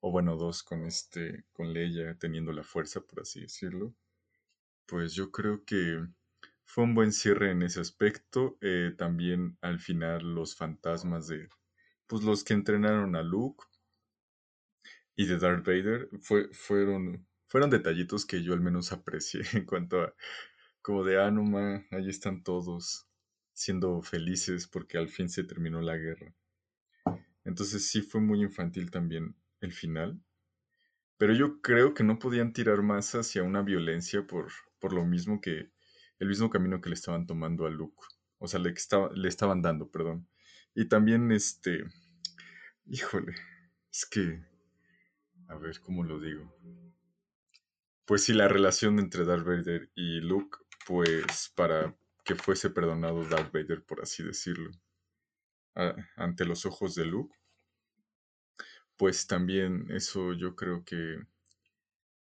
o 0.00 0.10
bueno, 0.10 0.36
dos 0.36 0.62
con 0.62 0.84
este, 0.84 1.44
con 1.52 1.72
Leia 1.72 2.16
teniendo 2.18 2.52
la 2.52 2.62
fuerza, 2.62 3.00
por 3.00 3.22
así 3.22 3.40
decirlo, 3.40 3.94
pues 4.86 5.14
yo 5.14 5.30
creo 5.30 5.64
que 5.64 6.06
fue 6.64 6.84
un 6.84 6.94
buen 6.94 7.12
cierre 7.12 7.50
en 7.50 7.62
ese 7.62 7.80
aspecto. 7.80 8.56
Eh, 8.60 8.94
también 8.96 9.58
al 9.60 9.80
final 9.80 10.34
los 10.34 10.56
fantasmas 10.56 11.28
de, 11.28 11.48
pues 12.06 12.22
los 12.22 12.44
que 12.44 12.54
entrenaron 12.54 13.16
a 13.16 13.22
Luke 13.22 13.64
y 15.16 15.26
de 15.26 15.38
Darth 15.38 15.66
Vader 15.66 16.08
fue, 16.20 16.48
fueron, 16.52 17.26
fueron 17.46 17.70
detallitos 17.70 18.26
que 18.26 18.42
yo 18.42 18.52
al 18.52 18.60
menos 18.60 18.92
aprecié 18.92 19.42
en 19.52 19.64
cuanto 19.64 20.02
a 20.02 20.14
como 20.82 21.02
de 21.02 21.18
Anuma, 21.18 21.76
ah, 21.76 21.96
ahí 21.96 22.10
están 22.10 22.42
todos 22.42 23.08
siendo 23.54 24.02
felices 24.02 24.66
porque 24.66 24.98
al 24.98 25.08
fin 25.08 25.30
se 25.30 25.44
terminó 25.44 25.80
la 25.80 25.96
guerra. 25.96 26.34
Entonces 27.42 27.88
sí 27.90 28.02
fue 28.02 28.20
muy 28.20 28.42
infantil 28.42 28.90
también 28.90 29.34
el 29.60 29.72
final. 29.72 30.20
Pero 31.16 31.32
yo 31.32 31.62
creo 31.62 31.94
que 31.94 32.04
no 32.04 32.18
podían 32.18 32.52
tirar 32.52 32.82
más 32.82 33.14
hacia 33.14 33.42
una 33.44 33.62
violencia 33.62 34.26
por, 34.26 34.52
por 34.84 34.92
lo 34.92 35.06
mismo 35.06 35.40
que 35.40 35.70
el 36.18 36.28
mismo 36.28 36.50
camino 36.50 36.82
que 36.82 36.90
le 36.90 36.94
estaban 36.94 37.26
tomando 37.26 37.64
a 37.64 37.70
Luke. 37.70 38.04
O 38.36 38.46
sea, 38.46 38.60
le, 38.60 38.68
estaba, 38.68 39.10
le 39.14 39.28
estaban 39.28 39.62
dando, 39.62 39.90
perdón. 39.90 40.28
Y 40.74 40.90
también, 40.90 41.32
este, 41.32 41.86
híjole, 42.84 43.34
es 43.90 44.04
que, 44.04 44.44
a 45.48 45.54
ver, 45.56 45.80
¿cómo 45.80 46.04
lo 46.04 46.20
digo? 46.20 46.54
Pues 48.04 48.24
sí, 48.24 48.34
la 48.34 48.46
relación 48.46 48.98
entre 48.98 49.24
Darth 49.24 49.46
Vader 49.46 49.90
y 49.94 50.20
Luke, 50.20 50.58
pues 50.86 51.50
para 51.56 51.96
que 52.22 52.34
fuese 52.34 52.68
perdonado 52.68 53.24
Darth 53.24 53.54
Vader, 53.54 53.82
por 53.84 54.02
así 54.02 54.22
decirlo, 54.22 54.70
ante 56.16 56.44
los 56.44 56.66
ojos 56.66 56.94
de 56.94 57.06
Luke, 57.06 57.34
pues 58.98 59.26
también 59.26 59.90
eso 59.92 60.34
yo 60.34 60.54
creo 60.54 60.84
que 60.84 61.22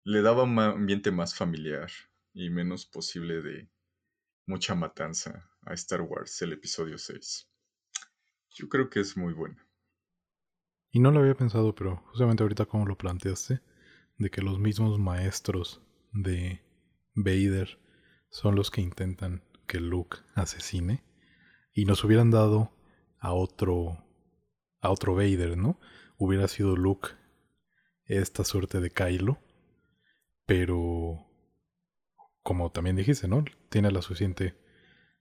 le 0.02 0.22
daba 0.22 0.42
un 0.42 0.58
ambiente 0.58 1.12
más 1.12 1.36
familiar 1.36 1.88
y 2.38 2.50
menos 2.50 2.86
posible 2.86 3.42
de 3.42 3.68
mucha 4.46 4.76
matanza 4.76 5.50
a 5.62 5.74
Star 5.74 6.02
Wars, 6.02 6.40
el 6.40 6.52
episodio 6.52 6.96
6. 6.96 7.50
Yo 8.50 8.68
creo 8.68 8.88
que 8.88 9.00
es 9.00 9.16
muy 9.16 9.34
bueno. 9.34 9.56
Y 10.92 11.00
no 11.00 11.10
lo 11.10 11.18
había 11.18 11.34
pensado, 11.34 11.74
pero 11.74 11.96
justamente 12.06 12.44
ahorita 12.44 12.66
como 12.66 12.86
lo 12.86 12.96
planteaste, 12.96 13.60
de 14.18 14.30
que 14.30 14.40
los 14.40 14.60
mismos 14.60 15.00
maestros 15.00 15.82
de 16.12 16.62
Vader 17.14 17.80
son 18.30 18.54
los 18.54 18.70
que 18.70 18.82
intentan 18.82 19.42
que 19.66 19.80
Luke 19.80 20.18
asesine 20.34 21.02
y 21.72 21.86
nos 21.86 22.04
hubieran 22.04 22.30
dado 22.30 22.72
a 23.18 23.32
otro 23.32 24.04
a 24.80 24.90
otro 24.90 25.16
Vader, 25.16 25.58
¿no? 25.58 25.80
Hubiera 26.18 26.46
sido 26.46 26.76
Luke 26.76 27.08
esta 28.04 28.44
suerte 28.44 28.80
de 28.80 28.90
Kylo, 28.90 29.40
pero 30.46 31.27
como 32.48 32.72
también 32.72 32.96
dijiste, 32.96 33.28
¿no? 33.28 33.44
Tiene 33.68 33.90
la 33.90 34.00
suficiente 34.00 34.56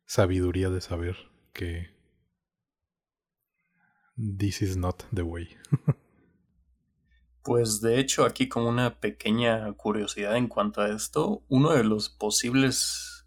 sabiduría 0.05 0.69
de 0.69 0.79
saber 0.79 1.17
que 1.51 1.93
this 4.15 4.61
is 4.61 4.77
not 4.77 5.03
the 5.13 5.23
way. 5.23 5.49
Pues 7.43 7.81
de 7.81 7.99
hecho 7.99 8.23
aquí 8.25 8.47
como 8.47 8.69
una 8.69 9.01
pequeña 9.01 9.73
curiosidad 9.73 10.37
en 10.37 10.47
cuanto 10.47 10.79
a 10.79 10.89
esto, 10.89 11.43
uno 11.49 11.71
de 11.71 11.83
los 11.83 12.09
posibles 12.09 13.25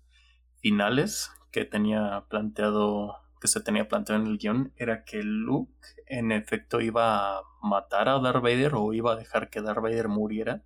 finales 0.60 1.30
que 1.50 1.66
tenía 1.66 2.24
planteado, 2.30 3.16
que 3.38 3.48
se 3.48 3.60
tenía 3.60 3.86
planteado 3.86 4.22
en 4.22 4.28
el 4.28 4.38
guion, 4.38 4.72
era 4.76 5.04
que 5.04 5.22
Luke 5.22 5.74
en 6.06 6.32
efecto 6.32 6.80
iba 6.80 7.36
a 7.36 7.42
matar 7.62 8.08
a 8.08 8.18
Darth 8.18 8.42
Vader 8.42 8.76
o 8.76 8.94
iba 8.94 9.12
a 9.12 9.16
dejar 9.16 9.50
que 9.50 9.60
Darth 9.60 9.82
Vader 9.82 10.08
muriera. 10.08 10.64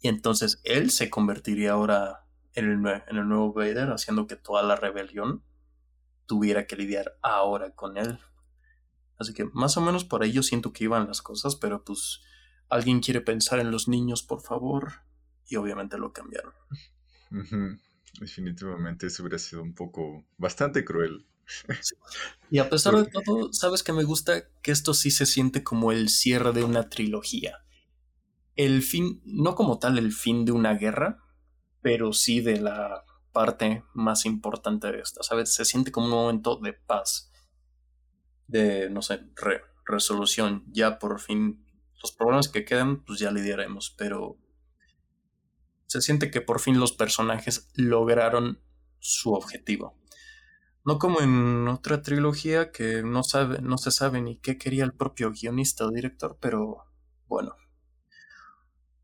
Y 0.00 0.08
entonces 0.08 0.62
él 0.64 0.90
se 0.90 1.10
convertiría 1.10 1.72
ahora 1.72 2.25
en 2.56 2.86
el, 2.86 3.02
en 3.06 3.16
el 3.16 3.28
nuevo 3.28 3.52
Vader, 3.52 3.90
haciendo 3.90 4.26
que 4.26 4.34
toda 4.34 4.62
la 4.62 4.74
rebelión 4.74 5.44
tuviera 6.26 6.66
que 6.66 6.76
lidiar 6.76 7.16
ahora 7.22 7.74
con 7.74 7.96
él. 7.96 8.18
Así 9.18 9.32
que 9.32 9.44
más 9.52 9.76
o 9.76 9.80
menos 9.80 10.04
por 10.04 10.22
ahí 10.22 10.32
yo 10.32 10.42
siento 10.42 10.72
que 10.72 10.84
iban 10.84 11.06
las 11.06 11.22
cosas, 11.22 11.54
pero 11.56 11.84
pues 11.84 12.20
alguien 12.68 13.00
quiere 13.00 13.20
pensar 13.20 13.60
en 13.60 13.70
los 13.70 13.88
niños, 13.88 14.22
por 14.22 14.42
favor. 14.42 14.92
Y 15.48 15.56
obviamente 15.56 15.96
lo 15.96 16.12
cambiaron. 16.12 16.52
Definitivamente 18.20 19.06
eso 19.06 19.22
hubiera 19.22 19.38
sido 19.38 19.62
un 19.62 19.74
poco 19.74 20.26
bastante 20.36 20.84
cruel. 20.84 21.26
Y 22.50 22.58
a 22.58 22.68
pesar 22.68 22.96
de 22.96 23.06
todo, 23.06 23.52
sabes 23.52 23.82
que 23.82 23.92
me 23.92 24.02
gusta 24.02 24.48
que 24.62 24.72
esto 24.72 24.94
sí 24.94 25.10
se 25.10 25.26
siente 25.26 25.62
como 25.62 25.92
el 25.92 26.08
cierre 26.08 26.52
de 26.52 26.64
una 26.64 26.88
trilogía. 26.88 27.64
El 28.56 28.82
fin, 28.82 29.20
no 29.24 29.54
como 29.54 29.78
tal 29.78 29.98
el 29.98 30.12
fin 30.12 30.44
de 30.44 30.52
una 30.52 30.74
guerra, 30.74 31.25
pero 31.86 32.12
sí 32.12 32.40
de 32.40 32.58
la 32.58 33.04
parte 33.30 33.84
más 33.94 34.26
importante 34.26 34.90
de 34.90 34.98
esta, 34.98 35.22
¿sabes? 35.22 35.54
Se 35.54 35.64
siente 35.64 35.92
como 35.92 36.06
un 36.06 36.12
momento 36.14 36.56
de 36.56 36.72
paz, 36.72 37.30
de, 38.48 38.90
no 38.90 39.02
sé, 39.02 39.20
resolución. 39.84 40.64
Ya 40.72 40.98
por 40.98 41.20
fin 41.20 41.64
los 42.02 42.10
problemas 42.10 42.48
que 42.48 42.64
quedan, 42.64 43.04
pues 43.04 43.20
ya 43.20 43.30
lidiaremos, 43.30 43.94
pero 43.96 44.36
se 45.86 46.00
siente 46.00 46.28
que 46.32 46.40
por 46.40 46.58
fin 46.58 46.80
los 46.80 46.90
personajes 46.90 47.70
lograron 47.76 48.58
su 48.98 49.32
objetivo. 49.34 49.96
No 50.84 50.98
como 50.98 51.20
en 51.20 51.68
otra 51.68 52.02
trilogía 52.02 52.72
que 52.72 53.04
no, 53.04 53.22
sabe, 53.22 53.60
no 53.62 53.78
se 53.78 53.92
sabe 53.92 54.20
ni 54.20 54.40
qué 54.40 54.58
quería 54.58 54.82
el 54.82 54.92
propio 54.92 55.30
guionista 55.30 55.86
o 55.86 55.92
director, 55.92 56.36
pero 56.40 56.84
bueno. 57.28 57.54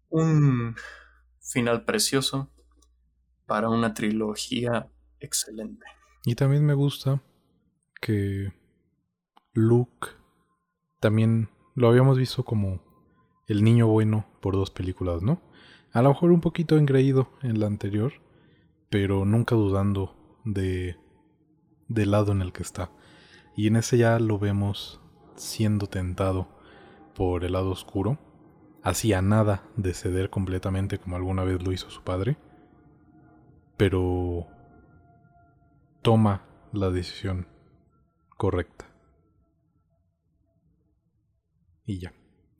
Un 0.08 0.74
final 1.38 1.84
precioso 1.84 2.50
para 3.52 3.68
una 3.68 3.92
trilogía 3.92 4.88
excelente. 5.20 5.84
Y 6.24 6.36
también 6.36 6.64
me 6.64 6.72
gusta 6.72 7.20
que 8.00 8.50
Luke 9.52 10.08
también 11.00 11.50
lo 11.74 11.90
habíamos 11.90 12.16
visto 12.16 12.46
como 12.46 12.80
el 13.48 13.62
niño 13.62 13.88
bueno 13.88 14.24
por 14.40 14.54
dos 14.54 14.70
películas, 14.70 15.20
¿no? 15.20 15.42
A 15.92 16.00
lo 16.00 16.08
mejor 16.08 16.32
un 16.32 16.40
poquito 16.40 16.78
engreído 16.78 17.28
en 17.42 17.60
la 17.60 17.66
anterior, 17.66 18.14
pero 18.88 19.26
nunca 19.26 19.54
dudando 19.54 20.16
de 20.46 20.96
del 21.88 22.12
lado 22.12 22.32
en 22.32 22.40
el 22.40 22.54
que 22.54 22.62
está. 22.62 22.90
Y 23.54 23.66
en 23.66 23.76
ese 23.76 23.98
ya 23.98 24.18
lo 24.18 24.38
vemos 24.38 24.98
siendo 25.36 25.88
tentado 25.88 26.48
por 27.14 27.44
el 27.44 27.52
lado 27.52 27.68
oscuro, 27.68 28.18
hacía 28.82 29.20
nada 29.20 29.68
de 29.76 29.92
ceder 29.92 30.30
completamente 30.30 30.96
como 30.96 31.16
alguna 31.16 31.44
vez 31.44 31.62
lo 31.62 31.70
hizo 31.70 31.90
su 31.90 32.02
padre, 32.02 32.38
pero 33.82 34.46
toma 36.02 36.46
la 36.72 36.90
decisión 36.90 37.48
correcta. 38.38 38.86
Y 41.84 41.98
ya. 41.98 42.12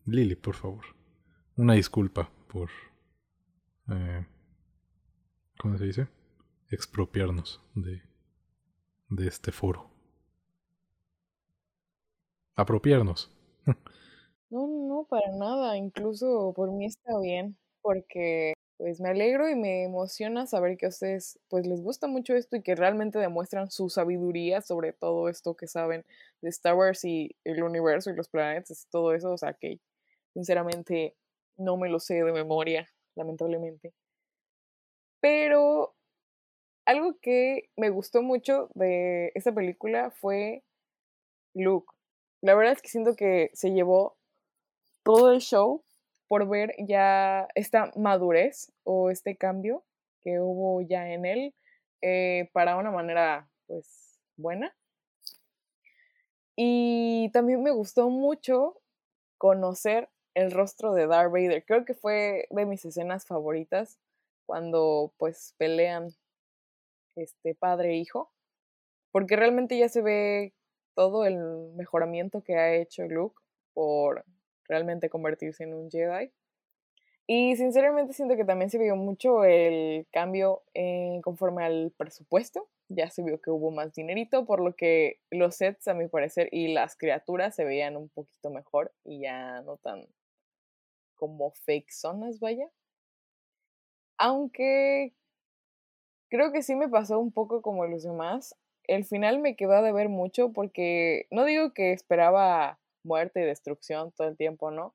Lily, 0.05 0.35
por 0.35 0.57
favor. 0.57 0.85
Una 1.57 1.75
disculpa 1.75 2.29
por... 2.53 2.71
Eh, 3.89 4.27
¿Cómo 5.61 5.79
se 5.79 5.85
dice? 5.85 6.09
Expropiarnos 6.69 7.63
de, 7.77 8.03
de 9.09 9.29
este 9.29 9.53
foro. 9.53 9.93
Apropiarnos. 12.57 13.31
No, 14.51 14.67
no, 14.67 15.07
para 15.09 15.35
nada. 15.39 15.79
Incluso 15.79 16.53
por 16.55 16.73
mí 16.73 16.85
está 16.85 17.19
bien, 17.23 17.57
porque 17.81 18.53
pues 18.83 19.01
me 19.01 19.11
alegro 19.11 19.49
y 19.49 19.55
me 19.55 19.85
emociona 19.85 20.45
saber 20.49 20.77
que 20.77 20.87
a 20.87 20.89
ustedes 20.89 21.39
pues 21.49 21.69
les 21.69 21.81
gusta 21.81 22.09
mucho 22.09 22.35
esto 22.35 22.57
y 22.57 22.63
que 22.63 22.75
realmente 22.75 23.21
demuestran 23.21 23.71
su 23.71 23.89
sabiduría 23.89 24.61
sobre 24.61 24.93
todo 24.93 25.29
esto 25.29 25.55
que 25.55 25.69
saben 25.69 26.05
de 26.41 26.49
Star 26.49 26.75
Wars 26.75 27.05
y 27.05 27.37
el 27.45 27.63
universo 27.63 28.11
y 28.11 28.17
los 28.17 28.29
planetas, 28.29 28.89
todo 28.91 29.15
eso, 29.15 29.31
o 29.31 29.39
sea 29.39 29.53
que 29.53 29.79
sinceramente 30.35 31.15
no 31.57 31.77
me 31.77 31.89
lo 31.89 32.01
sé 32.01 32.25
de 32.25 32.33
memoria, 32.33 32.91
lamentablemente. 33.15 33.95
Pero 35.21 35.95
algo 36.85 37.21
que 37.21 37.71
me 37.77 37.91
gustó 37.91 38.21
mucho 38.21 38.69
de 38.75 39.31
esta 39.37 39.55
película 39.55 40.11
fue 40.11 40.65
Luke. 41.55 41.95
La 42.41 42.57
verdad 42.57 42.73
es 42.73 42.83
que 42.83 42.89
siento 42.89 43.15
que 43.15 43.53
se 43.53 43.71
llevó 43.71 44.17
todo 45.05 45.31
el 45.31 45.41
show 45.41 45.85
por 46.33 46.49
ver 46.49 46.75
ya 46.79 47.47
esta 47.55 47.93
madurez 47.95 48.73
o 48.85 49.11
este 49.11 49.37
cambio 49.37 49.85
que 50.23 50.41
hubo 50.41 50.81
ya 50.81 51.13
en 51.13 51.27
él 51.27 51.55
eh, 52.01 52.49
para 52.55 52.79
una 52.79 52.91
manera 52.91 53.51
pues 53.67 54.19
buena. 54.39 54.75
Y 56.57 57.29
también 57.35 57.63
me 57.63 57.71
gustó 57.71 58.09
mucho 58.09 58.81
conocer 59.37 60.09
el 60.33 60.53
rostro 60.53 60.95
de 60.95 61.07
Darth 61.07 61.31
Vader. 61.31 61.67
Creo 61.67 61.85
que 61.85 61.93
fue 61.93 62.47
de 62.49 62.65
mis 62.65 62.83
escenas 62.87 63.27
favoritas 63.27 63.99
cuando 64.47 65.13
pues 65.19 65.55
pelean 65.59 66.15
este 67.15 67.55
padre 67.55 67.91
e 67.91 67.97
hijo, 67.97 68.33
porque 69.11 69.37
realmente 69.37 69.77
ya 69.77 69.91
se 69.91 70.01
ve 70.01 70.55
todo 70.95 71.27
el 71.27 71.37
mejoramiento 71.75 72.43
que 72.43 72.57
ha 72.57 72.75
hecho 72.75 73.03
Luke 73.03 73.37
por 73.75 74.25
realmente 74.69 75.09
convertirse 75.09 75.65
en 75.65 75.75
un 75.75 75.91
Jedi. 75.91 76.31
Y 77.27 77.57
sinceramente 77.57 78.13
siento 78.13 78.37
que 78.37 78.45
también 78.45 78.69
se 78.69 78.79
vio 78.79 78.97
mucho 78.97 79.45
el 79.45 80.07
cambio 80.13 80.63
conforme 81.23 81.65
al 81.65 81.93
presupuesto. 81.97 82.69
Ya 82.89 83.09
se 83.09 83.23
vio 83.23 83.41
que 83.41 83.51
hubo 83.51 83.71
más 83.71 83.95
dinerito, 83.95 84.45
por 84.45 84.61
lo 84.61 84.75
que 84.75 85.21
los 85.31 85.57
sets, 85.57 85.89
a 85.89 85.95
mi 85.95 86.09
parecer, 86.09 86.49
y 86.53 86.75
las 86.75 86.97
criaturas 86.97 87.55
se 87.55 87.65
veían 87.65 87.97
un 87.97 88.09
poquito 88.11 88.51
mejor 88.51 88.93
y 89.05 89.21
ya 89.21 89.63
no 89.63 89.79
tan 89.79 90.07
como 91.15 91.53
fake 91.53 91.91
zonas, 91.91 92.41
vaya. 92.41 92.69
Aunque 94.19 95.15
creo 96.29 96.53
que 96.53 96.63
sí 96.63 96.75
me 96.75 96.89
pasó 96.89 97.19
un 97.19 97.33
poco 97.33 97.63
como 97.63 97.87
los 97.87 98.03
demás. 98.03 98.57
El 98.85 99.05
final 99.05 99.39
me 99.39 99.57
quedó 99.57 99.81
de 99.81 99.93
ver 99.93 100.09
mucho 100.09 100.53
porque 100.53 101.29
no 101.31 101.45
digo 101.45 101.73
que 101.73 101.93
esperaba 101.93 102.81
muerte 103.05 103.41
y 103.43 103.45
destrucción 103.45 104.13
todo 104.13 104.29
el 104.29 104.37
tiempo, 104.37 104.71
¿no? 104.71 104.95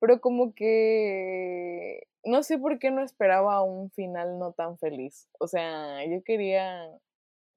Pero 0.00 0.20
como 0.20 0.54
que 0.54 2.08
no 2.24 2.42
sé 2.42 2.58
por 2.58 2.78
qué 2.78 2.90
no 2.90 3.02
esperaba 3.02 3.62
un 3.62 3.90
final 3.90 4.38
no 4.38 4.52
tan 4.52 4.78
feliz. 4.78 5.28
O 5.40 5.48
sea, 5.48 6.04
yo 6.06 6.22
quería, 6.24 6.88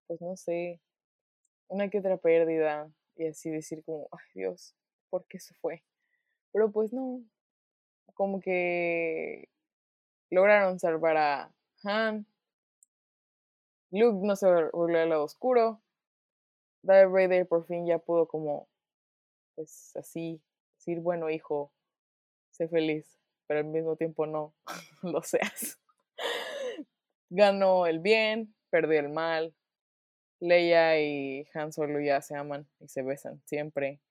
pues 0.08 0.22
no 0.22 0.36
sé, 0.36 0.82
una 1.68 1.90
que 1.90 2.00
otra 2.00 2.18
pérdida 2.18 2.92
y 3.16 3.28
así 3.28 3.50
decir 3.50 3.84
como, 3.84 4.08
ay 4.12 4.26
Dios, 4.34 4.76
¿por 5.10 5.26
qué 5.28 5.40
se 5.40 5.54
fue? 5.56 5.84
Pero 6.52 6.72
pues 6.72 6.94
no, 6.94 7.24
como 8.14 8.40
que 8.40 9.50
lograron 10.30 10.80
salvar 10.80 11.18
a 11.18 11.52
Han. 11.84 12.26
Luke 13.92 14.26
no 14.26 14.36
se 14.36 14.48
volvió 14.72 15.02
al 15.02 15.10
lado 15.10 15.24
oscuro. 15.24 15.82
Darth 16.84 17.12
Vader 17.12 17.48
por 17.48 17.66
fin 17.66 17.86
ya 17.86 18.00
pudo 18.00 18.28
como 18.28 18.68
pues 19.62 19.96
así, 19.96 20.42
decir, 20.78 21.02
bueno, 21.02 21.30
hijo, 21.30 21.72
sé 22.50 22.68
feliz, 22.68 23.20
pero 23.46 23.60
al 23.60 23.68
mismo 23.68 23.96
tiempo 23.96 24.26
no 24.26 24.56
lo 25.04 25.22
seas. 25.22 25.80
Ganó 27.30 27.86
el 27.86 28.00
bien, 28.00 28.56
perdió 28.72 29.00
el 29.00 29.10
mal. 29.10 29.56
Leia 30.40 31.00
y 31.00 31.48
Han 31.54 31.72
Solo 31.72 32.02
ya 32.02 32.20
se 32.24 32.36
aman 32.36 32.68
y 32.80 32.88
se 32.88 33.04
besan 33.04 33.40
siempre. 33.46 34.02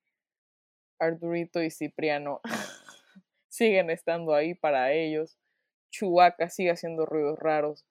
Arturito 0.97 1.61
y 1.61 1.69
Cipriano 1.69 2.39
siguen 3.49 3.89
estando 3.89 4.33
ahí 4.33 4.55
para 4.55 4.93
ellos. 4.93 5.37
Chewbacca 5.91 6.49
sigue 6.49 6.71
haciendo 6.71 7.05
ruidos 7.05 7.37
raros. 7.37 7.85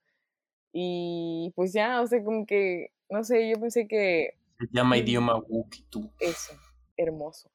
Y 0.72 1.52
pues 1.54 1.74
ya, 1.74 2.00
o 2.00 2.06
sea, 2.06 2.24
como 2.24 2.46
que, 2.46 2.92
no 3.10 3.22
sé, 3.22 3.50
yo 3.50 3.60
pensé 3.60 3.86
que... 3.86 4.38
Se 4.58 4.66
llama 4.72 4.96
idioma 4.96 5.36
Wookiee. 5.36 5.84
Eso, 6.20 6.54
hermoso. 7.00 7.50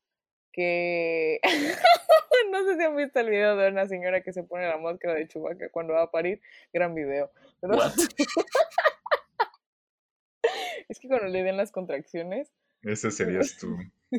Que... 0.52 1.40
no 2.52 2.64
sé 2.66 2.78
si 2.78 2.84
han 2.84 2.96
visto 2.96 3.20
el 3.20 3.30
video 3.30 3.56
de 3.56 3.70
una 3.70 3.88
señora 3.88 4.22
que 4.22 4.34
se 4.34 4.44
pone 4.44 4.68
la 4.68 4.78
máscara 4.78 5.16
de 5.16 5.28
Chewbacca 5.28 5.70
cuando 5.70 5.94
va 5.94 6.04
a 6.04 6.12
parir. 6.12 6.42
Gran 6.74 6.94
video. 6.94 7.32
Pero... 7.62 7.74
Es 10.88 11.00
que 11.00 11.08
cuando 11.08 11.28
le 11.28 11.44
den 11.44 11.58
las 11.58 11.72
contracciones... 11.72 12.52
Ese 12.84 13.10
serías 13.12 13.58
tú. 13.58 13.76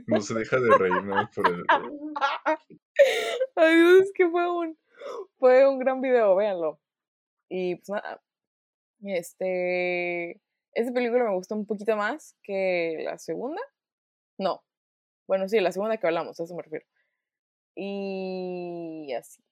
No 0.06 0.20
se 0.20 0.34
deja 0.34 0.58
de 0.58 0.76
reír, 0.76 1.04
¿no? 1.04 1.30
Por 1.34 1.48
el... 1.48 1.64
Ay, 3.54 3.76
Dios, 3.76 4.02
es 4.02 4.12
que 4.12 4.28
fue 4.28 4.50
un, 4.50 4.76
fue 5.38 5.68
un 5.68 5.78
gran 5.78 6.00
video, 6.00 6.34
véanlo. 6.34 6.80
Y 7.48 7.76
pues 7.76 7.88
nada, 7.90 8.20
este, 9.02 10.40
esa 10.72 10.92
película 10.92 11.24
me 11.24 11.34
gustó 11.34 11.54
un 11.54 11.66
poquito 11.66 11.96
más 11.96 12.36
que 12.42 12.98
la 13.04 13.18
segunda. 13.18 13.62
No, 14.38 14.64
bueno, 15.26 15.48
sí, 15.48 15.60
la 15.60 15.72
segunda 15.72 15.96
que 15.96 16.06
hablamos, 16.06 16.38
a 16.38 16.44
eso 16.44 16.54
me 16.54 16.62
refiero. 16.62 16.86
Y 17.74 19.12
así. 19.12 19.42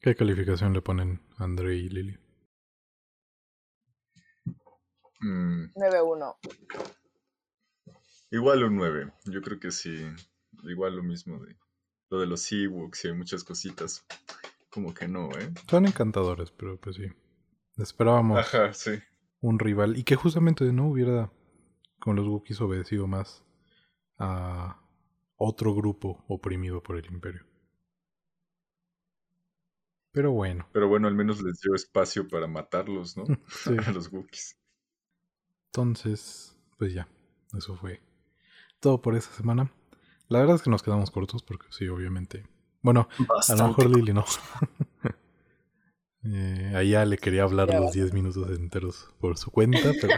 ¿Qué 0.00 0.14
calificación 0.14 0.72
le 0.72 0.80
ponen 0.80 1.20
André 1.38 1.76
y 1.76 1.88
Lili? 1.88 2.18
Mm, 5.20 5.72
9-1. 5.74 6.36
igual 8.30 8.64
un 8.64 8.76
9. 8.76 9.12
Yo 9.26 9.42
creo 9.42 9.60
que 9.60 9.70
sí. 9.70 10.06
Igual 10.64 10.96
lo 10.96 11.02
mismo 11.02 11.38
de 11.38 11.54
lo 12.10 12.18
de 12.18 12.26
los 12.26 12.50
Ewoks 12.50 13.04
y 13.04 13.08
hay 13.08 13.14
muchas 13.14 13.44
cositas. 13.44 14.04
Como 14.68 14.92
que 14.94 15.08
no, 15.08 15.30
¿eh? 15.38 15.52
Son 15.68 15.86
encantadores, 15.86 16.50
pero 16.50 16.78
pues 16.78 16.96
sí. 16.96 17.06
Esperábamos 17.76 18.38
Ajá, 18.38 18.72
sí. 18.72 18.92
Un 19.40 19.58
rival 19.58 19.96
y 19.96 20.04
que 20.04 20.16
justamente 20.16 20.64
no 20.72 20.88
hubiera 20.88 21.32
con 21.98 22.16
los 22.16 22.26
Wookiees 22.26 22.60
obedecido 22.60 23.06
más 23.06 23.44
a 24.18 24.80
otro 25.36 25.74
grupo 25.74 26.24
oprimido 26.28 26.82
por 26.82 26.96
el 26.96 27.06
imperio. 27.06 27.46
Pero 30.12 30.32
bueno, 30.32 30.66
Pero 30.72 30.88
bueno, 30.88 31.06
al 31.06 31.14
menos 31.14 31.40
les 31.42 31.60
dio 31.60 31.74
espacio 31.74 32.26
para 32.28 32.46
matarlos, 32.46 33.16
¿no? 33.16 33.24
sí. 33.48 33.70
A 33.86 33.92
los 33.92 34.12
Wookiees. 34.12 34.56
entonces, 35.66 36.58
pues 36.78 36.92
ya, 36.92 37.08
eso 37.56 37.76
fue 37.76 38.02
todo 38.80 39.00
por 39.00 39.14
esta 39.14 39.34
semana. 39.34 39.72
La 40.28 40.40
verdad 40.40 40.56
es 40.56 40.62
que 40.62 40.70
nos 40.70 40.82
quedamos 40.82 41.10
cortos 41.10 41.42
porque 41.42 41.66
sí, 41.70 41.88
obviamente. 41.88 42.46
Bueno, 42.82 43.08
a 43.48 43.54
lo 43.54 43.68
mejor 43.68 43.90
Lili 43.90 44.12
no. 44.12 44.24
eh, 46.24 46.72
a 46.74 46.82
ella 46.82 47.04
le 47.04 47.16
quería 47.16 47.44
hablar 47.44 47.68
Ya 47.68 47.76
los 47.76 47.86
basta. 47.86 47.98
10 48.00 48.12
minutos 48.12 48.50
enteros 48.58 49.08
por 49.20 49.38
su 49.38 49.50
cuenta, 49.50 49.78
pero 50.00 50.14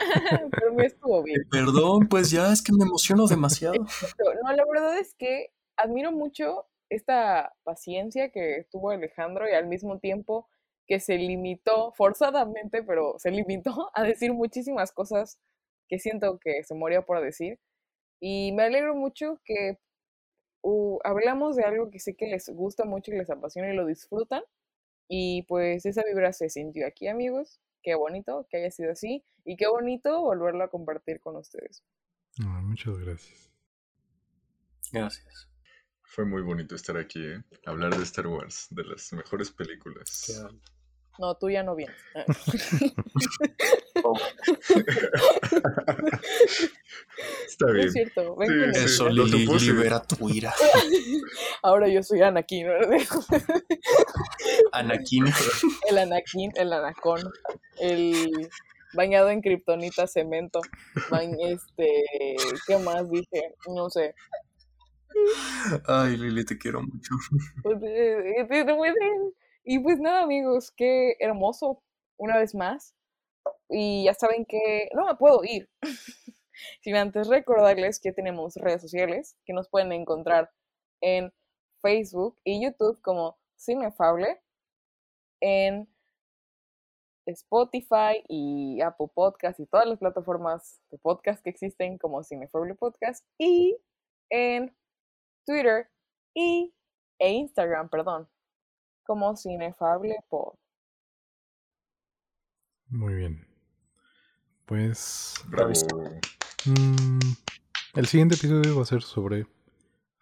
Pero 0.50 0.74
me 0.74 0.86
estuvo 0.86 1.22
bien. 1.22 1.42
Perdón, 1.50 2.08
pues 2.08 2.30
ya 2.30 2.52
es 2.52 2.62
que 2.62 2.72
me 2.72 2.84
emociono 2.84 3.26
demasiado. 3.26 3.74
No, 4.42 4.52
la 4.52 4.64
verdad 4.64 4.98
es 4.98 5.14
que 5.14 5.52
admiro 5.76 6.10
mucho 6.12 6.66
esta 6.88 7.54
paciencia 7.62 8.30
que 8.30 8.66
tuvo 8.70 8.90
Alejandro 8.90 9.48
y 9.48 9.52
al 9.52 9.66
mismo 9.66 9.98
tiempo 9.98 10.48
que 10.86 11.00
se 11.00 11.16
limitó, 11.16 11.92
forzadamente, 11.92 12.82
pero 12.82 13.14
se 13.18 13.30
limitó 13.30 13.90
a 13.94 14.02
decir 14.02 14.32
muchísimas 14.32 14.92
cosas 14.92 15.38
que 15.88 15.98
siento 15.98 16.38
que 16.38 16.64
se 16.64 16.74
moría 16.74 17.02
por 17.02 17.20
decir. 17.22 17.60
Y 18.20 18.52
me 18.52 18.64
alegro 18.64 18.94
mucho 18.94 19.40
que 19.44 19.78
uh, 20.62 20.98
hablamos 21.04 21.56
de 21.56 21.64
algo 21.64 21.90
que 21.90 22.00
sé 22.00 22.14
que 22.14 22.26
les 22.26 22.48
gusta 22.48 22.84
mucho 22.84 23.12
y 23.12 23.18
les 23.18 23.30
apasiona 23.30 23.72
y 23.72 23.76
lo 23.76 23.86
disfrutan. 23.86 24.42
Y 25.14 25.42
pues 25.42 25.84
esa 25.84 26.02
vibra 26.08 26.32
se 26.32 26.48
sintió 26.48 26.86
aquí, 26.86 27.06
amigos. 27.06 27.60
Qué 27.82 27.94
bonito 27.94 28.46
que 28.48 28.56
haya 28.56 28.70
sido 28.70 28.92
así 28.92 29.22
y 29.44 29.56
qué 29.56 29.66
bonito 29.68 30.22
volverlo 30.22 30.64
a 30.64 30.70
compartir 30.70 31.20
con 31.20 31.36
ustedes. 31.36 31.84
ah, 32.42 32.62
muchas 32.62 32.96
gracias. 32.98 33.52
Gracias. 34.90 35.50
Fue 36.02 36.24
muy 36.24 36.40
bonito 36.40 36.74
estar 36.74 36.96
aquí, 36.96 37.22
¿eh? 37.26 37.42
Hablar 37.66 37.94
de 37.94 38.02
Star 38.04 38.26
Wars, 38.26 38.68
de 38.70 38.84
las 38.84 39.12
mejores 39.12 39.50
películas. 39.50 40.24
Qué- 40.26 40.58
No, 41.18 41.34
tú 41.36 41.50
ya 41.50 41.62
no 41.62 41.76
vienes. 41.76 41.94
Ah. 42.14 42.24
Oh, 44.02 44.16
Está 47.46 47.66
No 47.66 47.72
bien. 47.74 47.86
es 47.86 47.92
cierto. 47.92 48.34
ven 48.36 48.48
Sí, 48.48 48.54
con 48.60 48.74
sí. 48.74 48.84
Eso, 48.84 49.10
supuse. 49.28 49.66
libera 49.66 50.02
tu 50.02 50.28
ira. 50.28 50.52
Ahora 51.62 51.88
yo 51.88 52.02
soy 52.02 52.22
Anakin. 52.22 52.66
Anakin. 54.72 55.26
El 55.88 55.98
Anakin, 55.98 56.50
el 56.56 56.72
Anacón, 56.72 57.20
el 57.78 58.48
bañado 58.94 59.30
en 59.30 59.40
kriptonita 59.42 60.06
cemento. 60.06 60.60
bañ- 61.10 61.36
este, 61.40 62.04
¿qué 62.66 62.78
más 62.78 63.08
dije? 63.10 63.54
No 63.68 63.90
sé. 63.90 64.14
Ay, 65.86 66.16
Lili, 66.16 66.44
te 66.44 66.56
quiero 66.58 66.82
mucho. 66.82 67.14
Y 69.64 69.78
pues 69.78 70.00
nada, 70.00 70.22
amigos, 70.22 70.72
qué 70.76 71.16
hermoso 71.20 71.82
una 72.18 72.38
vez 72.38 72.54
más. 72.54 72.94
Y 73.68 74.04
ya 74.04 74.14
saben 74.14 74.44
que 74.44 74.88
no 74.94 75.06
me 75.06 75.14
puedo 75.16 75.44
ir. 75.44 75.68
Sin 76.82 76.96
antes 76.96 77.28
recordarles 77.28 78.00
que 78.00 78.12
tenemos 78.12 78.56
redes 78.56 78.82
sociales 78.82 79.36
que 79.44 79.52
nos 79.52 79.68
pueden 79.68 79.92
encontrar 79.92 80.50
en 81.00 81.32
Facebook 81.80 82.38
y 82.44 82.64
YouTube 82.64 83.00
como 83.02 83.38
Cinefable, 83.56 84.40
en 85.40 85.88
Spotify 87.26 88.24
y 88.28 88.80
Apple 88.80 89.08
Podcast 89.14 89.60
y 89.60 89.66
todas 89.66 89.86
las 89.86 89.98
plataformas 89.98 90.80
de 90.90 90.98
podcast 90.98 91.42
que 91.42 91.50
existen 91.50 91.98
como 91.98 92.22
Cinefable 92.24 92.74
Podcast 92.74 93.24
y 93.38 93.78
en 94.30 94.74
Twitter 95.46 95.88
y, 96.34 96.74
e 97.18 97.30
Instagram, 97.30 97.88
perdón, 97.88 98.28
como 99.12 99.36
Cinefable 99.36 100.16
Pod. 100.30 100.54
Muy 102.88 103.14
bien. 103.14 103.46
Pues 104.64 105.34
Bravo. 105.48 105.70
mm, 106.64 107.18
el 107.92 108.06
siguiente 108.06 108.36
episodio 108.36 108.74
va 108.74 108.84
a 108.84 108.86
ser 108.86 109.02
sobre 109.02 109.46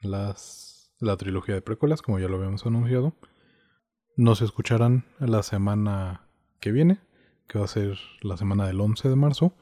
las 0.00 0.92
la 0.98 1.16
trilogía 1.16 1.54
de 1.54 1.62
precuelas, 1.62 2.02
como 2.02 2.18
ya 2.18 2.26
lo 2.26 2.36
habíamos 2.36 2.66
anunciado. 2.66 3.14
Nos 4.16 4.42
escucharán 4.42 5.04
la 5.20 5.44
semana 5.44 6.28
que 6.58 6.72
viene, 6.72 6.98
que 7.46 7.60
va 7.60 7.66
a 7.66 7.68
ser 7.68 7.96
la 8.22 8.36
semana 8.36 8.66
del 8.66 8.80
11 8.80 9.08
de 9.08 9.14
marzo, 9.14 9.54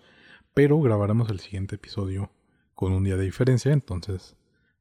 pero 0.55 0.81
grabaremos 0.81 1.29
el 1.29 1.41
siguiente 1.41 1.75
episodio 1.75 2.33
con 2.75 2.95
un 2.95 3.05
día 3.05 3.19
de 3.19 3.25
diferencia, 3.25 3.75
entonces 3.75 4.39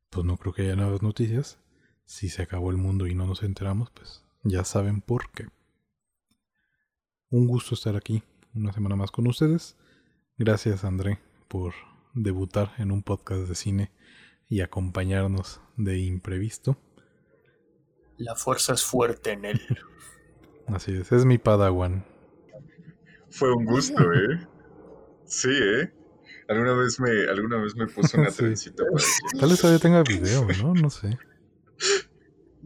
pues 0.09 0.25
no 0.25 0.37
creo 0.37 0.53
que 0.53 0.61
haya 0.61 0.77
nuevas 0.77 1.01
noticias. 1.01 1.59
Si 2.05 2.29
se 2.29 2.43
acabó 2.43 2.71
el 2.71 2.77
mundo 2.77 3.07
y 3.07 3.13
no 3.13 3.27
nos 3.27 3.43
enteramos, 3.43 3.91
pues 3.91 4.23
ya 4.47 4.63
saben 4.63 5.01
por 5.01 5.29
qué. 5.31 5.47
Un 7.29 7.47
gusto 7.47 7.75
estar 7.75 7.95
aquí 7.95 8.23
una 8.55 8.71
semana 8.73 8.95
más 8.95 9.11
con 9.11 9.27
ustedes. 9.27 9.75
Gracias 10.37 10.83
André 10.83 11.19
por 11.47 11.73
debutar 12.13 12.71
en 12.77 12.91
un 12.91 13.03
podcast 13.03 13.41
de 13.47 13.55
cine 13.55 13.91
y 14.49 14.61
acompañarnos 14.61 15.61
de 15.75 15.99
imprevisto. 15.99 16.77
La 18.17 18.35
fuerza 18.35 18.73
es 18.73 18.83
fuerte 18.83 19.31
en 19.33 19.45
él. 19.45 19.61
Así 20.67 20.95
es, 20.95 21.11
es 21.11 21.25
mi 21.25 21.37
padawan. 21.37 22.05
Fue 23.29 23.53
un 23.53 23.65
gusto, 23.65 24.01
¿eh? 24.13 24.47
Sí, 25.25 25.49
¿eh? 25.51 25.93
Alguna 26.49 26.73
vez 26.73 26.99
me, 26.99 27.09
alguna 27.29 27.57
vez 27.57 27.75
me 27.75 27.87
puso 27.87 28.17
una 28.17 28.29
Sí. 28.31 28.37
trencita 28.37 28.83
para 28.85 29.03
que... 29.03 29.39
Tal 29.39 29.49
vez 29.49 29.59
todavía 29.59 29.79
tenga 29.79 30.03
video, 30.03 30.47
¿no? 30.63 30.73
No 30.73 30.89
sé. 30.89 31.17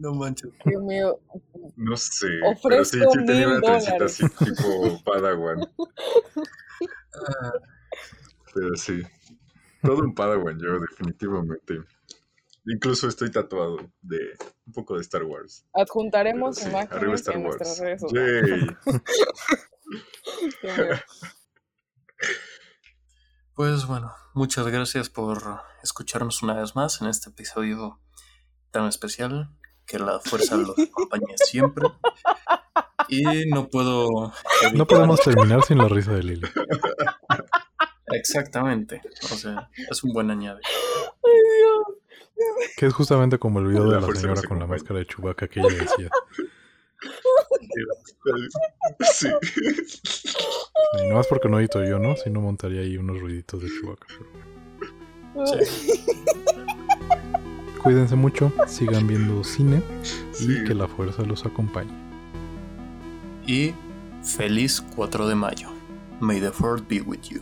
No 0.02 0.14
manches. 0.14 0.50
Dios 0.64 0.82
mío, 0.82 1.20
No 1.76 1.96
sé, 1.96 2.26
pero 2.62 2.84
sí, 2.84 2.98
Ofrezco 2.98 3.12
sí 3.12 3.24
tenía 3.24 3.46
una 3.46 3.54
mil 3.60 3.62
trencita 3.64 3.92
dólares. 3.98 4.20
así 4.20 4.44
tipo 4.44 5.02
Padawan. 5.04 5.60
Ah, 7.14 7.52
Pero 8.54 8.74
sí, 8.76 9.02
todo 9.82 9.98
un 10.02 10.14
Padawan 10.14 10.58
yo, 10.58 10.80
definitivamente. 10.80 11.78
Incluso 12.66 13.06
estoy 13.08 13.30
tatuado 13.30 13.76
de 14.00 14.18
un 14.66 14.72
poco 14.72 14.94
de 14.96 15.02
Star 15.02 15.22
Wars. 15.24 15.64
Pero 15.72 15.82
adjuntaremos 15.84 16.56
sí, 16.56 16.64
arriba 16.66 16.80
imágenes 16.84 17.20
Star 17.20 17.36
en 17.36 17.42
nuestras 17.44 17.68
Wars. 17.68 17.80
redes 17.80 18.00
sociales. 18.00 18.50
Yay. 18.50 18.66
Dios 20.62 20.78
mío. 20.78 20.96
Pues 23.54 23.86
bueno, 23.86 24.12
muchas 24.34 24.66
gracias 24.66 25.10
por 25.10 25.60
escucharnos 25.82 26.42
una 26.42 26.54
vez 26.54 26.74
más 26.74 27.00
en 27.02 27.08
este 27.08 27.30
episodio 27.30 28.00
tan 28.70 28.86
especial. 28.86 29.50
Que 29.86 29.98
la 29.98 30.20
fuerza 30.20 30.56
los 30.56 30.78
acompañe 30.78 31.34
siempre. 31.36 31.86
Y 33.08 33.46
no 33.50 33.68
puedo 33.68 34.32
evitar... 34.62 34.74
No 34.74 34.86
podemos 34.86 35.20
terminar 35.24 35.62
sin 35.64 35.78
la 35.78 35.88
risa 35.88 36.12
de 36.12 36.22
Lili. 36.22 36.48
Exactamente. 38.12 39.02
O 39.24 39.34
sea, 39.36 39.68
es 39.90 40.02
un 40.04 40.12
buen 40.12 40.30
añade. 40.30 40.60
Ay, 41.24 41.32
Dios. 41.58 41.98
Que 42.76 42.86
es 42.86 42.94
justamente 42.94 43.38
como 43.38 43.60
el 43.60 43.66
video 43.68 43.84
de 43.88 44.00
La 44.00 44.06
la 44.06 44.14
señora 44.14 44.42
con 44.42 44.58
la 44.58 44.66
máscara 44.66 44.98
de 45.00 45.06
Chewbacca 45.06 45.46
que 45.48 45.60
ella 45.60 45.68
decía. 45.74 46.10
Sí. 49.12 49.28
Y 51.04 51.08
no 51.08 51.20
es 51.20 51.26
porque 51.26 51.48
no 51.48 51.58
edito 51.58 51.82
yo, 51.84 51.98
¿no? 51.98 52.16
Si 52.16 52.30
no 52.30 52.40
montaría 52.40 52.80
ahí 52.80 52.96
unos 52.96 53.20
ruiditos 53.20 53.60
de 53.62 53.68
Chewbacca. 53.68 54.06
pero- 54.08 54.30
Cuídense 57.82 58.14
mucho, 58.14 58.52
sigan 58.68 59.06
viendo 59.06 59.42
cine 59.42 59.82
y 60.40 60.44
Sí. 60.44 60.64
que 60.66 60.74
la 60.74 60.86
fuerza 60.86 61.22
los 61.22 61.44
acompañe. 61.44 61.90
Y 63.46 63.74
feliz 64.22 64.80
4 64.94 65.26
de 65.26 65.34
mayo. 65.34 65.68
May 66.20 66.40
the 66.40 66.52
Fourth 66.52 66.86
be 66.88 67.00
with 67.00 67.22
you. 67.30 67.40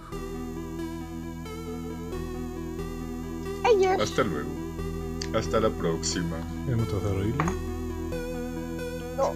Hasta 4.00 4.22
luego. 4.24 4.48
Hasta 5.36 5.60
la 5.60 5.68
próxima. 5.68 6.36
¿Ya 6.68 6.76
no 6.76 6.84
te 6.84 6.94
vas 6.94 7.04
a 7.04 7.12
reír? 7.14 7.34
No. 9.16 9.32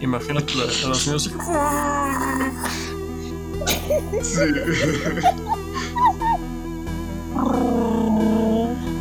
Imagínate 0.00 0.54
la, 0.54 0.64
a 0.64 0.94
señora 0.94 1.16
así. 1.16 1.30
Sí. 4.22 4.40
Brrr. 7.38 8.97